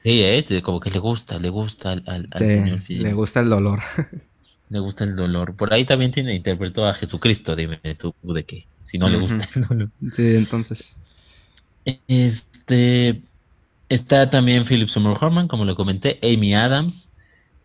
sí, 0.04 0.22
eh, 0.24 0.62
como 0.64 0.80
que 0.80 0.89
le 0.89 0.99
gusta, 0.99 1.38
le 1.39 1.49
gusta 1.49 1.91
al, 1.91 2.04
al, 2.06 2.30
señor 2.38 2.80
Le 2.88 3.14
gusta 3.14 3.39
el 3.41 3.49
dolor. 3.49 3.80
le 4.70 4.80
gusta 4.80 5.04
el 5.04 5.16
dolor. 5.16 5.56
Por 5.56 5.74
ahí 5.74 5.86
también 5.86 6.12
tiene 6.12 6.36
interpretó 6.36 6.86
a 6.86 6.93
Jesucristo, 6.93 7.56
dime 7.56 7.80
tú 7.97 8.14
de 8.24 8.43
qué, 8.43 8.68
si 8.86 8.97
no 8.97 9.10
le 9.10 9.18
gusta 9.18 9.47
el 9.56 9.68
dolor. 9.68 9.89
Sí, 10.12 10.36
entonces. 10.36 10.95
Este, 12.08 13.22
Está 13.91 14.30
también 14.30 14.64
Philip 14.64 14.88
Seymour 14.88 15.18
Hoffman, 15.22 15.49
como 15.49 15.66
lo 15.66 15.76
comenté, 15.76 16.18
Amy 16.24 16.56
Adams, 16.56 17.10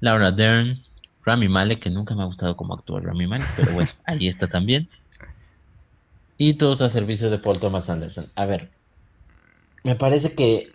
Laura 0.01 0.33
Dern, 0.33 0.77
Rami 1.25 1.49
Malek, 1.49 1.79
que 1.79 1.89
nunca 1.89 2.17
me 2.17 2.23
ha 2.23 2.25
gustado 2.25 2.57
cómo 2.57 2.75
actúa 2.75 3.01
Rami 3.01 3.29
Malek, 3.29 3.47
pero 3.55 3.71
bueno, 3.71 3.91
ahí 4.05 4.27
está 4.27 4.49
también. 4.49 4.89
Y 6.37 6.55
todos 6.55 6.83
a 6.83 6.89
servicio 6.89 7.31
de 7.31 7.39
Paul 7.39 7.61
Thomas 7.61 7.89
Anderson. 7.91 8.27
A 8.35 8.45
ver, 8.45 8.71
me 9.85 9.95
parece 9.95 10.33
que 10.33 10.73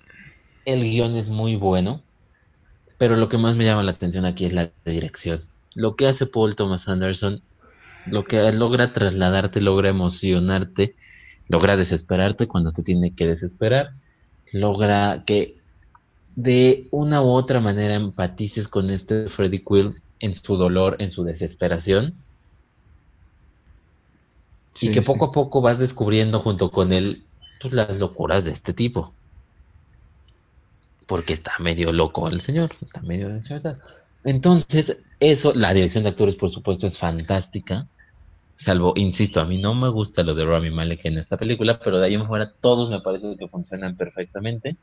el 0.65 0.81
guion 0.81 1.15
es 1.15 1.29
muy 1.29 1.55
bueno, 1.55 2.01
pero 2.97 3.15
lo 3.15 3.29
que 3.29 3.37
más 3.37 3.55
me 3.55 3.65
llama 3.65 3.83
la 3.83 3.91
atención 3.91 4.25
aquí 4.25 4.45
es 4.45 4.53
la 4.53 4.71
dirección. 4.85 5.41
Lo 5.73 5.95
que 5.95 6.07
hace 6.07 6.25
Paul 6.25 6.55
Thomas 6.55 6.87
Anderson, 6.87 7.41
lo 8.05 8.25
que 8.25 8.51
logra 8.51 8.93
trasladarte, 8.93 9.61
logra 9.61 9.89
emocionarte, 9.89 10.95
logra 11.47 11.77
desesperarte 11.77 12.47
cuando 12.47 12.71
te 12.71 12.83
tiene 12.83 13.15
que 13.15 13.27
desesperar 13.27 13.93
logra 14.51 15.23
que 15.25 15.57
de 16.35 16.87
una 16.91 17.21
u 17.21 17.29
otra 17.29 17.59
manera 17.59 17.95
empatices 17.95 18.67
con 18.67 18.89
este 18.89 19.27
Freddy 19.29 19.59
Quill 19.59 19.93
en 20.19 20.35
su 20.35 20.55
dolor, 20.55 20.97
en 20.99 21.11
su 21.11 21.23
desesperación. 21.23 22.15
y 24.79 24.89
que 24.89 25.01
poco 25.01 25.25
a 25.25 25.31
poco 25.31 25.61
vas 25.61 25.79
descubriendo 25.79 26.39
junto 26.39 26.71
con 26.71 26.93
él 26.93 27.23
pues, 27.61 27.73
las 27.73 27.99
locuras 27.99 28.45
de 28.45 28.51
este 28.51 28.73
tipo. 28.73 29.13
Porque 31.11 31.33
está 31.33 31.51
medio 31.59 31.91
loco 31.91 32.29
el 32.29 32.39
señor, 32.39 32.71
está 32.79 33.01
medio 33.01 33.29
Entonces, 34.23 34.97
eso, 35.19 35.51
la 35.53 35.73
dirección 35.73 36.05
de 36.05 36.11
actores, 36.11 36.37
por 36.37 36.51
supuesto, 36.51 36.87
es 36.87 36.97
fantástica. 36.97 37.85
Salvo, 38.55 38.93
insisto, 38.95 39.41
a 39.41 39.45
mí 39.45 39.61
no 39.61 39.75
me 39.75 39.89
gusta 39.89 40.23
lo 40.23 40.35
de 40.35 40.45
Rami 40.45 40.71
Malek 40.71 41.03
en 41.03 41.17
esta 41.17 41.35
película, 41.35 41.81
pero 41.83 41.99
de 41.99 42.05
ahí 42.05 42.13
en 42.13 42.23
fuera 42.23 42.53
todos 42.61 42.89
me 42.89 43.01
parece 43.01 43.35
que 43.35 43.49
funcionan 43.49 43.97
perfectamente. 43.97 44.77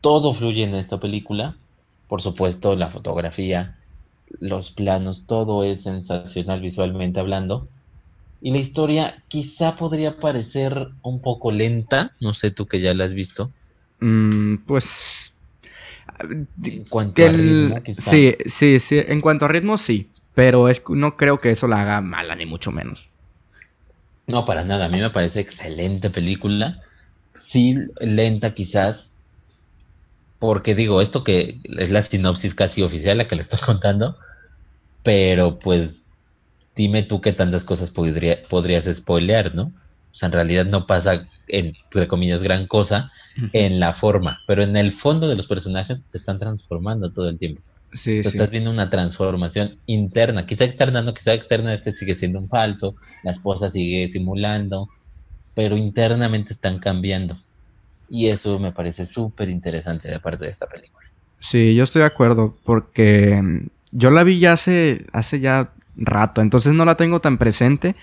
Todo 0.00 0.32
fluye 0.32 0.62
en 0.62 0.74
esta 0.74 0.98
película. 0.98 1.58
Por 2.08 2.22
supuesto, 2.22 2.74
la 2.74 2.88
fotografía, 2.88 3.76
los 4.40 4.70
planos, 4.70 5.24
todo 5.26 5.62
es 5.62 5.82
sensacional 5.82 6.62
visualmente 6.62 7.20
hablando. 7.20 7.68
Y 8.40 8.50
la 8.50 8.58
historia 8.60 9.22
quizá 9.28 9.76
podría 9.76 10.16
parecer 10.16 10.88
un 11.02 11.20
poco 11.20 11.52
lenta, 11.52 12.12
no 12.18 12.32
sé 12.32 12.50
tú 12.50 12.64
que 12.64 12.80
ya 12.80 12.94
la 12.94 13.04
has 13.04 13.12
visto. 13.12 13.52
Mm, 14.00 14.56
pues... 14.66 15.32
En 16.64 16.84
cuanto 16.88 17.24
a 17.24 17.28
ritmo, 17.28 17.74
Sí, 17.98 18.34
sí, 18.46 18.80
sí, 18.80 19.02
en 19.06 19.20
cuanto 19.20 19.44
a 19.44 19.48
ritmo 19.48 19.76
sí, 19.76 20.10
pero 20.34 20.68
es, 20.68 20.82
no 20.88 21.16
creo 21.16 21.38
que 21.38 21.50
eso 21.50 21.66
la 21.68 21.82
haga 21.82 22.00
mala, 22.00 22.34
ni 22.34 22.46
mucho 22.46 22.72
menos. 22.72 23.08
No, 24.26 24.44
para 24.44 24.64
nada, 24.64 24.86
a 24.86 24.88
mí 24.88 24.98
me 24.98 25.10
parece 25.10 25.40
excelente 25.40 26.10
película. 26.10 26.80
Sí, 27.38 27.76
lenta 28.00 28.54
quizás, 28.54 29.10
porque 30.38 30.74
digo, 30.74 31.00
esto 31.00 31.24
que 31.24 31.60
es 31.64 31.90
la 31.90 32.02
sinopsis 32.02 32.54
casi 32.54 32.82
oficial 32.82 33.18
la 33.18 33.28
que 33.28 33.36
le 33.36 33.42
estoy 33.42 33.60
contando, 33.64 34.16
pero 35.02 35.58
pues 35.58 36.02
dime 36.74 37.02
tú 37.02 37.20
qué 37.20 37.32
tantas 37.32 37.64
cosas 37.64 37.90
podría, 37.90 38.42
podrías 38.48 38.84
spoilear, 38.86 39.54
¿no? 39.54 39.64
O 39.64 40.14
sea, 40.14 40.26
en 40.28 40.32
realidad 40.32 40.64
no 40.66 40.86
pasa, 40.86 41.22
entre 41.48 42.08
comillas, 42.08 42.42
gran 42.42 42.66
cosa 42.66 43.12
en 43.52 43.80
la 43.80 43.92
forma, 43.92 44.40
pero 44.46 44.62
en 44.62 44.76
el 44.76 44.92
fondo 44.92 45.28
de 45.28 45.36
los 45.36 45.46
personajes 45.46 46.00
se 46.06 46.18
están 46.18 46.38
transformando 46.38 47.12
todo 47.12 47.28
el 47.28 47.38
tiempo. 47.38 47.62
Sí, 47.92 48.22
sí. 48.22 48.28
Estás 48.28 48.50
viendo 48.50 48.70
una 48.70 48.90
transformación 48.90 49.76
interna, 49.86 50.46
quizá 50.46 50.64
externa, 50.64 51.02
no, 51.02 51.14
quizá 51.14 51.34
externa 51.34 51.74
este 51.74 51.92
sigue 51.92 52.14
siendo 52.14 52.38
un 52.38 52.48
falso, 52.48 52.94
la 53.22 53.32
esposa 53.32 53.70
sigue 53.70 54.10
simulando, 54.10 54.88
pero 55.54 55.76
internamente 55.76 56.52
están 56.52 56.78
cambiando. 56.78 57.38
Y 58.08 58.28
eso 58.28 58.58
me 58.58 58.72
parece 58.72 59.06
súper 59.06 59.48
interesante 59.48 60.08
de 60.08 60.20
parte 60.20 60.44
de 60.44 60.50
esta 60.50 60.66
película. 60.66 61.06
Sí, 61.40 61.74
yo 61.74 61.84
estoy 61.84 62.00
de 62.00 62.06
acuerdo, 62.06 62.56
porque 62.64 63.40
mm, 63.42 63.66
yo 63.92 64.10
la 64.10 64.24
vi 64.24 64.38
ya 64.38 64.52
hace, 64.52 65.06
hace 65.12 65.40
ya 65.40 65.72
rato, 65.96 66.42
entonces 66.42 66.74
no 66.74 66.84
la 66.84 66.96
tengo 66.96 67.20
tan 67.20 67.38
presente, 67.38 67.96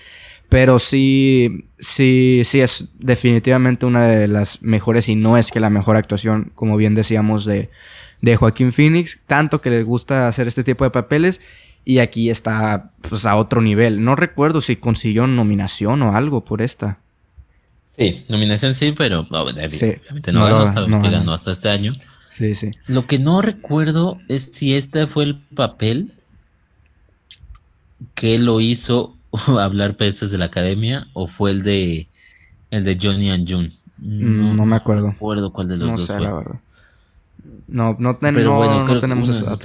pero 0.48 0.78
sí, 0.78 1.66
sí, 1.84 2.42
sí 2.44 2.60
es 2.60 2.88
definitivamente 2.98 3.86
una 3.86 4.06
de 4.06 4.28
las 4.28 4.62
mejores 4.62 5.08
y 5.08 5.16
no 5.16 5.36
es 5.36 5.50
que 5.50 5.60
la 5.60 5.70
mejor 5.70 5.96
actuación, 5.96 6.50
como 6.54 6.76
bien 6.76 6.94
decíamos, 6.94 7.44
de, 7.44 7.70
de 8.20 8.36
Joaquín 8.36 8.72
Phoenix, 8.72 9.20
tanto 9.26 9.60
que 9.60 9.70
le 9.70 9.82
gusta 9.82 10.28
hacer 10.28 10.48
este 10.48 10.64
tipo 10.64 10.84
de 10.84 10.90
papeles 10.90 11.40
y 11.84 11.98
aquí 11.98 12.30
está 12.30 12.92
pues 13.08 13.26
a 13.26 13.36
otro 13.36 13.60
nivel. 13.60 14.02
No 14.02 14.16
recuerdo 14.16 14.60
si 14.60 14.76
consiguió 14.76 15.26
nominación 15.26 16.02
o 16.02 16.16
algo 16.16 16.44
por 16.44 16.62
esta. 16.62 16.98
Sí, 17.96 18.24
nominación 18.28 18.74
sí, 18.74 18.92
pero 18.96 19.26
obviamente 19.30 20.32
no, 20.32 20.46
ganó, 20.46 21.32
hasta 21.32 21.52
este 21.52 21.68
año. 21.68 21.94
Sí, 22.30 22.54
sí. 22.54 22.70
Lo 22.86 23.06
que 23.06 23.18
no 23.18 23.42
recuerdo 23.42 24.18
es 24.28 24.50
si 24.52 24.74
este 24.74 25.06
fue 25.06 25.24
el 25.24 25.36
papel 25.54 26.14
que 28.14 28.38
lo 28.38 28.60
hizo 28.60 29.16
hablar 29.60 29.96
pestes 29.96 30.30
de 30.30 30.38
la 30.38 30.46
academia 30.46 31.06
o 31.12 31.28
fue 31.28 31.50
el 31.50 31.62
de 31.62 32.08
el 32.70 32.84
de 32.84 32.98
Johnny 33.00 33.30
and 33.30 33.50
June. 33.50 33.72
Mm, 33.98 34.56
no, 34.56 34.66
me 34.66 34.76
acuerdo. 34.76 35.06
No 35.06 35.12
recuerdo 35.12 35.52
cuál 35.52 35.68
de 35.68 35.76
los 35.76 35.86
no 35.86 35.92
dos 35.92 36.06
sé, 36.06 36.20
la 36.20 36.32
verdad. 36.32 36.60
No, 37.68 37.96
no, 37.98 38.16
tenemos 38.16 39.28
eso. 39.28 39.58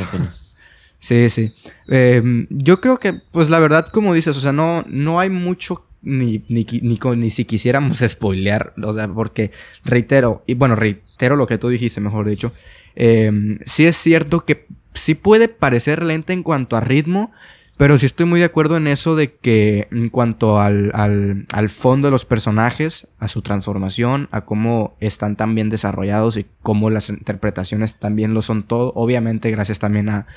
Sí, 1.00 1.30
sí. 1.30 1.54
Em, 1.88 2.46
yo 2.50 2.82
creo 2.82 3.00
que, 3.00 3.14
pues 3.14 3.50
la 3.50 3.60
verdad, 3.60 3.88
como 3.88 4.14
dices, 4.14 4.36
o 4.36 4.40
sea, 4.42 4.52
no, 4.52 4.84
no 4.88 5.20
hay 5.20 5.30
mucho 5.30 5.86
ni, 6.02 6.44
ni, 6.50 6.66
ni, 6.82 7.00
ni, 7.16 7.30
si 7.30 7.46
quisiéramos 7.46 8.00
spoilear, 8.08 8.74
o 8.84 8.94
sea, 8.94 9.08
porque 9.08 9.52
reitero, 9.86 10.44
y 10.46 10.54
bueno, 10.54 10.76
reitero 10.76 11.36
lo 11.36 11.48
que 11.48 11.58
tú 11.58 11.70
dijiste, 11.70 12.02
mejor 12.02 12.28
dicho, 12.28 12.52
eh, 12.96 13.58
sí 13.66 13.86
es 13.86 13.98
cierto 13.98 14.42
que 14.46 14.68
sí 14.94 15.16
puede 15.16 15.48
parecer 15.48 16.04
lenta 16.04 16.34
en 16.34 16.44
cuanto 16.44 16.76
a 16.76 16.82
ritmo, 16.82 17.32
pero 17.80 17.98
sí 17.98 18.06
estoy 18.06 18.26
muy 18.26 18.42
de 18.42 18.46
acuerdo 18.46 18.76
en 18.76 18.88
eso 18.88 19.16
de 19.16 19.36
que 19.36 19.88
en 19.90 20.10
cuanto 20.10 20.60
al, 20.60 20.92
al, 20.94 21.46
al, 21.54 21.70
fondo 21.70 22.10
de 22.10 22.12
los 22.12 22.26
personajes, 22.26 23.08
a 23.20 23.30
su 23.30 23.42
transformación, 23.42 24.28
a 24.32 24.42
cómo 24.42 24.98
están 25.00 25.38
tan 25.38 25.56
bien 25.56 25.70
desarrollados 25.70 26.36
y 26.36 26.46
cómo 26.62 26.90
las 26.90 27.08
interpretaciones 27.08 27.96
también 27.96 28.34
lo 28.34 28.42
son 28.42 28.64
todo, 28.64 28.92
obviamente 28.96 29.50
gracias 29.50 29.80
también 29.80 30.10
a, 30.10 30.28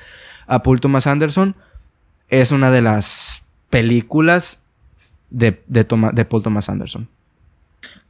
a 0.47 0.63
Paul 0.63 0.81
Thomas 0.81 1.09
Anderson, 1.09 1.57
es 2.29 2.53
una 2.53 2.71
de 2.71 2.81
las 2.81 3.43
películas 3.71 4.63
de, 5.31 5.65
de, 5.67 5.85
de 6.13 6.25
Paul 6.25 6.43
Thomas 6.45 6.69
Anderson. 6.69 7.09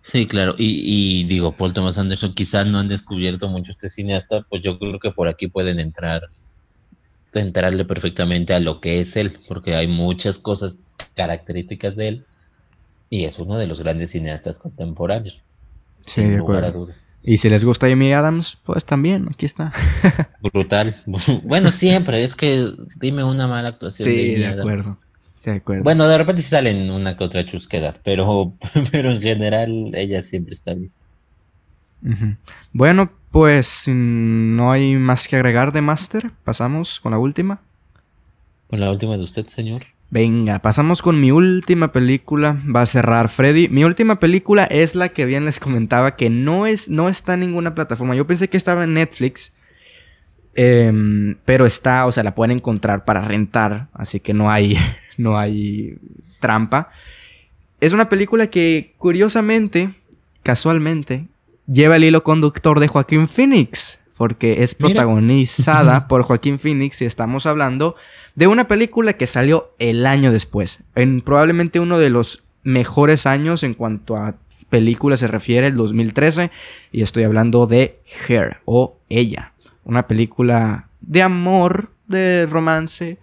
Sí, 0.02 0.26
claro, 0.26 0.56
y, 0.58 1.22
y, 1.22 1.24
digo, 1.24 1.52
Paul 1.52 1.72
Thomas 1.72 1.96
Anderson 1.96 2.34
quizás 2.34 2.66
no 2.66 2.80
han 2.80 2.88
descubierto 2.88 3.48
mucho 3.48 3.72
este 3.72 3.88
cineasta, 3.88 4.42
pues 4.42 4.60
yo 4.60 4.78
creo 4.78 4.98
que 4.98 5.10
por 5.10 5.28
aquí 5.28 5.46
pueden 5.46 5.80
entrar 5.80 6.28
entrarle 7.40 7.84
perfectamente 7.84 8.54
a 8.54 8.60
lo 8.60 8.80
que 8.80 9.00
es 9.00 9.16
él, 9.16 9.38
porque 9.48 9.74
hay 9.74 9.86
muchas 9.86 10.38
cosas 10.38 10.76
características 11.14 11.96
de 11.96 12.08
él 12.08 12.24
y 13.10 13.24
es 13.24 13.38
uno 13.38 13.58
de 13.58 13.66
los 13.66 13.80
grandes 13.80 14.10
cineastas 14.10 14.58
contemporáneos. 14.58 15.42
Sí, 16.06 16.24
de 16.24 16.38
acuerdo. 16.38 16.88
Y 17.22 17.38
si 17.38 17.48
les 17.48 17.64
gusta 17.64 17.86
Amy 17.86 18.12
Adams, 18.12 18.58
pues 18.64 18.84
también, 18.84 19.28
aquí 19.30 19.46
está. 19.46 19.72
Brutal. 20.42 20.96
Bueno, 21.44 21.70
siempre, 21.70 22.24
es 22.24 22.34
que 22.34 22.72
dime 22.96 23.22
una 23.22 23.46
mala 23.46 23.68
actuación. 23.68 24.08
Sí, 24.08 24.34
de, 24.34 24.46
acuerdo. 24.46 24.96
De 25.44 25.52
acuerdo. 25.52 25.84
Bueno, 25.84 26.08
de 26.08 26.18
repente 26.18 26.42
salen 26.42 26.90
una 26.90 27.16
que 27.16 27.24
otra 27.24 27.46
chusquedad, 27.46 27.96
pero, 28.02 28.54
pero 28.90 29.12
en 29.12 29.20
general 29.20 29.92
ella 29.94 30.22
siempre 30.22 30.54
está 30.54 30.74
bien. 30.74 30.90
Bueno, 32.72 33.12
pues 33.32 33.88
no 33.88 34.70
hay 34.70 34.96
más 34.96 35.26
que 35.26 35.36
agregar 35.36 35.72
de 35.72 35.80
Master. 35.80 36.30
Pasamos 36.44 37.00
con 37.00 37.12
la 37.12 37.18
última. 37.18 37.60
Con 38.68 38.78
la 38.78 38.90
última 38.90 39.16
de 39.16 39.24
usted, 39.24 39.46
señor. 39.48 39.86
Venga, 40.10 40.58
pasamos 40.58 41.00
con 41.00 41.18
mi 41.18 41.30
última 41.30 41.90
película. 41.90 42.60
Va 42.64 42.82
a 42.82 42.86
cerrar 42.86 43.30
Freddy. 43.30 43.68
Mi 43.68 43.84
última 43.84 44.20
película 44.20 44.64
es 44.64 44.94
la 44.94 45.08
que 45.08 45.24
bien 45.24 45.46
les 45.46 45.58
comentaba 45.58 46.16
que 46.16 46.28
no, 46.28 46.66
es, 46.66 46.90
no 46.90 47.08
está 47.08 47.32
en 47.32 47.40
ninguna 47.40 47.74
plataforma. 47.74 48.14
Yo 48.14 48.26
pensé 48.26 48.48
que 48.48 48.58
estaba 48.58 48.84
en 48.84 48.92
Netflix. 48.92 49.54
Em, 50.54 51.36
pero 51.46 51.64
está, 51.64 52.04
o 52.04 52.12
sea, 52.12 52.24
la 52.24 52.34
pueden 52.34 52.58
encontrar 52.58 53.06
para 53.06 53.22
rentar. 53.22 53.88
Así 53.94 54.20
que 54.20 54.34
no 54.34 54.50
hay, 54.50 54.76
no 55.16 55.38
hay 55.38 55.96
trampa. 56.38 56.90
Es 57.80 57.94
una 57.94 58.10
película 58.10 58.48
que, 58.48 58.92
curiosamente, 58.98 59.94
casualmente, 60.42 61.26
lleva 61.66 61.96
el 61.96 62.04
hilo 62.04 62.22
conductor 62.22 62.80
de 62.80 62.88
Joaquín 62.88 63.28
Phoenix, 63.28 64.00
porque 64.16 64.62
es 64.62 64.74
protagonizada 64.74 66.08
por 66.08 66.22
Joaquín 66.22 66.58
Phoenix 66.58 67.02
y 67.02 67.06
estamos 67.06 67.46
hablando 67.46 67.96
de 68.34 68.46
una 68.46 68.68
película 68.68 69.14
que 69.14 69.26
salió 69.26 69.72
el 69.78 70.06
año 70.06 70.32
después, 70.32 70.80
en 70.94 71.20
probablemente 71.20 71.80
uno 71.80 71.98
de 71.98 72.10
los 72.10 72.44
mejores 72.62 73.26
años 73.26 73.62
en 73.62 73.74
cuanto 73.74 74.16
a 74.16 74.36
películas 74.70 75.20
se 75.20 75.26
refiere, 75.26 75.66
el 75.66 75.76
2013, 75.76 76.50
y 76.92 77.02
estoy 77.02 77.24
hablando 77.24 77.66
de 77.66 78.00
Her 78.28 78.58
o 78.64 78.96
Ella, 79.08 79.52
una 79.84 80.06
película 80.06 80.88
de 81.00 81.22
amor, 81.22 81.90
de 82.06 82.46
romance, 82.48 83.18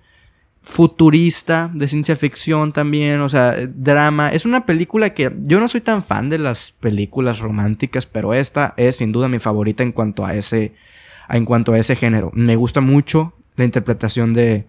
futurista, 0.69 1.71
de 1.73 1.87
ciencia 1.87 2.15
ficción 2.15 2.71
también, 2.71 3.21
o 3.21 3.29
sea, 3.29 3.55
drama. 3.73 4.29
Es 4.29 4.45
una 4.45 4.65
película 4.65 5.13
que 5.15 5.31
yo 5.41 5.59
no 5.59 5.67
soy 5.67 5.81
tan 5.81 6.03
fan 6.03 6.29
de 6.29 6.37
las 6.37 6.71
películas 6.71 7.39
románticas, 7.39 8.05
pero 8.05 8.33
esta 8.33 8.75
es 8.77 8.97
sin 8.97 9.11
duda 9.11 9.27
mi 9.27 9.39
favorita 9.39 9.81
en 9.81 9.91
cuanto 9.91 10.25
a 10.25 10.35
ese, 10.35 10.73
en 11.27 11.45
cuanto 11.45 11.73
a 11.73 11.79
ese 11.79 11.95
género. 11.95 12.31
Me 12.35 12.55
gusta 12.55 12.81
mucho 12.81 13.33
la 13.55 13.65
interpretación 13.65 14.33
de, 14.35 14.67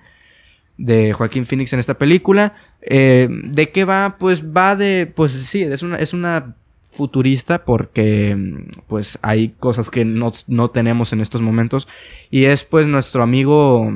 de 0.78 1.12
Joaquín 1.12 1.44
Phoenix 1.44 1.74
en 1.74 1.80
esta 1.80 1.98
película. 1.98 2.54
Eh, 2.80 3.28
¿De 3.30 3.70
qué 3.70 3.84
va? 3.84 4.16
Pues 4.18 4.50
va 4.56 4.76
de, 4.76 5.06
pues 5.14 5.32
sí, 5.32 5.62
es 5.62 5.82
una, 5.82 5.96
es 5.96 6.14
una 6.14 6.56
futurista 6.90 7.64
porque 7.64 8.64
pues 8.88 9.18
hay 9.22 9.50
cosas 9.50 9.90
que 9.90 10.04
no, 10.04 10.32
no 10.48 10.70
tenemos 10.70 11.12
en 11.12 11.20
estos 11.20 11.40
momentos 11.40 11.86
y 12.30 12.46
es 12.46 12.64
pues 12.64 12.88
nuestro 12.88 13.22
amigo 13.22 13.92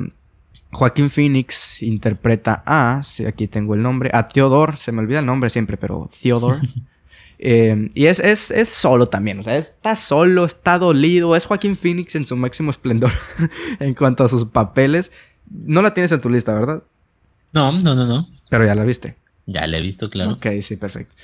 Joaquín 0.75 1.11
Phoenix 1.11 1.83
interpreta 1.83 2.63
a, 2.67 3.03
si 3.03 3.25
aquí 3.25 3.49
tengo 3.49 3.75
el 3.75 3.83
nombre, 3.83 4.11
a 4.13 4.29
Theodore, 4.29 4.77
se 4.77 4.93
me 4.93 5.01
olvida 5.01 5.21
el 5.21 5.27
nombre 5.27 5.51
siempre, 5.51 5.77
pero 5.77 6.11
Theodore. 6.21 6.61
Eh, 7.47 7.91
y 7.95 8.07
es, 8.07 8.21
es, 8.21 8.53
es, 8.53 8.69
solo 8.69 9.09
también, 9.09 9.41
o 9.41 9.43
sea, 9.43 9.59
está 9.59 9.97
solo, 9.97 10.45
está 10.45 10.79
dolido, 10.79 11.37
es 11.37 11.45
Joaquín 11.45 11.77
Phoenix 11.77 12.15
en 12.15 12.25
su 12.25 12.37
máximo 12.37 12.71
esplendor 12.71 13.11
en 13.81 13.93
cuanto 13.93 14.25
a 14.25 14.29
sus 14.29 14.47
papeles. 14.47 15.11
No 15.51 15.83
la 15.83 15.93
tienes 15.93 16.13
en 16.13 16.21
tu 16.21 16.31
lista, 16.31 16.55
¿verdad? 16.55 16.85
No, 17.53 17.73
no, 17.73 17.95
no, 17.95 18.07
no. 18.07 18.29
Pero 18.49 18.65
ya 18.65 18.75
la 18.75 18.85
viste. 18.85 19.17
Ya 19.47 19.67
la 19.67 19.77
he 19.77 19.81
visto, 19.83 20.09
claro. 20.09 20.35
Ok, 20.35 20.47
sí, 20.63 20.77
perfecto. 20.77 21.17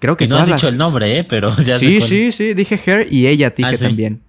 Creo 0.00 0.16
que 0.16 0.26
no 0.26 0.38
has 0.38 0.46
dicho 0.46 0.68
el 0.68 0.78
nombre, 0.78 1.18
¿eh? 1.18 1.24
Pero 1.24 1.54
ya 1.64 1.78
Sí, 1.78 2.00
sí, 2.00 2.32
sí, 2.32 2.54
dije 2.54 2.80
Her 2.84 3.06
y 3.12 3.26
ella 3.26 3.50
dije 3.50 3.74
ah, 3.74 3.78
también. 3.78 4.22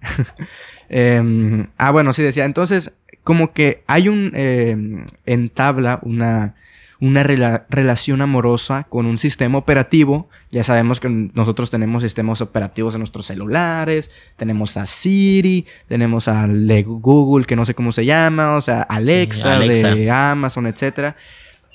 Em, 0.88 1.68
ah, 1.78 1.90
bueno, 1.90 2.12
sí 2.12 2.22
decía. 2.22 2.44
Entonces, 2.44 2.92
como 3.24 3.52
que 3.52 3.82
hay 3.86 4.08
un. 4.08 4.32
Eh, 4.34 5.04
entabla 5.26 6.00
una 6.02 6.54
una 7.02 7.24
relación 7.24 8.22
amorosa 8.22 8.86
con 8.88 9.06
un 9.06 9.18
sistema 9.18 9.58
operativo. 9.58 10.28
Ya 10.52 10.62
sabemos 10.62 11.00
que 11.00 11.08
nosotros 11.08 11.68
tenemos 11.68 12.04
sistemas 12.04 12.40
operativos 12.40 12.94
en 12.94 13.00
nuestros 13.00 13.26
celulares, 13.26 14.08
tenemos 14.36 14.76
a 14.76 14.86
Siri, 14.86 15.66
tenemos 15.88 16.28
a 16.28 16.46
Google, 16.46 17.44
que 17.44 17.56
no 17.56 17.64
sé 17.64 17.74
cómo 17.74 17.90
se 17.90 18.04
llama, 18.04 18.54
o 18.54 18.60
sea, 18.60 18.82
Alexa, 18.82 19.58
de 19.58 20.12
Amazon, 20.12 20.68
etc. 20.68 21.16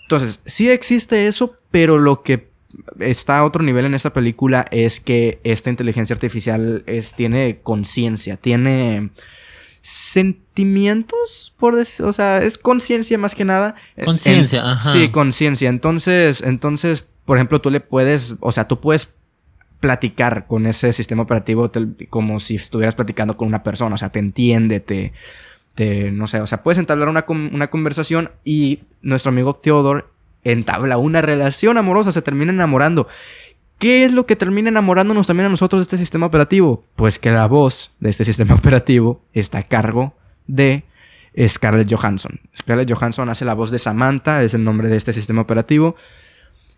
Entonces, 0.04 0.40
sí 0.46 0.70
existe 0.70 1.28
eso, 1.28 1.52
pero 1.72 2.00
lo 2.00 2.24
que 2.24 2.48
está 2.98 3.40
a 3.40 3.44
otro 3.44 3.64
nivel 3.64 3.84
en 3.84 3.96
esta 3.96 4.14
película 4.14 4.66
es 4.72 5.02
que 5.02 5.42
esta 5.44 5.70
inteligencia 5.70 6.14
artificial 6.14 6.84
es, 6.88 7.14
tiene 7.16 7.60
conciencia, 7.64 8.38
tiene 8.38 9.10
sentimientos, 10.58 11.54
por 11.60 11.76
decir, 11.76 12.04
o 12.06 12.14
sea, 12.14 12.42
es 12.42 12.58
conciencia 12.58 13.18
más 13.20 13.36
que 13.36 13.46
nada. 13.46 13.76
Conciencia, 14.04 14.72
ajá. 14.72 14.92
Sí, 14.92 15.10
conciencia. 15.10 15.70
Entonces, 15.70 16.42
entonces, 16.42 17.06
por 17.26 17.38
ejemplo, 17.38 17.62
tú 17.62 17.70
le 17.70 17.80
puedes, 17.80 18.36
o 18.40 18.52
sea, 18.52 18.68
tú 18.68 18.80
puedes 18.80 19.14
platicar 19.80 20.48
con 20.48 20.66
ese 20.66 20.94
sistema 20.94 21.22
operativo 21.22 21.72
como 22.10 22.40
si 22.40 22.56
estuvieras 22.56 22.96
platicando 22.96 23.38
con 23.38 23.48
una 23.48 23.62
persona, 23.62 23.94
o 23.94 23.98
sea, 24.00 24.10
te 24.10 24.18
entiende, 24.18 24.80
te, 24.80 25.14
te 25.76 26.10
no 26.10 26.26
sé, 26.26 26.42
o 26.42 26.48
sea, 26.48 26.64
puedes 26.64 26.80
entablar 26.80 27.08
una, 27.08 27.26
una 27.28 27.68
conversación 27.68 28.32
y 28.44 28.80
nuestro 29.04 29.30
amigo 29.30 29.54
Theodore 29.54 30.06
entabla 30.44 30.98
una 30.98 31.22
relación 31.22 31.78
amorosa, 31.78 32.12
se 32.12 32.24
termina 32.24 32.52
enamorando. 32.52 33.08
¿Qué 33.78 34.06
es 34.06 34.12
lo 34.12 34.26
que 34.26 34.36
termina 34.36 34.70
enamorándonos 34.70 35.28
también 35.28 35.46
a 35.46 35.50
nosotros 35.50 35.82
de 35.82 35.84
este 35.84 35.98
sistema 36.00 36.26
operativo? 36.26 36.84
Pues 36.96 37.20
que 37.20 37.30
la 37.30 37.46
voz 37.46 37.92
de 38.00 38.10
este 38.10 38.26
sistema 38.26 38.56
operativo 38.56 39.22
está 39.34 39.60
a 39.60 39.64
cargo 39.64 40.16
de 40.48 40.84
Scarlett 41.48 41.94
Johansson. 41.94 42.40
Scarlett 42.56 42.92
Johansson 42.92 43.30
hace 43.30 43.46
la 43.46 43.54
voz 43.54 43.72
de 43.72 43.80
Samantha, 43.80 44.44
es 44.44 44.54
el 44.54 44.64
nombre 44.64 44.90
de 44.90 44.98
este 44.98 45.14
sistema 45.14 45.42
operativo. 45.42 45.96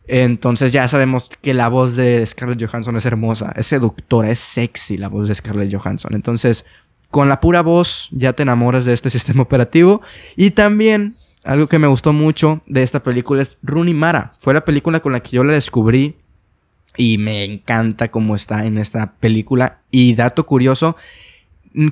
Entonces 0.08 0.74
ya 0.74 0.88
sabemos 0.88 1.30
que 1.42 1.54
la 1.54 1.68
voz 1.68 1.96
de 1.96 2.26
Scarlett 2.26 2.62
Johansson 2.64 2.98
es 2.98 3.06
hermosa, 3.06 3.54
es 3.56 3.68
seductora, 3.68 4.32
es 4.32 4.40
sexy 4.40 4.98
la 4.98 5.08
voz 5.08 5.28
de 5.28 5.36
Scarlett 5.36 5.74
Johansson. 5.74 6.16
Entonces, 6.16 6.66
con 7.12 7.30
la 7.30 7.40
pura 7.40 7.62
voz 7.62 8.10
ya 8.12 8.34
te 8.34 8.44
enamoras 8.44 8.86
de 8.86 8.94
este 8.94 9.10
sistema 9.12 9.44
operativo. 9.44 10.02
Y 10.36 10.52
también 10.52 11.16
algo 11.44 11.68
que 11.68 11.80
me 11.80 11.88
gustó 11.88 12.12
mucho 12.12 12.62
de 12.66 12.84
esta 12.84 13.02
película 13.02 13.42
es 13.42 13.58
Rooney 13.64 13.94
Mara. 13.94 14.34
Fue 14.40 14.54
la 14.54 14.66
película 14.66 15.00
con 15.00 15.14
la 15.14 15.22
que 15.22 15.32
yo 15.32 15.44
la 15.44 15.54
descubrí 15.54 16.16
y 16.98 17.18
me 17.18 17.44
encanta 17.46 18.10
cómo 18.10 18.36
está 18.36 18.66
en 18.66 18.78
esta 18.78 19.14
película. 19.14 19.80
Y 19.90 20.16
dato 20.16 20.46
curioso, 20.46 20.98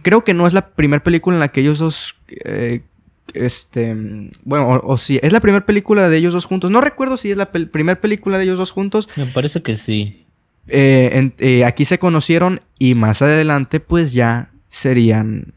creo 0.02 0.24
que 0.24 0.34
no 0.34 0.48
es 0.48 0.54
la 0.54 0.70
primera 0.70 1.04
película 1.04 1.36
en 1.36 1.40
la 1.40 1.50
que 1.50 1.62
ellos 1.62 1.80
dos... 1.80 2.16
Eh, 2.30 2.82
este, 3.34 3.96
bueno, 4.44 4.82
o, 4.84 4.98
si 4.98 5.20
es 5.22 5.34
la 5.34 5.42
primera 5.42 5.66
película 5.66 6.08
de 6.08 6.18
ellos 6.18 6.34
dos 6.34 6.46
juntos. 6.46 6.72
No 6.72 6.80
recuerdo 6.80 7.18
si 7.18 7.30
es 7.30 7.38
la 7.38 7.52
primera 7.52 8.00
película 8.00 8.38
de 8.38 8.46
ellos 8.46 8.58
dos 8.58 8.72
juntos. 8.72 9.10
Me 9.18 9.26
parece 9.26 9.62
que 9.62 9.76
sí. 9.76 10.26
Eh, 10.70 11.32
eh, 11.40 11.66
aquí 11.66 11.86
se 11.86 12.00
conocieron 12.00 12.62
y 12.80 12.94
más 12.96 13.22
adelante 13.22 13.80
pues 13.80 14.14
ya 14.14 14.50
serían 14.70 15.54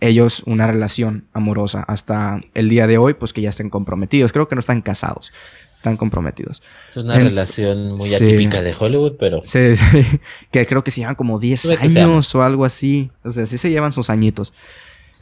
ellos 0.00 0.42
una 0.46 0.66
relación 0.66 1.24
amorosa 1.32 1.84
hasta 1.86 2.40
el 2.54 2.68
día 2.68 2.86
de 2.86 2.98
hoy 2.98 3.14
pues 3.14 3.32
que 3.32 3.42
ya 3.42 3.50
estén 3.50 3.70
comprometidos. 3.70 4.32
Creo 4.32 4.48
que 4.48 4.54
no 4.54 4.60
están 4.60 4.80
casados 4.80 5.32
están 5.80 5.96
comprometidos. 5.96 6.62
Es 6.90 6.98
una 6.98 7.18
relación 7.18 7.92
muy 7.92 8.14
atípica 8.14 8.60
de 8.60 8.76
Hollywood, 8.78 9.14
pero... 9.18 9.40
Sí, 9.44 9.76
sí, 9.76 10.20
que 10.50 10.66
creo 10.66 10.84
que 10.84 10.90
se 10.90 11.00
llevan 11.00 11.14
como 11.14 11.38
10 11.38 11.80
años 11.80 12.34
o 12.34 12.42
algo 12.42 12.66
así. 12.66 13.10
O 13.24 13.30
sea, 13.30 13.46
sí 13.46 13.56
se 13.56 13.70
llevan 13.70 13.92
sus 13.92 14.10
añitos. 14.10 14.52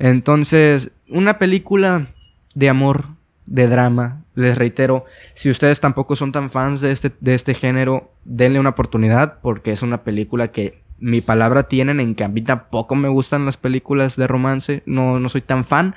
Entonces, 0.00 0.90
una 1.08 1.38
película 1.38 2.08
de 2.56 2.68
amor, 2.68 3.04
de 3.46 3.68
drama, 3.68 4.24
les 4.34 4.58
reitero, 4.58 5.06
si 5.34 5.48
ustedes 5.48 5.78
tampoco 5.78 6.16
son 6.16 6.32
tan 6.32 6.50
fans 6.50 6.80
de 6.80 6.90
este, 6.90 7.12
de 7.20 7.36
este 7.36 7.54
género, 7.54 8.10
denle 8.24 8.58
una 8.58 8.70
oportunidad 8.70 9.38
porque 9.40 9.70
es 9.70 9.82
una 9.82 10.02
película 10.02 10.50
que 10.50 10.82
mi 10.98 11.20
palabra 11.20 11.68
tienen 11.68 12.00
en 12.00 12.16
que 12.16 12.24
a 12.24 12.28
mí 12.28 12.42
tampoco 12.42 12.96
me 12.96 13.08
gustan 13.08 13.46
las 13.46 13.56
películas 13.56 14.16
de 14.16 14.26
romance, 14.26 14.82
no, 14.86 15.20
no 15.20 15.28
soy 15.28 15.40
tan 15.40 15.64
fan, 15.64 15.94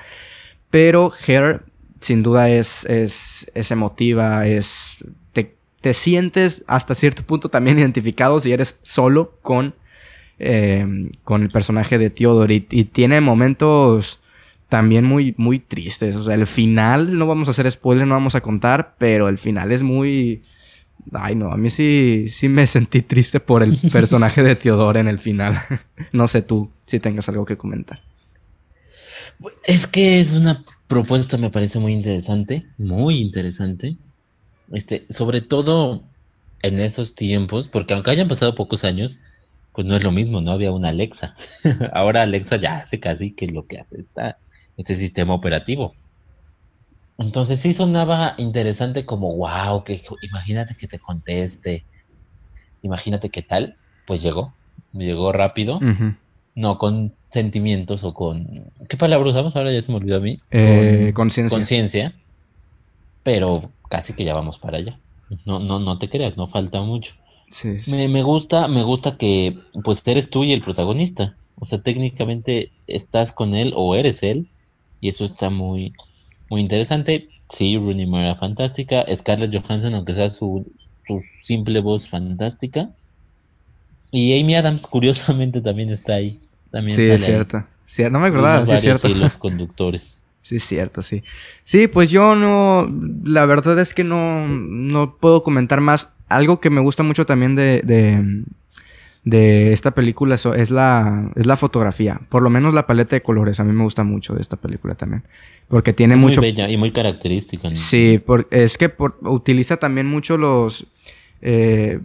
pero 0.70 1.12
Hair 1.26 1.64
sin 2.02 2.24
duda 2.24 2.50
es, 2.50 2.84
es, 2.86 3.72
emotiva, 3.72 4.46
es, 4.46 4.98
te, 5.32 5.94
sientes 5.94 6.64
hasta 6.68 6.94
cierto 6.96 7.24
punto 7.24 7.50
también 7.50 7.80
identificado 7.80 8.40
si 8.40 8.52
eres 8.52 8.80
solo 8.82 9.38
con, 9.42 9.74
eh, 10.40 11.10
con 11.24 11.44
el 11.44 11.50
personaje 11.50 11.98
de 11.98 12.10
Theodore 12.10 12.66
y, 12.70 12.84
tiene 12.86 13.22
momentos 13.22 14.20
también 14.68 15.06
muy, 15.06 15.36
muy 15.38 15.60
tristes. 15.60 16.16
O 16.16 16.24
sea, 16.24 16.36
el 16.36 16.48
final, 16.48 17.18
no 17.18 17.28
vamos 17.28 17.48
a 17.48 17.52
hacer 17.52 17.72
spoiler, 17.72 18.08
no 18.08 18.16
vamos 18.16 18.36
a 18.36 18.42
contar, 18.42 18.96
pero 18.98 19.30
el 19.30 19.38
final 19.38 19.72
es 19.72 19.84
muy... 19.84 20.44
Ay, 21.14 21.36
no, 21.36 21.52
a 21.52 21.58
mí 21.58 21.70
sí, 21.70 22.26
sí 22.30 22.48
me 22.48 22.68
sentí 22.68 23.02
triste 23.02 23.40
por 23.40 23.64
el 23.64 23.78
personaje 23.92 24.44
de 24.44 24.56
Theodore 24.56 25.00
en 25.00 25.08
el 25.08 25.20
final. 25.20 25.60
no 26.12 26.28
sé 26.28 26.42
tú 26.42 26.72
si 26.86 27.00
tengas 27.00 27.28
algo 27.30 27.46
que 27.46 27.58
comentar. 27.58 28.02
Es 29.64 29.88
que 29.88 30.20
es 30.20 30.34
una 30.34 30.64
propuesta 30.92 31.38
me 31.38 31.50
parece 31.50 31.80
muy 31.80 31.94
interesante, 31.94 32.66
muy 32.78 33.22
interesante. 33.22 33.96
Este, 34.74 35.06
sobre 35.10 35.40
todo 35.40 36.04
en 36.62 36.82
esos 36.82 37.16
tiempos, 37.16 37.70
porque 37.70 37.94
aunque 37.94 38.12
hayan 38.12 38.28
pasado 38.28 38.56
pocos 38.56 38.84
años, 38.84 39.18
pues 39.72 39.88
no 39.88 39.96
es 39.96 40.04
lo 40.04 40.12
mismo, 40.12 40.42
no 40.42 40.52
había 40.52 40.74
una 40.74 40.90
Alexa. 40.90 41.34
Ahora 41.94 42.24
Alexa 42.24 42.58
ya 42.58 42.80
hace 42.80 43.00
casi 43.00 43.32
que 43.32 43.48
lo 43.48 43.68
que 43.68 43.80
hace 43.80 44.02
está 44.02 44.38
este 44.76 44.98
sistema 44.98 45.34
operativo. 45.34 45.94
Entonces 47.18 47.60
sí 47.60 47.72
sonaba 47.72 48.36
interesante 48.38 49.06
como, 49.06 49.34
wow, 49.38 49.86
que 49.86 50.04
imagínate 50.24 50.76
que 50.76 50.90
te 50.90 51.00
conteste, 51.00 51.86
imagínate 52.82 53.30
qué 53.30 53.44
tal, 53.44 53.78
pues 54.06 54.22
llegó, 54.22 54.54
llegó 54.92 55.32
rápido, 55.32 55.80
no 56.56 56.78
con 56.78 57.14
sentimientos 57.32 58.04
o 58.04 58.14
con... 58.14 58.66
¿Qué 58.90 58.98
palabra 58.98 59.30
usamos? 59.30 59.56
Ahora 59.56 59.72
ya 59.72 59.82
se 59.82 59.92
me 59.92 59.98
olvidó 59.98 60.18
a 60.18 60.20
mí. 60.20 60.40
Eh, 60.52 61.12
conciencia. 61.16 61.58
Conciencia. 61.58 62.14
Pero 63.24 63.72
casi 63.90 64.14
que 64.14 64.26
ya 64.26 64.34
vamos 64.34 64.60
para 64.60 64.78
allá. 64.78 65.00
No, 65.46 65.60
no, 65.60 65.80
no 65.80 65.98
te 65.98 66.10
creas, 66.10 66.36
no 66.36 66.48
falta 66.48 66.82
mucho. 66.82 67.14
Sí, 67.50 67.78
Me, 67.88 68.08
me, 68.10 68.22
gusta, 68.22 68.68
me 68.68 68.84
gusta 68.84 69.18
que 69.18 69.58
pues 69.84 70.06
eres 70.06 70.30
tú 70.30 70.44
y 70.44 70.52
el 70.52 70.62
protagonista. 70.62 71.36
O 71.58 71.66
sea, 71.66 71.82
técnicamente 71.82 72.72
estás 72.88 73.32
con 73.32 73.56
él 73.56 73.74
o 73.76 73.96
eres 73.96 74.24
él. 74.24 74.48
Y 75.00 75.08
eso 75.08 75.24
está 75.24 75.50
muy, 75.50 75.94
muy 76.50 76.62
interesante. 76.62 77.30
Sí, 77.50 77.78
Rooney 77.78 78.08
Mara 78.08 78.36
fantástica. 78.36 79.06
Scarlett 79.16 79.56
Johansson, 79.56 79.96
aunque 79.96 80.16
sea 80.16 80.30
su, 80.30 80.66
su 81.08 81.22
simple 81.42 81.80
voz 81.80 82.10
fantástica. 82.10 82.90
Y 84.12 84.38
Amy 84.38 84.56
Adams, 84.56 84.86
curiosamente, 84.88 85.62
también 85.62 85.90
está 85.90 86.16
ahí 86.16 86.42
sí, 86.88 87.10
es 87.10 87.26
cierto. 87.26 87.64
No 88.10 88.20
me 88.20 88.28
acordaba, 88.28 88.66
sí, 88.66 88.74
es 88.74 88.82
cierto. 88.82 89.10
los 89.10 89.38
conductores. 89.38 90.18
Sí, 90.44 90.56
es 90.56 90.64
cierto, 90.64 91.04
sí. 91.04 91.22
Sí, 91.66 91.88
pues 91.88 92.10
yo 92.10 92.36
no, 92.36 92.92
la 93.24 93.46
verdad 93.46 93.78
es 93.78 93.94
que 93.94 94.04
no, 94.04 94.48
no 94.48 95.16
puedo 95.18 95.44
comentar 95.44 95.82
más. 95.82 96.16
Algo 96.30 96.60
que 96.60 96.72
me 96.72 96.82
gusta 96.82 97.04
mucho 97.04 97.28
también 97.28 97.56
de, 97.56 97.82
de, 97.84 98.44
de 99.24 99.72
esta 99.72 99.92
película 99.92 100.36
es 100.36 100.72
la, 100.72 101.32
es 101.36 101.46
la 101.46 101.58
fotografía. 101.58 102.22
Por 102.30 102.42
lo 102.42 102.50
menos 102.50 102.74
la 102.74 102.88
paleta 102.88 103.16
de 103.16 103.22
colores. 103.22 103.60
A 103.60 103.64
mí 103.64 103.72
me 103.72 103.84
gusta 103.84 104.04
mucho 104.04 104.34
de 104.34 104.42
esta 104.42 104.58
película 104.58 104.96
también. 104.96 105.24
Porque 105.68 105.94
tiene 105.94 106.16
muy 106.16 106.30
mucho... 106.30 106.42
bella 106.42 106.68
y 106.70 106.78
muy 106.78 106.92
característica. 106.92 107.70
Sí, 107.76 108.22
es 108.50 108.78
que 108.78 108.92
utiliza 109.22 109.78
también 109.78 110.08
mucho 110.08 110.38
los... 110.38 110.88
Eh, 111.42 112.00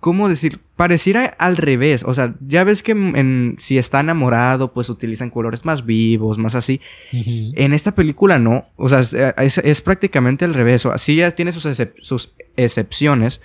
¿Cómo 0.00 0.28
decir? 0.28 0.60
Pareciera 0.80 1.26
al 1.26 1.58
revés. 1.58 2.04
O 2.04 2.14
sea, 2.14 2.36
ya 2.40 2.64
ves 2.64 2.82
que 2.82 2.92
en, 2.92 3.56
si 3.58 3.76
está 3.76 4.00
enamorado, 4.00 4.72
pues 4.72 4.88
utilizan 4.88 5.28
colores 5.28 5.66
más 5.66 5.84
vivos, 5.84 6.38
más 6.38 6.54
así. 6.54 6.80
En 7.12 7.74
esta 7.74 7.94
película 7.94 8.38
no. 8.38 8.64
O 8.76 8.88
sea, 8.88 9.00
es, 9.36 9.80
prácticamente 9.82 10.46
al 10.46 10.54
revés. 10.54 10.86
O, 10.86 10.96
sí 10.96 11.16
ya 11.16 11.32
tiene 11.32 11.52
sus, 11.52 11.68
sus 12.00 12.32
excepciones. 12.56 13.42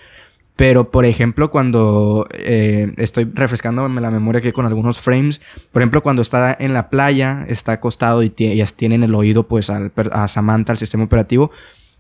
Pero, 0.56 0.92
por 0.92 1.04
ejemplo, 1.04 1.52
cuando 1.52 2.26
eh, 2.32 2.94
estoy 2.96 3.30
refrescándome 3.34 4.00
la 4.00 4.12
memoria 4.12 4.40
aquí 4.40 4.54
con 4.54 4.66
algunos 4.66 5.02
frames, 5.02 5.42
por 5.74 5.82
ejemplo, 5.82 6.02
cuando 6.02 6.22
está 6.22 6.56
en 6.58 6.74
la 6.74 6.90
playa, 6.90 7.46
está 7.50 7.74
acostado 7.74 8.24
y, 8.24 8.30
tiene 8.30 8.96
en 8.96 9.04
el 9.04 9.14
oído 9.14 9.46
pues 9.46 9.70
a 9.70 10.28
Samantha, 10.30 10.72
al 10.72 10.78
sistema 10.78 11.04
operativo, 11.04 11.52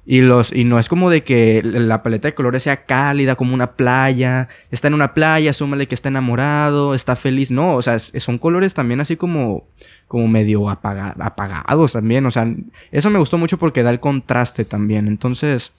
y, 0.08 0.22
los, 0.22 0.54
y 0.54 0.66
no 0.66 0.78
es 0.78 0.88
como 0.88 1.10
de 1.10 1.24
que 1.24 1.64
la 1.64 2.04
paleta 2.04 2.28
de 2.28 2.36
colores 2.36 2.64
sea 2.64 2.86
cálida 2.86 3.36
como 3.36 3.56
una 3.56 3.72
playa. 3.72 4.50
Está 4.70 4.88
en 4.88 4.94
una 4.94 5.16
playa, 5.16 5.50
asúmele 5.50 5.88
que 5.88 5.96
está 5.96 6.10
enamorado, 6.10 6.94
está 6.94 7.16
feliz. 7.16 7.50
No, 7.50 7.76
o 7.76 7.82
sea, 7.82 7.98
son 8.00 8.38
colores 8.38 8.76
también 8.76 9.00
así 9.00 9.16
como, 9.16 9.66
como 10.08 10.28
medio 10.28 10.70
apagados 10.70 11.94
también. 11.94 12.26
O 12.28 12.32
sea, 12.32 12.54
eso 12.92 13.10
me 13.10 13.18
gustó 13.18 13.40
mucho 13.40 13.58
porque 13.58 13.82
da 13.82 13.90
el 13.90 14.00
contraste 14.00 14.64
también. 14.64 15.08
Entonces, 15.08 15.72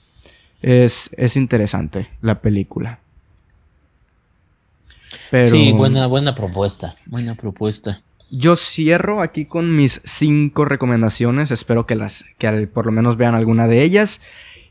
es, 0.61 1.09
es 1.15 1.37
interesante 1.37 2.09
la 2.21 2.41
película. 2.41 2.99
Pero 5.31 5.55
Sí, 5.55 5.71
buena, 5.71 6.05
buena 6.07 6.35
propuesta. 6.35 6.95
Buena 7.05 7.35
propuesta. 7.35 8.01
Yo 8.29 8.55
cierro 8.55 9.21
aquí 9.21 9.45
con 9.45 9.75
mis 9.75 10.01
cinco 10.03 10.65
recomendaciones. 10.65 11.51
Espero 11.51 11.85
que 11.85 11.95
las, 11.95 12.25
que 12.37 12.67
por 12.67 12.85
lo 12.85 12.91
menos 12.91 13.17
vean 13.17 13.35
alguna 13.35 13.67
de 13.67 13.83
ellas. 13.83 14.21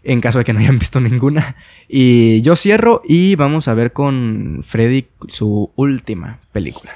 En 0.02 0.20
caso 0.20 0.38
de 0.38 0.44
que 0.44 0.52
no 0.52 0.60
hayan 0.60 0.78
visto 0.80 1.00
ninguna. 1.00 1.56
Y 1.88 2.42
yo 2.42 2.56
cierro 2.56 3.02
y 3.04 3.34
vamos 3.36 3.68
a 3.68 3.74
ver 3.74 3.92
con 3.92 4.62
Freddy 4.64 5.08
su 5.28 5.70
última 5.76 6.40
película. 6.52 6.92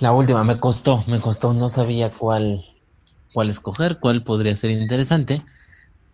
La 0.00 0.12
última 0.12 0.44
me 0.44 0.58
costó, 0.58 1.04
me 1.06 1.20
costó, 1.20 1.52
no 1.52 1.68
sabía 1.68 2.10
cuál, 2.10 2.64
cuál 3.32 3.50
escoger, 3.50 3.98
cuál 4.00 4.22
podría 4.24 4.56
ser 4.56 4.70
interesante, 4.70 5.42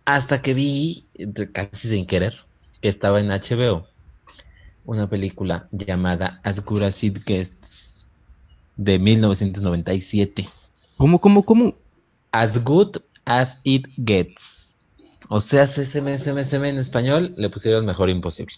hasta 0.03 0.41
que 0.41 0.53
vi, 0.53 1.05
casi 1.53 1.89
sin 1.89 2.05
querer, 2.05 2.33
que 2.81 2.89
estaba 2.89 3.19
en 3.21 3.29
HBO, 3.29 3.87
una 4.85 5.09
película 5.09 5.67
llamada 5.71 6.41
As 6.43 6.63
Good 6.63 6.83
As 6.83 7.01
de 8.77 8.99
1997. 8.99 10.49
¿Cómo, 10.97 11.19
cómo, 11.19 11.43
cómo? 11.43 11.75
As 12.31 12.63
Good 12.63 12.97
As 13.25 13.57
It 13.63 13.87
Gets. 13.97 14.67
O 15.29 15.41
sea, 15.41 15.67
SMSMSM 15.67 16.63
en 16.65 16.77
español, 16.79 17.33
le 17.37 17.49
pusieron 17.49 17.85
mejor 17.85 18.09
imposible. 18.09 18.55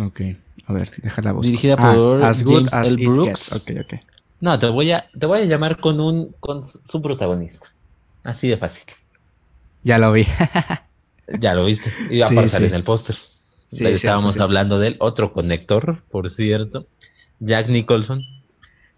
Ok, 0.00 0.20
a 0.66 0.72
ver, 0.72 0.90
déjala 1.02 1.32
buscar. 1.32 1.50
Dirigida 1.50 1.76
Ah, 1.78 1.92
por 1.94 2.22
As 2.24 2.42
Good 2.42 2.68
James 2.70 2.72
As 2.74 2.92
L. 2.92 3.02
It 3.02 3.08
Brooks. 3.10 3.50
Gets. 3.50 3.52
Ok, 3.52 3.70
ok. 3.84 4.00
No, 4.40 4.58
te 4.58 4.68
voy 4.68 4.92
a, 4.92 5.06
te 5.18 5.26
voy 5.26 5.40
a 5.40 5.44
llamar 5.44 5.80
con 5.80 6.00
un, 6.00 6.32
con 6.40 6.64
su 6.64 7.02
protagonista. 7.02 7.66
Así 8.24 8.48
de 8.48 8.56
fácil. 8.56 8.84
Ya 9.82 9.98
lo 9.98 10.12
vi. 10.12 10.26
Ya 11.38 11.54
lo 11.54 11.64
viste. 11.64 11.90
Iba 12.10 12.28
Sí, 12.28 12.38
a 12.38 12.48
sí. 12.48 12.64
en 12.64 12.74
el 12.74 12.84
póster. 12.84 13.16
Sí, 13.68 13.86
Estábamos 13.86 14.38
hablando 14.38 14.78
de 14.78 14.88
él. 14.88 14.96
Otro 15.00 15.32
conector, 15.32 16.02
por 16.10 16.30
cierto. 16.30 16.86
Jack 17.40 17.68
Nicholson. 17.68 18.20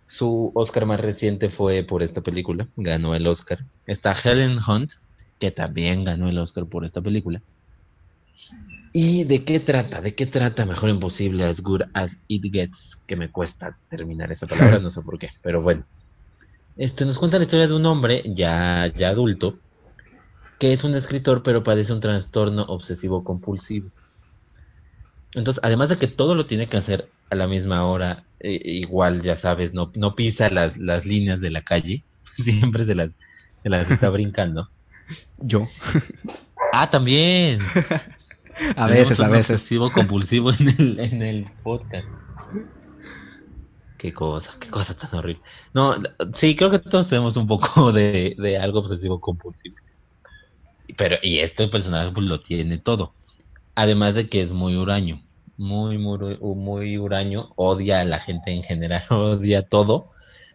Su 0.06 0.52
Oscar 0.54 0.86
más 0.86 1.00
reciente 1.00 1.50
fue 1.50 1.82
por 1.82 2.02
esta 2.02 2.20
película. 2.20 2.68
Ganó 2.76 3.14
el 3.14 3.26
Oscar. 3.26 3.60
Está 3.86 4.12
Helen 4.12 4.58
Hunt, 4.66 4.92
que 5.38 5.50
también 5.50 6.04
ganó 6.04 6.28
el 6.28 6.38
Oscar 6.38 6.66
por 6.66 6.84
esta 6.84 7.00
película. 7.00 7.42
¿Y 8.92 9.24
de 9.24 9.44
qué 9.44 9.60
trata? 9.60 10.00
¿De 10.00 10.14
qué 10.14 10.26
trata 10.26 10.66
Mejor 10.66 10.90
Imposible 10.90 11.44
As 11.44 11.60
Good 11.60 11.82
As 11.94 12.16
It 12.28 12.44
Gets? 12.52 13.02
Que 13.06 13.16
me 13.16 13.30
cuesta 13.30 13.76
terminar 13.88 14.30
esa 14.30 14.46
palabra, 14.46 14.78
no 14.78 14.90
sé 14.90 15.02
por 15.02 15.18
qué, 15.18 15.30
pero 15.42 15.62
bueno. 15.62 15.84
Este 16.76 17.04
nos 17.04 17.18
cuenta 17.18 17.38
la 17.38 17.44
historia 17.44 17.66
de 17.66 17.74
un 17.74 17.86
hombre 17.86 18.22
ya, 18.34 18.92
ya 18.96 19.08
adulto 19.08 19.58
que 20.58 20.72
es 20.72 20.84
un 20.84 20.94
escritor 20.94 21.42
pero 21.42 21.62
padece 21.62 21.92
un 21.92 22.00
trastorno 22.00 22.62
obsesivo 22.64 23.24
compulsivo. 23.24 23.90
Entonces, 25.32 25.60
además 25.64 25.88
de 25.88 25.96
que 25.96 26.06
todo 26.06 26.34
lo 26.34 26.46
tiene 26.46 26.68
que 26.68 26.76
hacer 26.76 27.10
a 27.30 27.34
la 27.34 27.48
misma 27.48 27.84
hora, 27.84 28.24
eh, 28.44 28.60
igual 28.62 29.22
ya 29.22 29.36
sabes, 29.36 29.72
no, 29.72 29.90
no 29.96 30.14
pisa 30.14 30.50
las, 30.50 30.76
las 30.76 31.06
líneas 31.06 31.40
de 31.40 31.50
la 31.50 31.62
calle, 31.62 32.04
siempre 32.36 32.84
se 32.84 32.94
las, 32.94 33.12
se 33.62 33.70
las 33.70 33.90
está 33.90 34.10
brincando. 34.10 34.68
Yo. 35.38 35.66
Ah, 36.76 36.90
también. 36.90 37.60
A 38.74 38.88
veces, 38.88 39.20
a 39.20 39.28
veces. 39.28 39.50
Obsesivo 39.62 39.92
compulsivo 39.92 40.50
en 40.50 40.70
el, 40.70 40.98
en 40.98 41.22
el 41.22 41.46
podcast. 41.62 42.08
Qué 43.96 44.12
cosa, 44.12 44.56
qué 44.58 44.70
cosa 44.70 44.96
tan 44.96 45.14
horrible. 45.14 45.40
No, 45.72 45.94
sí, 46.32 46.56
creo 46.56 46.72
que 46.72 46.80
todos 46.80 47.06
tenemos 47.06 47.36
un 47.36 47.46
poco 47.46 47.92
de, 47.92 48.34
de 48.38 48.58
algo 48.58 48.80
obsesivo 48.80 49.20
compulsivo. 49.20 49.76
Pero, 50.96 51.16
y 51.22 51.38
este 51.38 51.68
personaje 51.68 52.10
pues 52.10 52.26
lo 52.26 52.40
tiene 52.40 52.78
todo. 52.78 53.14
Además 53.76 54.16
de 54.16 54.28
que 54.28 54.42
es 54.42 54.50
muy 54.50 54.74
huraño. 54.74 55.22
Muy, 55.56 55.98
muy, 55.98 56.38
muy 56.40 56.98
huraño. 56.98 57.50
Odia 57.56 58.00
a 58.00 58.04
la 58.04 58.20
gente 58.20 58.52
en 58.52 58.62
general. 58.62 59.02
Odia 59.10 59.62
todo. 59.62 60.06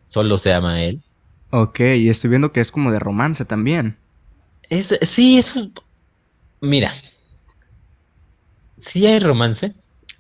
Solo 0.04 0.38
se 0.38 0.54
ama 0.54 0.76
a 0.76 0.84
él. 0.84 1.02
Ok, 1.52 1.80
y 1.80 2.10
estoy 2.10 2.30
viendo 2.30 2.52
que 2.52 2.62
es 2.62 2.72
como 2.72 2.92
de 2.92 3.00
romance 3.00 3.46
también. 3.46 3.98
Es, 4.70 4.96
sí, 5.02 5.38
es 5.40 5.56
un... 5.56 5.74
Mira. 6.62 6.94
Sí 8.80 9.06
hay 9.06 9.20
romance. 9.20 9.74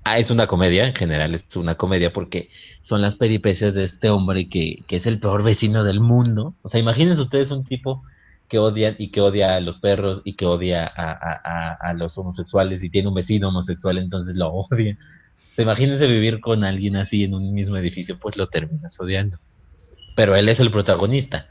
Ah, 0.03 0.17
es 0.17 0.31
una 0.31 0.47
comedia, 0.47 0.87
en 0.87 0.95
general 0.95 1.35
es 1.35 1.55
una 1.55 1.75
comedia 1.75 2.11
porque 2.11 2.49
son 2.81 3.01
las 3.01 3.15
peripecias 3.15 3.75
de 3.75 3.83
este 3.83 4.09
hombre 4.09 4.49
que, 4.49 4.83
que 4.87 4.95
es 4.95 5.05
el 5.05 5.19
peor 5.19 5.43
vecino 5.43 5.83
del 5.83 5.99
mundo. 5.99 6.55
O 6.63 6.69
sea, 6.69 6.79
imagínense 6.79 7.21
ustedes 7.21 7.51
un 7.51 7.63
tipo 7.63 8.03
que 8.49 8.59
odia 8.59 8.95
y 8.99 9.11
que 9.11 9.21
odia 9.21 9.55
a 9.55 9.61
los 9.61 9.79
perros 9.79 10.21
y 10.25 10.35
que 10.37 10.47
odia 10.47 10.85
a, 10.87 11.11
a- 11.13 11.75
a- 11.75 11.93
los 11.95 12.17
homosexuales 12.19 12.83
y 12.83 12.91
tiene 12.91 13.09
un 13.09 13.15
vecino 13.15 13.49
homosexual, 13.49 13.99
entonces 13.99 14.35
lo 14.37 14.49
odia. 14.53 14.97
O 15.53 15.55
sea, 15.55 15.63
imagínense 15.65 16.07
vivir 16.07 16.41
con 16.41 16.63
alguien 16.65 16.95
así 16.97 17.23
en 17.25 17.35
un 17.35 17.53
mismo 17.53 17.77
edificio, 17.77 18.19
pues 18.19 18.37
lo 18.37 18.49
terminas 18.49 18.99
odiando. 18.99 19.37
Pero 20.15 20.35
él 20.35 20.49
es 20.49 20.59
el 20.61 20.71
protagonista. 20.71 21.49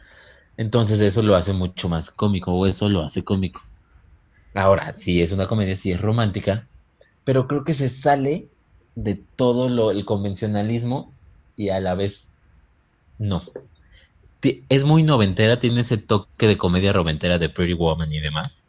Entonces 0.57 1.01
eso 1.01 1.23
lo 1.23 1.37
hace 1.37 1.53
mucho 1.55 1.89
más 1.91 2.11
cómico, 2.13 2.53
o 2.55 2.67
eso 2.67 2.89
lo 2.91 3.03
hace 3.05 3.25
cómico. 3.25 3.63
Ahora, 4.55 4.95
sí 4.97 5.23
es 5.23 5.33
una 5.33 5.49
comedia, 5.49 5.77
sí 5.77 5.93
es 5.93 6.01
romántica, 6.01 6.71
pero 7.25 7.49
creo 7.49 7.65
que 7.65 7.75
se 7.75 7.91
sale 7.91 8.51
de 8.95 9.27
todo 9.37 9.69
lo, 9.71 9.91
el 9.93 10.05
convencionalismo 10.07 11.17
y 11.57 11.71
a 11.71 11.81
la 11.81 11.95
vez 11.97 12.31
no. 13.19 13.43
Es 14.43 14.85
muy 14.85 15.03
noventera, 15.03 15.61
tiene 15.61 15.81
ese 15.81 15.99
toque 15.99 16.47
de 16.47 16.57
comedia 16.57 16.93
noventera 16.93 17.39
de 17.39 17.49
Pretty 17.49 17.73
Woman 17.75 18.13
y 18.13 18.21
demás. 18.21 18.63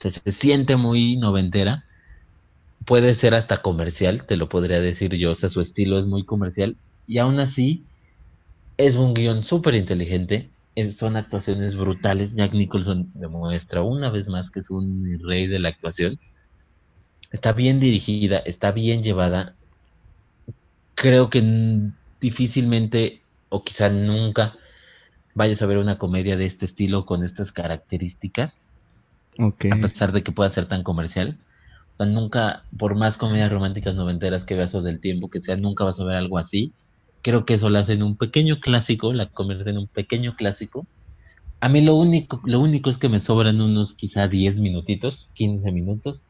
Se, 0.00 0.10
se 0.10 0.32
siente 0.32 0.76
muy 0.76 1.16
noventera. 1.16 1.84
Puede 2.86 3.14
ser 3.14 3.34
hasta 3.34 3.62
comercial, 3.62 4.26
te 4.26 4.36
lo 4.36 4.48
podría 4.48 4.80
decir 4.80 5.14
yo. 5.14 5.32
O 5.32 5.34
sea, 5.34 5.48
su 5.50 5.60
estilo 5.60 5.98
es 5.98 6.06
muy 6.06 6.24
comercial. 6.24 6.76
Y 7.06 7.18
aún 7.18 7.38
así, 7.38 7.84
es 8.76 8.96
un 8.96 9.14
guion 9.14 9.44
súper 9.44 9.74
inteligente. 9.74 10.50
Son 10.96 11.16
actuaciones 11.16 11.76
brutales. 11.76 12.34
Jack 12.34 12.52
Nicholson 12.52 13.10
demuestra 13.14 13.82
una 13.82 14.10
vez 14.10 14.28
más 14.28 14.50
que 14.50 14.60
es 14.60 14.70
un 14.70 15.20
rey 15.22 15.46
de 15.46 15.58
la 15.58 15.68
actuación. 15.68 16.18
Está 17.30 17.52
bien 17.52 17.80
dirigida, 17.80 18.38
está 18.38 18.72
bien 18.72 19.02
llevada. 19.02 19.54
Creo 20.94 21.30
que 21.30 21.42
difícilmente, 22.20 23.20
o 23.48 23.62
quizá 23.62 23.88
nunca, 23.88 24.56
vayas 25.34 25.62
a 25.62 25.66
ver 25.66 25.78
una 25.78 25.98
comedia 25.98 26.36
de 26.36 26.46
este 26.46 26.64
estilo 26.66 27.06
con 27.06 27.24
estas 27.24 27.52
características, 27.52 28.62
Ok. 29.38 29.66
a 29.72 29.76
pesar 29.80 30.12
de 30.12 30.22
que 30.22 30.32
pueda 30.32 30.48
ser 30.48 30.66
tan 30.66 30.82
comercial. 30.82 31.38
O 31.92 31.96
sea, 31.96 32.06
nunca, 32.06 32.64
por 32.78 32.94
más 32.96 33.16
comedias 33.18 33.52
románticas 33.52 33.94
noventeras 33.94 34.44
que 34.44 34.54
veas 34.54 34.74
o 34.74 34.82
del 34.82 35.00
tiempo 35.00 35.30
que 35.30 35.40
sea, 35.40 35.56
nunca 35.56 35.84
vas 35.84 36.00
a 36.00 36.04
ver 36.04 36.16
algo 36.16 36.38
así. 36.38 36.72
Creo 37.22 37.44
que 37.46 37.54
eso 37.54 37.70
la 37.70 37.80
hace 37.80 37.94
en 37.94 38.02
un 38.02 38.16
pequeño 38.16 38.60
clásico, 38.60 39.12
la 39.12 39.26
convierte 39.26 39.70
en 39.70 39.78
un 39.78 39.88
pequeño 39.88 40.34
clásico. 40.36 40.86
A 41.60 41.68
mí 41.68 41.80
lo 41.80 41.96
único, 41.96 42.40
lo 42.44 42.60
único 42.60 42.90
es 42.90 42.98
que 42.98 43.08
me 43.08 43.20
sobran 43.20 43.60
unos 43.60 43.94
quizá 43.94 44.28
10 44.28 44.58
minutitos, 44.58 45.30
15 45.34 45.72
minutos. 45.72 46.24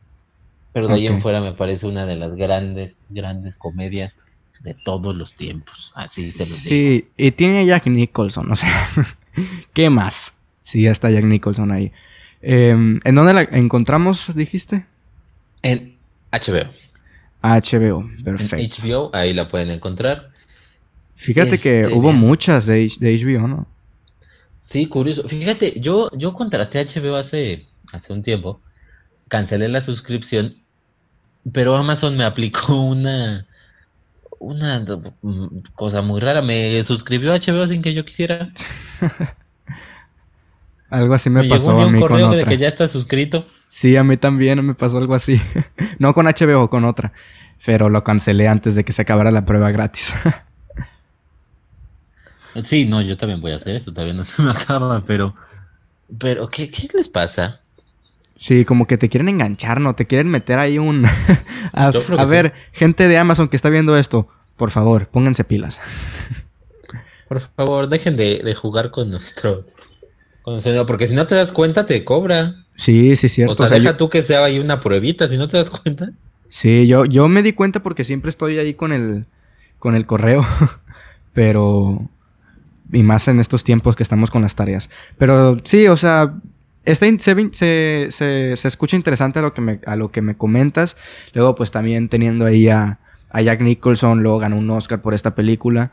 Pero 0.72 0.88
de 0.88 0.94
ahí 0.94 1.06
en 1.06 1.22
fuera 1.22 1.40
me 1.40 1.52
parece 1.52 1.86
una 1.86 2.06
de 2.06 2.16
las 2.16 2.34
grandes, 2.34 3.00
grandes 3.08 3.56
comedias 3.56 4.12
de 4.60 4.74
todos 4.74 5.14
los 5.16 5.34
tiempos. 5.36 5.92
Así 5.94 6.32
se 6.32 6.46
los 6.46 6.62
digo. 6.62 6.78
Sí, 6.78 7.08
y 7.16 7.30
tiene 7.32 7.60
a 7.60 7.64
Jack 7.64 7.86
Nicholson, 7.86 8.50
o 8.50 8.56
sea, 8.56 8.88
¿qué 9.72 9.90
más? 9.90 10.34
Sí, 10.62 10.82
ya 10.82 10.92
está 10.92 11.10
Jack 11.10 11.24
Nicholson 11.24 11.70
ahí. 11.72 11.92
Em, 12.42 13.00
¿En 13.04 13.14
dónde 13.14 13.34
la 13.34 13.42
encontramos, 13.42 14.34
dijiste? 14.34 14.86
En 15.62 15.96
HBO. 16.32 16.70
HBO, 17.42 18.10
En 18.24 18.24
perfecto. 18.24 18.80
HBO, 18.82 19.10
ahí 19.14 19.32
la 19.34 19.48
pueden 19.48 19.70
encontrar. 19.70 20.30
Fíjate 21.16 21.58
que 21.60 21.82
Este, 21.82 21.94
hubo 21.94 22.12
muchas 22.12 22.66
de, 22.66 22.90
de 23.00 23.16
HBO, 23.18 23.48
¿no? 23.48 23.68
Sí, 24.64 24.86
curioso. 24.86 25.28
Fíjate, 25.28 25.80
yo, 25.80 26.10
yo 26.16 26.32
contraté 26.34 26.84
HBO 26.86 27.16
hace, 27.16 27.66
hace 27.92 28.12
un 28.12 28.22
tiempo, 28.22 28.60
cancelé 29.28 29.68
la 29.68 29.80
suscripción, 29.80 30.56
pero 31.52 31.76
Amazon 31.76 32.16
me 32.16 32.24
aplicó 32.24 32.74
una, 32.82 33.46
una 34.44 34.84
cosa 35.74 36.02
muy 36.02 36.20
rara. 36.20 36.42
Me 36.42 36.82
suscribió 36.84 37.32
a 37.32 37.38
HBO 37.38 37.66
sin 37.66 37.82
que 37.82 37.94
yo 37.94 38.04
quisiera. 38.04 38.50
Algo 40.90 41.14
así 41.14 41.30
me, 41.30 41.42
Me 41.42 41.48
pasó 41.48 41.72
llegó 41.72 41.82
a 41.82 41.86
un 41.86 41.92
mí 41.92 42.02
con 42.04 42.08
correo 42.08 42.30
de 42.30 42.42
otra. 42.42 42.44
que 42.44 42.58
ya 42.58 42.68
está 42.68 42.88
suscrito. 42.88 43.46
Sí, 43.68 43.96
a 43.96 44.04
mí 44.04 44.16
también 44.16 44.64
me 44.64 44.74
pasó 44.74 44.98
algo 44.98 45.14
así. 45.14 45.40
no 45.98 46.14
con 46.14 46.26
HBO, 46.26 46.70
con 46.70 46.84
otra. 46.84 47.12
Pero 47.64 47.88
lo 47.88 48.04
cancelé 48.04 48.46
antes 48.48 48.74
de 48.76 48.84
que 48.84 48.92
se 48.92 49.02
acabara 49.02 49.30
la 49.32 49.44
prueba 49.44 49.70
gratis. 49.72 50.14
Sí, 52.64 52.84
no, 52.84 53.02
yo 53.02 53.16
también 53.16 53.40
voy 53.40 53.50
a 53.52 53.56
hacer 53.56 53.74
esto, 53.74 53.92
todavía 53.92 54.14
no 54.14 54.22
se 54.22 54.40
me 54.40 54.50
acaba, 54.52 55.04
pero, 55.04 55.34
pero, 56.20 56.48
¿qué, 56.48 56.70
qué 56.70 56.88
les 56.94 57.08
pasa? 57.08 57.60
sí, 58.36 58.64
como 58.64 58.86
que 58.86 58.98
te 58.98 59.08
quieren 59.08 59.28
enganchar, 59.28 59.80
¿no? 59.80 59.94
Te 59.96 60.06
quieren 60.06 60.28
meter 60.28 60.58
ahí 60.58 60.78
un... 60.78 61.04
a 61.72 61.92
sí. 61.92 61.98
ver, 62.28 62.52
gente 62.72 63.08
de 63.08 63.18
Amazon 63.18 63.48
que 63.48 63.56
está 63.56 63.70
viendo 63.70 63.96
esto, 63.96 64.28
por 64.56 64.70
favor, 64.70 65.06
pónganse 65.08 65.44
pilas. 65.44 65.80
Por 67.28 67.40
favor, 67.56 67.88
dejen 67.88 68.16
de, 68.16 68.42
de 68.44 68.54
jugar 68.54 68.90
con 68.90 69.10
nuestro, 69.10 69.64
con 70.42 70.54
nuestro- 70.54 70.86
porque 70.86 71.06
si 71.06 71.14
no 71.14 71.26
te 71.26 71.34
das 71.34 71.52
cuenta 71.52 71.86
te 71.86 72.04
cobra. 72.04 72.54
Sí, 72.76 73.16
sí, 73.16 73.28
cierto. 73.30 73.52
O 73.52 73.56
sea, 73.56 73.64
O 73.64 73.68
sea, 73.68 73.78
deja 73.78 73.90
yo- 73.92 73.96
tú 73.96 74.10
que 74.10 74.22
sea 74.22 74.44
ahí 74.44 74.58
una 74.58 74.80
pruebita, 74.80 75.26
si 75.26 75.38
no 75.38 75.48
te 75.48 75.56
das 75.56 75.70
cuenta. 75.70 76.10
Sí, 76.50 76.86
yo, 76.86 77.06
yo 77.06 77.26
me 77.28 77.42
di 77.42 77.54
cuenta 77.54 77.82
porque 77.82 78.04
siempre 78.04 78.28
estoy 78.28 78.58
ahí 78.58 78.74
con 78.74 78.92
el, 78.92 79.24
con 79.78 79.96
el 79.96 80.06
correo, 80.06 80.46
pero... 81.32 82.08
Y 82.92 83.02
más 83.02 83.26
en 83.26 83.40
estos 83.40 83.64
tiempos 83.64 83.96
que 83.96 84.02
estamos 84.02 84.30
con 84.30 84.42
las 84.42 84.54
tareas. 84.54 84.90
Pero 85.18 85.56
sí, 85.64 85.88
o 85.88 85.96
sea, 85.96 86.34
Está 86.84 87.06
se, 87.18 88.08
se, 88.10 88.52
escucha 88.52 88.94
interesante 88.94 89.38
a 89.38 89.42
lo, 89.42 89.54
que 89.54 89.62
me, 89.62 89.80
a 89.86 89.96
lo 89.96 90.10
que 90.10 90.20
me 90.20 90.36
comentas. 90.36 90.98
Luego, 91.32 91.54
pues 91.54 91.70
también 91.70 92.08
teniendo 92.10 92.44
ahí 92.44 92.68
a, 92.68 92.98
a 93.34 93.42
Jack 93.42 93.62
Nicholson, 93.62 94.22
luego 94.22 94.38
ganó 94.38 94.56
un 94.56 94.70
Oscar 94.70 95.02
por 95.02 95.12
esta 95.12 95.34
película. 95.34 95.90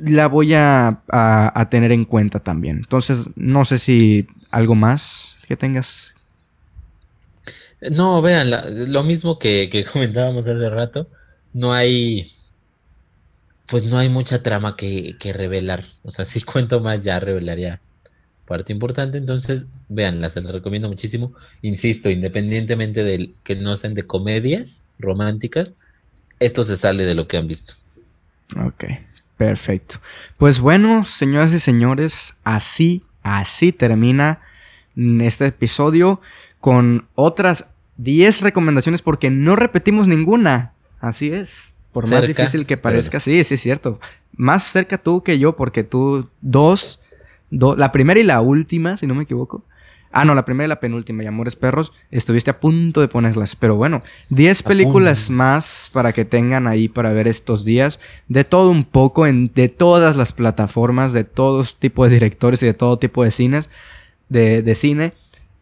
La 0.00 0.26
voy 0.26 0.54
a, 0.54 1.02
a, 1.08 1.68
tener 1.68 1.92
en 1.92 2.06
cuenta 2.06 2.40
también. 2.40 2.78
Entonces, 2.78 3.28
no 3.36 3.66
sé 3.66 3.78
si 3.78 4.26
algo 4.50 4.74
más 4.74 5.36
que 5.46 5.54
tengas. 5.54 6.14
No, 7.82 8.22
vean, 8.22 8.50
lo 8.90 9.04
mismo 9.04 9.38
que, 9.38 9.84
comentábamos 9.92 10.46
hace 10.46 10.70
rato. 10.70 11.08
No 11.52 11.74
hay 11.74 12.32
pues 13.68 13.84
no 13.84 13.98
hay 13.98 14.08
mucha 14.08 14.42
trama 14.42 14.76
que, 14.76 15.16
que, 15.18 15.34
revelar. 15.34 15.84
O 16.04 16.12
sea, 16.12 16.24
si 16.24 16.40
cuento 16.40 16.80
más 16.80 17.02
ya 17.02 17.20
revelaría 17.20 17.82
parte 18.46 18.72
importante. 18.72 19.18
Entonces, 19.18 19.64
véanla, 19.90 20.30
se 20.30 20.40
las 20.40 20.54
recomiendo 20.54 20.88
muchísimo. 20.88 21.34
Insisto, 21.60 22.08
independientemente 22.08 23.04
de 23.04 23.34
que 23.44 23.56
no 23.56 23.76
sean 23.76 23.92
de 23.92 24.06
comedias 24.06 24.80
románticas, 24.98 25.74
esto 26.40 26.62
se 26.64 26.76
sale 26.76 27.04
de 27.04 27.14
lo 27.14 27.28
que 27.28 27.36
han 27.36 27.48
visto. 27.48 27.74
Ok, 28.64 28.84
perfecto. 29.36 30.00
Pues 30.36 30.60
bueno, 30.60 31.04
señoras 31.04 31.52
y 31.52 31.58
señores, 31.58 32.34
así, 32.44 33.04
así 33.22 33.72
termina 33.72 34.40
este 34.96 35.46
episodio 35.46 36.20
con 36.60 37.06
otras 37.14 37.74
10 37.98 38.42
recomendaciones 38.42 39.02
porque 39.02 39.30
no 39.30 39.56
repetimos 39.56 40.08
ninguna. 40.08 40.72
Así 41.00 41.32
es. 41.32 41.76
Por 41.92 42.08
más 42.08 42.26
difícil 42.26 42.66
que 42.66 42.76
parezca, 42.76 43.20
sí, 43.20 43.42
sí 43.44 43.54
es 43.54 43.60
cierto. 43.60 44.00
Más 44.36 44.64
cerca 44.64 44.98
tú 44.98 45.22
que 45.22 45.38
yo, 45.38 45.56
porque 45.56 45.82
tú 45.82 46.28
dos 46.42 47.00
la 47.50 47.90
primera 47.92 48.20
y 48.20 48.22
la 48.22 48.40
última, 48.40 48.96
si 48.96 49.06
no 49.06 49.14
me 49.14 49.22
equivoco. 49.22 49.64
Ah, 50.12 50.24
no, 50.24 50.34
la 50.34 50.44
primera 50.44 50.66
y 50.66 50.68
la 50.68 50.80
penúltima, 50.80 51.22
y 51.22 51.26
Amores 51.26 51.56
Perros, 51.56 51.92
estuviste 52.10 52.50
a 52.50 52.60
punto 52.60 53.00
de 53.00 53.08
ponerlas. 53.08 53.56
Pero 53.56 53.76
bueno, 53.76 54.02
10 54.30 54.62
películas 54.62 55.30
más 55.30 55.90
para 55.92 56.12
que 56.12 56.24
tengan 56.24 56.66
ahí 56.66 56.88
para 56.88 57.12
ver 57.12 57.28
estos 57.28 57.64
días. 57.64 58.00
De 58.28 58.44
todo 58.44 58.70
un 58.70 58.84
poco, 58.84 59.26
en, 59.26 59.52
de 59.54 59.68
todas 59.68 60.16
las 60.16 60.32
plataformas, 60.32 61.12
de 61.12 61.24
todos 61.24 61.76
tipos 61.76 62.08
de 62.08 62.14
directores 62.14 62.62
y 62.62 62.66
de 62.66 62.74
todo 62.74 62.98
tipo 62.98 63.24
de 63.24 63.30
cines, 63.30 63.70
de, 64.28 64.62
de 64.62 64.74
cine. 64.74 65.12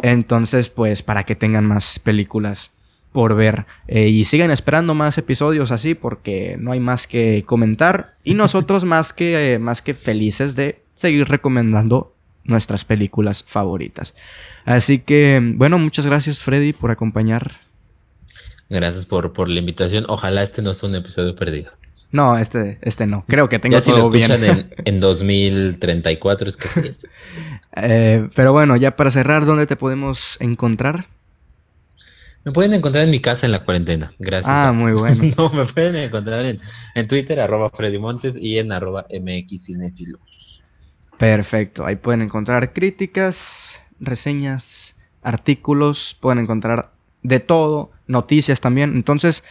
Entonces, 0.00 0.68
pues, 0.68 1.02
para 1.02 1.24
que 1.24 1.34
tengan 1.34 1.66
más 1.66 1.98
películas 1.98 2.74
por 3.14 3.36
ver. 3.36 3.64
Eh, 3.86 4.08
y 4.08 4.24
sigan 4.24 4.50
esperando 4.50 4.92
más 4.92 5.16
episodios 5.18 5.70
así 5.70 5.94
porque 5.94 6.56
no 6.58 6.72
hay 6.72 6.80
más 6.80 7.06
que 7.06 7.44
comentar. 7.46 8.16
Y 8.24 8.34
nosotros 8.34 8.84
más 8.94 9.12
que, 9.12 9.58
más 9.60 9.82
que 9.82 9.94
felices 9.94 10.56
de 10.56 10.82
seguir 10.96 11.28
recomendando 11.28 12.13
nuestras 12.44 12.84
películas 12.84 13.42
favoritas. 13.42 14.14
Así 14.64 15.00
que, 15.00 15.40
bueno, 15.56 15.78
muchas 15.78 16.06
gracias 16.06 16.40
Freddy 16.40 16.72
por 16.72 16.90
acompañar. 16.90 17.52
Gracias 18.68 19.06
por, 19.06 19.32
por 19.32 19.48
la 19.48 19.60
invitación. 19.60 20.04
Ojalá 20.08 20.42
este 20.42 20.62
no 20.62 20.74
sea 20.74 20.88
un 20.88 20.96
episodio 20.96 21.34
perdido. 21.36 21.72
No, 22.10 22.38
este, 22.38 22.78
este 22.82 23.06
no. 23.06 23.24
Creo 23.26 23.48
que 23.48 23.58
tengo 23.58 23.82
todo 23.82 24.08
bien. 24.08 24.30
En, 24.30 24.70
en 24.84 25.00
2034 25.00 26.48
es 26.48 26.56
que 26.56 26.68
sí 26.68 27.08
eh, 27.76 28.28
pero 28.36 28.52
bueno, 28.52 28.76
ya 28.76 28.94
para 28.94 29.10
cerrar, 29.10 29.46
¿dónde 29.46 29.66
te 29.66 29.74
podemos 29.74 30.36
encontrar? 30.40 31.06
Me 32.44 32.52
pueden 32.52 32.72
encontrar 32.74 33.04
en 33.04 33.10
mi 33.10 33.20
casa 33.20 33.46
en 33.46 33.52
la 33.52 33.64
cuarentena. 33.64 34.12
Gracias. 34.18 34.48
Ah, 34.48 34.72
muy 34.72 34.92
bueno. 34.92 35.34
no, 35.36 35.50
me 35.50 35.64
pueden 35.64 35.96
encontrar 35.96 36.44
en, 36.44 36.60
en 36.94 37.08
Twitter, 37.08 37.40
arroba 37.40 37.70
Freddy 37.70 37.98
Montes 37.98 38.36
y 38.38 38.58
en 38.58 38.70
arroba 38.70 39.06
MX 39.10 39.70
Perfecto, 41.18 41.86
ahí 41.86 41.96
pueden 41.96 42.22
encontrar 42.22 42.72
críticas, 42.72 43.82
reseñas, 44.00 44.96
artículos, 45.22 46.16
pueden 46.20 46.40
encontrar 46.40 46.90
de 47.22 47.40
todo, 47.40 47.90
noticias 48.06 48.60
también. 48.60 48.94
Entonces, 48.94 49.44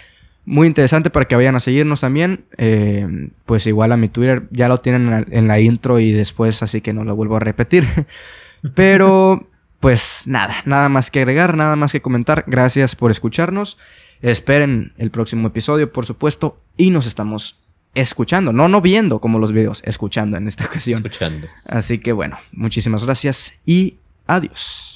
muy 0.45 0.67
interesante 0.67 1.09
para 1.09 1.25
que 1.25 1.35
vayan 1.35 1.55
a 1.55 1.59
seguirnos 1.59 2.01
también. 2.01 2.45
Eh, 2.57 3.29
pues 3.45 3.65
igual 3.67 3.91
a 3.91 3.97
mi 3.97 4.09
Twitter 4.09 4.43
ya 4.51 4.67
lo 4.67 4.79
tienen 4.79 5.25
en 5.31 5.47
la 5.47 5.59
intro 5.59 5.99
y 5.99 6.11
después, 6.11 6.61
así 6.63 6.81
que 6.81 6.93
no 6.93 7.03
lo 7.03 7.15
vuelvo 7.15 7.37
a 7.37 7.39
repetir. 7.39 7.85
Pero, 8.75 9.47
pues 9.79 10.23
nada, 10.25 10.55
nada 10.65 10.89
más 10.89 11.11
que 11.11 11.19
agregar, 11.19 11.57
nada 11.57 11.75
más 11.75 11.91
que 11.91 12.01
comentar. 12.01 12.45
Gracias 12.47 12.95
por 12.95 13.11
escucharnos. 13.11 13.77
Esperen 14.21 14.93
el 14.97 15.11
próximo 15.11 15.49
episodio, 15.49 15.91
por 15.91 16.05
supuesto, 16.05 16.61
y 16.77 16.91
nos 16.91 17.05
estamos 17.05 17.59
escuchando, 17.93 18.53
no 18.53 18.67
no 18.67 18.81
viendo 18.81 19.19
como 19.19 19.39
los 19.39 19.51
videos, 19.51 19.81
escuchando 19.85 20.37
en 20.37 20.47
esta 20.47 20.65
ocasión. 20.65 20.99
Escuchando. 21.05 21.47
Así 21.65 21.99
que 21.99 22.11
bueno, 22.11 22.37
muchísimas 22.51 23.05
gracias 23.05 23.59
y 23.65 23.97
adiós. 24.27 24.92